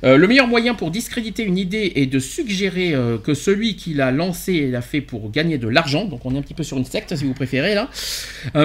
Euh, 0.03 0.17
le 0.17 0.27
meilleur 0.27 0.47
moyen 0.47 0.73
pour 0.73 0.91
discréditer 0.91 1.43
une 1.43 1.57
idée 1.57 1.93
est 1.95 2.05
de 2.05 2.19
suggérer 2.19 2.93
euh, 2.93 3.17
que 3.17 3.33
celui 3.33 3.77
qui 3.77 3.93
l'a 3.93 4.11
lancé 4.11 4.69
l'a 4.69 4.81
fait 4.81 4.99
pour 4.99 5.31
gagner 5.31 5.57
de 5.57 5.67
l'argent. 5.69 6.05
Donc 6.05 6.25
on 6.25 6.35
est 6.35 6.37
un 6.37 6.41
petit 6.41 6.53
peu 6.53 6.63
sur 6.63 6.77
une 6.77 6.85
secte 6.85 7.15
si 7.15 7.23
vous 7.23 7.33
préférez 7.33 7.75
là. 7.75 7.89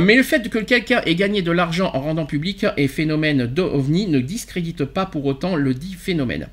Mais 0.01 0.17
le 0.17 0.23
fait 0.23 0.49
que 0.49 0.59
quelqu'un 0.59 1.01
ait 1.07 1.15
gagné 1.15 1.43
de 1.43 1.53
l'argent 1.53 1.91
en 1.95 2.01
rendant 2.01 2.27
public 2.27 2.65
un 2.65 2.89
phénomène 2.89 3.47
d'OVNI 3.47 4.09
ne 4.09 4.19
discrédite 4.19 4.85
pas 4.85 5.07
pour 5.07 5.25
autant 5.27 5.55
le 5.55 5.75
dit 5.75 5.95
phénomène. 5.95 6.49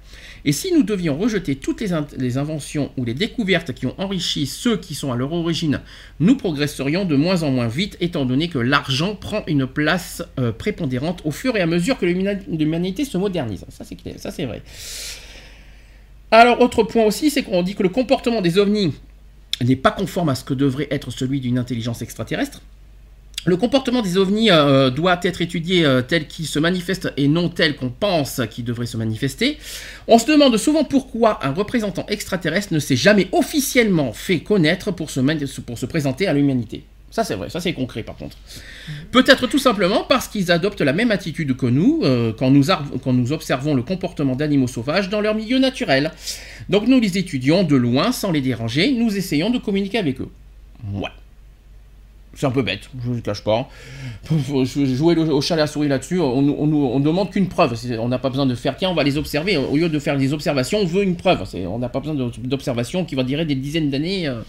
Et 0.47 0.51
si 0.51 0.71
nous 0.71 0.83
devions 0.83 1.17
rejeter 1.17 1.55
toutes 1.55 1.81
les, 1.81 1.91
in- 1.91 2.05
les 2.17 2.37
inventions 2.37 2.91
ou 2.97 3.03
les 3.03 3.15
découvertes 3.15 3.73
qui 3.73 3.87
ont 3.87 3.95
enrichi 3.97 4.45
ceux 4.45 4.77
qui 4.77 4.93
sont 4.93 5.11
à 5.11 5.15
leur 5.15 5.33
origine, 5.33 5.81
nous 6.19 6.37
progresserions 6.37 7.03
de 7.03 7.15
moins 7.15 7.41
en 7.41 7.49
moins 7.49 7.67
vite 7.67 7.97
étant 7.99 8.25
donné 8.25 8.47
que 8.47 8.59
l'argent 8.59 9.15
prend 9.15 9.43
une 9.47 9.65
place 9.65 10.21
euh, 10.39 10.51
prépondérante 10.51 11.21
au 11.25 11.31
fur 11.31 11.57
et 11.57 11.61
à 11.61 11.65
mesure 11.65 11.97
que 11.97 12.05
l'humanité 12.05 13.05
se 13.05 13.17
modernise. 13.17 13.65
Ça 13.69 14.31
c'est 14.31 14.45
vrai. 14.45 14.61
Alors 16.29 16.61
autre 16.61 16.83
point 16.83 17.05
aussi, 17.05 17.31
c'est 17.31 17.43
qu'on 17.43 17.63
dit 17.63 17.73
que 17.75 17.83
le 17.83 17.89
comportement 17.89 18.41
des 18.41 18.57
ovnis 18.59 18.93
n'est 19.63 19.75
pas 19.75 19.91
conforme 19.91 20.29
à 20.29 20.35
ce 20.35 20.43
que 20.43 20.53
devrait 20.53 20.87
être 20.91 21.09
celui 21.09 21.39
d'une 21.39 21.57
intelligence 21.57 22.01
extraterrestre. 22.01 22.61
Le 23.45 23.57
comportement 23.57 24.01
des 24.01 24.17
ovnis 24.17 24.49
euh, 24.49 24.89
doit 24.89 25.19
être 25.21 25.39
étudié 25.41 25.85
euh, 25.85 26.01
tel 26.01 26.27
qu'il 26.27 26.47
se 26.47 26.57
manifeste 26.57 27.13
et 27.15 27.27
non 27.27 27.49
tel 27.49 27.75
qu'on 27.75 27.91
pense 27.91 28.41
qu'il 28.49 28.65
devrait 28.65 28.87
se 28.87 28.97
manifester. 28.97 29.57
On 30.07 30.17
se 30.17 30.25
demande 30.25 30.57
souvent 30.57 30.83
pourquoi 30.83 31.45
un 31.45 31.51
représentant 31.51 32.07
extraterrestre 32.09 32.73
ne 32.73 32.79
s'est 32.79 32.95
jamais 32.95 33.27
officiellement 33.31 34.13
fait 34.13 34.39
connaître 34.39 34.91
pour 34.91 35.11
se, 35.11 35.85
présenter 35.85 36.27
à 36.27 36.33
l'humanité. 36.33 36.83
Ça 37.11 37.23
c'est 37.23 37.35
vrai, 37.35 37.49
ça 37.51 37.61
c'est 37.61 37.71
concret 37.73 38.01
par 38.01 38.17
contre. 38.17 38.35
Peut-être 39.11 39.45
tout 39.47 39.59
simplement 39.59 40.03
parce 40.03 40.27
qu'ils 40.27 40.51
adoptent 40.51 40.81
la 40.81 40.91
même 40.91 41.11
attitude 41.11 41.55
que 41.55 41.67
nous 41.67 42.01
euh, 42.03 42.33
quand, 42.37 42.49
nous 42.49 42.71
ar- 42.71 42.83
quand 43.03 43.13
nous 43.13 43.31
observons 43.31 43.75
le 43.75 43.83
comportement 43.83 44.35
d'animaux 44.35 44.67
sauvages 44.67 45.07
dans 45.07 45.21
leur 45.21 45.35
milieu 45.35 45.59
naturel. 45.59 46.11
Donc 46.67 46.87
nous 46.87 46.99
les 46.99 47.17
étudions 47.19 47.63
de 47.63 47.75
loin 47.75 48.11
sans 48.11 48.31
les 48.31 48.41
déranger, 48.41 48.91
nous 48.91 49.15
essayons 49.15 49.51
de 49.51 49.59
communiquer 49.59 49.99
avec 49.99 50.19
eux. 50.19 50.29
Ouais. 50.91 51.09
C'est 52.37 52.45
un 52.45 52.51
peu 52.51 52.63
bête, 52.63 52.89
je 53.03 53.09
ne 53.11 53.15
le 53.15 53.21
cache 53.21 53.41
pas. 53.43 53.69
Jouer 54.29 55.15
au 55.17 55.39
chat 55.41 55.55
et 55.55 55.57
la 55.57 55.67
souris 55.67 55.87
là-dessus, 55.87 56.19
on, 56.19 56.41
nous- 56.41 56.55
on, 56.59 56.65
on 56.73 56.99
demande 56.99 57.31
qu'une 57.31 57.47
preuve. 57.47 57.73
On 57.97 58.09
n'a 58.09 58.19
pas 58.19 58.29
besoin 58.29 58.45
de 58.45 58.55
faire, 58.55 58.75
tiens, 58.75 58.89
on 58.89 58.93
va 58.93 59.03
les 59.03 59.17
observer. 59.17 59.55
Au 59.55 59.77
lieu 59.77 59.87
de 59.87 59.99
faire 59.99 60.17
des 60.17 60.33
observations, 60.33 60.79
on 60.79 60.85
veut 60.85 61.03
une 61.03 61.15
preuve. 61.15 61.43
On 61.67 61.79
n'a 61.79 61.87
pas 61.87 62.01
besoin 62.01 62.15
d'observations 62.39 63.05
qui 63.05 63.15
va 63.15 63.23
durer 63.23 63.45
des 63.45 63.55
dizaines 63.55 63.89
d'années 63.89 64.27
euh, 64.27 64.41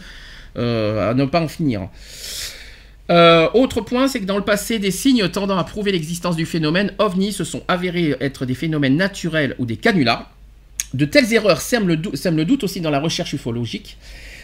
euh, 0.59 1.11
à 1.11 1.15
ne 1.15 1.25
pas 1.27 1.41
en 1.41 1.49
finir. 1.49 1.89
Euh, 3.09 3.49
autre 3.55 3.83
point, 3.83 4.09
c'est 4.09 4.19
que 4.19 4.25
dans 4.25 4.37
le 4.37 4.45
passé, 4.45 4.81
des 4.81 4.91
signes 4.91 5.29
tendant 5.29 5.57
à 5.57 5.63
prouver 5.63 5.93
l'existence 5.93 6.35
du 6.35 6.45
phénomène 6.45 6.93
ovni 6.99 7.33
se 7.33 7.45
sont 7.45 7.63
avérés 7.69 8.17
être 8.21 8.47
des 8.47 8.55
phénomènes 8.55 8.97
naturels 8.97 9.55
ou 9.61 9.67
des 9.67 9.77
canulars. 9.77 10.31
De 10.93 11.05
telles 11.05 11.33
erreurs 11.33 11.61
sèment 11.61 11.97
sèment 12.15 12.37
le 12.37 12.45
doute 12.45 12.65
aussi 12.65 12.81
dans 12.81 12.91
la 12.91 12.99
recherche 12.99 13.33
ufologique. 13.33 13.97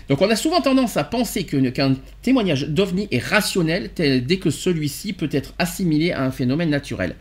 Donc 0.09 0.21
on 0.21 0.31
a 0.31 0.37
souvent 0.37 0.61
tendance 0.61 0.97
à 0.97 1.05
penser 1.05 1.45
qu'un 1.45 1.95
témoignage 2.23 2.69
d'ovni 2.69 3.09
est 3.11 3.23
rationnel 3.23 3.91
tel- 3.95 4.25
dès 4.27 4.39
que 4.39 4.51
celui-ci 4.51 5.13
peut 5.13 5.29
être 5.33 5.55
assimilé 5.59 6.13
à 6.13 6.23
un 6.23 6.31
phénomène 6.31 6.71
naturel. 6.71 7.15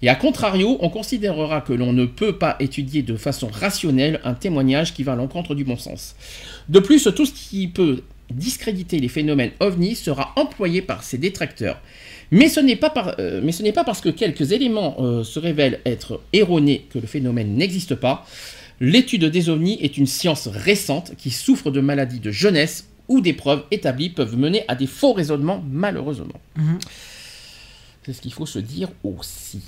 Et 0.00 0.08
à 0.08 0.14
contrario, 0.14 0.78
on 0.80 0.90
considérera 0.90 1.60
que 1.60 1.72
l'on 1.72 1.92
ne 1.92 2.04
peut 2.04 2.38
pas 2.38 2.56
étudier 2.60 3.02
de 3.02 3.16
façon 3.16 3.48
rationnelle 3.52 4.20
un 4.22 4.34
témoignage 4.34 4.94
qui 4.94 5.02
va 5.02 5.12
à 5.12 5.16
l'encontre 5.16 5.56
du 5.56 5.64
bon 5.64 5.76
sens. 5.76 6.14
De 6.68 6.78
plus, 6.78 7.08
tout 7.16 7.26
ce 7.26 7.32
qui 7.32 7.66
peut 7.66 8.02
discréditer 8.30 9.00
les 9.00 9.08
phénomènes 9.08 9.50
ovni 9.58 9.96
sera 9.96 10.32
employé 10.36 10.82
par 10.82 11.02
ses 11.02 11.18
détracteurs. 11.18 11.80
Mais 12.30 12.48
ce 12.48 12.60
n'est 12.60 12.76
pas, 12.76 12.92
euh, 13.18 13.40
parce 13.84 14.00
que 14.00 14.10
quelques 14.10 14.52
éléments 14.52 14.96
euh, 15.00 15.24
se 15.24 15.38
révèlent 15.38 15.80
être 15.86 16.20
erronés 16.32 16.86
que 16.90 16.98
le 16.98 17.06
phénomène 17.06 17.56
n'existe 17.56 17.94
pas. 17.94 18.26
L'étude 18.80 19.24
des 19.24 19.48
ovnis 19.48 19.78
est 19.80 19.96
une 19.98 20.06
science 20.06 20.46
récente 20.46 21.12
qui 21.18 21.30
souffre 21.30 21.70
de 21.70 21.80
maladies 21.80 22.20
de 22.20 22.30
jeunesse 22.30 22.86
où 23.08 23.20
des 23.20 23.32
preuves 23.32 23.64
établies 23.70 24.10
peuvent 24.10 24.36
mener 24.36 24.64
à 24.68 24.74
des 24.74 24.86
faux 24.86 25.12
raisonnements, 25.12 25.64
malheureusement. 25.70 26.40
Mhm. 26.56 26.78
C'est 28.04 28.12
ce 28.12 28.20
qu'il 28.20 28.32
faut 28.32 28.46
se 28.46 28.58
dire 28.58 28.88
aussi. 29.02 29.62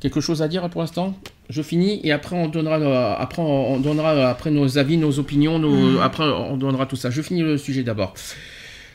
Quelque 0.00 0.20
chose 0.20 0.40
à 0.40 0.48
dire 0.48 0.68
pour 0.70 0.80
l'instant? 0.80 1.14
Je 1.50 1.60
finis 1.62 2.00
et 2.04 2.12
après 2.12 2.36
on 2.36 2.48
donnera, 2.48 2.78
euh, 2.78 3.14
après 3.18 3.42
on 3.42 3.78
donnera 3.80 4.14
euh, 4.14 4.26
après 4.30 4.50
nos 4.50 4.78
avis, 4.78 4.96
nos 4.96 5.18
opinions, 5.18 5.58
nos- 5.58 6.00
après 6.00 6.24
on 6.24 6.56
donnera 6.56 6.86
tout 6.86 6.96
ça. 6.96 7.10
Je 7.10 7.20
finis 7.20 7.42
le 7.42 7.58
sujet 7.58 7.82
d'abord. 7.82 8.14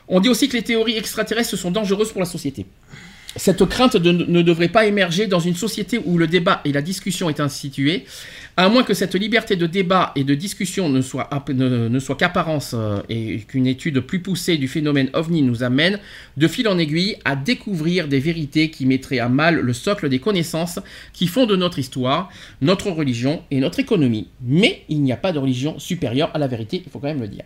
On 0.08 0.20
dit 0.20 0.30
aussi 0.30 0.48
que 0.50 0.54
les 0.58 0.64
théories 0.64 0.98
extraterrestres 0.98 1.58
sont 1.58 1.72
dangereuses 1.72 2.12
pour 2.12 2.22
la 2.22 2.26
société. 2.28 2.66
Cette 3.38 3.66
crainte 3.66 3.96
ne 3.96 4.42
devrait 4.42 4.70
pas 4.70 4.86
émerger 4.86 5.28
dans 5.28 5.42
une 5.42 5.56
société 5.56 6.00
où 6.06 6.18
le 6.18 6.26
débat 6.26 6.62
et 6.64 6.72
la 6.72 6.82
discussion 6.82 7.30
est 7.30 7.42
instituée, 7.42 8.06
à 8.56 8.70
moins 8.70 8.84
que 8.84 8.94
cette 8.94 9.16
liberté 9.16 9.58
de 9.58 9.66
débat 9.66 10.14
et 10.16 10.24
de 10.24 10.34
discussion 10.36 10.88
ne 10.88 11.02
soit 11.02 11.28
qu'apparence 12.18 12.74
euh, 12.74 13.02
et 13.10 13.40
qu'une 13.42 13.68
étude 13.68 14.00
plus 14.00 14.22
poussée 14.22 14.58
du 14.58 14.70
phénomène 14.70 15.10
ovni 15.14 15.42
nous 15.42 15.64
amène, 15.64 16.00
de 16.38 16.48
fil 16.48 16.68
en 16.70 16.78
aiguille, 16.78 17.18
à 17.26 17.36
découvrir 17.36 18.08
des 18.08 18.20
vérités 18.20 18.70
qui 18.70 18.86
mettraient 18.86 19.20
à 19.20 19.28
mal 19.28 19.60
le 19.60 19.74
socle 19.74 20.08
des 20.08 20.20
connaissances 20.20 20.80
qui 21.12 21.28
font 21.28 21.46
de 21.46 21.58
notre 21.58 21.80
histoire, 21.80 22.30
notre 22.62 22.90
religion 22.90 23.44
et 23.52 23.60
notre 23.60 23.80
économie. 23.80 24.30
Mais 24.42 24.84
il 24.88 25.02
n'y 25.02 25.12
a 25.12 25.18
pas 25.18 25.34
de 25.34 25.40
religion 25.40 25.78
supérieure 25.78 26.32
à 26.34 26.38
la 26.38 26.48
vérité, 26.48 26.82
il 26.86 26.90
faut 26.90 27.00
quand 27.00 27.08
même 27.08 27.22
le 27.22 27.28
dire. 27.28 27.44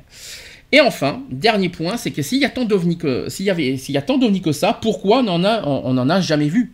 Et 0.72 0.82
enfin, 0.82 1.24
dernier 1.32 1.70
point, 1.70 1.98
c'est 1.98 2.12
que 2.12 2.22
s'il 2.22 2.40
y 2.40 2.46
a 2.46 2.50
tant 2.50 2.64
d'ovnis 2.66 2.98
que 2.98 3.28
s'il 3.30 3.46
y 3.46 3.50
avait 3.50 3.76
s'il 3.78 3.96
y 3.96 3.98
a 3.98 4.02
tant 4.04 4.18
d'ovnis 4.18 4.42
que 4.42 4.52
ça, 4.52 4.78
pourquoi 4.80 5.20
on 5.20 5.28
en 5.28 5.44
a 5.44 5.64
on, 5.66 5.82
on 5.86 5.98
en 5.98 6.10
a 6.10 6.22
jamais 6.22 6.48
vu? 6.48 6.72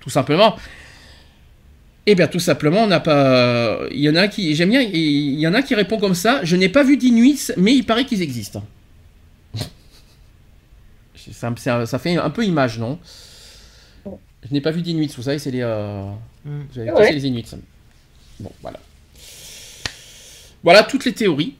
Tout 0.00 0.10
simplement. 0.10 0.56
Eh 2.04 2.14
bien, 2.16 2.26
tout 2.26 2.40
simplement, 2.40 2.82
on 2.82 2.86
n'a 2.88 2.98
pas. 3.00 3.78
Il 3.92 4.00
y 4.00 4.10
en 4.10 4.16
a 4.16 4.26
qui 4.28 4.54
j'aime 4.54 4.70
bien. 4.70 4.80
Il 4.82 5.38
y 5.38 5.46
en 5.46 5.54
a 5.54 5.62
qui 5.62 5.74
répond 5.74 5.98
comme 5.98 6.14
ça. 6.16 6.40
Je 6.44 6.56
n'ai 6.56 6.68
pas 6.68 6.82
vu 6.82 6.96
d'Inuits, 6.96 7.52
mais 7.56 7.74
il 7.74 7.84
paraît 7.84 8.04
qu'ils 8.04 8.20
existent. 8.22 8.64
ça, 11.14 11.98
fait 11.98 12.16
un 12.16 12.30
peu 12.30 12.44
image, 12.44 12.78
non? 12.78 12.98
Je 14.04 14.52
n'ai 14.52 14.60
pas 14.60 14.72
vu 14.72 14.82
d'Inuits. 14.82 15.12
Vous 15.16 15.22
savez, 15.22 15.38
c'est 15.38 15.52
les. 15.52 15.62
euh, 15.62 16.04
Mm. 16.44 16.60
vous 16.72 16.78
avez 16.80 16.90
Ouais. 16.90 17.12
les 17.12 17.24
Inuits. 17.26 17.44
Bon, 18.40 18.50
voilà. 18.62 18.80
Voilà 20.64 20.82
toutes 20.82 21.04
les 21.04 21.12
théories 21.12 21.54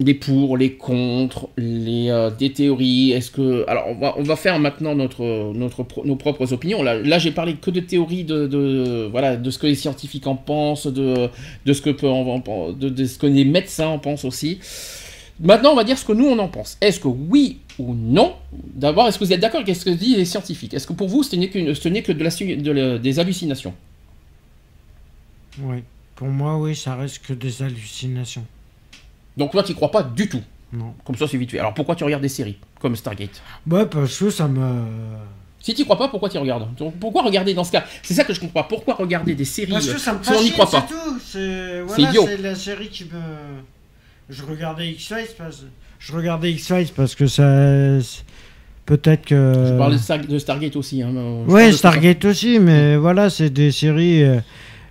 les 0.00 0.14
pour, 0.14 0.56
les 0.56 0.72
contre, 0.72 1.50
les, 1.58 2.08
euh, 2.08 2.30
des 2.30 2.52
théories. 2.52 3.12
Est-ce 3.12 3.30
que 3.30 3.64
alors 3.68 3.86
on 4.18 4.22
va, 4.22 4.36
faire 4.36 4.58
maintenant 4.58 4.94
notre, 4.94 5.52
notre 5.54 5.86
nos 6.04 6.16
propres 6.16 6.52
opinions. 6.52 6.82
Là, 6.82 7.18
j'ai 7.18 7.30
parlé 7.30 7.54
que 7.54 7.70
de 7.70 7.80
théories 7.80 8.24
de, 8.24 9.08
voilà 9.10 9.36
de 9.36 9.50
ce 9.50 9.58
que 9.58 9.66
les 9.66 9.74
scientifiques 9.74 10.26
en 10.26 10.36
pensent, 10.36 10.86
de, 10.86 11.28
de 11.66 11.72
ce 11.72 11.82
que 11.82 11.90
peut 11.90 12.08
de, 12.78 13.04
ce 13.04 13.18
que 13.18 13.26
les 13.26 13.44
médecins 13.44 13.88
en 13.88 13.98
pensent 13.98 14.24
aussi. 14.24 14.58
Maintenant, 15.38 15.72
on 15.72 15.76
va 15.76 15.84
dire 15.84 15.98
ce 15.98 16.04
que 16.04 16.12
nous 16.12 16.26
on 16.26 16.38
en 16.38 16.48
pense. 16.48 16.76
Est-ce 16.80 17.00
que 17.00 17.08
oui 17.08 17.58
ou 17.78 17.94
non 17.94 18.34
D'abord, 18.74 19.08
est-ce 19.08 19.18
que 19.18 19.24
vous 19.24 19.32
êtes 19.32 19.40
d'accord 19.40 19.60
avec 19.60 19.74
ce 19.74 19.84
que 19.84 19.90
disent 19.90 20.16
les 20.16 20.24
scientifiques? 20.24 20.74
Est-ce 20.74 20.86
que 20.86 20.92
pour 20.92 21.08
vous, 21.08 21.22
ce 21.22 21.36
n'est 21.36 21.48
que, 21.48 21.58
de 21.58 22.22
la, 22.24 22.56
de 22.56 22.70
la- 22.72 22.98
des 22.98 23.18
hallucinations? 23.18 23.74
Oui. 25.60 25.78
Pour 26.14 26.28
moi, 26.28 26.58
oui, 26.58 26.76
ça 26.76 26.94
reste 26.94 27.20
que 27.20 27.32
des 27.32 27.62
hallucinations. 27.62 28.44
Donc 29.36 29.52
toi, 29.52 29.62
tu 29.62 29.74
crois 29.74 29.90
pas 29.90 30.02
du 30.02 30.28
tout. 30.28 30.42
Non. 30.72 30.94
Comme 31.04 31.16
ça, 31.16 31.26
c'est 31.26 31.36
vite 31.36 31.50
fait. 31.50 31.58
Alors 31.58 31.74
pourquoi 31.74 31.96
tu 31.96 32.04
regardes 32.04 32.22
des 32.22 32.28
séries 32.28 32.56
comme 32.80 32.94
Stargate? 32.96 33.42
Ouais, 33.68 33.86
parce 33.86 34.16
que 34.18 34.30
ça 34.30 34.46
me. 34.48 34.84
Si 35.62 35.74
tu 35.74 35.84
crois 35.84 35.98
pas, 35.98 36.08
pourquoi 36.08 36.28
tu 36.28 36.38
regardes? 36.38 36.68
Pourquoi 37.00 37.22
regarder 37.22 37.52
dans 37.54 37.64
ce 37.64 37.72
cas? 37.72 37.84
C'est 38.02 38.14
ça 38.14 38.24
que 38.24 38.32
je 38.32 38.40
comprends 38.40 38.62
pas. 38.62 38.68
Pourquoi 38.68 38.94
regarder 38.94 39.34
des 39.34 39.44
séries 39.44 39.72
Parce 39.72 39.86
que 39.86 39.92
euh, 39.96 39.98
ça 39.98 40.14
me 40.14 40.22
si 40.22 40.30
on 40.32 40.42
n'y 40.42 40.52
croit 40.52 40.70
pas? 40.70 40.86
C'est 40.88 40.94
tout. 40.94 41.18
C'est 41.24 41.80
voilà, 41.82 42.08
idiot. 42.10 42.24
c'est 42.26 42.36
la 42.38 42.54
série 42.54 42.88
qui 42.88 43.04
me. 43.04 43.10
Je 44.28 44.42
regardais 44.44 44.88
X-Files 44.92 45.26
parce 45.36 45.64
je 45.98 46.12
regardais 46.12 46.52
X-Files 46.52 46.88
parce 46.96 47.14
que 47.14 47.26
ça. 47.26 47.98
Peut-être 48.86 49.26
que. 49.26 49.64
Je 49.68 49.76
parle 49.76 49.92
de, 49.92 49.98
Star- 49.98 50.18
de 50.26 50.38
Stargate 50.38 50.76
aussi. 50.76 51.02
Hein, 51.02 51.12
Ouais. 51.46 51.72
Stargate 51.72 52.24
aussi, 52.24 52.58
mais 52.58 52.96
voilà, 52.96 53.28
c'est 53.30 53.50
des 53.50 53.70
séries. 53.72 54.22
euh, 54.22 54.40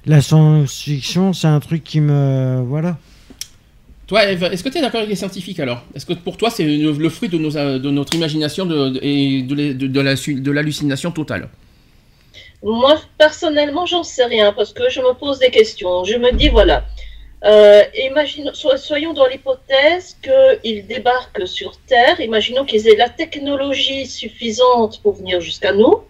La 0.05 0.21
science-fiction, 0.21 1.33
c'est 1.33 1.47
un 1.47 1.59
truc 1.59 1.83
qui 1.83 1.99
me. 2.01 2.61
Voilà. 2.65 2.97
Toi, 4.09 4.23
est-ce 4.23 4.63
que 4.63 4.69
tu 4.69 4.79
es 4.79 4.81
d'accord 4.81 5.01
avec 5.01 5.09
les 5.11 5.15
scientifiques 5.15 5.59
alors? 5.59 5.83
Est-ce 5.93 6.07
que 6.07 6.13
pour 6.13 6.35
toi, 6.35 6.49
c'est 6.49 6.63
le, 6.65 7.09
fruit 7.09 7.29
euh, 7.31 7.77
de 7.77 7.91
notre 7.91 8.15
imagination 8.15 8.65
et 9.03 9.43
de, 9.43 10.51
l'hallucination 10.51 11.11
totale? 11.11 11.47
Moi, 12.63 12.99
personnellement, 13.19 13.85
j'en 13.85 14.01
sais 14.01 14.25
rien 14.25 14.51
parce 14.51 14.73
que 14.73 14.89
je 14.89 14.99
me 14.99 15.13
pose 15.13 15.37
des 15.37 15.51
questions. 15.51 16.05
Je 16.05 16.17
me 16.17 16.31
dis, 16.31 16.49
voilà, 16.49 16.85
euh, 17.45 17.83
soyons 18.77 19.13
dans 19.13 19.27
l'hypothèse 19.27 20.17
qu'ils 20.23 20.87
débarquent 20.87 21.47
sur 21.47 21.77
Terre. 21.77 22.19
Imaginons 22.19 22.65
qu'ils 22.65 22.87
aient 22.87 22.95
la 22.95 23.09
technologie 23.09 24.07
suffisante 24.07 25.03
pour 25.03 25.13
venir 25.13 25.39
jusqu'à 25.39 25.71
nous. 25.71 26.01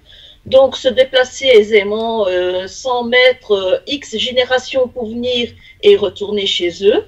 Donc, 0.46 0.78
se 0.78 0.88
déplacer 0.88 1.48
aisément 1.48 2.26
euh, 2.28 2.66
sans 2.68 3.04
mettre 3.04 3.52
euh, 3.52 3.78
X 3.88 4.18
générations 4.18 4.88
pour 4.88 5.10
venir 5.10 5.50
et 5.84 5.98
retourner 5.98 6.46
chez 6.46 6.72
eux. 6.88 7.04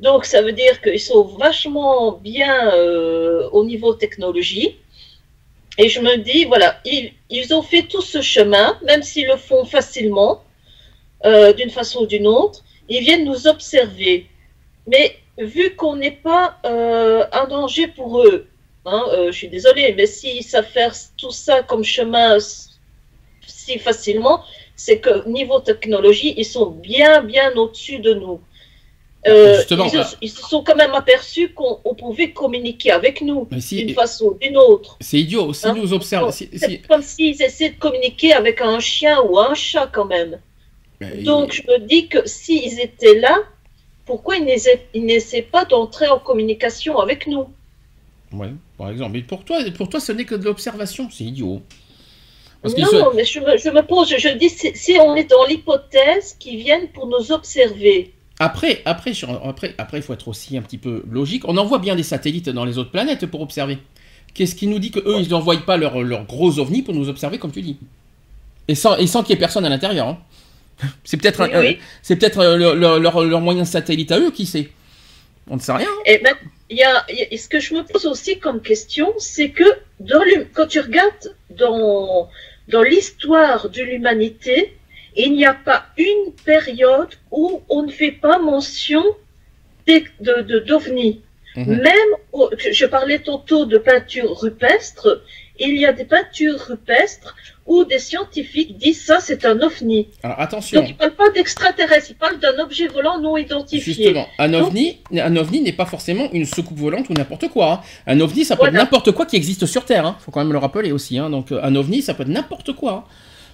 Donc, 0.00 0.24
ça 0.24 0.40
veut 0.42 0.52
dire 0.52 0.80
qu'ils 0.80 1.00
sont 1.00 1.24
vachement 1.38 2.12
bien 2.12 2.72
euh, 2.74 3.48
au 3.52 3.64
niveau 3.64 3.92
technologie. 3.94 4.76
Et 5.78 5.88
je 5.88 6.00
me 6.00 6.16
dis, 6.16 6.44
voilà, 6.46 6.80
ils, 6.84 7.54
ont 7.54 7.62
fait 7.62 7.82
tout 7.82 8.02
ce 8.02 8.20
chemin, 8.22 8.78
même 8.84 9.02
s'ils 9.02 9.26
le 9.26 9.36
font 9.36 9.64
facilement. 9.64 10.42
euh, 11.26 11.52
d'une 11.52 11.68
façon 11.70 12.00
ou 12.04 12.06
d'une 12.06 12.26
autre, 12.26 12.64
ils 12.88 13.02
viennent 13.04 13.26
nous 13.26 13.46
observer. 13.46 14.26
Mais 14.86 15.16
vu 15.36 15.76
qu'on 15.76 15.96
n'est 15.96 16.18
pas 16.30 16.58
euh, 16.64 17.26
un 17.32 17.46
danger 17.46 17.86
pour 17.88 18.22
eux, 18.22 18.48
hein, 18.86 19.04
je 19.26 19.32
suis 19.32 19.48
désolée, 19.48 19.92
mais 19.96 20.06
s'ils 20.06 20.42
savent 20.42 20.72
faire 20.78 20.94
tout 21.18 21.30
ça 21.30 21.62
comme 21.62 21.84
chemin 21.84 22.38
si 23.46 23.78
facilement, 23.78 24.42
c'est 24.76 24.98
que 25.00 25.28
niveau 25.28 25.60
technologie, 25.60 26.32
ils 26.38 26.44
sont 26.44 26.70
bien, 26.70 27.22
bien 27.22 27.52
au-dessus 27.54 27.98
de 27.98 28.14
nous. 28.14 28.40
Euh, 29.28 29.56
Justement, 29.58 29.84
ils, 29.84 30.02
se- 30.04 30.16
ils 30.22 30.30
se 30.30 30.40
sont 30.42 30.64
quand 30.64 30.76
même 30.76 30.94
aperçus 30.94 31.50
qu'on 31.52 31.78
on 31.84 31.94
pouvait 31.94 32.30
communiquer 32.32 32.90
avec 32.90 33.20
nous 33.20 33.46
si- 33.58 33.84
d'une 33.84 33.94
façon 33.94 34.26
ou 34.26 34.38
d'une 34.40 34.56
autre. 34.56 34.96
C'est 35.00 35.18
idiot. 35.20 35.52
Si 35.52 35.66
Hein? 35.66 35.74
nous 35.76 35.92
observons. 35.92 36.30
Si- 36.30 36.48
C'est 36.54 36.68
si- 36.70 36.80
comme 36.82 37.02
s'ils 37.02 37.42
essaient 37.42 37.70
de 37.70 37.78
communiquer 37.78 38.32
avec 38.32 38.62
un 38.62 38.80
chien 38.80 39.20
ou 39.22 39.38
un 39.38 39.52
chat 39.54 39.88
quand 39.92 40.06
même. 40.06 40.40
Ben, 41.00 41.22
Donc 41.22 41.52
je 41.52 41.62
me 41.70 41.78
dis 41.80 42.08
que 42.08 42.26
s'ils 42.26 42.80
étaient 42.80 43.18
là, 43.18 43.36
pourquoi 44.06 44.36
ils 44.36 44.44
n'essaient 44.94 45.42
pas 45.42 45.64
d'entrer 45.66 46.08
en 46.08 46.18
communication 46.18 46.98
avec 46.98 47.26
nous? 47.26 47.44
Ouais, 48.32 48.52
par 48.78 48.90
exemple. 48.90 49.12
Mais 49.12 49.22
pour 49.22 49.44
toi, 49.44 49.58
pour 49.76 49.88
toi, 49.90 50.00
ce 50.00 50.12
n'est 50.12 50.24
que 50.24 50.34
de 50.34 50.44
l'observation. 50.44 51.08
C'est 51.10 51.24
idiot. 51.24 51.60
Parce 52.62 52.76
Non, 52.76 52.86
se- 52.86 53.16
mais 53.16 53.24
je 53.24 53.40
me, 53.40 53.56
je 53.58 53.68
me 53.70 53.82
pose, 53.82 54.14
je 54.16 54.28
dis, 54.30 54.48
si, 54.50 54.74
si 54.74 54.92
on 55.00 55.14
est 55.16 55.24
dans 55.24 55.44
l'hypothèse 55.46 56.36
qu'ils 56.38 56.58
viennent 56.58 56.88
pour 56.88 57.06
nous 57.06 57.32
observer, 57.32 58.12
Après, 58.40 58.80
après, 58.86 59.12
sur- 59.14 59.46
après, 59.46 59.74
après, 59.78 59.98
il 59.98 60.02
faut 60.02 60.14
être 60.14 60.26
aussi 60.26 60.56
un 60.56 60.62
petit 60.62 60.78
peu 60.78 61.04
logique. 61.10 61.46
On 61.46 61.56
envoie 61.58 61.78
bien 61.78 61.94
des 61.94 62.02
satellites 62.02 62.48
dans 62.48 62.64
les 62.64 62.78
autres 62.78 62.90
planètes 62.90 63.26
pour 63.26 63.42
observer. 63.42 63.78
Qu'est-ce 64.34 64.54
qui 64.54 64.66
nous 64.66 64.78
dit 64.78 64.90
que 64.90 64.98
eux, 65.00 65.16
ils 65.20 65.28
n'envoient 65.28 65.56
pas 65.66 65.76
leurs 65.76 66.02
leurs 66.02 66.24
gros 66.24 66.58
ovnis 66.58 66.82
pour 66.82 66.94
nous 66.94 67.08
observer, 67.08 67.38
comme 67.38 67.52
tu 67.52 67.60
dis? 67.62 67.76
Et 68.66 68.74
sans, 68.74 68.96
et 68.96 69.06
sans 69.06 69.22
qu'il 69.22 69.34
y 69.34 69.36
ait 69.36 69.38
personne 69.38 69.64
à 69.66 69.68
l'intérieur. 69.68 70.08
hein. 70.08 70.18
C'est 71.04 71.18
peut-être 71.18 71.42
Oui, 71.46 71.54
un- 71.54 71.60
oui. 71.60 71.78
c'est 72.02 72.16
peut-être 72.16 72.38
euh, 72.38 72.56
leur, 72.56 72.74
leur, 72.74 72.98
leur- 72.98 73.24
leur 73.24 73.40
moyen 73.42 73.66
satellite 73.66 74.10
à 74.12 74.18
eux, 74.18 74.30
qui 74.30 74.46
sait? 74.46 74.70
On 75.50 75.56
ne 75.56 75.60
sait 75.60 75.72
rien. 75.72 75.86
hein. 75.86 76.02
Et 76.06 76.18
ben, 76.24 76.32
y 76.70 76.82
a, 76.82 77.04
y 77.12 77.22
a- 77.34 77.36
ce 77.38 77.48
que 77.48 77.60
je 77.60 77.74
me 77.74 77.82
pose 77.82 78.06
aussi 78.06 78.38
comme 78.38 78.62
question, 78.62 79.12
c'est 79.18 79.50
que 79.50 79.64
dans 79.98 80.22
quand 80.54 80.66
tu 80.66 80.80
regardes 80.80 81.34
dans, 81.50 82.28
dans 82.68 82.82
l'histoire 82.82 83.68
de 83.68 83.82
l'humanité, 83.82 84.74
il 85.16 85.32
n'y 85.32 85.44
a 85.46 85.54
pas 85.54 85.84
une 85.98 86.32
période 86.44 87.08
où 87.30 87.62
on 87.68 87.82
ne 87.82 87.90
fait 87.90 88.12
pas 88.12 88.38
mention 88.38 89.02
de, 89.86 90.58
d'ovnis. 90.60 91.20
Mhm. 91.56 91.66
Même, 91.82 92.10
au- 92.32 92.50
je 92.70 92.86
parlais 92.86 93.18
tantôt 93.18 93.64
de 93.66 93.76
peintures 93.78 94.38
rupestres, 94.38 95.22
il 95.58 95.76
y 95.76 95.84
a 95.84 95.92
des 95.92 96.04
peintures 96.04 96.60
rupestres 96.60 97.34
où 97.66 97.84
des 97.84 97.98
scientifiques 97.98 98.78
disent 98.78 99.04
ça 99.04 99.18
c'est 99.20 99.44
un 99.44 99.60
ovni. 99.60 100.06
Alors 100.22 100.38
attention. 100.40 100.80
Donc 100.80 100.90
ils 100.90 100.92
ne 100.92 100.98
parlent 100.98 101.14
pas 101.16 101.30
d'extraterrestres, 101.30 102.06
ils 102.10 102.14
parlent 102.16 102.38
d'un 102.38 102.56
objet 102.60 102.86
volant 102.86 103.18
non 103.18 103.36
identifié. 103.36 103.80
Justement, 103.94 104.26
un 104.38 104.54
ovni, 104.54 104.98
un 105.12 105.36
ovni 105.36 105.60
n'est 105.60 105.72
pas 105.72 105.86
forcément 105.86 106.30
une 106.32 106.46
soucoupe 106.46 106.78
volante 106.78 107.10
ou 107.10 107.14
n'importe 107.14 107.48
quoi. 107.48 107.72
hein. 107.72 107.80
Un 108.06 108.20
ovni, 108.20 108.44
ça 108.44 108.56
peut 108.56 108.66
être 108.66 108.72
n'importe 108.72 109.10
quoi 109.10 109.26
qui 109.26 109.34
existe 109.36 109.66
sur 109.66 109.84
Terre. 109.84 110.06
Hein. 110.06 110.16
Faut 110.20 110.30
quand 110.30 110.40
même 110.40 110.52
le 110.52 110.58
rappeler 110.58 110.92
aussi. 110.92 111.18
hein. 111.18 111.30
Donc, 111.30 111.50
un 111.50 111.74
ovni, 111.74 112.00
ça 112.00 112.14
peut 112.14 112.22
être 112.22 112.28
n'importe 112.28 112.72
quoi. 112.74 113.06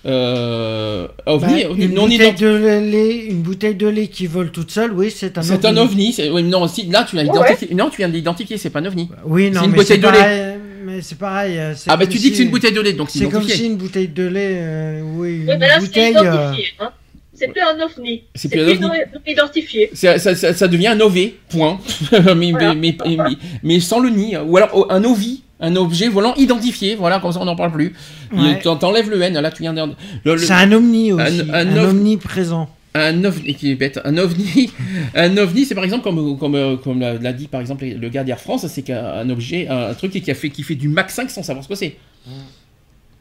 Hein. 0.06 0.10
Euh, 0.10 1.08
ovni, 1.26 1.62
Bah, 1.64 1.70
ovni 1.70 1.84
une, 1.84 1.94
non 1.94 2.02
bouteille 2.02 2.16
identifié. 2.16 2.46
de 2.48 2.90
lait, 2.90 3.24
une 3.26 3.42
bouteille 3.42 3.74
de 3.74 3.88
lait 3.88 4.06
qui 4.08 4.26
vole 4.26 4.50
toute 4.52 4.70
seule, 4.70 4.92
oui, 4.92 5.10
c'est 5.14 5.36
un 5.38 5.42
C'est 5.42 5.64
un 5.64 5.76
ovni. 5.76 6.14
oui, 6.32 6.42
non, 6.42 6.66
si, 6.68 6.86
là, 6.86 7.04
tu 7.08 7.16
l'as 7.16 7.22
Ouais. 7.24 7.28
identifié. 7.28 7.74
Non, 7.74 7.90
tu 7.90 7.98
viens 7.98 8.08
de 8.08 8.14
l'identifier. 8.14 8.56
C'est 8.58 8.70
pas 8.70 8.80
un 8.80 8.86
ovni. 8.86 9.08
Oui, 9.24 9.50
non, 9.50 9.60
C'est 9.60 9.64
une 9.66 9.70
mais 9.72 9.76
bouteille 9.78 9.96
c'est 9.96 9.98
de 10.02 10.12
lait. 10.12 10.18
pareil, 10.18 10.54
Mais 10.84 11.02
c'est 11.02 11.18
pareil. 11.18 11.58
euh, 11.58 11.74
Ah 11.88 11.96
bah 11.96 12.06
tu 12.06 12.18
dis 12.18 12.24
que 12.30 12.30
si- 12.30 12.36
c'est 12.36 12.42
une 12.44 12.50
bouteille 12.50 12.72
de 12.72 12.80
lait, 12.80 12.92
donc 12.92 13.10
c'est 13.10 13.18
C'est 13.20 13.28
comme 13.28 13.42
si 13.42 13.66
une 13.66 13.76
bouteille 13.76 14.06
de 14.08 14.22
lait, 14.26 14.52
euh, 14.60 15.00
oui, 15.16 15.38
une 15.42 15.50
Oui, 15.50 15.56
mais 15.58 15.66
là, 15.66 15.74
c'est 15.80 15.86
bouteille. 15.86 16.16
euh, 16.16 16.20
identifié. 16.20 16.64
Hein. 16.78 16.90
C'est 17.34 17.48
plus 17.48 17.60
un 17.60 17.84
ovni. 17.84 18.22
C'est 18.34 18.42
C'est 18.42 18.48
plus 18.48 18.60
un 18.60 18.76
plus 18.76 18.84
ovni. 18.86 18.98
identifié. 19.26 19.90
Ça, 19.92 20.18
ça- 20.18 20.34
ça- 20.36 20.54
ça 20.54 20.68
devient 20.68 20.86
un 20.88 21.00
OV, 21.00 21.32
point. 21.50 21.78
mais, 22.36 22.50
Voilà. 22.52 22.74
mais, 22.74 22.96
mais, 23.04 23.16
mais- 23.16 23.36
mais 23.62 23.80
sans 23.80 23.98
le 24.00 24.10
nid. 24.10 24.36
Ou 24.38 24.56
alors 24.56 24.70
oh, 24.74 24.86
un 24.88 25.02
OVI, 25.04 25.42
un 25.60 25.76
objet 25.76 26.08
volant 26.08 26.34
identifié. 26.36 26.94
Voilà, 26.96 27.18
comme 27.20 27.32
ça 27.32 27.40
on 27.40 27.44
n'en 27.44 27.56
parle 27.56 27.72
plus. 27.72 27.94
Ouais. 28.32 28.60
T'enlèves 28.60 29.08
le 29.10 29.20
N, 29.22 29.38
là 29.38 29.50
tu 29.50 29.62
viens 29.62 29.72
de... 29.74 29.92
le- 30.24 30.38
C'est 30.38 30.52
un 30.52 30.70
omni 30.72 31.12
aussi. 31.12 31.42
un 31.52 31.54
Un, 31.54 31.76
ov- 31.76 31.90
omni 31.90 32.16
présent. 32.16 32.68
Un 32.94 33.24
ovni 33.24 33.54
qui 33.54 33.70
est 33.70 33.74
bête. 33.74 34.00
Un 34.04 34.16
ovni, 34.16 34.70
un 35.14 35.36
ovni, 35.36 35.64
c'est 35.66 35.74
par 35.74 35.84
exemple 35.84 36.02
comme 36.02 36.38
comme 36.38 36.78
comme 36.82 37.00
l'a 37.00 37.32
dit 37.34 37.46
par 37.46 37.60
exemple 37.60 37.84
le 37.84 38.08
gars 38.08 38.24
d'Air 38.24 38.40
France, 38.40 38.66
c'est 38.68 38.80
qu'un 38.82 39.04
un 39.04 39.28
objet, 39.28 39.68
un, 39.68 39.90
un 39.90 39.94
truc 39.94 40.12
qui 40.12 40.30
a 40.30 40.34
fait 40.34 40.48
qui 40.50 40.62
fait 40.62 40.76
du 40.76 40.88
Mach 40.88 41.10
5 41.10 41.30
sans 41.30 41.42
savoir 41.42 41.62
ce 41.62 41.68
que 41.68 41.74
c'est. 41.74 41.96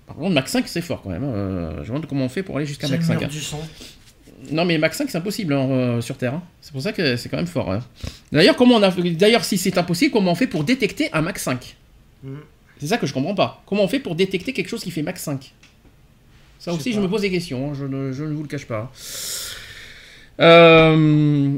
Par 0.07 0.15
contre, 0.15 0.31
Mach 0.33 0.47
5 0.47 0.65
c'est 0.67 0.81
fort 0.81 1.01
quand 1.03 1.09
même. 1.09 1.23
hein. 1.23 1.31
Euh, 1.33 1.69
je 1.77 1.81
me 1.81 1.87
demande 1.87 2.05
comment 2.05 2.25
on 2.25 2.29
fait 2.29 2.43
pour 2.43 2.57
aller 2.57 2.65
jusqu'à 2.65 2.87
Mach 2.87 2.99
le 2.99 3.05
5. 3.05 3.13
mur 3.19 3.23
hein. 3.25 3.29
du 3.29 3.41
son. 3.41 3.57
Non 4.51 4.63
mais 4.63 4.77
Mach 4.77 4.93
5 4.93 5.09
c'est 5.09 5.17
impossible 5.17 5.53
hein, 5.53 5.67
euh, 5.69 6.01
sur 6.01 6.15
Terre. 6.17 6.35
hein. 6.35 6.43
C'est 6.61 6.71
pour 6.71 6.81
ça 6.81 6.91
que 6.93 7.15
c'est 7.17 7.27
quand 7.29 7.37
même 7.37 7.47
fort. 7.47 7.73
D'ailleurs 8.31 8.55
comment 8.55 8.75
on 8.75 8.83
a 8.83 8.91
d'ailleurs 8.91 9.43
si 9.43 9.57
c'est 9.57 9.77
impossible, 9.77 10.11
comment 10.13 10.31
on 10.31 10.35
fait 10.35 10.47
pour 10.47 10.63
détecter 10.63 11.09
un 11.11 11.21
Mach 11.21 11.37
5 11.37 11.75
Mm. 12.25 12.37
C'est 12.79 12.87
ça 12.87 12.97
que 12.97 13.05
je 13.07 13.13
comprends 13.13 13.35
pas. 13.35 13.61
Comment 13.65 13.83
on 13.83 13.87
fait 13.87 13.99
pour 13.99 14.15
détecter 14.15 14.51
quelque 14.53 14.67
chose 14.67 14.83
qui 14.83 14.91
fait 14.91 15.01
Mach 15.01 15.17
5 15.17 15.53
Ça 16.59 16.73
aussi 16.73 16.91
je 16.91 16.99
me 16.99 17.07
pose 17.07 17.21
des 17.21 17.31
questions. 17.31 17.69
hein. 17.71 17.73
Je 17.73 17.85
ne, 17.85 18.11
je 18.11 18.23
ne 18.23 18.33
vous 18.33 18.41
le 18.43 18.47
cache 18.49 18.65
pas. 18.65 18.91
Euh, 20.39 21.53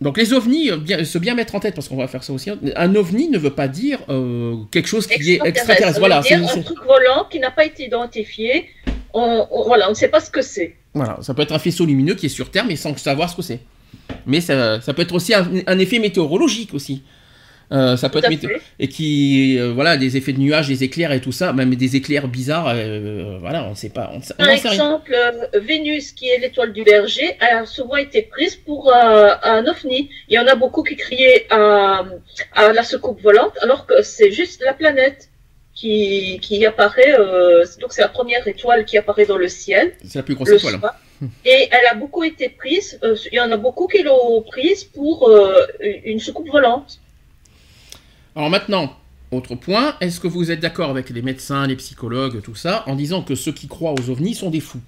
Donc 0.00 0.16
les 0.18 0.32
ovnis, 0.32 0.70
euh, 0.70 0.76
bien, 0.78 1.04
se 1.04 1.18
bien 1.18 1.34
mettre 1.34 1.54
en 1.54 1.60
tête 1.60 1.74
parce 1.74 1.88
qu'on 1.88 1.96
va 1.96 2.08
faire 2.08 2.24
ça 2.24 2.32
aussi. 2.32 2.50
Un 2.74 2.94
ovni 2.94 3.28
ne 3.28 3.38
veut 3.38 3.50
pas 3.50 3.68
dire 3.68 3.98
euh, 4.08 4.56
quelque 4.70 4.88
chose 4.88 5.06
qui 5.06 5.32
est 5.34 5.40
extraterrestre. 5.44 5.98
Voilà, 6.00 6.22
c'est- 6.22 6.34
un 6.34 6.62
truc 6.62 6.78
volant 6.86 7.26
qui 7.30 7.38
n'a 7.38 7.50
pas 7.50 7.64
été 7.64 7.84
identifié. 7.86 8.68
On, 9.12 9.46
on- 9.50 9.64
voilà, 9.66 9.86
on 9.88 9.90
ne 9.90 9.94
sait 9.94 10.08
pas 10.08 10.20
ce 10.20 10.30
que 10.30 10.40
c'est. 10.42 10.76
voilà, 10.94 11.18
ça 11.20 11.34
peut 11.34 11.42
être 11.42 11.52
un 11.52 11.58
faisceau 11.58 11.84
lumineux 11.84 12.14
qui 12.14 12.26
est 12.26 12.30
sur 12.30 12.50
Terre 12.50 12.64
mais 12.66 12.76
sans 12.76 12.96
savoir 12.96 13.28
ce 13.30 13.36
que 13.36 13.42
c'est. 13.42 13.60
Mais 14.26 14.40
ça, 14.40 14.80
ça 14.80 14.94
peut 14.94 15.02
être 15.02 15.14
aussi 15.14 15.34
un, 15.34 15.46
un 15.66 15.78
effet 15.78 15.98
météorologique 15.98 16.72
aussi. 16.74 17.02
Euh, 17.72 17.96
ça 17.96 18.08
peut 18.08 18.18
être 18.18 18.28
météo- 18.28 18.50
et 18.80 18.88
qui 18.88 19.56
euh, 19.56 19.70
voilà 19.72 19.96
des 19.96 20.16
effets 20.16 20.32
de 20.32 20.40
nuages, 20.40 20.66
des 20.66 20.82
éclairs 20.82 21.12
et 21.12 21.20
tout 21.20 21.30
ça, 21.30 21.52
même 21.52 21.72
des 21.76 21.94
éclairs 21.94 22.26
bizarres. 22.26 22.72
euh, 22.74 23.36
voilà, 23.40 23.64
on 23.66 23.70
ne 23.70 23.74
sait 23.76 23.90
pas. 23.90 24.10
On, 24.12 24.20
sait- 24.20 24.34
on 24.40 24.44
Par 24.44 24.50
exemple, 24.50 25.16
Vénus, 25.54 26.10
qui 26.10 26.28
est 26.28 26.38
l'étoile 26.38 26.72
du 26.72 26.82
berger, 26.82 27.36
a 27.40 27.64
souvent 27.66 27.94
été 27.96 28.22
prise 28.22 28.56
pour 28.56 28.92
un 28.92 29.64
ovni. 29.66 30.10
Il 30.28 30.34
y 30.34 30.38
en 30.40 30.46
a 30.48 30.56
beaucoup 30.56 30.82
qui 30.82 30.96
criaient 30.96 31.46
à, 31.50 32.04
à 32.54 32.72
la 32.72 32.82
soucoupe 32.82 33.20
volante, 33.22 33.54
alors 33.62 33.86
que 33.86 34.02
c'est 34.02 34.32
juste 34.32 34.62
la 34.64 34.72
planète 34.74 35.28
qui, 35.72 36.40
qui 36.42 36.66
apparaît. 36.66 37.14
donc 37.80 37.92
c'est 37.92 38.02
la 38.02 38.08
première 38.08 38.46
étoile 38.48 38.84
qui 38.84 38.98
apparaît 38.98 39.26
dans 39.26 39.36
le 39.38 39.48
ciel. 39.48 39.92
C'est 40.04 40.18
la 40.18 40.22
plus 40.24 40.34
grosse 40.34 40.48
le 40.48 40.56
étoile. 40.56 40.78
soir. 40.80 40.94
Et 41.44 41.68
elle 41.70 41.86
a 41.88 41.94
beaucoup 41.94 42.24
été 42.24 42.48
prise. 42.48 42.98
il 43.30 43.36
y 43.36 43.40
en 43.40 43.52
a 43.52 43.56
beaucoup 43.56 43.86
qui 43.86 44.02
l'ont 44.02 44.42
prise 44.42 44.82
pour 44.82 45.30
une 46.04 46.18
soucoupe 46.18 46.48
volante. 46.50 46.98
Alors 48.40 48.48
maintenant, 48.48 48.96
autre 49.32 49.54
point, 49.54 49.98
est-ce 50.00 50.18
que 50.18 50.26
vous 50.26 50.50
êtes 50.50 50.60
d'accord 50.60 50.88
avec 50.88 51.10
les 51.10 51.20
médecins, 51.20 51.66
les 51.66 51.76
psychologues, 51.76 52.40
tout 52.40 52.54
ça, 52.54 52.84
en 52.86 52.94
disant 52.94 53.22
que 53.22 53.34
ceux 53.34 53.52
qui 53.52 53.68
croient 53.68 53.92
aux 53.92 54.08
ovnis 54.08 54.34
sont 54.34 54.48
des 54.48 54.60
fous? 54.60 54.80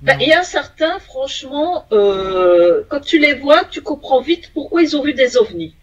Ben, 0.00 0.18
Il 0.18 0.26
y 0.26 0.32
a 0.32 0.42
certains, 0.42 0.98
franchement, 0.98 1.84
euh, 1.92 2.84
quand 2.88 3.00
tu 3.00 3.18
les 3.18 3.34
vois, 3.34 3.66
tu 3.66 3.82
comprends 3.82 4.22
vite 4.22 4.50
pourquoi 4.54 4.80
ils 4.80 4.96
ont 4.96 5.02
vu 5.02 5.12
des 5.12 5.36
ovnis. 5.36 5.74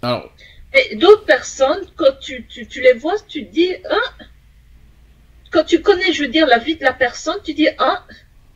Alors, 0.00 0.30
Et 0.72 0.94
d'autres 0.94 1.24
personnes, 1.24 1.84
quand 1.96 2.16
tu, 2.20 2.46
tu, 2.46 2.68
tu 2.68 2.80
les 2.80 2.92
vois, 2.92 3.16
tu 3.26 3.44
te 3.48 3.52
dis, 3.52 3.74
hein, 3.90 4.26
quand 5.50 5.64
tu 5.64 5.82
connais, 5.82 6.12
je 6.12 6.22
veux 6.22 6.30
dire, 6.30 6.46
la 6.46 6.58
vie 6.58 6.76
de 6.76 6.84
la 6.84 6.92
personne, 6.92 7.38
tu 7.42 7.52
dis, 7.52 7.66
ah, 7.78 8.04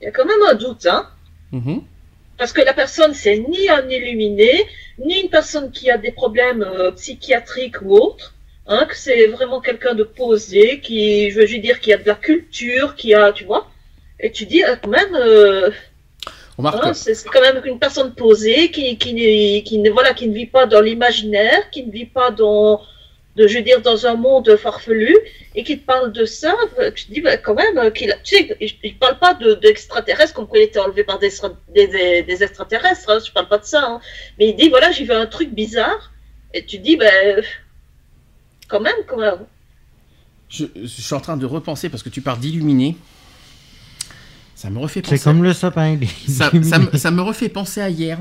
il 0.01 0.05
y 0.05 0.07
a 0.07 0.13
quand 0.13 0.25
même 0.25 0.43
un 0.49 0.55
doute, 0.55 0.87
hein? 0.87 1.11
mhm. 1.51 1.83
Parce 2.39 2.53
que 2.53 2.63
la 2.63 2.73
personne, 2.73 3.15
c'est 3.15 3.37
ni 3.37 3.69
un 3.69 3.89
illuminé, 3.89 4.65
ni 4.99 5.21
une 5.21 5.29
personne 5.29 5.71
qui 5.71 5.91
a 5.91 5.99
des 5.99 6.13
problèmes 6.13 6.63
euh, 6.63 6.93
psychiatriques 6.93 7.83
ou 7.83 7.95
autres. 7.95 8.35
Hein, 8.71 8.85
que 8.87 8.95
c'est 8.95 9.29
vraiment 9.29 9.61
quelqu'un 9.61 9.95
de 9.95 10.05
posé, 10.05 10.81
qui, 10.81 11.31
je 11.31 11.41
veux 11.41 11.59
dire, 11.59 11.81
qui 11.81 11.91
a 11.93 11.97
de 11.97 12.07
la 12.07 12.15
culture, 12.15 12.97
qui 12.97 13.15
a, 13.15 13.33
tu 13.33 13.45
vois. 13.45 13.67
Et 14.21 14.31
tu 14.31 14.45
dis, 14.45 14.63
ah, 14.63 14.77
quand 14.77 14.91
même, 14.91 15.15
euh, 15.15 15.71
hein, 16.63 16.93
c'est 16.93 17.27
quand 17.29 17.41
même 17.41 17.63
une 17.65 17.79
personne 17.79 18.15
posée, 18.15 18.71
qui, 18.71 18.99
qui, 18.99 19.63
qui, 19.65 19.89
voilà, 19.89 20.13
qui 20.13 20.29
ne 20.29 20.35
vit 20.35 20.47
pas 20.47 20.67
dans 20.67 20.83
l'imaginaire, 20.83 21.71
qui 21.71 21.87
ne 21.87 21.91
vit 21.91 22.05
pas 22.05 22.31
dans, 22.31 22.83
de, 23.39 23.47
je 23.47 23.57
veux 23.59 23.63
dire, 23.65 23.81
dans 23.81 24.07
un 24.07 24.15
monde 24.17 24.55
farfelu, 24.57 25.17
et 25.55 25.63
qui 25.65 25.79
te 25.79 25.87
parle 25.87 26.13
de 26.13 26.25
ça, 26.25 26.55
euh, 26.81 26.91
tu 26.95 27.07
te 27.07 27.13
dis, 27.15 27.21
bah, 27.21 27.37
quand 27.39 27.55
même, 27.55 27.79
euh, 27.79 27.91
qu'il 27.91 28.11
a, 28.13 28.17
tu 28.19 28.37
sais, 28.37 28.57
il 28.61 28.93
ne 28.95 28.99
parle 28.99 29.19
pas 29.19 29.35
de- 29.35 29.55
d'extraterrestres, 29.55 30.35
comme 30.35 30.47
quoi 30.49 30.59
il 30.59 30.65
était 30.65 30.79
enlevé 30.81 31.05
par 31.05 31.19
des, 31.19 31.31
des, 31.75 31.87
des, 31.87 32.23
des 32.25 32.43
extraterrestres, 32.43 33.09
hein, 33.11 33.19
je 33.27 33.31
parle 33.33 33.49
pas 33.49 33.59
de 33.59 33.65
ça, 33.65 33.83
hein. 33.87 34.01
mais 34.39 34.49
il 34.51 34.57
dit, 34.57 34.69
voilà, 34.69 34.91
j'ai 34.93 35.05
vu 35.05 35.13
un 35.13 35.27
truc 35.27 35.51
bizarre, 35.55 36.13
et 36.53 36.65
tu 36.67 36.79
te 36.79 36.83
dis, 36.83 36.97
ben, 36.97 37.43
quand 38.69 38.81
même, 38.81 38.97
quand 39.07 39.17
même. 39.19 39.39
je, 40.49 40.65
je 40.77 40.87
suis 40.87 41.15
en 41.15 41.21
train 41.21 41.37
de 41.37 41.47
repenser 41.47 41.89
parce 41.89 42.03
que 42.03 42.09
tu 42.11 42.21
parles 42.21 42.41
d'illuminer. 42.41 42.97
Ça 44.55 44.71
me 44.71 44.79
refait 44.81 45.03
penser. 45.03 45.17
C'est 45.19 45.25
comme 45.25 45.43
le 45.45 45.53
sapin. 45.53 45.97
ça, 46.29 46.49
illuminé. 46.53 46.71
ça 46.71 46.79
me- 46.81 46.99
ça 46.99 47.11
me 47.13 47.23
refait 47.23 47.49
penser 47.49 47.81
à 47.81 47.89
hier. 47.91 48.19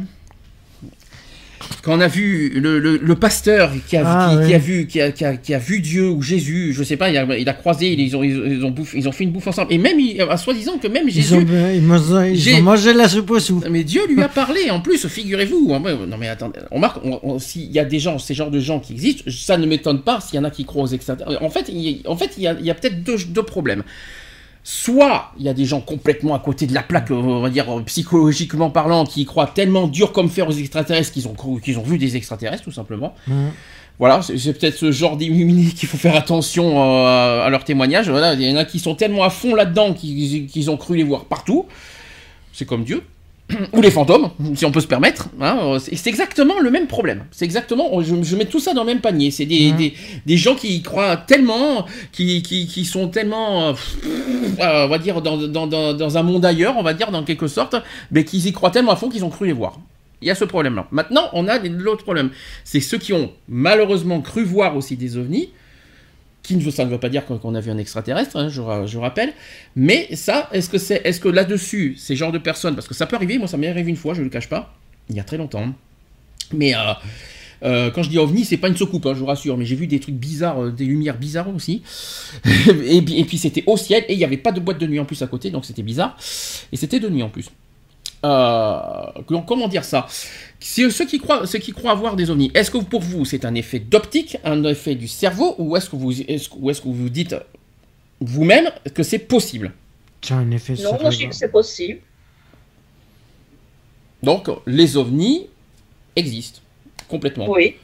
Quand 1.81 1.97
on 1.97 2.01
a 2.01 2.07
vu 2.07 2.49
le, 2.49 2.79
le- 2.79 2.97
le 2.97 3.15
pasteur 3.15 3.71
qui 3.88 3.97
a, 3.97 4.03
Ah, 4.05 4.29
qui, 4.31 4.38
oui. 4.39 4.47
qui 4.47 4.53
a 4.53 4.57
vu 4.57 4.88
qui 4.88 5.01
a, 5.01 5.11
qui 5.11 5.25
a- 5.25 5.35
qui 5.38 5.53
a 5.53 5.59
vu 5.59 5.79
Dieu 5.81 6.09
ou 6.09 6.21
Jésus, 6.21 6.73
je 6.73 6.84
sais 6.84 6.97
pas, 6.97 7.09
il 7.09 7.17
a, 7.17 7.38
il 7.38 7.45
croisé, 7.59 7.91
ils 7.93 8.15
ont, 8.15 8.23
ils 8.23 8.63
ont, 8.65 8.71
bouffé- 8.71 8.97
ils 8.97 9.07
ont 9.07 9.11
fait 9.11 9.23
une 9.23 9.31
bouffe 9.31 9.47
ensemble. 9.47 9.73
Et 9.73 9.77
même, 9.77 9.97
soi-disant 10.38 10.77
que 10.77 10.88
même 10.88 11.07
Ils 11.07 11.13
Jésus, 11.13 11.34
ont, 11.35 11.45
ils 12.25 12.55
ont 12.55 12.61
mangé 12.61 12.93
la 12.93 13.07
soupe 13.07 13.31
au 13.31 13.39
sou. 13.39 13.63
mais 13.69 13.84
Dieu 13.84 14.01
lui 14.07 14.21
a 14.21 14.27
parlé, 14.43 14.69
en 14.69 14.79
plus, 14.81 15.07
figurez-vous. 15.07 15.67
Non 15.69 16.17
mais 16.19 16.27
attendez, 16.27 16.59
on 16.71 16.79
marque, 16.79 16.99
s'il 17.39 17.71
y 17.71 17.79
a 17.79 17.85
des 17.85 17.99
gens, 17.99 18.19
ces 18.19 18.34
genres 18.34 18.51
de 18.51 18.59
gens 18.59 18.79
qui 18.79 18.93
existent, 18.93 19.23
ça 19.29 19.57
ne 19.57 19.65
m'étonne 19.65 20.01
pas 20.01 20.19
s'il 20.21 20.35
y 20.35 20.39
en 20.39 20.43
a 20.43 20.51
qui 20.51 20.65
croient 20.65 20.84
aux 20.84 20.88
extraterrestres. 20.88 21.41
En 21.43 21.49
fait, 21.49 21.65
il 21.69 21.79
y 21.79 22.01
a, 22.05 22.09
en 22.09 22.15
fait, 22.17 22.31
il 22.38 22.43
y 22.43 22.47
a, 22.47 22.55
il 22.59 22.65
y 22.65 22.71
a 22.71 22.75
peut-être 22.75 23.03
deux, 23.03 23.17
deux 23.29 23.43
problèmes. 23.43 23.84
Soit 24.69 25.31
il 25.39 25.45
y 25.45 25.48
a 25.48 25.53
des 25.53 25.64
gens 25.64 25.80
complètement 25.80 26.35
à 26.35 26.39
côté 26.39 26.68
de 26.68 26.73
la 26.73 26.84
plaque, 26.84 27.10
euh, 27.11 27.15
on 27.15 27.39
va 27.39 27.49
dire 27.49 27.73
euh, 27.73 27.81
psychologiquement 27.84 28.69
parlant, 28.69 29.06
qui 29.06 29.23
croient 29.23 29.48
tellement 29.48 29.88
dur 29.88 30.11
comme 30.11 30.27
fer 30.27 30.45
aux 30.45 30.52
extraterrestres 30.52 31.14
qu'ils 31.14 31.26
ont, 31.30 31.35
qu'ils 31.64 31.80
ont 31.80 31.84
vu 31.84 31.98
des 31.98 32.18
extraterrestres, 32.18 32.65
tout 32.65 32.73
simplement. 32.73 33.15
Mhm. 33.27 33.52
Voilà, 33.98 34.19
c'est 34.22 34.52
peut-être 34.60 34.76
ce 34.76 34.91
genre 34.91 35.15
d'illuminés 35.15 35.72
qu'il 35.77 35.88
faut 35.88 35.95
faire 35.95 36.18
attention 36.18 36.84
euh, 36.84 37.45
à 37.45 37.49
leur 37.49 37.64
témoignage. 37.64 38.10
Voilà, 38.10 38.34
il 38.34 38.41
y 38.41 38.52
en 38.52 38.57
a 38.57 38.65
qui 38.65 38.80
sont 38.80 38.94
tellement 38.94 39.23
à 39.23 39.30
fond 39.30 39.56
là-dedans 39.56 39.94
qu'ils 39.94 40.48
qu'ils 40.48 40.69
ont 40.69 40.76
cru 40.76 40.98
les 40.98 41.03
voir 41.03 41.27
partout. 41.27 41.65
C'est 42.52 42.65
comme 42.65 42.84
Dieu. 42.84 43.03
Ou 43.74 43.82
les 43.82 43.91
fantômes, 43.91 44.30
si 44.56 44.65
on 44.65 44.72
peut 44.72 44.82
se 44.82 44.88
permettre. 44.88 45.30
hein, 45.40 45.57
euh, 45.61 45.80
c'est 45.80 46.07
exactement 46.10 46.60
le 46.60 46.69
même 46.69 46.88
problème. 46.88 47.24
C'est 47.32 47.45
exactement, 47.45 48.02
je, 48.02 48.14
je 48.22 48.36
mets 48.36 48.44
tout 48.45 48.60
ça 48.60 48.74
dans 48.74 48.82
le 48.82 48.88
même 48.88 48.99
panier. 48.99 49.32
C'est 49.32 49.45
des, 49.45 49.72
Mhm. 49.72 49.78
des, 49.78 49.94
des 50.26 50.38
gens 50.38 50.53
qui 50.56 50.76
y 50.76 50.82
croient 50.82 51.15
tellement, 51.15 51.86
qui, 52.11 52.41
qui, 52.41 52.68
qui 52.68 52.84
sont 52.84 53.07
tellement, 53.07 53.69
euh, 53.69 53.74
euh, 54.60 54.86
on 54.86 54.88
va 54.90 54.98
dire, 54.98 55.22
dans, 55.22 55.38
dans, 55.38 55.65
dans, 55.65 55.94
dans 55.94 56.18
un 56.18 56.24
monde 56.24 56.44
ailleurs, 56.44 56.76
on 56.78 56.84
va 56.84 56.94
dire, 56.94 57.10
dans 57.11 57.24
quelque 57.24 57.48
sorte, 57.48 57.76
mais 58.11 58.26
qu'ils 58.26 58.45
y 58.48 58.52
croient 58.52 58.72
tellement 58.72 58.91
à 58.91 58.95
fond 58.98 59.07
qu'ils 59.10 59.24
ont 59.24 59.30
cru 59.30 59.45
les 59.48 59.53
voir. 59.53 59.80
Il 60.22 60.28
y 60.28 60.32
a 60.32 60.36
ce 60.36 60.45
problème-là. 60.45 60.88
Maintenant, 60.91 61.30
on 61.34 61.48
a 61.48 61.57
l'autre 61.60 62.03
problème. 62.03 62.32
C'est 62.65 62.82
ceux 62.82 62.98
qui 62.98 63.14
ont 63.14 63.32
malheureusement 63.48 64.19
cru 64.19 64.44
voir 64.44 64.76
aussi 64.76 64.98
des 64.98 65.15
ovnis, 65.15 65.49
qui 66.48 66.56
ne, 66.56 66.72
ça 66.72 66.86
ne 66.86 66.90
veut 66.90 66.99
pas 66.99 67.10
dire 67.10 67.26
qu'on 67.26 67.56
a 67.56 67.60
vu 67.60 67.69
un 67.69 67.78
extraterrestre, 67.78 68.38
hein, 68.38 68.48
je, 68.49 68.61
ra- 68.61 68.86
je 68.86 68.98
rappelle. 68.98 69.34
Mais 69.76 70.07
ça, 70.15 70.49
est-ce 70.53 70.69
que 70.69 70.78
c'est, 70.78 71.03
là-dessus, 71.26 71.95
ces 71.98 72.15
genres 72.15 72.32
de 72.32 72.38
personnes, 72.38 72.74
parce 72.74 72.88
que 72.88 72.94
ça 72.94 73.06
peut 73.06 73.18
arriver, 73.18 73.38
moi 73.38 73.48
ça 73.48 73.57
m'est 73.57 73.68
arrivé 73.68 73.90
une 73.90 73.98
fois, 73.98 74.14
je 74.14 74.19
ne 74.19 74.26
le 74.26 74.30
cache 74.30 74.48
pas, 74.48 74.74
il 75.10 75.15
y 75.15 75.19
a 75.19 75.24
très 75.24 75.38
longtemps. 75.38 75.68
Mais 76.53 76.74
euh, 76.74 76.78
euh, 77.64 77.91
quand 77.91 78.02
je 78.02 78.10
dis 78.10 78.18
ovni, 78.18 78.45
c'est 78.45 78.56
pas 78.57 78.69
une 78.69 78.78
soucoupe, 78.78 79.06
hein, 79.06 79.14
je 79.14 79.19
vous 79.19 79.26
rassure, 79.26 79.57
mais 79.57 79.65
j'ai 79.65 79.76
vu 79.76 79.88
des 79.88 79.99
trucs 79.99 80.15
bizarres, 80.15 80.64
euh, 80.64 80.72
des 80.72 80.86
lumières 80.86 81.18
bizarres 81.18 81.53
aussi. 81.53 81.84
et, 82.86 82.98
et 82.98 83.24
puis 83.26 83.38
c'était 83.38 83.64
au 83.68 83.76
ciel, 83.76 84.06
et 84.07 84.14
il 84.14 84.18
n'y 84.18 84.24
avait 84.24 84.38
pas 84.38 84.53
de 84.53 84.61
boîte 84.61 84.80
de 84.80 84.88
nuit 84.88 84.99
en 84.99 85.06
plus 85.06 85.22
à 85.22 85.28
côté, 85.28 85.52
donc 85.52 85.65
c'était 85.65 85.84
bizarre. 85.84 86.18
Et 86.72 86.78
c'était 86.78 87.02
de 87.02 87.10
nuit 87.10 87.24
en 87.24 87.30
plus. 87.30 87.49
Euh, 88.28 89.22
comment- 89.45 89.68
dire 89.68 89.84
ça? 89.84 90.06
Si 90.60 90.90
ceux 90.91 91.06
qui 91.06 91.20
croient, 91.20 91.45
ceux 91.48 91.60
qui 91.60 91.72
croient 91.72 91.91
avoir 91.91 92.16
des 92.16 92.30
ovnis, 92.30 92.52
est-ce 92.54 92.72
que 92.72 92.78
pour 92.80 93.02
vous 93.02 93.26
c'est 93.26 93.45
un 93.45 93.56
effet 93.56 93.80
d'optique, 93.80 94.38
un 94.44 94.64
effet 94.64 94.95
du 94.95 95.08
cerveau, 95.08 95.56
ou 95.60 95.76
est-ce 95.78 95.90
que 95.90 95.95
vous, 95.95 96.12
est-ce, 96.22 96.49
ou 96.58 96.70
est-ce 96.70 96.82
que 96.82 96.90
vous 96.90 97.10
dites 97.10 97.36
vous-même 98.20 98.70
que 98.94 99.04
c'est 99.04 99.20
possible? 99.20 99.72
C'est 100.22 100.34
un 100.34 100.49
effet 100.52 100.74
Non, 100.74 100.80
sur 100.80 101.02
moi 101.02 101.10
je 101.12 101.18
dis 101.20 101.30
que 101.30 101.36
c'est 101.36 101.52
possible. 101.52 101.99
Donc 104.24 104.49
les 104.66 104.98
ovnis 104.98 105.48
existent 106.16 106.60
complètement. 107.08 107.49
Oui, 107.49 107.76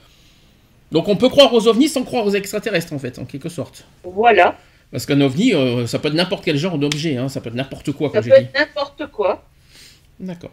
Donc 0.91 1.07
on 1.07 1.15
peut 1.15 1.29
croire 1.29 1.53
aux 1.53 1.67
ovnis 1.67 1.87
sans 1.89 2.03
croire 2.03 2.25
aux 2.25 2.31
extraterrestres 2.31 2.91
en 2.93 2.99
fait, 2.99 3.19
en 3.19 3.25
quelque 3.25 3.49
sorte. 3.49 3.85
voilà. 4.03 4.57
Parce 4.91 5.05
qu'un 5.07 5.21
ovni, 5.21 5.55
euh, 5.55 5.87
ça 5.87 5.97
peut 5.97 6.09
être 6.09 6.13
n'importe 6.13 6.43
quel 6.45 6.55
genre 6.57 6.77
d'objet, 6.77 7.17
hein, 7.17 7.27
ça 7.27 7.41
peut 7.41 7.49
être 7.49 7.55
n'importe 7.55 7.91
quoi, 7.93 8.09
Ça 8.09 8.13
comme 8.21 8.29
peut 8.29 8.35
j'ai 8.35 8.43
dit. 8.43 8.49
être 8.53 8.59
n'importe 8.59 9.07
quoi. 9.11 9.43
D'accord. 10.19 10.51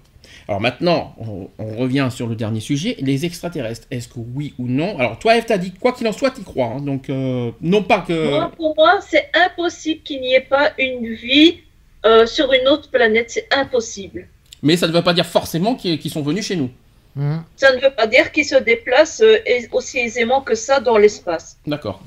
Alors 0.49 0.61
maintenant, 0.61 1.15
on, 1.19 1.49
on 1.59 1.77
revient 1.77 2.09
sur 2.11 2.27
le 2.27 2.35
dernier 2.35 2.61
sujet, 2.61 2.97
les 3.01 3.25
extraterrestres. 3.25 3.87
Est-ce 3.91 4.09
que 4.09 4.19
oui 4.35 4.55
ou 4.59 4.67
non? 4.67 4.99
Alors 4.99 5.19
toi, 5.19 5.37
Eve, 5.37 5.45
t'as 5.47 5.59
dit 5.59 5.73
quoi 5.73 5.93
qu'il 5.93 6.07
en 6.09 6.13
soit, 6.13 6.31
t'y 6.31 6.43
crois. 6.43 6.67
hein, 6.77 6.81
donc 6.81 7.11
euh, 7.11 7.51
non 7.61 7.83
pas 7.83 8.01
que. 8.01 8.29
Moi, 8.31 8.53
pour 8.57 8.75
moi, 8.77 9.01
c'est 9.01 9.29
impossible 9.35 10.03
qu'il 10.03 10.21
n'y 10.21 10.35
ait 10.35 10.41
pas 10.41 10.73
une 10.79 11.15
vie 11.15 11.59
euh, 12.07 12.27
sur 12.27 12.53
une 12.53 12.67
autre 12.69 12.91
planète. 12.91 13.31
C'est 13.31 13.49
impossible. 13.53 14.29
Mais 14.63 14.77
ça 14.77 14.87
ne 14.87 14.93
veut 14.93 15.03
pas 15.03 15.15
dire 15.15 15.27
forcément 15.27 15.75
qu'ils 15.75 16.11
sont 16.11 16.23
venus 16.23 16.47
chez 16.47 16.57
nous. 16.57 16.71
Mhm. 17.17 17.43
Ça 17.57 17.75
ne 17.75 17.81
veut 17.81 17.91
pas 17.91 18.07
dire 18.07 18.31
qu'ils 18.33 18.45
se 18.45 18.57
déplacent 18.57 19.23
euh, 19.23 19.39
aussi 19.73 19.99
aisément 19.99 20.41
que 20.43 20.55
ça 20.55 20.81
dans 20.81 20.97
l'espace. 20.97 21.59
D'accord. 21.67 22.03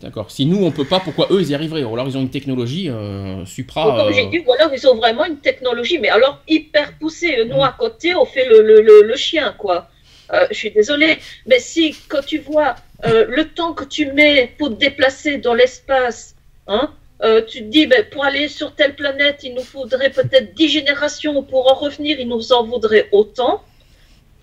D'accord. 0.00 0.30
Si 0.30 0.46
nous 0.46 0.64
on 0.64 0.70
peut 0.70 0.84
pas, 0.84 1.00
pourquoi 1.00 1.26
eux 1.30 1.40
ils 1.40 1.50
y 1.50 1.54
arriveraient? 1.54 1.82
Ou 1.82 1.92
alors 1.94 2.06
ils 2.06 2.16
ont 2.16 2.20
une 2.20 2.30
technologie 2.30 2.88
euh, 2.88 3.44
supra. 3.44 3.84
Comme 3.84 4.08
euh, 4.08 4.12
j'ai 4.12 4.26
dit, 4.26 4.38
voilà, 4.38 4.70
ils 4.72 4.86
ont 4.86 4.94
vraiment 4.94 5.24
une 5.24 5.38
technologie, 5.38 5.98
mais 5.98 6.08
alors 6.08 6.40
hyper 6.46 6.92
poussée. 6.98 7.44
Nous, 7.46 7.62
à 7.62 7.74
côté, 7.76 8.14
on 8.14 8.24
fait 8.24 8.48
le, 8.48 8.62
le, 8.62 8.80
le, 8.80 9.02
le 9.02 9.16
chien, 9.16 9.54
quoi. 9.58 9.88
Euh, 10.32 10.46
je 10.50 10.56
suis 10.56 10.70
désolée, 10.70 11.18
mais 11.46 11.58
si, 11.58 11.96
quand 12.08 12.24
tu 12.24 12.38
vois 12.38 12.76
euh, 13.06 13.24
le 13.28 13.44
temps 13.48 13.72
que 13.72 13.84
tu 13.84 14.06
mets 14.12 14.52
pour 14.58 14.68
te 14.68 14.74
déplacer 14.74 15.38
dans 15.38 15.54
l'espace, 15.54 16.36
hein, 16.66 16.92
euh, 17.22 17.42
tu 17.42 17.60
te 17.60 17.64
dis, 17.64 17.86
ben, 17.86 18.04
pour 18.12 18.24
aller 18.24 18.46
sur 18.48 18.74
telle 18.74 18.94
planète, 18.94 19.40
il 19.42 19.54
nous 19.54 19.62
faudrait 19.62 20.10
peut-être 20.10 20.54
10 20.54 20.68
générations, 20.68 21.42
pour 21.42 21.72
en 21.72 21.74
revenir, 21.74 22.20
il 22.20 22.28
nous 22.28 22.52
en 22.52 22.64
vaudrait 22.64 23.08
autant. 23.10 23.62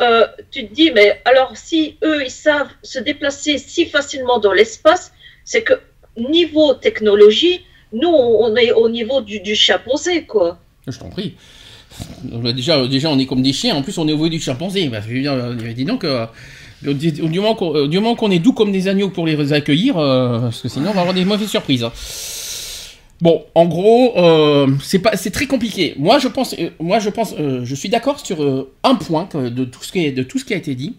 Euh, 0.01 0.27
tu 0.51 0.67
te 0.67 0.73
dis, 0.73 0.91
mais 0.91 1.21
alors 1.23 1.55
si 1.55 1.97
eux, 2.03 2.23
ils 2.23 2.31
savent 2.31 2.71
se 2.83 2.99
déplacer 2.99 3.57
si 3.57 3.85
facilement 3.85 4.39
dans 4.39 4.51
l'espace, 4.51 5.13
c'est 5.45 5.63
que 5.63 5.73
niveau 6.17 6.73
technologie, 6.73 7.61
nous, 7.93 8.09
on 8.09 8.55
est 8.55 8.71
au 8.71 8.89
niveau 8.89 9.21
du, 9.21 9.55
chimpanzé, 9.55 10.23
quoi. 10.23 10.59
Je 10.87 10.97
t'en 10.97 11.09
prie. 11.09 11.35
Déjà, 12.23 12.85
déjà, 12.87 13.09
on 13.09 13.17
est 13.17 13.25
comme 13.25 13.41
des 13.41 13.53
chiens. 13.53 13.75
En 13.75 13.81
plus, 13.81 13.97
on 13.97 14.07
est 14.07 14.11
au 14.11 14.15
niveau 14.15 14.29
du 14.29 14.39
chimpanzé. 14.39 14.87
Bah, 14.89 14.99
je 15.01 15.13
veux 15.13 15.21
dire, 15.21 15.31
euh, 15.31 15.73
dis 15.73 15.85
donc, 15.85 16.03
euh, 16.03 16.25
qu'on 16.83 16.89
euh, 16.89 17.87
du 17.87 17.99
moment 17.99 18.15
qu'on 18.15 18.31
est 18.31 18.39
doux 18.39 18.53
comme 18.53 18.71
des 18.71 18.87
agneaux 18.87 19.09
pour 19.09 19.25
les 19.25 19.53
accueillir, 19.53 19.95
parce 19.95 20.61
que 20.61 20.67
sinon, 20.67 20.89
on 20.89 20.93
va 20.93 21.01
avoir 21.01 21.13
des 21.13 21.25
mauvaises 21.25 21.49
surprises. 21.49 21.85
Bon, 23.21 23.45
en 23.55 23.65
gros, 23.65 24.13
c'est 24.81 25.31
très 25.31 25.45
compliqué. 25.45 25.95
Moi, 25.97 26.19
je 26.19 26.27
pense, 26.27 26.55
moi, 26.79 26.99
je 26.99 27.09
pense, 27.09 27.33
je 27.37 27.75
suis 27.75 27.89
d'accord 27.89 28.19
sur 28.19 28.67
un 28.83 28.95
point 28.95 29.29
de 29.33 29.63
tout 29.63 29.83
ce 29.83 29.91
qui 29.91 30.11
de 30.11 30.23
tout 30.23 30.37
ce 30.37 30.45
qui 30.45 30.53
a 30.53 30.57
été 30.57 30.75
dit. 30.75 30.95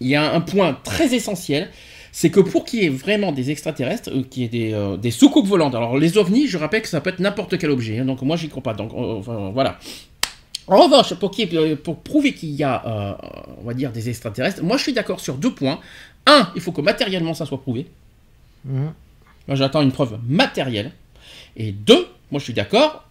Il 0.00 0.06
y 0.08 0.14
a 0.14 0.32
un 0.32 0.40
point 0.40 0.78
très 0.84 1.14
essentiel, 1.14 1.70
c'est 2.18 2.30
que 2.30 2.40
pour 2.40 2.64
qu'il 2.64 2.82
y 2.82 2.86
ait 2.86 2.88
vraiment 2.88 3.30
des 3.30 3.50
extraterrestres, 3.50 4.08
euh, 4.10 4.22
qu'il 4.22 4.42
y 4.42 4.46
ait 4.46 4.48
des, 4.48 4.72
euh, 4.72 4.96
des 4.96 5.10
soucoupes 5.10 5.46
volantes. 5.46 5.74
Alors 5.74 5.98
les 5.98 6.16
ovnis, 6.16 6.46
je 6.46 6.56
rappelle 6.56 6.80
que 6.80 6.88
ça 6.88 7.02
peut 7.02 7.10
être 7.10 7.18
n'importe 7.18 7.58
quel 7.58 7.68
objet. 7.70 7.98
hein, 7.98 8.06
donc 8.06 8.22
moi, 8.22 8.36
j'y 8.38 8.48
crois 8.48 8.62
pas. 8.62 8.72
Donc 8.72 8.90
euh, 8.94 9.18
enfin, 9.18 9.50
voilà. 9.52 9.78
En 10.66 10.78
revanche, 10.82 11.12
pour, 11.16 11.30
ait- 11.38 11.76
prouver 11.76 12.32
qu'il 12.32 12.52
y 12.52 12.64
a, 12.64 13.18
on 13.60 13.64
va 13.66 13.74
dire, 13.74 13.92
des 13.92 14.08
extraterrestres, 14.08 14.62
moi 14.62 14.78
je 14.78 14.82
suis 14.84 14.94
d'accord 14.94 15.20
sur 15.20 15.34
deux 15.34 15.52
points. 15.54 15.78
Un, 16.24 16.48
il 16.54 16.62
faut 16.62 16.72
que 16.72 16.80
matériellement 16.80 17.34
ça 17.34 17.44
soit 17.44 17.60
prouvé. 17.60 17.86
Mhm. 18.64 18.92
Moi 19.46 19.54
j'attends 19.54 19.82
une 19.82 19.92
preuve 19.92 20.18
matérielle. 20.26 20.92
Et 21.58 21.70
deux, 21.70 22.06
moi 22.30 22.38
je 22.38 22.44
suis 22.44 22.54
d'accord, 22.54 23.04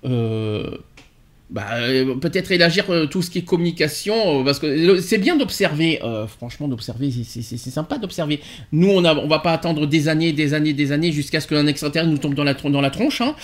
bah, 1.50 1.66
euh, 1.74 2.16
peut-être 2.16 2.52
élargir 2.52 2.86
euh, 2.90 3.06
tout 3.06 3.22
ce 3.22 3.30
qui 3.30 3.40
est 3.40 3.42
communication, 3.44 4.42
euh, 4.42 4.44
parce 4.44 4.60
que 4.60 5.00
c'est 5.00 5.18
bien 5.20 5.36
d'observer, 5.38 6.00
franchement 6.28 6.68
d'observer, 6.68 7.12
c'est- 7.24 7.58
sympa 7.58 7.98
d'observer. 7.98 8.40
Nous 8.72 8.90
on 8.90 9.06
on 9.06 9.28
va 9.28 9.40
pas 9.40 9.52
attendre 9.54 9.86
des 9.86 10.08
années, 10.08 10.34
des 10.34 10.54
années, 10.54 10.74
des 10.74 10.92
années 10.92 11.12
jusqu'à 11.12 11.40
ce 11.40 11.48
qu'un 11.48 11.68
extraterrestre 11.68 12.12
nous 12.12 12.18
tombe 12.18 12.34
dans 12.34 12.44
la, 12.44 12.90
tronche. 12.90 13.22
hein. 13.22 13.36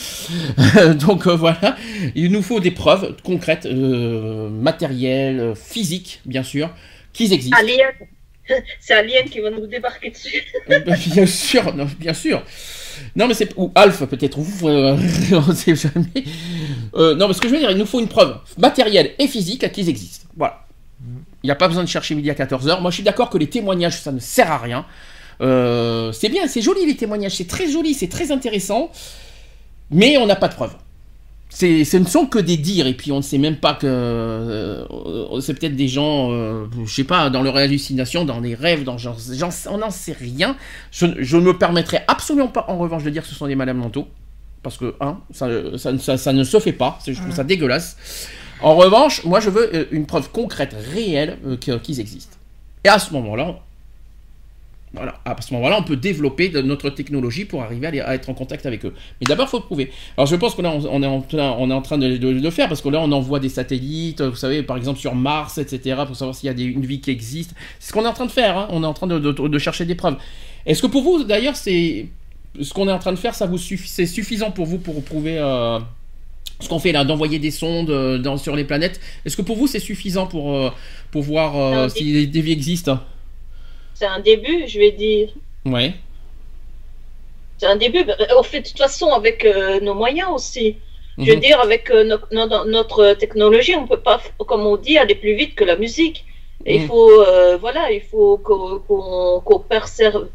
Donc 1.05 1.27
voilà, 1.27 1.75
il 2.15 2.31
nous 2.31 2.41
faut 2.41 2.59
des 2.59 2.71
preuves 2.71 3.15
concrètes, 3.23 3.67
matérielles, 4.51 5.53
physiques 5.55 6.21
bien 6.25 6.43
sûr, 6.43 6.69
qu'ils 7.13 7.33
existent. 7.33 7.57
C'est 8.79 8.93
Alien 8.93 9.29
qui 9.29 9.39
va 9.39 9.49
nous 9.49 9.67
débarquer 9.67 10.11
dessus. 10.11 10.43
Euh, 10.69 10.79
bah, 10.79 10.95
bien 10.95 11.25
sûr, 11.25 11.73
non, 11.75 11.87
bien 11.99 12.13
sûr. 12.13 12.43
Non, 13.15 13.27
mais 13.27 13.33
c'est. 13.33 13.49
Ou 13.57 13.71
Alf, 13.75 14.03
peut-être, 14.05 14.39
euh, 14.63 14.97
on 15.31 15.53
sait 15.53 15.75
jamais. 15.75 16.23
Euh, 16.95 17.15
non, 17.15 17.27
mais 17.27 17.33
ce 17.33 17.41
que 17.41 17.47
je 17.47 17.53
veux 17.53 17.59
dire, 17.59 17.71
il 17.71 17.77
nous 17.77 17.85
faut 17.85 17.99
une 17.99 18.07
preuve 18.07 18.37
matérielle 18.57 19.11
et 19.17 19.27
physique 19.27 19.71
qu'ils 19.71 19.89
existent. 19.89 20.27
Voilà. 20.35 20.65
Il 21.43 21.47
n'y 21.47 21.51
a 21.51 21.55
pas 21.55 21.67
besoin 21.67 21.83
de 21.83 21.89
chercher 21.89 22.13
midi 22.13 22.29
à 22.29 22.35
14h. 22.35 22.81
Moi, 22.81 22.91
je 22.91 22.95
suis 22.95 23.03
d'accord 23.03 23.29
que 23.29 23.37
les 23.37 23.49
témoignages, 23.49 23.99
ça 23.99 24.11
ne 24.11 24.19
sert 24.19 24.51
à 24.51 24.59
rien. 24.59 24.85
Euh, 25.41 26.11
c'est 26.11 26.29
bien, 26.29 26.47
c'est 26.47 26.61
joli 26.61 26.85
les 26.85 26.95
témoignages, 26.95 27.35
c'est 27.35 27.47
très 27.47 27.67
joli, 27.67 27.93
c'est 27.93 28.09
très 28.09 28.31
intéressant. 28.31 28.91
Mais 29.89 30.17
on 30.17 30.25
n'a 30.25 30.35
pas 30.35 30.47
de 30.47 30.53
preuves. 30.53 30.75
C'est, 31.53 31.83
ce 31.83 31.97
ne 31.97 32.05
sont 32.05 32.27
que 32.27 32.39
des 32.39 32.55
dires, 32.55 32.87
et 32.87 32.93
puis 32.93 33.11
on 33.11 33.17
ne 33.17 33.21
sait 33.21 33.37
même 33.37 33.57
pas 33.57 33.73
que. 33.73 33.85
euh, 33.85 34.85
c'est 35.41 35.53
peut-être 35.53 35.75
des 35.75 35.89
gens, 35.89 36.31
euh, 36.31 36.65
je 36.85 36.93
sais 36.93 37.03
pas, 37.03 37.29
dans 37.29 37.41
leur 37.41 37.57
hallucination, 37.57 38.23
dans 38.23 38.39
des 38.39 38.55
rêves, 38.55 38.85
dans 38.85 38.97
j'en- 38.97 39.15
on 39.69 39.77
n'en 39.79 39.89
sait 39.91 40.13
rien. 40.17 40.55
Je, 40.91 41.07
je 41.19 41.35
ne 41.35 41.41
me 41.43 41.57
permettrai 41.57 41.99
absolument 42.07 42.47
pas, 42.47 42.65
en 42.69 42.77
revanche, 42.77 43.03
de 43.03 43.09
dire 43.09 43.21
que 43.23 43.27
ce 43.27 43.35
sont 43.35 43.47
des 43.47 43.55
malades 43.55 43.75
mentaux. 43.75 44.07
Parce 44.63 44.77
que, 44.77 44.95
un, 45.01 45.19
ça, 45.31 45.49
ça, 45.77 45.97
ça- 45.97 46.17
ça 46.17 46.31
ne 46.33 46.43
se 46.45 46.57
fait 46.59 46.71
pas, 46.71 46.97
c'est- 47.03 47.13
je 47.13 47.19
trouve 47.21 47.35
ça 47.35 47.43
dégueulasse. 47.43 47.97
En 48.61 48.75
revanche, 48.75 49.25
moi 49.25 49.39
je 49.41 49.49
veux 49.49 49.75
euh, 49.75 49.85
une 49.91 50.05
preuve 50.05 50.29
concrète, 50.31 50.73
réelle, 50.93 51.37
euh, 51.45 51.57
qu'ils 51.57 51.99
existent. 51.99 52.37
Et 52.85 52.89
à 52.89 52.97
ce 52.99 53.11
moment-là, 53.13 53.59
Voilà, 54.93 55.21
à 55.23 55.41
ce 55.41 55.53
moment-là, 55.53 55.77
on 55.79 55.83
peut 55.83 55.95
développer 55.95 56.49
notre 56.63 56.89
technologie 56.89 57.45
pour 57.45 57.63
arriver 57.63 58.01
à, 58.01 58.13
être 58.13 58.29
en 58.29 58.33
contact 58.33 58.65
avec 58.65 58.83
eux. 58.83 58.93
Mais 59.21 59.25
d'abord, 59.25 59.47
il 59.47 59.51
faut 59.51 59.61
prouver. 59.61 59.89
Alors, 60.17 60.27
je 60.27 60.35
pense 60.35 60.53
qu'on 60.53 60.65
est 60.65 60.67
en, 60.67 60.83
on 60.85 61.01
est 61.01 61.07
en, 61.07 61.21
train- 61.21 61.55
on 61.59 61.71
est 61.71 61.73
en 61.73 61.81
train 61.81 61.97
de, 61.97 62.07
le 62.17 62.49
faire 62.49 62.67
parce 62.67 62.81
que 62.81 62.89
là, 62.89 62.99
on 63.01 63.09
envoie 63.13 63.39
des 63.39 63.47
satellites, 63.47 64.21
vous 64.21 64.35
savez, 64.35 64.63
par 64.63 64.75
exemple 64.75 64.99
sur 64.99 65.15
Mars, 65.15 65.57
etc., 65.59 66.01
pour 66.05 66.17
savoir 66.17 66.35
s'il 66.35 66.47
y 66.47 66.49
a 66.49 66.53
des- 66.53 66.63
une 66.65 66.85
vie 66.85 66.99
qui 66.99 67.09
existe. 67.09 67.53
C'est 67.79 67.89
ce 67.89 67.93
qu'on 67.93 68.03
est 68.03 68.07
en 68.09 68.13
train 68.13 68.25
de 68.25 68.31
faire. 68.31 68.57
hein. 68.57 68.67
On 68.71 68.83
est 68.83 68.85
en 68.85 68.93
train 68.93 69.07
de, 69.07 69.17
de- 69.17 69.31
de 69.47 69.59
chercher 69.59 69.85
des 69.85 69.95
preuves. 69.95 70.17
Est-ce 70.65 70.81
que 70.81 70.87
pour 70.87 71.03
vous, 71.03 71.23
d'ailleurs, 71.23 71.55
c'est 71.55 72.07
ce 72.59 72.73
qu'on 72.73 72.89
est 72.89 72.91
en 72.91 72.99
train 72.99 73.13
de 73.13 73.17
faire, 73.17 73.33
ça 73.33 73.45
vous 73.45 73.57
suffit, 73.57 73.87
c'est 73.87 74.05
suffisant 74.05 74.51
pour 74.51 74.65
vous 74.65 74.77
pour 74.77 75.01
prouver 75.05 75.37
euh, 75.37 75.79
ce 76.59 76.67
qu'on 76.67 76.79
fait 76.79 76.91
là, 76.91 77.05
d'envoyer 77.05 77.39
des 77.39 77.51
sondes 77.51 77.89
euh, 77.91 78.17
dans- 78.17 78.35
sur 78.35 78.57
les 78.57 78.65
planètes? 78.65 78.99
Est-ce 79.25 79.37
que 79.37 79.41
pour 79.41 79.55
vous, 79.55 79.67
c'est 79.67 79.79
suffisant 79.79 80.27
pour, 80.27 80.53
euh, 80.53 80.69
pour 81.11 81.21
voir 81.21 81.55
euh, 81.55 81.87
si 81.89 82.27
des 82.27 82.41
vies 82.41 82.51
existent? 82.51 82.99
C'est 84.01 84.07
un 84.07 84.19
début, 84.19 84.67
je 84.67 84.79
vais 84.79 84.89
dire. 84.89 85.29
Ouais. 85.63 85.93
C'est 87.59 87.67
un 87.67 87.75
début. 87.75 88.03
On 88.35 88.41
fait 88.41 88.61
de 88.61 88.67
toute 88.67 88.79
façon 88.79 89.09
avec 89.13 89.45
euh, 89.45 89.79
nos 89.79 89.93
moyens 89.93 90.29
aussi. 90.33 90.77
Je 91.19 91.25
veux 91.29 91.35
Mhm. 91.35 91.39
dire, 91.47 91.59
avec 91.61 91.91
euh, 91.91 92.03
no- 92.03 92.17
no- 92.31 92.65
notre 92.65 93.13
technologie, 93.13 93.75
on 93.75 93.85
peut 93.85 93.99
pas, 94.09 94.19
comme 94.49 94.65
on 94.65 94.75
dit, 94.75 94.97
aller 94.97 95.13
plus 95.13 95.35
vite 95.35 95.53
que 95.53 95.63
la 95.63 95.75
musique. 95.75 96.25
Et 96.65 96.77
Mhm. 96.77 96.81
Il 96.83 96.87
faut, 96.87 97.11
euh, 97.21 97.57
voilà, 97.57 97.91
il 97.91 98.01
faut 98.11 98.37
qu'on 98.45 99.39
qu'on 99.47 99.59
persévère- 99.59 100.25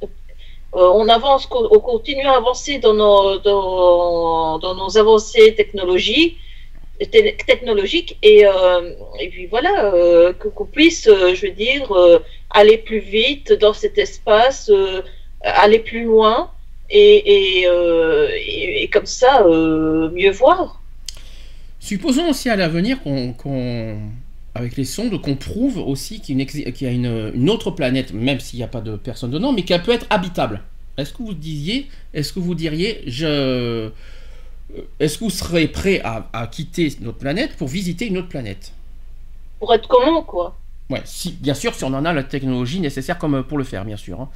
euh, 0.77 1.01
on 1.01 1.09
avance, 1.09 1.47
qu'on 1.51 1.65
on 1.77 1.81
continue 1.93 2.27
à 2.33 2.37
avancer 2.37 2.75
dans 2.79 2.95
nos, 3.03 3.39
dans, 3.49 4.59
dans 4.65 4.75
nos 4.77 4.97
avancées 5.03 5.49
technologiques, 5.57 6.37
et, 8.23 8.47
euh, 8.47 8.93
et 9.23 9.29
puis 9.33 9.47
voilà, 9.55 9.75
euh, 9.93 10.33
qu'on 10.55 10.67
puisse, 10.77 11.05
euh, 11.09 11.35
je 11.35 11.41
veux 11.47 11.53
dire, 11.67 11.87
euh, 11.93 12.19
aller 12.51 12.79
plus 12.79 13.01
vite 13.01 13.53
dans 13.53 13.73
cet 13.75 13.99
espace, 13.99 14.71
euh, 14.71 15.03
aller 15.43 15.79
plus 15.79 16.05
loin 16.05 16.51
et, 16.91 17.61
et, 17.61 17.67
euh, 17.67 18.29
et- 18.35 18.83
et 18.85 18.89
comme 18.89 19.07
ça, 19.07 19.45
euh, 19.47 20.11
mieux 20.11 20.31
voir. 20.31 20.81
Supposons 21.81 22.31
aussi 22.31 22.49
à 22.49 22.57
l'avenir 22.57 23.03
qu'on, 23.03 23.33
qu'on- 23.33 23.99
avec 24.55 24.77
les 24.77 24.85
sondes, 24.85 25.21
qu'on 25.21 25.37
prouve 25.37 25.79
aussi 25.79 26.21
qu'il 26.21 26.41
y 26.41 26.87
a, 26.87 26.91
une, 26.91 27.05
une- 27.07 27.33
une 27.35 27.51
autre 27.51 27.71
planète, 27.71 28.13
même 28.13 28.41
s'il 28.41 28.59
n'y 28.59 28.65
a 28.65 28.69
pas 28.69 28.81
de 28.81 28.97
personne 28.97 29.31
dedans, 29.31 29.53
mais 29.53 29.63
qu'elle 29.63 29.83
peut 29.83 29.93
être 29.93 30.07
habitable. 30.11 30.63
Est-ce 30.97 31.13
que 31.13 31.23
vous 31.23 31.35
disiez, 31.35 31.89
est-ce 32.15 32.33
que 32.33 32.41
vous 32.41 32.55
diriez, 32.55 33.03
je, 33.07 33.91
est-ce 34.99 35.19
que 35.19 35.25
vous 35.25 35.31
serez 35.31 35.69
prêt 35.69 36.01
à, 36.03 36.29
à 36.33 36.47
quitter 36.47 36.91
notre 37.03 37.19
planète 37.19 37.57
pour 37.57 37.69
visiter 37.69 38.07
une 38.07 38.17
autre 38.19 38.29
planète? 38.29 38.73
Pour 39.59 39.75
être 39.75 39.87
commun, 39.89 40.23
quoi? 40.23 40.57
Ouais, 40.91 41.03
si, 41.05 41.33
bien 41.33 41.55
sûr, 41.55 41.75
si 41.75 41.85
on 41.85 41.89
en 41.89 42.05
a 42.05 42.13
la 42.13 42.23
technologie 42.23 42.81
nécessaire 42.81 43.19
comme 43.19 43.43
pour 43.45 43.59
le 43.59 43.65
faire, 43.65 43.85
bien 43.85 43.97
sûr. 43.97 44.21
hein. 44.21 44.29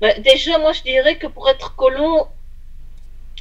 Ben, 0.00 0.20
déjà, 0.22 0.58
moi, 0.58 0.72
je 0.72 0.82
dirais 0.82 1.16
que 1.16 1.26
pour 1.26 1.48
être 1.48 1.74
colon, 1.76 2.26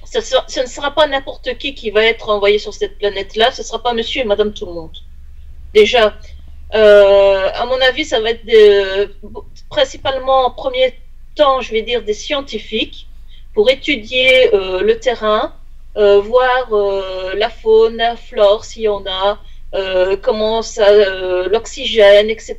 ce, 0.05 0.61
ne 0.61 0.65
sera 0.67 0.91
pas 0.91 1.07
n'importe 1.07 1.57
qui 1.57 1.75
qui 1.75 1.91
va 1.91 2.03
être 2.03 2.29
envoyé 2.29 2.59
sur 2.59 2.73
cette 2.73 2.97
planète-là, 2.97 3.51
ce 3.51 3.61
ne 3.61 3.65
sera 3.65 3.81
pas 3.83 3.93
monsieur 3.93 4.21
et 4.21 4.25
madame 4.25 4.53
tout 4.53 4.65
le 4.65 4.73
monde. 4.73 4.95
Déjà, 5.73 6.17
euh, 6.73 7.49
à 7.53 7.65
mon 7.65 7.79
avis, 7.81 8.05
ça 8.05 8.19
va 8.19 8.31
être 8.31 9.09
principalement 9.69 10.45
en 10.45 10.51
premier 10.51 10.97
temps, 11.35 11.61
je 11.61 11.71
vais 11.71 11.81
dire, 11.81 12.03
des 12.03 12.13
scientifiques 12.13 13.07
pour 13.53 13.69
étudier 13.69 14.53
euh, 14.53 14.81
le 14.81 14.99
terrain, 14.99 15.53
euh, 15.97 16.19
voir 16.19 16.73
euh, 16.73 17.35
la 17.35 17.49
faune, 17.49 17.97
la 17.97 18.15
flore, 18.15 18.65
s'il 18.65 18.83
y 18.83 18.87
en 18.87 19.03
a, 19.05 19.39
euh, 19.73 20.15
comment 20.21 20.61
ça, 20.61 20.87
euh, 20.89 21.47
l'oxygène, 21.49 22.29
etc. 22.29 22.55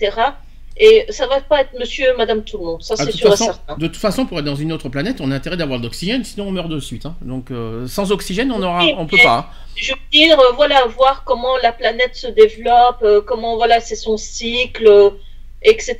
Et 0.82 1.05
ça 1.11 1.27
va 1.27 1.41
pas 1.43 1.61
être 1.61 1.74
monsieur 1.78 2.09
et 2.15 2.16
madame 2.16 2.43
tout 2.43 2.57
le 2.57 2.65
monde, 2.65 2.82
ça 2.82 2.95
Ah, 2.99 3.05
c'est 3.05 3.12
sûr 3.12 3.32
et 3.32 3.37
certain. 3.37 3.77
de 3.77 3.87
toute 3.87 3.97
façon, 3.97 4.24
pour 4.24 4.39
être 4.39 4.45
dans 4.47 4.55
une 4.55 4.73
autre 4.73 4.89
planète, 4.89 5.20
on 5.20 5.31
a 5.31 5.35
intérêt 5.35 5.57
d'avoir 5.59 5.78
de 5.78 5.85
l'oxygène, 5.85 6.24
sinon 6.24 6.47
on 6.49 6.53
meurt 6.53 6.69
de 6.70 6.81
suite. 6.81 7.05
hein. 7.05 7.16
Donc, 7.20 7.51
euh, 7.51 7.87
sans 7.87 8.12
oxygène, 8.12 8.51
on 8.51 8.62
aura, 8.62 8.85
Oui, 8.85 8.95
on 8.97 9.07
peut 9.07 9.19
pas. 9.23 9.51
je 9.77 9.93
veux 9.93 9.99
dire, 10.11 10.39
voilà, 10.57 10.87
voir 10.87 11.24
comment 11.24 11.57
la 11.62 11.73
planète 11.73 12.15
se 12.15 12.28
développe, 12.28 13.05
comment, 13.27 13.57
voilà, 13.57 13.81
c'est 13.81 13.97
son 13.97 14.16
cycle, 14.16 15.12
etc. 15.62 15.97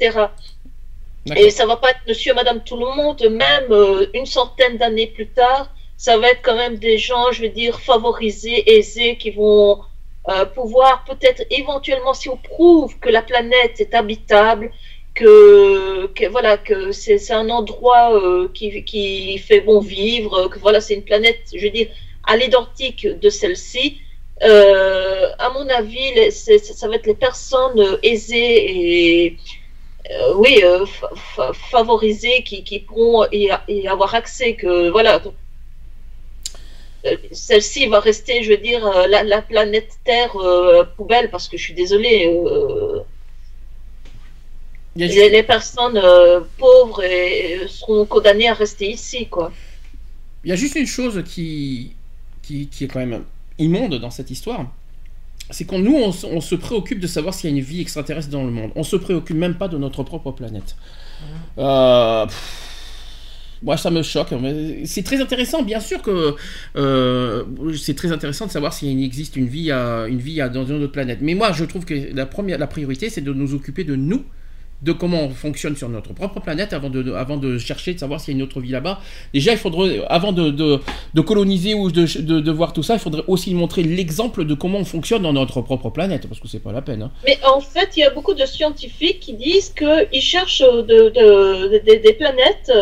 Et 1.37 1.51
ça 1.51 1.67
va 1.67 1.77
pas 1.77 1.91
être 1.91 2.01
monsieur, 2.09 2.33
madame, 2.33 2.63
tout 2.65 2.77
le 2.79 2.87
monde, 2.97 3.21
même 3.31 4.07
une 4.15 4.25
centaine 4.25 4.79
d'années 4.79 5.09
plus 5.09 5.27
tard, 5.29 5.69
ça 5.99 6.17
va 6.17 6.31
être 6.31 6.41
quand 6.43 6.57
même 6.57 6.79
des 6.79 6.97
gens, 6.97 7.31
je 7.33 7.43
veux 7.43 7.51
dire, 7.51 7.79
favorisés, 7.81 8.79
aisés, 8.79 9.19
qui 9.19 9.31
vont 9.33 9.81
euh, 10.29 10.45
pouvoir 10.45 11.05
peut-être 11.05 11.45
éventuellement, 11.51 12.15
si 12.15 12.29
on 12.29 12.37
prouve 12.37 12.99
que 12.99 13.09
la 13.09 13.23
planète 13.23 13.81
est 13.81 13.95
habitable, 13.95 14.71
que, 15.15 16.07
que 16.09 16.27
voilà, 16.27 16.57
que 16.57 16.93
c'est 16.93 17.33
un 17.33 17.49
endroit 17.51 18.15
euh, 18.15 18.49
qui, 18.55 18.85
qui 18.85 19.39
fait 19.39 19.61
bon 19.61 19.81
vivre, 19.81 20.49
que 20.49 20.59
voilà, 20.59 20.81
c'est 20.81 20.95
une 20.95 21.05
planète, 21.05 21.41
je 21.55 21.61
veux 21.61 21.71
dire, 21.71 21.89
à 22.25 22.37
l'identique 22.37 23.07
de 23.07 23.29
celle-ci, 23.31 23.99
euh, 24.43 25.29
à 25.39 25.51
mon 25.51 25.69
avis, 25.69 26.31
ça 26.31 26.89
va 26.89 26.95
être 26.97 27.07
les 27.07 27.15
personnes 27.15 27.79
euh, 27.81 27.99
aisées 28.03 29.27
et 29.27 29.37
euh, 30.11 30.35
oui, 30.37 30.63
fa- 30.87 31.11
fa- 31.15 31.53
favorisées 31.53 32.43
qui, 32.43 32.65
qui 32.65 32.81
pourront 32.81 33.27
y, 33.33 33.51
avoir 33.87 34.15
accès. 34.15 34.55
Que 34.57 34.89
voilà, 34.91 35.21
celle-ci 37.33 37.87
va 37.87 38.01
rester, 38.01 38.43
je 38.43 38.51
veux 38.51 38.59
dire, 38.59 38.87
euh, 38.87 39.07
la, 39.07 39.23
la 39.25 39.43
planète 39.43 39.91
Terre 40.05 40.35
euh, 40.37 40.85
poubelle 40.97 41.31
parce 41.31 41.49
que 41.49 41.57
je 41.57 41.63
suis 41.63 41.75
désolée. 41.75 42.27
euh, 42.27 43.01
les, 44.97 45.31
les 45.31 45.43
personnes 45.43 45.97
euh, 45.97 46.41
pauvres 46.59 47.03
et, 47.05 47.53
et 47.63 47.69
seront 47.69 48.05
condamnées 48.07 48.49
à 48.49 48.55
rester 48.55 48.91
ici, 48.91 49.27
quoi. 49.29 49.53
Il 50.45 50.51
y 50.51 50.53
a 50.53 50.57
juste 50.57 50.75
une 50.75 50.87
chose 50.87 51.23
qui, 51.27 51.93
qui, 52.43 52.67
qui 52.69 52.85
est 52.85 52.89
quand 52.89 52.99
même 53.01 53.25
immonde 53.59 53.95
dans 54.01 54.11
cette 54.11 54.31
histoire. 54.31 54.67
C'est 55.51 55.65
qu'on 55.65 55.79
nous, 55.79 55.97
on, 55.97 56.13
se- 56.13 56.27
on 56.27 56.41
se 56.41 56.55
préoccupe 56.55 57.01
de 57.01 57.07
savoir 57.07 57.35
s'il 57.35 57.51
y 57.51 57.53
a 57.53 57.57
une 57.57 57.63
vie 57.63 57.81
extraterrestre 57.81 58.31
dans 58.31 58.45
le 58.45 58.51
monde. 58.51 58.71
On 58.75 58.83
se 58.83 58.97
préoccupe 58.97 59.37
même 59.37 59.57
pas 59.57 59.69
de 59.69 59.79
notre 59.79 60.03
propre 60.03 60.33
planète. 60.33 60.77
Euh, 61.59 62.27
pff, 62.27 62.70
moi, 63.63 63.77
ça 63.77 63.91
me 63.91 64.03
choque. 64.03 64.29
C'est 64.85 65.03
très 65.03 65.21
intéressant, 65.21 65.63
bien 65.63 65.81
sûr 65.81 66.01
que 66.03 66.35
euh, 66.77 67.45
c'est 67.77 67.95
très 67.95 68.13
intéressant 68.13 68.47
de 68.47 68.51
savoir 68.51 68.73
s'il 68.73 69.03
existe 69.05 69.37
une 69.37 69.47
vie, 69.47 69.71
à, 69.71 70.07
une 70.09 70.19
vie 70.19 70.41
à- 70.41 70.49
dans 70.49 70.65
une 70.65 70.83
autre 70.83 70.93
planète. 70.93 71.19
Mais 71.21 71.35
moi, 71.35 71.53
je 71.53 71.65
trouve 71.65 71.85
que 71.85 71.95
la 72.15 72.27
première, 72.27 72.59
la 72.59 72.67
priorité, 72.67 73.11
c'est 73.11 73.21
de 73.21 73.33
nous 73.33 73.55
occuper 73.55 73.85
de 73.85 73.97
nous, 73.97 74.25
de 74.83 74.93
comment 74.93 75.25
on 75.25 75.29
fonctionne 75.29 75.77
sur 75.77 75.91
notre 75.91 76.15
propre 76.15 76.41
planète 76.41 76.73
avant 76.73 76.89
de, 76.89 77.13
avant 77.13 77.37
de 77.37 77.59
chercher 77.59 77.93
de 77.93 77.99
savoir 77.99 78.19
s'il 78.19 78.33
y 78.33 78.37
a 78.37 78.39
une 78.39 78.43
autre 78.45 78.61
vie 78.63 78.71
là-bas. 78.71 78.99
Déjà, 79.35 79.53
il 79.53 79.59
faudrait, 79.59 80.03
avant 80.09 80.33
de, 80.33 80.49
de, 80.49 81.21
coloniser 81.21 81.75
ou 81.75 81.91
de, 81.91 82.51
voir 82.51 82.73
tout 82.73 82.83
ça, 82.83 82.95
il 82.95 82.99
faudrait 82.99 83.25
aussi 83.27 83.53
montrer 83.55 83.83
l'exemple 83.83 84.47
de 84.47 84.55
comment 84.55 84.79
on 84.79 84.87
fonctionne 84.87 85.21
dans 85.21 85.35
notre 85.35 85.61
propre 85.61 85.91
planète, 85.91 86.27
parce 86.29 86.41
que 86.41 86.49
c'est 86.49 86.61
pas 86.61 86.73
la 86.73 86.81
peine. 86.81 87.03
hein. 87.03 87.11
Mais 87.27 87.39
en 87.45 87.61
fait, 87.61 87.91
il 87.99 88.01
y 88.01 88.05
a 88.05 88.11
beaucoup 88.11 88.33
de 88.33 88.47
scientifiques 88.47 89.21
qui 89.21 89.35
disent 89.35 89.69
qu'ils 89.79 90.23
cherchent 90.23 90.63
de, 90.63 91.11
de- 91.11 91.69
de- 91.69 91.79
de- 91.79 92.03
des 92.03 92.15
planètes 92.15 92.73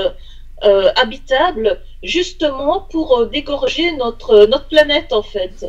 euh, 0.64 0.90
habitables 0.96 1.80
justement 2.02 2.80
pour 2.90 3.18
euh, 3.18 3.26
dégorger 3.26 3.92
notre, 3.92 4.46
notre 4.46 4.68
planète, 4.68 5.12
en 5.12 5.22
fait. 5.22 5.66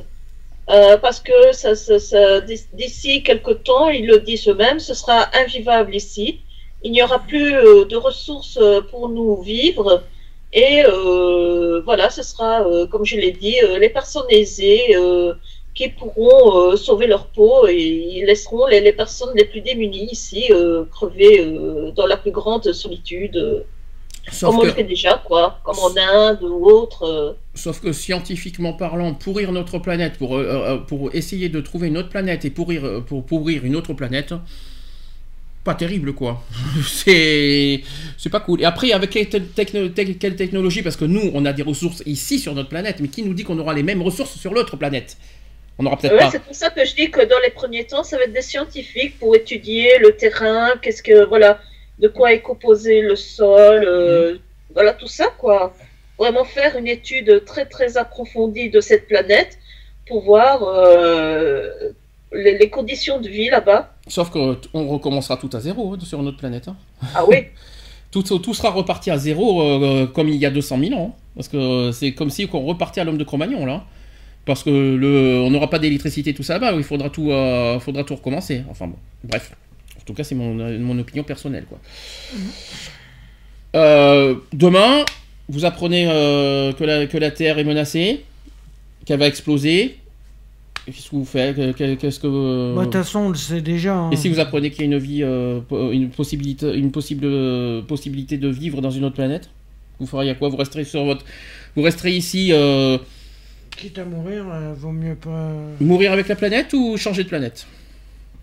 Euh, 0.69 0.97
parce 0.97 1.19
que 1.19 1.51
ça, 1.51 1.75
ça- 1.75 1.99
ça- 1.99 2.41
d'ici 2.73 3.23
quelques 3.23 3.63
temps, 3.63 3.89
ils 3.89 4.05
le 4.05 4.19
disent 4.19 4.47
eux-mêmes, 4.47 4.79
ce 4.79 4.93
sera 4.93 5.27
invivable 5.35 5.95
ici. 5.95 6.41
Il 6.83 6.91
n'y 6.91 7.01
aura 7.03 7.19
plus 7.19 7.55
euh, 7.55 7.85
de 7.85 7.95
ressources 7.97 8.57
euh, 8.61 8.81
pour 8.81 9.09
nous 9.09 9.41
vivre. 9.41 10.03
Et 10.53 10.83
euh, 10.85 11.81
voilà, 11.85 12.09
ce 12.09 12.23
sera, 12.23 12.61
euh, 12.67 12.87
comme 12.87 13.05
je 13.05 13.15
l'ai 13.17 13.31
dit, 13.31 13.57
euh, 13.63 13.79
les 13.79 13.89
personnes 13.89 14.25
aisées 14.29 14.95
euh, 14.95 15.33
qui 15.75 15.89
pourront 15.89 16.71
euh, 16.71 16.75
sauver 16.77 17.07
leur 17.07 17.27
peau 17.27 17.67
et 17.67 17.75
ils 17.77 18.25
laisseront 18.25 18.65
les, 18.67 18.81
les 18.81 18.93
personnes 18.93 19.31
les 19.35 19.45
plus 19.45 19.61
démunies 19.61 20.09
ici 20.11 20.45
euh, 20.51 20.85
crever 20.91 21.39
euh, 21.41 21.91
dans 21.91 22.05
la 22.07 22.17
plus 22.17 22.31
grande 22.31 22.71
solitude, 22.73 23.37
euh, 23.37 23.63
Sauf 24.31 24.55
comme 24.55 24.59
on 24.59 24.61
que, 24.61 24.67
le 24.67 24.73
fait 24.73 24.83
déjà, 24.83 25.21
quoi, 25.25 25.59
comme 25.63 25.79
en 25.79 25.95
Inde 25.97 26.43
ou 26.43 26.65
autre. 26.65 27.03
euh. 27.03 27.33
sauf 27.55 27.79
que 27.81 27.91
scientifiquement 27.93 28.73
parlant, 28.73 29.13
pourrir 29.13 29.51
notre 29.51 29.79
planète, 29.79 30.17
pour, 30.17 30.37
euh, 30.37 30.43
euh, 30.45 30.77
pour 30.77 31.13
essayer 31.15 31.49
de 31.49 31.61
trouver 31.61 31.87
une 31.87 31.97
autre 31.97 32.09
planète 32.09 32.45
et 32.45 32.49
pourrir, 32.49 33.03
pour 33.05 33.25
pourrir 33.25 33.65
une 33.65 33.75
autre 33.75 33.93
planète, 33.93 34.33
pas 35.63 35.75
terrible 35.75 36.13
quoi. 36.13 36.43
c'est 36.87 37.81
c'est 38.17 38.29
pas 38.29 38.39
cool. 38.39 38.61
Et 38.61 38.65
après, 38.65 38.91
avec 38.93 39.09
quelle, 39.09 39.27
techno- 39.27 39.89
tec- 39.89 40.17
quelle 40.17 40.35
technologie? 40.35 40.81
Parce 40.81 40.95
que 40.95 41.05
nous, 41.05 41.31
on 41.33 41.45
a 41.45 41.53
des 41.53 41.63
ressources 41.63 42.01
ici 42.05 42.39
sur 42.39 42.55
notre 42.55 42.69
planète, 42.69 42.97
mais 43.01 43.09
qui 43.09 43.23
nous 43.23 43.33
dit 43.33 43.43
qu'on 43.43 43.59
aura 43.59 43.73
les 43.73 43.83
mêmes 43.83 44.01
ressources 44.01 44.37
sur 44.39 44.53
l'autre 44.53 44.77
planète? 44.77 45.17
On 45.77 45.83
n'aura 45.83 45.97
peut-être 45.97 46.13
Ouais, 46.13 46.19
pas. 46.19 46.29
c'est 46.31 46.41
pour 46.41 46.55
ça 46.55 46.69
que 46.69 46.85
je 46.85 46.93
dis 46.95 47.09
que 47.11 47.21
dans 47.21 47.39
les 47.43 47.51
premiers 47.51 47.85
temps, 47.85 48.03
ça 48.03 48.17
va 48.17 48.23
être 48.23 48.33
des 48.33 48.41
scientifiques 48.41 49.17
pour 49.19 49.35
étudier 49.35 49.97
le 49.99 50.11
terrain, 50.15 50.71
qu'est-ce 50.81 51.03
que 51.03 51.25
voilà, 51.25 51.59
de 51.99 52.07
quoi 52.07 52.33
est 52.33 52.41
composé 52.41 53.01
le 53.01 53.15
sol, 53.15 53.83
euh, 53.85 54.37
voilà 54.73 54.93
tout 54.93 55.07
ça 55.07 55.27
quoi. 55.37 55.73
Vraiment 56.17 56.43
faire 56.43 56.75
une 56.77 56.87
étude 56.87 57.43
très 57.45 57.65
très 57.65 57.97
approfondie 57.97 58.69
de 58.69 58.81
cette 58.81 59.07
planète 59.07 59.57
pour 60.07 60.21
voir 60.23 60.63
euh, 60.63 61.69
les, 62.33 62.57
les 62.57 62.69
conditions 62.69 63.19
de 63.21 63.29
vie 63.29 63.49
là-bas. 63.49 63.93
Sauf 64.07 64.29
qu'on 64.29 64.57
recommencera 64.73 65.37
tout 65.37 65.49
à 65.53 65.59
zéro 65.59 65.93
hein, 65.93 65.97
sur 66.03 66.21
notre 66.21 66.37
planète. 66.37 66.67
hein. 66.67 66.75
Ah 67.15 67.23
oui. 67.25 67.37
tout, 68.11 68.23
tout 68.23 68.53
sera 68.53 68.69
reparti 68.71 69.11
à 69.11 69.17
zéro 69.17 69.61
euh, 69.61 70.07
comme 70.07 70.27
il 70.29 70.35
y 70.35 70.45
a 70.45 70.49
200 70.51 70.79
000 70.79 70.93
ans. 70.99 71.15
Parce 71.35 71.47
que 71.47 71.91
c'est 71.93 72.11
comme 72.13 72.29
si 72.29 72.49
on 72.51 72.65
repartait 72.65 72.99
à 72.99 73.03
l'homme 73.05 73.17
de 73.17 73.23
Cro-Magnon 73.23 73.65
là. 73.65 73.85
Parce 74.45 74.63
que 74.63 74.69
le, 74.69 75.39
on 75.41 75.51
n'aura 75.51 75.69
pas 75.69 75.79
d'électricité 75.79 76.33
tout 76.33 76.43
ça 76.43 76.53
là-bas, 76.53 76.71
il 76.75 76.83
faudra 76.83 77.09
tout, 77.09 77.31
euh, 77.31 77.79
faudra 77.79 78.03
tout 78.03 78.15
recommencer. 78.15 78.63
Enfin 78.69 78.87
bon, 78.87 78.97
bref. 79.23 79.51
En 80.09 80.11
tout 80.11 80.15
cas, 80.17 80.23
c'est 80.23 80.33
mon, 80.33 80.55
mon 80.79 80.97
opinion 80.97 81.23
personnelle 81.23 81.65
quoi. 81.69 81.77
Euh, 83.75 84.33
demain, 84.53 85.05
vous 85.47 85.65
apprenez 85.65 86.07
euh, 86.09 86.73
que, 86.73 86.83
la, 86.83 87.05
que 87.05 87.17
la 87.19 87.29
Terre 87.29 87.59
est 87.59 87.63
menacée, 87.63 88.23
qu'elle 89.05 89.19
va 89.19 89.27
exploser. 89.27 89.97
Qu'est-ce 90.87 91.11
que 91.11 91.15
vous 91.15 91.25
faites? 91.25 91.55
Que- 91.55 91.71
que- 91.73 91.93
Qu'est-ce 91.93 92.19
que 92.19 92.73
Bah, 92.75 92.79
De 92.81 92.85
toute 92.85 92.93
façon, 92.93 93.19
on 93.19 93.29
le 93.29 93.35
sait 93.35 93.61
déjà. 93.61 93.93
hein. 93.95 94.09
et 94.09 94.15
si 94.15 94.29
vous 94.29 94.39
apprenez 94.39 94.71
qu'il 94.71 94.79
y 94.79 94.83
a 94.83 94.85
une 94.87 94.97
vie, 94.97 95.21
euh, 95.21 95.59
une 95.91 96.09
possibilité, 96.09 96.73
une 96.73 96.91
possible 96.91 97.25
euh, 97.25 97.83
possibilité 97.83 98.37
de 98.39 98.47
vivre 98.47 98.81
dans 98.81 98.89
une 98.89 99.05
autre 99.05 99.15
planète, 99.15 99.51
vous 99.99 100.07
feriez 100.07 100.33
quoi? 100.33 100.49
Vous 100.49 100.57
resterez 100.57 100.85
sur 100.85 101.05
votre, 101.05 101.23
vous 101.75 101.83
resterez 101.83 102.13
ici, 102.15 102.49
euh, 102.51 102.97
Quitte 103.77 103.99
à 103.99 104.05
mourir, 104.05 104.45
euh, 104.51 104.73
vaut 104.75 104.91
mieux 104.91 105.13
pas. 105.13 105.51
mourir 105.79 106.11
avec 106.11 106.27
la 106.27 106.35
planète 106.35 106.73
ou 106.73 106.97
changer 106.97 107.23
de 107.23 107.29
planète? 107.29 107.67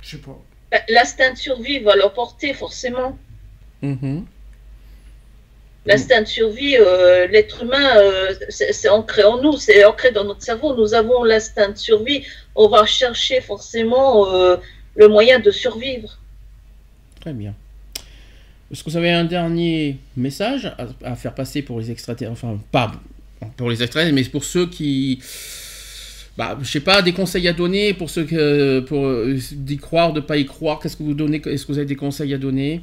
Je 0.03 0.11
sais 0.11 0.17
pas. 0.19 0.39
Ben, 0.71 0.81
L'instinct 0.89 1.33
de 1.33 1.39
survie 1.39 1.79
va 1.81 1.97
l'emporter 1.97 2.55
forcément. 2.55 3.19
L'instinct 5.87 6.23
de 6.23 6.27
survie, 6.27 6.77
euh, 6.77 7.29
l'être 7.29 7.63
humain, 7.63 7.97
euh, 7.97 8.35
c'est 8.49 8.73
c'est 8.73 8.89
ancré 8.89 9.23
en 9.23 9.41
nous, 9.41 9.57
c'est 9.57 9.85
ancré 9.85 10.11
dans 10.11 10.25
notre 10.25 10.43
cerveau. 10.43 10.75
Nous 10.75 10.95
avons 10.95 11.23
l'instinct 11.23 11.71
de 11.71 11.79
survie. 11.79 12.25
On 12.57 12.69
va 12.69 12.85
chercher 12.87 13.41
forcément 13.41 14.33
euh, 14.35 14.57
le 14.97 15.07
moyen 15.09 15.39
de 15.39 15.53
survivre. 15.53 16.19
Très 17.21 17.33
bien. 17.33 17.55
Est-ce 18.73 18.83
que 18.83 18.91
vous 18.91 18.97
avez 18.97 19.13
un 19.13 19.25
dernier 19.25 19.99
message 20.17 20.67
à, 20.67 20.89
à 21.05 21.15
faire 21.15 21.35
passer 21.37 21.63
pour 21.63 21.79
les 21.79 21.93
extraterrestres? 21.93 22.45
Enfin, 22.45 22.59
pas 22.73 22.91
pour 23.57 23.71
les 23.71 23.81
extraterrestres, 23.81 24.15
mais 24.15 24.25
pour 24.25 24.43
ceux 24.43 24.69
qui. 24.69 25.21
Bah, 26.37 26.59
je 26.61 26.71
sais 26.71 26.81
pas, 26.81 27.01
des 27.03 27.13
conseils 27.13 27.49
à 27.49 27.53
donner 27.53 27.95
pour 27.95 28.11
ceux 28.11 28.25
que. 28.25 28.81
pour 28.81 29.07
euh, 29.07 29.39
d'y 29.53 29.79
croire, 29.79 30.13
de 30.13 30.21
pas 30.21 30.37
y 30.37 30.45
croire. 30.45 30.79
Qu'est-ce 30.81 30.97
que 30.97 31.03
vous 31.03 31.15
donnez 31.15 31.41
Est-ce 31.47 31.65
que 31.65 31.73
vous 31.73 31.79
avez 31.79 31.87
des 31.87 31.97
conseils 31.97 32.35
à 32.35 32.39
donner? 32.39 32.83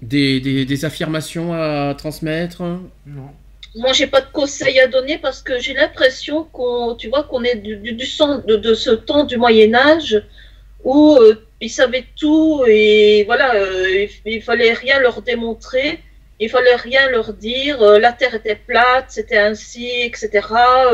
Des, 0.00 0.40
des, 0.40 0.64
des 0.64 0.84
affirmations 0.84 1.52
à 1.52 1.94
transmettre? 1.96 2.62
Non. 3.06 3.30
Moi, 3.76 3.92
j'ai 3.92 4.06
pas 4.06 4.20
de 4.20 4.30
conseils 4.32 4.80
à 4.80 4.86
donner 4.86 5.18
parce 5.18 5.42
que 5.42 5.58
j'ai 5.60 5.74
l'impression 5.74 6.44
qu'on, 6.44 6.96
tu 6.96 7.08
vois, 7.08 7.24
qu'on 7.24 7.44
est 7.44 7.56
du, 7.56 7.76
du, 7.76 7.92
du 7.92 8.06
sang 8.06 8.38
de, 8.46 8.56
de 8.56 8.74
ce 8.74 8.90
temps 8.90 9.24
du 9.24 9.36
Moyen 9.36 9.74
Âge 9.74 10.22
où 10.82 11.16
euh, 11.16 11.34
ils 11.60 11.70
savaient 11.70 12.06
tout 12.18 12.64
et 12.66 13.24
voilà, 13.26 13.54
euh, 13.54 14.06
il, 14.24 14.32
il 14.32 14.42
fallait 14.42 14.72
rien 14.72 14.98
leur 14.98 15.22
démontrer, 15.22 16.00
il 16.40 16.48
fallait 16.48 16.74
rien 16.76 17.08
leur 17.10 17.34
dire. 17.34 17.82
euh, 17.82 17.98
la 17.98 18.12
Terre 18.12 18.34
était 18.34 18.56
plate, 18.56 19.06
c'était 19.08 19.36
ainsi, 19.36 19.88
etc. 20.02 20.30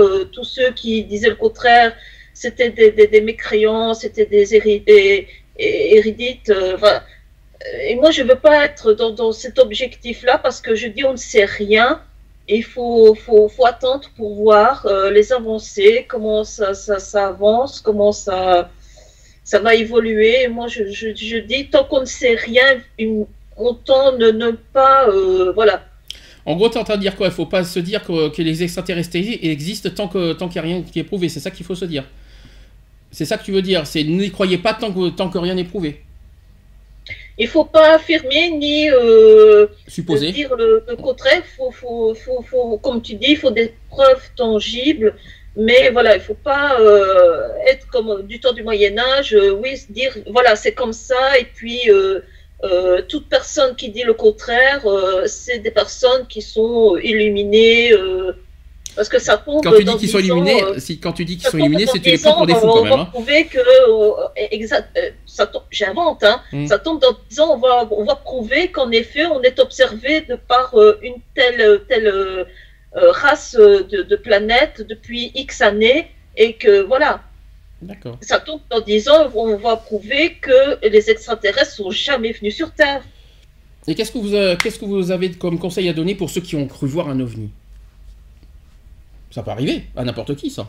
Euh, 0.01 0.25
tous 0.25 0.45
ceux 0.45 0.73
qui 0.73 1.05
disaient 1.05 1.29
le 1.31 1.37
contraire, 1.37 1.95
c'était 2.35 2.71
des, 2.71 3.21
mécréants, 3.21 3.95
c'était 3.95 4.27
des, 4.27 4.55
éridites. 5.59 6.51
euh, 6.51 6.77
et 7.89 7.95
moi, 7.97 8.11
je 8.11 8.23
veux 8.23 8.35
pas 8.37 8.65
être 8.65 8.93
dans, 8.93 9.33
cet 9.33 9.59
objectif-là 9.59 10.39
parce 10.39 10.61
que 10.61 10.75
je 10.75 10.89
dis 10.89 11.05
on 11.05 11.13
ne 11.13 11.17
sait 11.17 11.45
rien. 11.47 12.03
Il 12.49 12.63
faut, 12.65 13.15
faut, 13.15 13.49
faut 13.49 13.67
attendre 13.67 14.09
pour 14.17 14.35
voir 14.37 14.87
les 15.11 15.33
avancées, 15.33 16.07
comment 16.09 16.45
ça, 16.45 16.75
ça, 16.75 16.99
ça 17.01 17.29
avance, 17.29 17.81
comment 17.81 18.13
ça, 18.13 18.71
ça 19.43 19.59
va 19.61 19.75
évoluer. 19.75 20.47
Moi, 20.49 20.69
je, 20.69 20.85
je, 20.91 21.09
je 21.15 21.39
dis, 21.39 21.69
tant 21.71 21.85
qu'on 21.85 22.01
ne 22.01 22.05
sait 22.21 22.35
rien, 22.35 22.81
une- 22.99 23.27
autant 23.57 24.17
ne, 24.17 24.31
ne 24.31 24.51
pas... 24.51 25.09
euh, 25.09 25.53
voilà. 25.53 25.85
En 26.45 26.55
gros, 26.55 26.69
tu 26.69 26.77
es 26.77 26.81
en 26.81 26.85
train 26.85 26.97
de 26.97 27.01
dire 27.01 27.17
quoi? 27.17 27.27
Il 27.27 27.33
faut 27.33 27.47
pas 27.47 27.65
se 27.65 27.81
dire 27.81 28.05
que, 28.05 28.29
que 28.29 28.41
les 28.43 28.63
extraterrestres 28.63 29.17
existent 29.17 29.91
tant 29.91 30.09
que 30.09 30.33
tant 30.33 30.49
qu'il 30.49 30.63
n'y 30.63 30.69
a 30.69 30.75
rien 30.75 30.83
qui 30.83 30.99
est 31.01 31.05
prouvé. 31.05 31.29
C'est 31.29 31.41
ça 31.41 31.51
qu'il 31.51 31.67
faut 31.67 31.75
se 31.75 31.85
dire. 31.85 32.05
C'est 33.11 33.25
ça 33.25 33.37
que 33.39 33.45
tu 33.45 33.53
veux 33.53 33.63
dire. 33.63 33.87
C'est 33.87 34.05
n'y 34.05 34.31
croyez 34.31 34.59
pas 34.59 34.75
tant 34.75 34.93
que, 34.93 35.11
tant 35.11 35.29
que 35.29 35.39
rien 35.39 35.55
n'est 35.55 35.65
prouvé. 35.65 36.03
Il 37.39 37.49
faut 37.49 37.65
pas 37.65 37.97
affirmer 37.97 38.51
ni 38.51 38.91
euh, 38.91 39.67
Supposé. 39.89 40.33
dire 40.33 40.55
le, 40.57 40.85
le 40.89 40.97
contraire. 40.97 41.43
Faut, 41.57 41.71
faut, 41.71 42.15
faut, 42.15 42.43
faut, 42.43 42.79
comme 42.79 43.03
tu 43.03 43.15
dis, 43.15 43.33
il 43.33 43.37
faut 43.37 43.51
des 43.51 43.75
preuves 43.91 44.23
tangibles. 44.37 45.15
Mais 45.59 45.91
voilà, 45.91 46.17
il 46.17 46.21
faut 46.21 46.35
pas 46.35 46.79
euh, 46.81 47.49
être 47.67 47.87
comme 47.89 48.27
du 48.27 48.41
temps 48.41 48.53
du 48.53 48.63
Moyen 48.63 48.99
Âge, 48.99 49.35
euh, 49.35 49.53
oui, 49.53 49.79
se 49.79 49.91
dire 49.91 50.15
voilà, 50.31 50.55
c'est 50.55 50.73
comme 50.73 50.93
ça, 50.93 51.39
et 51.41 51.47
puis 51.47 51.81
euh, 52.67 53.03
toute 53.09 53.27
personne 53.29 53.73
qui 53.77 53.89
dit 53.97 54.03
le 54.03 54.15
contraire, 54.15 54.81
euh, 54.87 55.25
c'est 55.27 55.59
des 55.61 55.71
personnes 55.71 56.27
qui 56.33 56.43
sont 56.43 56.97
illuminées, 57.11 57.93
euh, 57.93 58.33
parce 58.97 59.09
que 59.11 59.19
ça 59.19 59.37
tombe 59.37 59.63
Quand 59.63 59.73
tu 59.73 59.79
dis 59.79 59.85
dans 59.85 59.97
qu'ils 59.99 60.09
sont 60.09 60.19
10 60.21 60.31
ans, 60.33 60.37
illuminés, 60.37 60.63
euh, 60.65 60.79
si, 60.79 60.99
quand 60.99 61.13
tu 61.13 61.25
dis 61.25 61.37
qu'ils 61.39 61.49
sont 61.51 61.59
illuminés, 61.59 61.87
c'est 61.87 61.99
tu 61.99 62.11
les 62.11 62.17
10 62.17 62.23
prends 62.25 62.37
pour 62.39 62.47
des 62.47 62.55
fous 62.55 62.67
on 62.67 62.73
quand 62.73 62.83
va 62.85 62.91
même. 62.91 63.01
hein. 63.01 63.09
prouver 63.13 63.45
que, 63.47 63.59
euh, 63.59 64.13
exact, 64.51 64.89
euh, 64.99 65.11
ça 65.27 65.47
tombe- 65.47 65.69
j'invente, 65.71 66.23
hein, 66.25 66.41
Mm. 66.53 66.67
ça 66.67 66.79
tombe 66.79 67.01
dans 67.01 67.15
10 67.29 67.41
ans, 67.41 67.51
on 67.55 67.59
va, 67.59 67.87
on 67.91 68.05
va 68.05 68.17
prouver 68.17 68.69
qu'en 68.69 68.91
effet, 68.91 69.27
on 69.27 69.43
est 69.43 69.59
observé 69.61 70.23
de 70.23 70.37
par 70.37 70.75
une 71.03 71.17
telle, 71.35 71.83
telle 71.89 72.47
race 72.95 73.55
de, 73.57 74.03
de 74.03 74.17
planète 74.17 74.77
depuis 74.89 75.31
X 75.35 75.61
années, 75.61 76.11
et 76.39 76.55
que 76.55 76.81
voilà, 76.83 77.21
D'accord. 77.83 78.17
ça 78.23 78.39
tombe 78.41 78.61
dans 78.71 78.81
10 78.81 79.09
ans, 79.11 79.31
on 79.35 79.57
va 79.59 79.77
prouver 79.77 80.35
que 80.41 80.87
les 80.89 81.11
extraterrestres 81.11 81.73
sont 81.73 81.91
jamais 81.91 82.33
venus 82.33 82.57
sur 82.57 82.71
Terre. 82.73 83.03
Et 83.87 83.95
qu'est-ce 83.95 84.11
que 84.11 84.19
vous 84.19 84.35
euh, 84.35 84.57
qu'est-ce 84.57 84.79
que 84.79 84.85
vous 84.87 85.11
avez 85.11 85.31
comme 85.33 85.59
conseil 85.59 85.89
à 85.89 85.93
donner 85.93 86.15
pour 86.15 86.31
ceux 86.31 86.41
qui 86.41 86.57
ont 86.57 86.67
cru 86.67 86.87
voir 86.89 87.09
un 87.09 87.21
ovni? 87.21 87.51
Ça 89.31 89.43
peut 89.43 89.51
arriver 89.51 89.85
à 89.97 90.05
n'importe 90.05 90.35
qui, 90.37 90.51
ça. 90.51 90.69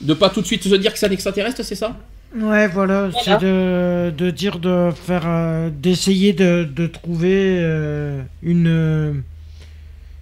De 0.00 0.14
pas 0.14 0.28
tout 0.30 0.42
de 0.42 0.46
suite 0.46 0.62
se 0.62 0.74
dire 0.74 0.92
que 0.92 0.98
c'est 0.98 1.06
un 1.06 1.10
extraterrestre, 1.10 1.64
c'est 1.64 1.74
ça? 1.74 1.96
Ouais, 2.36 2.68
voilà, 2.68 3.08
Voilà. 3.08 3.22
c'est 3.24 3.38
de, 3.44 4.10
de 4.16 4.30
dire 4.30 4.58
de 4.58 4.90
faire, 4.94 5.22
euh, 5.26 5.70
d'essayer 5.70 6.34
de, 6.34 6.64
de 6.64 6.86
trouver 6.86 7.56
euh, 7.58 8.22
une, 8.42 8.68
euh, 8.68 9.12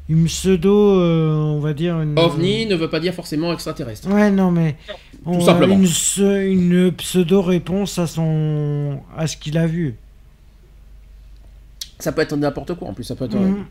une 0.08 0.26
pseudo, 0.26 1.00
euh, 1.00 1.34
on 1.34 1.58
va 1.60 1.72
dire 1.74 2.00
une. 2.00 2.18
OVNI 2.18 2.66
ne 2.66 2.76
veut 2.76 2.88
pas 2.90 3.00
dire 3.00 3.12
forcément 3.14 3.52
extraterrestre. 3.52 4.08
Ouais, 4.08 4.30
non 4.30 4.50
mais 4.50 4.76
on- 5.24 5.40
simplement. 5.40 5.74
une, 5.74 5.86
se- 5.86 6.46
une 6.46 6.92
pseudo 6.92 7.42
réponse 7.42 7.98
à 7.98 8.06
son, 8.06 9.00
à 9.16 9.26
ce 9.26 9.36
qu'il 9.36 9.58
a 9.58 9.66
vu. 9.66 9.96
Ça 11.98 12.12
peut 12.12 12.22
être 12.22 12.36
n'importe 12.36 12.74
quoi 12.74 12.88
en 12.88 12.94
plus. 12.94 13.04
Ça 13.04 13.16
peut 13.16 13.24
être. 13.24 13.36
Mhm. 13.36 13.64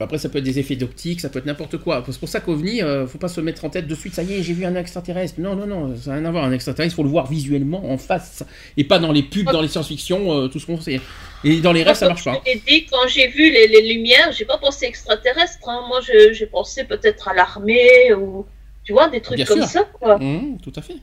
Après, 0.00 0.18
ça 0.18 0.28
peut 0.30 0.38
être 0.38 0.44
des 0.44 0.58
effets 0.58 0.76
d'optique, 0.76 1.20
ça 1.20 1.28
peut 1.28 1.38
être 1.38 1.46
n'importe 1.46 1.76
quoi. 1.76 2.02
C'est 2.10 2.18
pour 2.18 2.28
ça 2.28 2.40
qu'OVNI, 2.40 2.82
euh, 2.82 3.06
faut 3.06 3.18
pas 3.18 3.28
se 3.28 3.40
mettre 3.40 3.64
en 3.64 3.70
tête 3.70 3.86
de 3.86 3.94
suite, 3.94 4.14
ça 4.14 4.22
y 4.22 4.32
est, 4.34 4.42
j'ai 4.42 4.54
vu 4.54 4.64
un 4.64 4.74
extraterrestre. 4.74 5.34
Non, 5.38 5.54
non, 5.54 5.66
non, 5.66 5.94
ça 5.96 6.10
n'a 6.10 6.16
rien 6.16 6.24
à 6.26 6.30
voir. 6.30 6.44
Un 6.44 6.52
extraterrestre, 6.52 6.96
faut 6.96 7.02
le 7.02 7.10
voir 7.10 7.26
visuellement, 7.30 7.90
en 7.90 7.98
face. 7.98 8.42
Et 8.76 8.84
pas 8.84 8.98
dans 8.98 9.12
les 9.12 9.22
pubs, 9.22 9.44
dans 9.50 9.60
les 9.60 9.68
science-fiction, 9.68 10.32
euh, 10.32 10.48
tout 10.48 10.58
ce 10.58 10.66
qu'on 10.66 10.80
sait. 10.80 11.00
Et 11.44 11.60
dans 11.60 11.72
les 11.72 11.82
rêves, 11.82 11.96
ça 11.96 12.08
marche 12.08 12.24
pas. 12.24 12.40
Je 12.46 12.58
dit, 12.66 12.86
quand 12.90 13.06
j'ai 13.08 13.28
vu 13.28 13.50
les, 13.50 13.68
les 13.68 13.94
lumières, 13.94 14.32
j'ai 14.32 14.44
pas 14.46 14.58
pensé 14.58 14.86
extraterrestre. 14.86 15.68
hein. 15.68 15.82
Moi, 15.88 16.00
j'ai 16.32 16.46
pensé 16.46 16.84
peut-être 16.84 17.28
à 17.28 17.34
l'armée 17.34 18.14
ou 18.14 18.46
tu 18.84 18.92
vois 18.92 19.08
des 19.08 19.20
trucs 19.20 19.36
Bien 19.36 19.44
comme 19.44 19.58
sûr. 19.60 19.68
ça. 19.68 19.84
Quoi. 19.98 20.18
Mhm, 20.18 20.58
tout 20.62 20.72
à 20.76 20.82
fait. 20.82 20.96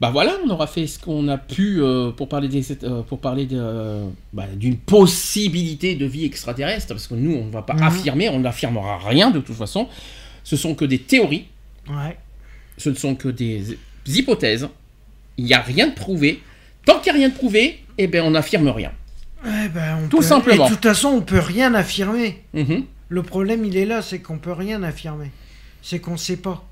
Bah 0.00 0.10
voilà, 0.10 0.32
on 0.44 0.48
aura 0.48 0.66
fait 0.66 0.86
ce 0.86 0.98
qu'on 0.98 1.28
a 1.28 1.36
pu 1.36 1.82
euh, 1.82 2.10
pour 2.10 2.28
parler 2.28 2.48
des, 2.48 2.64
euh, 2.84 3.02
pour 3.02 3.18
parler 3.20 3.44
de, 3.44 3.58
euh, 3.60 4.06
bah, 4.32 4.46
d'une 4.56 4.78
possibilité 4.78 5.94
de 5.94 6.06
vie 6.06 6.24
extraterrestre, 6.24 6.88
parce 6.88 7.06
que 7.06 7.14
nous, 7.14 7.34
on 7.34 7.44
ne 7.46 7.50
va 7.50 7.60
pas 7.62 7.74
Mhm. 7.74 7.82
affirmer, 7.82 8.28
on 8.30 8.38
n'affirmera 8.40 8.98
rien 8.98 9.30
de 9.30 9.40
toute 9.40 9.56
façon. 9.56 9.88
Ce 10.42 10.56
sont 10.56 10.74
que 10.74 10.86
des 10.86 10.98
théories, 11.00 11.46
Ouais. 11.88 12.16
ce 12.78 12.88
ne 12.88 12.94
sont 12.94 13.14
que 13.14 13.28
des 13.28 13.78
hypothèses. 14.06 14.68
Il 15.36 15.44
n'y 15.44 15.52
a 15.54 15.60
rien 15.60 15.88
de 15.88 15.94
prouvé. 15.94 16.42
Tant 16.86 16.98
qu'il 17.00 17.12
n'y 17.12 17.18
a 17.18 17.20
rien 17.20 17.28
de 17.28 17.34
prouvé, 17.34 17.84
eh 17.98 18.06
ben 18.06 18.24
on 18.24 18.30
n'affirme 18.30 18.68
rien. 18.68 18.92
Ouais, 19.44 19.68
ben, 19.68 19.98
on 20.04 20.08
Tout 20.08 20.18
peut- 20.18 20.22
simplement. 20.22 20.66
Et 20.66 20.70
de 20.70 20.74
toute 20.74 20.82
façon, 20.84 21.08
on 21.08 21.20
peut 21.22 21.38
rien 21.38 21.74
affirmer. 21.74 22.42
Mhm. 22.54 22.84
Le 23.10 23.22
problème, 23.22 23.64
il 23.66 23.76
est 23.76 23.86
là, 23.86 24.00
c'est 24.00 24.20
qu'on 24.20 24.38
peut 24.38 24.52
rien 24.52 24.82
affirmer. 24.82 25.30
C'est 25.82 25.98
qu'on 25.98 26.16
sait 26.16 26.36
pas. 26.38 26.64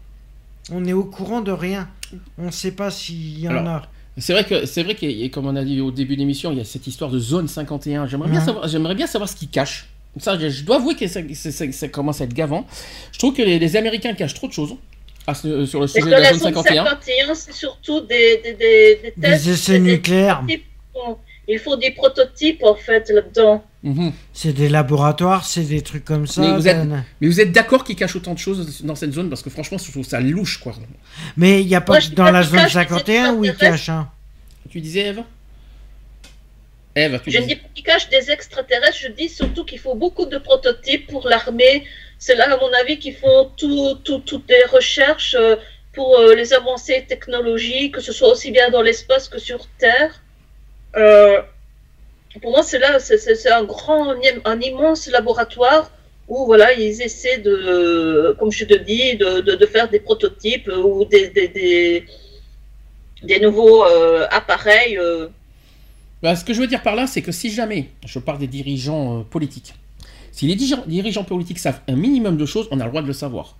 On 0.70 0.84
est 0.86 0.92
au 0.94 1.04
courant 1.04 1.40
de 1.42 1.50
rien. 1.52 1.88
On 2.38 2.50
sait 2.50 2.72
pas 2.72 2.90
s'il 2.90 3.40
y 3.40 3.48
en 3.48 3.52
Alors, 3.52 3.68
a. 3.68 3.82
C'est 4.18 4.32
vrai 4.32 4.44
que 4.44 4.66
c'est 4.66 4.82
vrai 4.82 4.96
a- 5.24 5.28
comme 5.28 5.46
on 5.46 5.54
a 5.54 5.62
dit 5.64 5.80
au 5.80 5.90
début 5.92 6.14
de 6.14 6.20
l'émission, 6.20 6.50
il 6.50 6.58
y 6.58 6.60
a 6.60 6.64
cette 6.64 6.86
histoire 6.86 7.10
de 7.10 7.18
zone 7.18 7.46
51. 7.48 8.06
J'aimerais 8.08 8.30
bien 8.30 8.40
savoir, 8.40 8.66
j'aimerais 8.68 8.94
bien 8.96 9.06
savoir 9.06 9.28
ce 9.28 9.36
qu'ils 9.36 9.48
cachent. 9.48 9.88
Ça, 10.18 10.36
je, 10.38 10.48
je 10.48 10.64
dois 10.64 10.76
avouer 10.76 10.96
que 10.96 11.06
ça, 11.06 11.20
ça- 11.34 11.52
ça- 11.52 11.70
ça 11.72 11.88
commence 11.88 12.20
à 12.20 12.24
être 12.24 12.32
gavant. 12.34 12.66
Je 13.12 13.18
trouve 13.18 13.34
que 13.34 13.42
les, 13.42 13.58
les 13.60 13.76
Américains 13.76 14.14
cachent 14.14 14.34
trop 14.34 14.48
de 14.48 14.52
choses 14.52 14.74
ce- 15.34 15.66
sur 15.66 15.78
le 15.80 15.84
Et 15.84 15.88
sujet 15.88 16.06
de 16.06 16.10
la 16.10 16.18
la 16.20 16.30
zone 16.32 16.40
zone 16.40 16.54
51. 16.54 16.84
51, 16.84 17.34
c'est 17.34 17.52
surtout 17.52 18.00
des, 18.00 18.38
des, 18.42 18.54
des, 18.54 19.00
des 19.02 19.12
tests. 19.20 19.44
Des 19.44 19.50
essais 19.52 19.72
des- 19.78 19.84
des 19.84 19.90
nucléaires. 19.92 20.38
prototypes. 20.38 20.64
Il 21.50 21.58
faut 21.60 21.76
des 21.76 21.92
prototypes 21.92 22.62
en 22.64 22.74
fait 22.74 23.08
là-dedans. 23.10 23.62
Mhm. 23.84 24.12
C'est 24.32 24.52
des 24.52 24.68
laboratoires, 24.68 25.44
c'est 25.46 25.62
des 25.62 25.82
trucs 25.82 26.04
comme 26.04 26.26
ça. 26.26 26.40
Mais 26.40 26.52
vous 26.52 26.66
êtes- 26.66 26.76
Dan. 26.76 27.04
Mais 27.20 27.28
vous 27.28 27.40
êtes 27.40 27.52
d'accord 27.52 27.84
qu'ils 27.84 27.94
cachent 27.96 28.16
autant 28.16 28.34
de 28.34 28.38
choses 28.38 28.82
dans 28.82 28.96
cette 28.96 29.12
zone? 29.12 29.28
Parce 29.28 29.42
que 29.42 29.50
franchement, 29.50 29.78
je 29.78 29.90
trouve 29.92 30.04
ça 30.04 30.20
louche 30.20 30.58
quoi. 30.58 30.74
Mais 31.36 31.60
il 31.62 31.66
n'y 31.68 31.76
a 31.76 31.80
pas 31.80 31.92
Moi, 31.94 32.00
dans 32.16 32.24
pas 32.24 32.30
la 32.32 32.42
zone 32.42 32.58
cachent, 32.60 32.72
51 32.72 33.34
où 33.34 33.44
ils 33.44 33.54
cachent. 33.56 33.88
Hein. 33.88 34.10
Tu 34.70 34.80
disais 34.80 35.06
Eve? 35.08 35.22
Eve, 36.96 37.20
tu 37.22 37.30
Je 37.30 37.38
ne 37.38 37.46
dis- 37.46 37.58
qu'ils 37.74 37.84
cachent 37.84 38.08
des 38.08 38.30
extraterrestres, 38.30 38.98
je 39.00 39.08
dis 39.08 39.28
surtout 39.28 39.64
qu'il 39.64 39.78
faut 39.78 39.94
beaucoup 39.94 40.26
de 40.26 40.38
prototypes 40.38 41.06
pour 41.06 41.28
l'armée. 41.28 41.84
C'est 42.18 42.34
là, 42.34 42.52
à 42.52 42.56
mon 42.56 42.72
avis, 42.82 42.98
qu'ils 42.98 43.14
font 43.14 43.50
tout, 43.56 43.94
tout- 44.02 44.18
toutes 44.26 44.48
les 44.48 44.64
recherches 44.72 45.36
euh, 45.38 45.54
pour 45.92 46.18
euh, 46.18 46.34
les 46.34 46.52
avancées 46.52 47.04
technologiques, 47.08 47.94
que 47.94 48.00
ce 48.00 48.12
soit 48.12 48.28
aussi 48.28 48.50
bien 48.50 48.70
dans 48.70 48.82
l'espace 48.82 49.28
que 49.28 49.38
sur 49.38 49.68
Terre. 49.78 50.20
Euh, 50.96 51.40
pour 52.40 52.50
moi, 52.52 52.62
c'est 52.62 52.78
là, 52.78 52.98
c'est- 52.98 53.50
un 53.50 53.64
grand, 53.64 54.14
un 54.44 54.60
immense 54.60 55.08
laboratoire 55.10 55.90
où 56.28 56.44
voilà, 56.44 56.72
ils 56.74 57.00
essaient 57.00 57.38
de, 57.38 58.36
comme 58.38 58.52
je 58.52 58.64
te 58.64 58.74
dis, 58.74 59.16
de, 59.16 59.66
faire 59.66 59.88
des 59.88 59.98
prototypes 60.00 60.68
ou 60.68 61.04
des, 61.06 62.04
nouveaux 63.40 63.84
euh, 63.84 64.26
appareils. 64.30 64.98
euh, 64.98 65.28
Bah, 66.22 66.36
ce 66.36 66.44
que 66.44 66.52
je 66.52 66.60
veux 66.60 66.66
dire 66.66 66.82
par 66.82 66.96
là, 66.96 67.06
c'est 67.06 67.22
que 67.22 67.32
si 67.32 67.50
jamais, 67.50 67.88
je 68.06 68.18
parle 68.18 68.38
des 68.38 68.46
dirigeants 68.46 69.20
euh, 69.20 69.22
politiques, 69.22 69.74
si 70.32 70.46
les 70.46 70.54
dirigeants, 70.54 71.24
politiques 71.24 71.58
savent 71.58 71.80
un 71.88 71.96
minimum 71.96 72.36
de 72.36 72.46
choses, 72.46 72.68
on 72.70 72.78
a 72.78 72.84
le 72.84 72.90
droit 72.90 73.02
de 73.02 73.08
le 73.08 73.12
savoir. 73.12 73.56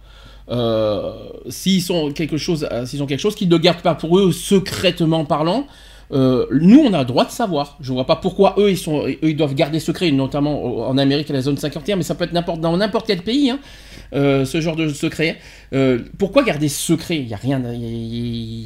S'ils 1.48 1.82
s'ils 1.82 1.92
ont 1.92 2.12
quelque 2.12 2.36
chose 2.38 3.34
qu'ils 3.34 3.48
ne 3.48 3.58
gardent 3.58 3.82
pas 3.82 3.94
pour 3.94 4.18
eux 4.18 4.30
secrètement 4.32 5.24
parlant, 5.24 5.66
euh, 6.10 6.46
nous 6.52 6.80
on 6.80 6.92
a 6.94 7.00
le 7.00 7.04
droit 7.04 7.24
de 7.24 7.30
savoir. 7.30 7.76
Je 7.80 7.92
vois 7.92 8.06
pas 8.06 8.16
pourquoi 8.16 8.54
eux 8.58 8.70
ils 8.70 8.78
sont, 8.78 9.06
ils 9.22 9.36
doivent 9.36 9.54
garder 9.54 9.80
secret, 9.80 10.10
notamment 10.10 10.88
en 10.88 10.96
Amérique 10.96 11.30
à 11.30 11.34
la 11.34 11.42
zone 11.42 11.56
51, 11.56 11.96
mais 11.96 12.02
ça 12.02 12.14
peut 12.14 12.24
être 12.24 12.32
n'importe 12.32 12.60
dans 12.60 12.76
n'importe 12.76 13.06
quel 13.06 13.22
pays. 13.22 13.50
hein, 13.50 13.58
euh, 14.14 14.46
ce 14.46 14.60
genre 14.62 14.74
de 14.74 14.88
secret. 14.88 15.36
Euh, 15.74 15.98
pourquoi 16.16 16.42
garder 16.42 16.68
secret? 16.68 17.18
Il 17.18 17.28
y 17.28 17.34
a 17.34 17.36
rien, 17.36 17.62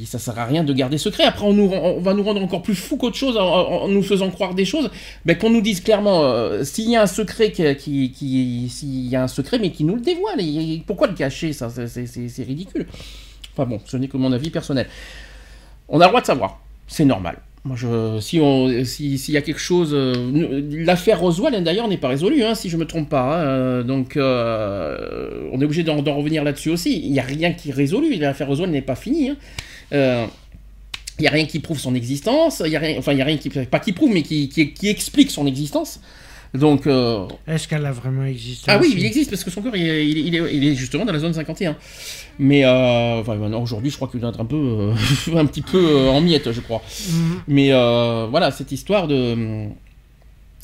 ça 0.07 0.21
sert 0.21 0.39
à 0.39 0.45
rien 0.45 0.63
de 0.63 0.73
garder 0.73 0.99
secret. 0.99 1.25
Après, 1.25 1.45
on, 1.45 2.01
va 2.01 2.15
nous 2.15 2.23
rendre 2.23 2.41
encore 2.43 2.63
plus 2.63 2.77
fou 2.77 2.97
qu'autre 2.97 3.17
chose 3.17 3.37
en, 3.37 3.89
nous 3.89 4.03
faisant 4.05 4.31
croire 4.31 4.55
des 4.55 4.65
choses. 4.65 4.89
Ben, 5.25 5.37
qu'on 5.37 5.51
nous 5.51 5.63
dise 5.63 5.81
clairement 5.81 6.63
s'il 6.63 6.91
y 6.91 6.97
a 6.97 7.03
un 7.03 7.07
secret 7.09 7.51
qui, 7.51 8.13
y 8.21 9.17
a 9.17 9.23
un 9.23 9.29
secret, 9.29 9.59
mais 9.59 9.71
qui 9.73 9.83
nous 9.83 9.97
le 9.97 10.01
dévoile. 10.01 10.41
Et 10.41 10.83
pourquoi 10.87 11.09
le 11.09 11.15
cacher? 11.15 11.53
Ça, 11.53 11.69
c'est 11.69 12.45
ridicule. 12.45 12.87
Enfin 13.53 13.69
bon, 13.69 13.81
ce 13.85 13.97
n'est 13.97 14.09
que 14.09 14.17
mon 14.17 14.33
avis 14.33 14.51
personnel. 14.51 14.87
On 15.89 16.01
a 16.01 16.05
le 16.05 16.09
droit 16.09 16.21
de 16.21 16.27
savoir. 16.27 16.61
C'est 16.93 17.07
normal. 17.07 17.39
Moi, 17.65 17.77
si 18.21 18.41
on, 18.41 18.85
si- 18.85 19.19
s'il 19.19 19.35
y 19.35 19.37
a 19.37 19.41
quelque 19.41 19.61
chose, 19.61 19.91
euh, 19.95 20.63
l'affaire 20.85 21.21
Roswell 21.21 21.63
d'ailleurs 21.63 21.87
n'est 21.89 21.97
pas 21.97 22.09
résolue, 22.09 22.43
hein, 22.43 22.55
si 22.57 22.69
je 22.69 22.77
me 22.77 22.85
trompe 22.85 23.09
pas. 23.09 23.37
hein, 23.37 23.45
euh, 23.45 23.83
donc, 23.83 24.17
euh, 24.17 25.49
on 25.53 25.61
est 25.61 25.65
obligé 25.65 25.85
d'en, 25.85 25.97
revenir 26.03 26.45
là-dessus 26.45 26.71
aussi. 26.71 27.01
Il 27.05 27.13
n'y 27.13 27.21
a 27.21 27.23
rien 27.23 27.53
qui 27.53 27.71
est 27.71 27.73
résolu. 27.73 28.17
L'affaire 28.17 28.49
Roswell 28.49 28.71
n'est 28.71 28.83
pas 28.83 28.97
finie. 28.97 29.31
hein. 29.93 30.27
Il 31.19 31.23
n'y 31.23 31.29
a 31.29 31.31
rien 31.31 31.47
qui 31.47 31.61
prouve 31.61 31.79
son 31.79 31.95
existence. 31.95 32.63
Il 32.67 32.73
y 32.73 32.77
a 32.77 32.81
rien, 32.81 32.99
enfin, 32.99 33.13
il 33.13 33.19
y 33.19 33.23
a 33.23 33.25
rien 33.25 33.37
qui, 33.37 33.49
pas 33.49 33.79
qui 33.79 33.93
prouve, 33.93 34.13
mais 34.13 34.23
qui, 34.23 34.49
qui 34.49 34.89
explique 34.89 35.31
son 35.31 35.47
existence. 35.47 36.01
Donc, 36.55 36.87
euh, 36.87 37.27
Est-ce 37.47 37.67
qu'elle 37.67 37.87
a 37.87 37.93
vraiment 37.93 38.25
existé 38.25 38.71
ah 38.71 38.79
oui, 38.79 38.93
il 38.97 39.05
existe 39.07 39.31
parce 39.31 39.43
que 39.43 39.51
son 39.51 39.63
corps, 39.63 39.75
il 39.75 39.89
est, 39.89 40.07
il 40.07 40.19
est- 40.19 40.23
il 40.29 40.35
est- 40.37 40.55
il 40.57 40.65
est 40.69 40.75
justement 40.75 41.05
dans 41.07 41.13
la 41.13 41.19
zone 41.19 41.33
51. 41.33 41.77
Mais 42.39 42.65
euh, 42.65 43.21
enfin, 43.21 43.37
maintenant, 43.37 43.63
aujourd'hui, 43.63 43.91
je 43.91 43.97
crois 43.97 44.09
qu'il 44.09 44.21
doit 44.21 44.31
être 44.31 44.41
un 44.41 44.45
peu, 44.45 44.57
euh, 44.57 44.93
un 45.37 45.47
petit 45.47 45.63
peu 45.63 45.79
euh, 45.79 46.09
en 46.11 46.21
miettes, 46.21 46.53
je 46.53 46.61
crois. 46.61 46.83
Mhm. 47.11 47.41
Mais 47.49 47.73
euh, 47.73 48.27
voilà, 48.31 48.51
cette 48.51 48.71
histoire 48.73 49.09
de. 49.09 49.67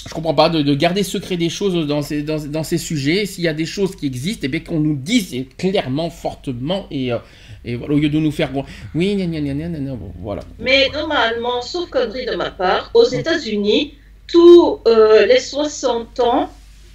Je 0.09 0.15
comprends 0.15 0.35
pas, 0.35 0.49
de, 0.49 0.63
de 0.63 0.75
garder 0.75 1.03
secret 1.03 1.37
des 1.37 1.49
choses 1.51 1.87
dans 1.87 2.03
ces, 2.03 2.23
dans, 2.23 2.39
dans 2.47 2.63
ces 2.63 2.79
sujets. 2.79 3.27
S'il 3.27 3.45
y 3.45 3.49
a 3.49 3.53
des 3.55 3.67
choses 3.67 3.95
qui 3.97 4.07
existent, 4.07 4.45
et 4.45 4.49
bien 4.49 4.61
qu'on 4.61 4.81
nous 4.81 4.97
dise 4.97 5.35
clairement, 5.59 6.09
fortement, 6.09 6.87
et, 6.91 7.13
euh, 7.13 7.19
et 7.65 7.75
voilà, 7.77 7.95
au 7.95 7.99
lieu 7.99 8.09
de 8.09 8.19
nous 8.19 8.31
faire. 8.31 8.51
Oui, 8.95 9.17
gna 9.17 9.27
gna 9.27 9.41
gna 9.41 9.55
gna 9.55 9.69
gna, 9.69 9.79
gna, 9.79 9.95
bon, 9.95 10.13
voilà. 10.23 10.43
Mais 10.61 10.89
normalement, 10.95 11.61
sauf 11.63 11.91
connerie 11.91 12.25
de 12.27 12.37
ma 12.37 12.51
part, 12.51 12.91
aux 12.95 13.05
États-Unis, 13.05 13.95
tous 14.29 14.81
euh, 14.87 15.27
les 15.27 15.41
60 15.41 16.21
ans, 16.21 16.51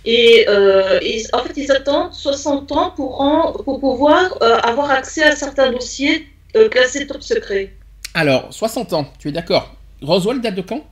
et, 0.05 0.45
euh, 0.49 0.99
en 1.33 1.39
fait, 1.39 1.53
ils 1.57 1.71
attendent 1.71 2.13
60 2.13 2.71
ans 2.71 2.91
pour, 2.91 3.21
en- 3.21 3.51
pour 3.53 3.79
pouvoir 3.79 4.37
euh, 4.41 4.57
avoir 4.59 4.91
accès 4.91 5.23
à 5.23 5.35
certains 5.35 5.71
dossiers 5.71 6.27
classés 6.71 7.07
top 7.07 7.23
secret. 7.23 7.73
Alors, 8.13 8.53
60 8.53 8.93
ans, 8.93 9.07
tu 9.17 9.29
es 9.29 9.31
d'accord? 9.31 9.73
Roswell 10.01 10.39
date 10.41 10.55
de 10.55 10.61
quand? 10.61 10.83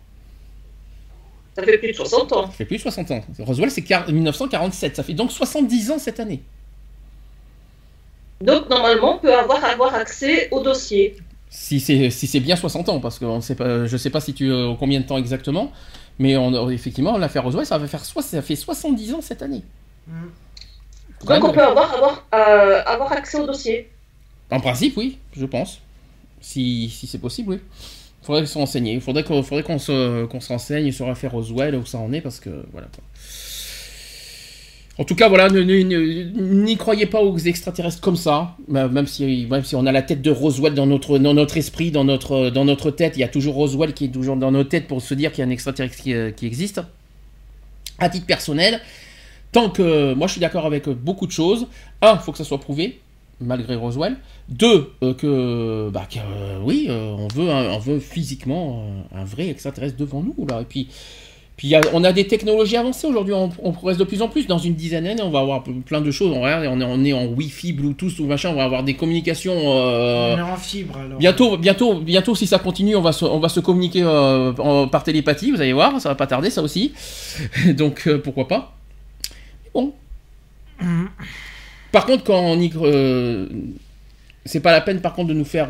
Ça 1.56 1.64
fait 1.64 1.78
plus 1.78 1.90
de 1.92 1.94
60 1.98 2.32
ans. 2.34 2.46
Ça 2.48 2.52
fait 2.54 2.66
plus 2.66 2.78
de 2.78 2.82
60 2.82 3.12
ans. 3.12 3.22
Roswell, 3.40 3.70
c'est 3.70 3.82
quar- 3.82 4.10
1947. 4.12 4.96
Ça 4.96 5.04
fait 5.04 5.14
donc 5.14 5.32
70 5.32 5.92
ans 5.92 6.00
cette 6.00 6.20
année. 6.20 6.42
Donc, 8.40 8.70
normalement, 8.70 9.16
on 9.16 9.20
peut 9.20 9.34
avoir, 9.34 9.64
avoir 9.64 9.94
accès 9.94 10.48
au 10.52 10.62
dossier. 10.62 11.16
Si 11.50 11.80
c'est 11.82 12.10
si 12.10 12.40
bien 12.40 12.56
60 12.56 12.88
ans, 12.90 13.00
parce 13.02 13.20
que 13.20 13.26
on 13.26 13.42
sait 13.42 13.56
pas, 13.56 13.86
je 13.86 13.98
sais 13.98 14.10
pas 14.10 14.22
si 14.22 14.34
tu 14.34 14.50
combien 14.80 15.02
de 15.02 15.06
temps 15.06 15.18
exactement, 15.18 15.72
mais 16.20 16.38
on, 16.38 16.70
effectivement 16.70 17.18
l'affaire 17.18 17.44
Roswell, 17.44 17.66
ça 17.66 17.78
va 17.78 17.88
faire 17.88 18.04
ça 18.04 18.42
fait 18.42 18.56
70 18.56 19.14
ans 19.14 19.22
cette 19.22 19.42
année. 19.42 19.64
Quand 21.26 21.40
Donc, 21.40 21.50
on 21.50 21.54
peut 21.54 21.64
avoir, 21.64 21.94
avoir, 21.94 22.26
euh, 22.34 22.82
avoir 22.86 23.12
accès 23.12 23.40
au 23.40 23.46
dossier. 23.46 23.90
En 24.50 24.60
principe, 24.60 24.98
oui, 24.98 25.20
je 25.36 25.46
pense. 25.46 25.80
Si, 26.42 26.90
si 26.90 27.08
c'est 27.08 27.20
possible, 27.20 27.52
oui. 27.54 27.60
Il 28.22 28.26
faudrait 28.26 28.46
se 28.46 28.58
renseigner. 28.58 28.94
Il 28.94 29.02
faudrait 29.02 29.24
qu'on 29.24 29.42
faudrait 29.44 29.64
qu'on 29.64 29.80
se, 29.80 30.26
qu'on 30.26 30.40
se 30.42 30.50
renseigne 30.50 30.92
sur 30.92 31.08
l'affaire 31.08 31.32
Roswell, 31.32 31.76
où 31.76 31.86
ça 31.86 31.98
en 31.98 32.12
est, 32.14 32.22
parce 32.22 32.40
que 32.40 32.66
voilà. 32.72 32.88
quoi. 32.94 33.04
En 35.02 35.04
tout 35.04 35.16
cas, 35.16 35.30
voilà, 35.30 35.50
n'y 35.50 36.78
croyez 36.78 37.08
pas 37.08 37.24
aux 37.24 37.36
extraterrestres 37.36 38.02
comme 38.02 38.16
ça, 38.16 38.56
bah, 38.68 38.88
même 38.88 39.08
si, 39.08 39.48
même 39.50 39.64
si 39.64 39.76
on 39.76 39.88
a 39.88 39.92
la 39.92 40.04
tête 40.04 40.22
de 40.22 40.30
Roswell 40.30 40.76
dans 40.76 40.86
notre, 40.86 41.18
dans 41.18 41.34
notre 41.34 41.58
esprit, 41.58 41.90
dans 41.90 42.04
notre, 42.04 42.52
dans 42.52 42.66
notre 42.66 42.92
tête, 42.92 43.18
il 43.18 43.22
y 43.22 43.24
a 43.24 43.28
toujours 43.28 43.56
Roswell 43.56 43.96
qui 43.96 44.06
est 44.06 44.10
toujours 44.10 44.36
dans 44.36 44.52
nos 44.52 44.64
têtes 44.64 44.88
pour 44.88 45.02
se 45.02 45.16
dire 45.16 45.32
qu'il 45.32 45.40
y 45.40 45.42
a 45.42 45.48
un 45.48 45.50
extraterrestre 45.50 46.04
qui, 46.04 46.14
euh, 46.14 46.30
qui 46.30 46.46
existe. 46.46 46.82
À 47.98 48.10
titre 48.10 48.28
personnel, 48.28 48.80
tant 49.52 49.72
que 49.72 50.14
moi 50.14 50.28
je 50.28 50.34
suis 50.34 50.42
d'accord 50.42 50.68
avec 50.68 50.88
beaucoup 50.88 51.26
de 51.26 51.32
choses, 51.32 51.66
un, 52.04 52.20
faut 52.20 52.32
que 52.32 52.38
ça 52.38 52.44
soit 52.44 52.60
prouvé, 52.60 53.00
malgré 53.40 53.74
Roswell. 53.74 54.18
Deux, 54.50 54.92
euh, 55.02 55.16
que, 55.16 55.90
bah, 55.92 56.08
que, 56.08 56.20
euh, 56.20 56.60
oui, 56.62 56.86
on, 56.92 57.28
veut 57.28 57.50
on 57.50 57.80
veut 57.80 58.00
physiquement 58.00 58.86
un 59.16 59.26
vrai 59.26 59.50
extraterrestre 59.50 59.98
devant 59.98 60.22
nous. 60.22 60.46
Là. 60.46 60.62
Et 60.62 60.66
puis, 60.66 60.90
puis 61.62 61.68
il 61.68 61.72
y 61.74 61.76
a- 61.76 61.82
on 61.94 62.04
a 62.04 62.12
des 62.12 62.26
technologies 62.26 62.76
avancées 62.76 63.06
aujourd'hui, 63.06 63.36
on, 63.36 63.52
on 63.62 63.72
progresse 63.72 64.00
de 64.00 64.04
plus 64.04 64.24
en 64.24 64.28
plus. 64.30 64.48
Dans 64.48 64.58
une 64.58 64.74
dizaine 64.74 65.04
d'années, 65.04 65.22
on 65.22 65.30
va 65.30 65.42
avoir 65.42 65.62
plein 65.64 66.02
de 66.02 66.10
choses. 66.10 66.32
On, 66.36 66.42
regarde, 66.42 66.66
on, 66.68 66.82
est, 66.82 66.84
on 66.84 67.04
est 67.06 67.14
en 67.14 67.26
Wi-Fi, 67.28 67.74
Bluetooth 67.74 68.18
ou 68.18 68.26
machin, 68.26 68.50
on 68.50 68.56
va 68.56 68.64
avoir 68.64 68.82
des 68.82 68.96
communications. 68.96 69.54
euh, 69.56 70.34
On 70.34 70.38
est 70.40 70.42
en 70.42 70.58
fibre 70.58 70.98
alors. 70.98 71.20
Bientôt, 71.20 71.58
bientôt, 71.58 72.00
bientôt, 72.00 72.34
si 72.34 72.48
ça 72.48 72.58
continue, 72.58 72.96
on 72.96 73.02
va 73.04 73.12
se, 73.12 73.26
on 73.26 73.38
va 73.38 73.48
se 73.48 73.60
communiquer 73.60 74.02
euh, 74.02 74.54
en- 74.58 74.88
par 74.88 75.04
télépathie, 75.04 75.52
vous 75.52 75.62
allez 75.62 75.74
voir, 75.74 76.02
ça 76.02 76.10
va 76.10 76.16
pas 76.16 76.26
tarder, 76.26 76.50
ça 76.50 76.64
aussi. 76.64 76.94
Donc, 77.78 78.08
euh, 78.08 78.18
pourquoi 78.18 78.48
pas 78.48 78.76
Bon. 79.72 79.94
Mhm. 80.82 81.10
Par 81.92 82.08
contre, 82.08 82.24
quand 82.24 82.40
on 82.40 82.60
y... 82.60 82.72
c'est 84.46 84.62
pas 84.62 84.72
la 84.72 84.82
peine, 84.82 85.00
par 85.00 85.14
contre, 85.14 85.28
de 85.30 85.36
nous 85.36 85.46
faire... 85.46 85.70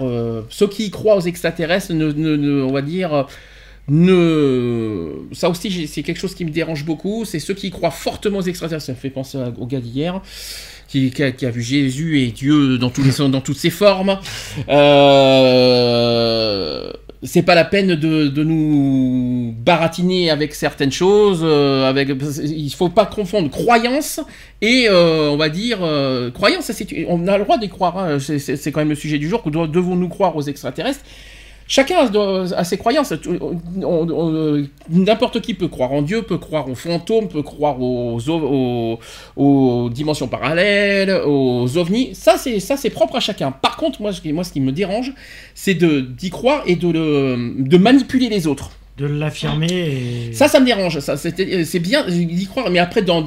ceux 0.49 0.67
qui 0.69 0.85
y 0.85 0.89
croient 0.89 1.17
aux 1.17 1.21
extraterrestres, 1.21 1.91
ne, 1.93 2.13
ne- 2.13 2.37
ne- 2.37 2.63
on 2.63 2.71
va 2.71 2.81
dire... 2.81 3.27
ne... 3.91 5.09
Ça 5.33 5.49
aussi, 5.49 5.85
c'est 5.87 6.01
quelque 6.01 6.17
chose 6.19 6.33
qui 6.33 6.45
me 6.45 6.49
dérange 6.49 6.85
beaucoup. 6.85 7.25
C'est 7.25 7.39
ceux 7.39 7.53
qui 7.53 7.69
croient 7.71 7.91
fortement 7.91 8.39
aux 8.39 8.43
extraterrestres. 8.43 8.85
Ça 8.85 8.93
me 8.93 8.97
fait 8.97 9.09
penser 9.09 9.37
au 9.59 9.65
gars 9.65 9.81
d'hier, 9.81 10.21
qui, 10.87 11.11
a, 11.21 11.49
vu 11.49 11.61
Jésus 11.61 12.21
et 12.21 12.31
Dieu 12.31 12.77
dans, 12.77 12.89
toutes 12.89 13.57
ses 13.57 13.69
formes. 13.69 14.17
Euh, 14.69 16.01
c'est 17.23 17.43
pas 17.43 17.53
la 17.53 17.65
peine 17.65 17.95
de, 17.95 18.43
nous 18.43 19.53
baratiner 19.59 20.31
avec 20.31 20.55
certaines 20.55 20.91
choses. 20.91 21.41
euh, 21.43 21.87
avec, 21.87 22.09
il 22.43 22.69
faut 22.71 22.89
pas 22.89 23.05
confondre 23.05 23.49
croyance 23.51 24.21
et 24.61 24.87
euh, 24.89 25.29
on 25.31 25.37
va 25.37 25.49
dire 25.49 25.79
euh, 25.81 26.31
croyance. 26.31 26.71
on 27.09 27.27
a 27.27 27.37
le 27.37 27.43
droit 27.43 27.57
d'y 27.57 27.67
croire. 27.67 27.97
hein, 27.97 28.19
c'est- 28.19 28.71
quand 28.71 28.79
même 28.79 28.89
le 28.89 28.95
sujet 28.95 29.17
du 29.17 29.27
jour. 29.27 29.43
Devons-nous 29.45 30.07
croire 30.07 30.35
aux 30.35 30.41
extraterrestres? 30.43 31.03
Chacun 31.73 31.95
a, 31.99 32.53
a 32.57 32.63
ses 32.65 32.77
croyances. 32.77 33.13
On- 33.81 34.65
N'importe 34.89 35.39
qui 35.39 35.53
peut 35.53 35.69
croire 35.69 35.93
en 35.93 36.01
Dieu, 36.01 36.21
peut 36.21 36.37
croire 36.37 36.67
aux 36.69 36.75
fantômes, 36.75 37.29
peut 37.29 37.43
croire 37.43 37.81
aux, 37.81 38.19
aux, 38.29 38.99
aux 39.37 39.89
dimensions 39.89 40.27
parallèles, 40.27 41.11
aux 41.25 41.77
ovnis. 41.77 42.09
Ça, 42.13 42.35
c'est 42.37 42.59
ça, 42.59 42.75
c'est 42.75 42.89
propre 42.89 43.15
à 43.15 43.19
chacun. 43.21 43.51
Par 43.51 43.77
contre, 43.77 44.01
moi, 44.01 44.11
ce 44.11 44.19
qui, 44.19 44.33
moi, 44.33 44.43
ce 44.43 44.51
qui 44.51 44.59
me 44.59 44.73
dérange, 44.73 45.13
c'est 45.55 45.75
d'y 45.75 46.29
croire 46.29 46.63
et 46.67 46.75
de, 46.75 46.89
le, 46.89 47.53
de 47.57 47.77
manipuler 47.77 48.27
les 48.27 48.47
autres. 48.47 48.71
De 48.97 49.05
l'affirmer 49.05 49.71
et. 50.29 50.33
Ça, 50.33 50.49
ça 50.49 50.59
me 50.59 50.65
dérange. 50.65 50.99
Ça, 50.99 51.15
c'est 51.15 51.79
bien 51.79 52.05
d'y 52.05 52.47
croire, 52.47 52.69
mais 52.69 52.79
après 52.79 53.01
d'en, 53.01 53.23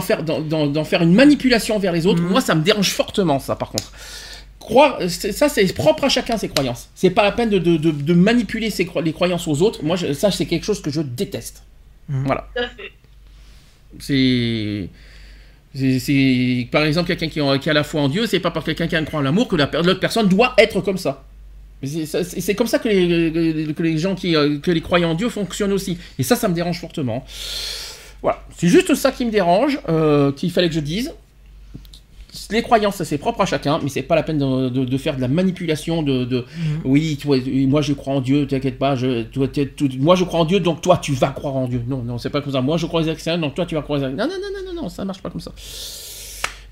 faire, 0.00 0.24
d'en 0.24 0.84
faire 0.84 1.02
une 1.02 1.14
manipulation 1.14 1.78
vers 1.78 1.92
les 1.92 2.06
autres, 2.08 2.22
Mhm. 2.22 2.28
moi, 2.30 2.40
ça 2.40 2.56
me 2.56 2.62
dérange 2.62 2.90
fortement. 2.90 3.38
Ça, 3.38 3.54
par 3.54 3.70
contre. 3.70 3.92
Croire, 4.64 4.98
c'est- 5.08 5.32
ça 5.32 5.50
c'est 5.50 5.70
propre 5.74 6.04
à 6.04 6.08
chacun 6.08 6.38
ses 6.38 6.48
croyances. 6.48 6.88
C'est 6.94 7.10
pas 7.10 7.22
la 7.22 7.32
peine 7.32 7.50
de, 7.50 7.58
de- 7.58 7.76
de- 7.76 7.90
de 7.90 8.14
manipuler 8.14 8.70
ses 8.70 8.88
les 9.04 9.12
croyances 9.12 9.46
aux 9.46 9.60
autres. 9.60 9.84
Moi, 9.84 9.96
je- 9.96 10.14
ça 10.14 10.30
c'est 10.30 10.46
quelque 10.46 10.64
chose 10.64 10.80
que 10.80 10.90
je 10.90 11.02
déteste. 11.02 11.62
Mhm. 12.08 12.24
Voilà. 12.24 12.48
C'est. 13.98 14.88
par 16.70 16.84
exemple, 16.84 17.08
quelqu'un 17.08 17.28
qui, 17.28 17.40
a- 17.40 17.58
qui 17.58 17.68
a 17.68 17.72
la 17.74 17.84
foi 17.84 18.00
en 18.00 18.08
Dieu, 18.08 18.26
c'est 18.26 18.40
pas 18.40 18.50
par 18.50 18.64
quelqu'un 18.64 18.86
qui 18.86 18.96
a 18.96 19.00
une 19.00 19.04
croix 19.04 19.20
en 19.20 19.22
l'amour 19.22 19.48
que 19.48 19.56
la 19.56 19.68
l'autre 19.82 20.00
personne 20.00 20.28
doit 20.28 20.54
être 20.56 20.80
comme 20.80 20.98
ça. 20.98 21.24
C'est- 21.82 22.54
comme 22.54 22.66
ça 22.66 22.78
que 22.78 22.88
les, 22.88 23.74
que 23.74 23.82
les 23.82 23.98
gens 23.98 24.14
qui, 24.14 24.34
euh, 24.34 24.58
que 24.60 24.70
les 24.70 24.80
croyants 24.80 25.10
en 25.10 25.14
Dieu 25.14 25.28
fonctionnent 25.28 25.72
aussi. 25.72 25.98
Et 26.18 26.22
ça, 26.22 26.36
ça 26.36 26.48
me 26.48 26.54
dérange 26.54 26.80
fortement. 26.80 27.24
Voilà, 28.22 28.42
c'est 28.56 28.68
juste 28.68 28.94
ça 28.94 29.12
qui 29.12 29.26
me 29.26 29.30
dérange, 29.30 29.78
euh, 29.90 30.32
qu'il 30.32 30.50
fallait 30.50 30.68
que 30.68 30.74
je 30.74 30.80
dise. 30.80 31.12
Les 32.50 32.62
croyances, 32.62 32.96
ça, 32.96 33.04
c'est 33.04 33.18
propre 33.18 33.40
à 33.42 33.46
chacun, 33.46 33.78
mais 33.82 33.88
c'est 33.88 34.02
pas 34.02 34.14
la 34.16 34.22
peine 34.22 34.38
de, 34.38 34.68
de- 34.68 34.84
de 34.84 34.98
faire 34.98 35.16
de 35.16 35.20
la 35.20 35.28
manipulation. 35.28 36.02
De, 36.02 36.24
de- 36.24 36.44
oui, 36.84 37.16
toi, 37.20 37.36
moi 37.68 37.80
je 37.80 37.92
crois 37.92 38.14
en 38.14 38.20
Dieu, 38.20 38.46
t'inquiète 38.46 38.78
pas. 38.78 38.96
Je, 38.96 39.22
toi, 39.22 39.46
t'es- 39.48 39.66
tout- 39.66 39.88
moi 39.98 40.14
je 40.16 40.24
crois 40.24 40.40
en 40.40 40.44
Dieu, 40.44 40.60
donc 40.60 40.80
toi 40.80 40.98
tu 41.00 41.12
vas 41.12 41.28
croire 41.28 41.56
en 41.56 41.68
Dieu. 41.68 41.82
Non, 41.86 41.98
non, 42.02 42.18
c'est 42.18 42.30
pas 42.30 42.40
comme 42.40 42.52
ça. 42.52 42.60
Moi 42.60 42.76
je 42.76 42.86
crois 42.86 43.02
aux 43.02 43.08
externes, 43.08 43.40
donc 43.40 43.54
toi 43.54 43.66
tu 43.66 43.74
vas 43.74 43.82
croire 43.82 44.00
aux 44.00 44.02
externes. 44.04 44.16
Non, 44.28 44.34
non, 44.34 44.40
non, 44.40 44.58
non, 44.66 44.72
non, 44.74 44.82
non, 44.82 44.88
ça 44.88 45.04
marche 45.04 45.22
pas 45.22 45.30
comme 45.30 45.40
ça. 45.40 45.52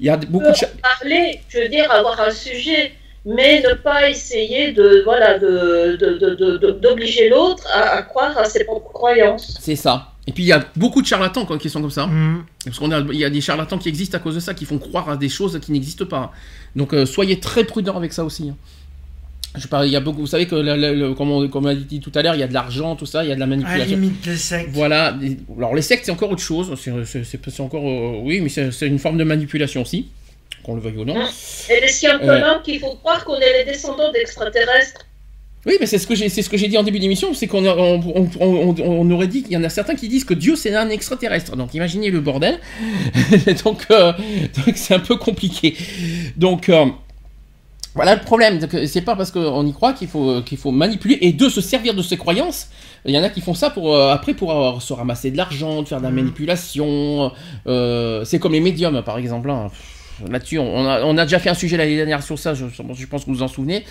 Il 0.01 0.06
y 0.06 0.10
a 0.10 0.16
beaucoup 0.16 0.51
de. 0.51 0.55
cha- 0.55 0.66
parler, 0.82 1.40
je 1.48 1.59
veux 1.60 1.68
dire, 1.68 1.90
avoir 1.93 2.20
un 2.20 2.30
sujet, 2.30 2.93
mais 3.24 3.60
ne 3.62 3.74
pas 3.74 4.09
essayer 4.10 4.72
de 4.72 5.02
voilà 5.05 5.39
de- 5.39 6.72
d'obliger 6.80 7.28
l'autre 7.28 7.64
à, 7.72 7.98
à 7.98 8.02
croire 8.02 8.36
à 8.36 8.44
ses 8.47 8.64
propres 8.64 8.93
croyances. 8.93 9.56
C'est 9.60 9.76
ça. 9.76 10.11
Et 10.26 10.32
puis 10.32 10.44
il 10.44 10.46
y 10.46 10.52
a 10.52 10.64
beaucoup 10.76 11.02
de 11.02 11.06
charlatans 11.06 11.44
quoi, 11.46 11.58
qui 11.58 11.68
sont 11.68 11.80
comme 11.80 11.90
ça. 11.90 12.06
Mhm. 12.06 12.44
Parce 12.64 12.78
qu'on 12.78 12.92
a, 12.92 13.00
il 13.00 13.16
y 13.18 13.24
a 13.24 13.30
des 13.30 13.40
charlatans 13.40 13.78
qui 13.78 13.88
existent 13.88 14.16
à 14.16 14.20
cause 14.20 14.36
de 14.36 14.40
ça, 14.40 14.54
qui 14.54 14.64
font 14.64 14.78
croire 14.78 15.08
à 15.10 15.16
des 15.16 15.28
choses 15.28 15.58
qui 15.60 15.72
n'existent 15.72 16.06
pas. 16.06 16.32
Donc 16.76 16.92
euh, 16.94 17.06
soyez 17.06 17.40
très 17.40 17.64
prudents 17.64 17.96
avec 17.96 18.12
ça 18.12 18.24
aussi. 18.24 18.48
hein. 18.50 18.56
Je 19.54 19.66
parle, 19.66 19.86
il 19.86 19.92
y 19.92 19.96
a 19.96 20.00
beaucoup, 20.00 20.20
vous 20.20 20.26
savez 20.26 20.46
que, 20.46 20.54
le- 20.54 21.12
comme 21.12 21.30
on, 21.30 21.46
comme 21.48 21.66
on 21.66 21.68
a 21.68 21.74
dit 21.74 22.00
tout 22.00 22.12
à 22.14 22.22
l'heure, 22.22 22.34
il 22.34 22.40
y 22.40 22.42
a 22.42 22.46
de 22.48 22.54
l'argent, 22.54 22.96
tout 22.96 23.04
ça, 23.04 23.22
il 23.22 23.28
y 23.28 23.32
a 23.32 23.34
de 23.34 23.40
la 23.40 23.44
À 23.44 23.48
la 23.48 23.56
manipulation. 23.56 23.96
limite, 23.98 24.24
les 24.24 24.36
sectes. 24.36 24.70
Voilà. 24.72 25.14
Alors 25.58 25.74
les 25.74 25.82
sectes, 25.82 26.06
c'est 26.06 26.10
encore 26.12 26.30
autre 26.30 26.40
chose. 26.40 26.72
C'est, 26.80 27.60
encore, 27.60 27.82
euh, 27.86 28.20
oui, 28.22 28.40
mais 28.40 28.48
c'est, 28.48 28.86
une 28.86 28.98
forme 28.98 29.18
de 29.18 29.24
manipulation 29.24 29.82
aussi, 29.82 30.08
qu'on 30.62 30.74
le 30.76 30.80
veuille 30.80 30.96
ou 30.96 31.04
non. 31.04 31.16
Et 31.68 31.80
les 31.82 31.88
scientologues 31.88 32.62
qu'il 32.64 32.80
faut 32.80 32.94
croire 32.94 33.24
qu'on 33.26 33.36
est 33.38 33.64
les 33.64 33.70
descendants 33.70 34.10
d'extraterrestres. 34.12 35.04
Oui, 35.64 35.74
mais 35.78 35.86
c'est 35.86 35.98
ce 35.98 36.09
que 36.09 36.14
j'ai, 36.16 36.28
c'est 36.28 36.43
ce 36.43 36.51
que 36.51 36.56
j'ai 36.56 36.66
dit 36.66 36.76
en 36.76 36.82
début 36.82 36.98
d'émission, 36.98 37.34
c'est 37.34 37.47
qu'on 37.47 37.64
on, 37.64 38.26
on- 38.40 39.10
aurait 39.12 39.28
dit 39.28 39.44
qu'il 39.44 39.52
y 39.52 39.56
en 39.56 39.62
a 39.62 39.68
certains 39.68 39.94
qui 39.94 40.09
disent 40.09 40.24
que 40.24 40.34
Dieu 40.34 40.56
c'est 40.56 40.74
un 40.74 40.89
extraterrestre. 40.89 41.55
Donc 41.56 41.72
imaginez 41.74 42.10
le 42.10 42.20
bordel. 42.20 42.59
donc, 43.64 43.86
euh, 43.93 44.12
donc 44.56 44.72
c'est 44.76 44.94
un 44.94 44.98
peu 44.98 45.14
compliqué. 45.16 45.76
Donc 46.36 46.68
euh, 46.68 46.86
voilà 47.94 48.14
le 48.16 48.22
problème. 48.22 48.59
Donc, 48.59 48.74
euh, 48.74 48.86
C'est 48.86 49.02
pas 49.02 49.14
parce 49.14 49.30
qu'on 49.30 49.64
y 49.66 49.72
croit 49.72 49.93
qu'il 49.93 50.09
faut 50.09 50.43
qu'il 50.43 50.59
faut 50.59 50.72
manipuler 50.72 51.18
et 51.20 51.32
de 51.32 51.48
se 51.48 51.60
servir 51.60 51.94
de 51.94 52.02
ses 52.02 52.16
croyances. 52.16 52.68
Il 53.05 53.14
y 53.14 53.18
en 53.18 53.22
a 53.22 53.28
qui 53.28 53.40
font 53.40 53.55
ça 53.55 53.70
pour 53.70 53.94
euh, 53.94 54.10
après 54.12 54.34
pour 54.34 54.51
euh, 54.51 54.80
se 54.80 54.93
ramasser 54.93 55.30
de 55.30 55.36
l'argent, 55.36 55.82
de 55.82 55.86
faire 55.89 55.98
de 55.98 56.05
la 56.05 56.10
manipulation. 56.10 57.30
euh, 57.68 58.24
c'est 58.24 58.40
comme 58.40 58.52
les 58.55 58.60
médiums 58.60 59.01
par 59.02 59.16
exemple. 59.18 59.48
hein. 59.51 59.68
Là-dessus, 60.28 60.59
on 60.59 60.86
a, 60.86 61.02
on 61.05 61.16
a 61.18 61.24
déjà 61.24 61.39
fait 61.39 61.51
un 61.51 61.55
sujet 61.55 61.76
l'année 61.76 61.97
dernière 61.97 62.22
sur 62.22 62.39
ça. 62.39 62.52
Je, 62.55 62.64
je 62.66 63.06
pense 63.06 63.22
que 63.24 63.30
vous 63.30 63.36
vous 63.36 63.43
en 63.43 63.48
souvenez. 63.48 63.84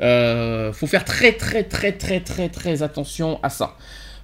Euh, 0.00 0.72
faut 0.72 0.86
faire 0.86 1.04
très 1.04 1.32
très 1.32 1.64
très 1.64 1.92
très 1.92 2.20
très 2.20 2.48
très 2.48 2.82
attention 2.82 3.38
à 3.42 3.50
ça. 3.50 3.76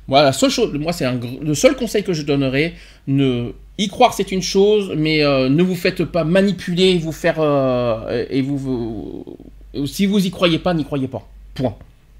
Voilà, 0.06 0.26
la 0.26 0.32
seule 0.32 0.50
chose, 0.50 0.72
moi 0.74 0.92
c'est 0.92 1.06
le 1.42 1.54
seul 1.54 1.74
conseil 1.76 2.04
que 2.04 2.12
je 2.12 2.22
donnerais, 2.22 2.74
ne 3.06 3.52
y 3.78 3.88
croire 3.88 4.12
c'est 4.14 4.30
une 4.32 4.42
chose, 4.42 4.92
mais 4.96 5.24
euh, 5.24 5.48
ne 5.48 5.62
vous 5.62 5.74
faites 5.74 6.04
pas 6.04 6.24
manipuler, 6.24 6.98
vous 6.98 7.10
faire 7.12 7.36
euh, 7.40 8.24
et 8.30 8.42
vous, 8.42 8.58
vous- 8.58 9.86
si 9.86 10.06
vous 10.06 10.24
y 10.24 10.30
croyez 10.30 10.58
pas, 10.58 10.74
n'y 10.74 10.84
croyez 10.84 11.08
pas. 11.08 11.26
Point. 11.54 11.74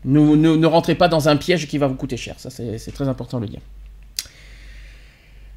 Ne, 0.06 0.20
ne, 0.34 0.56
ne 0.56 0.66
rentrez 0.66 0.94
pas 0.94 1.08
dans 1.08 1.28
un 1.28 1.36
piège 1.36 1.66
qui 1.68 1.78
va 1.78 1.86
vous 1.86 1.94
coûter 1.94 2.16
cher. 2.16 2.34
Ça 2.38 2.50
c'est 2.50 2.78
c'est 2.78 2.92
très 2.92 3.06
important 3.08 3.38
de 3.38 3.44
le 3.44 3.50
dire. 3.50 3.60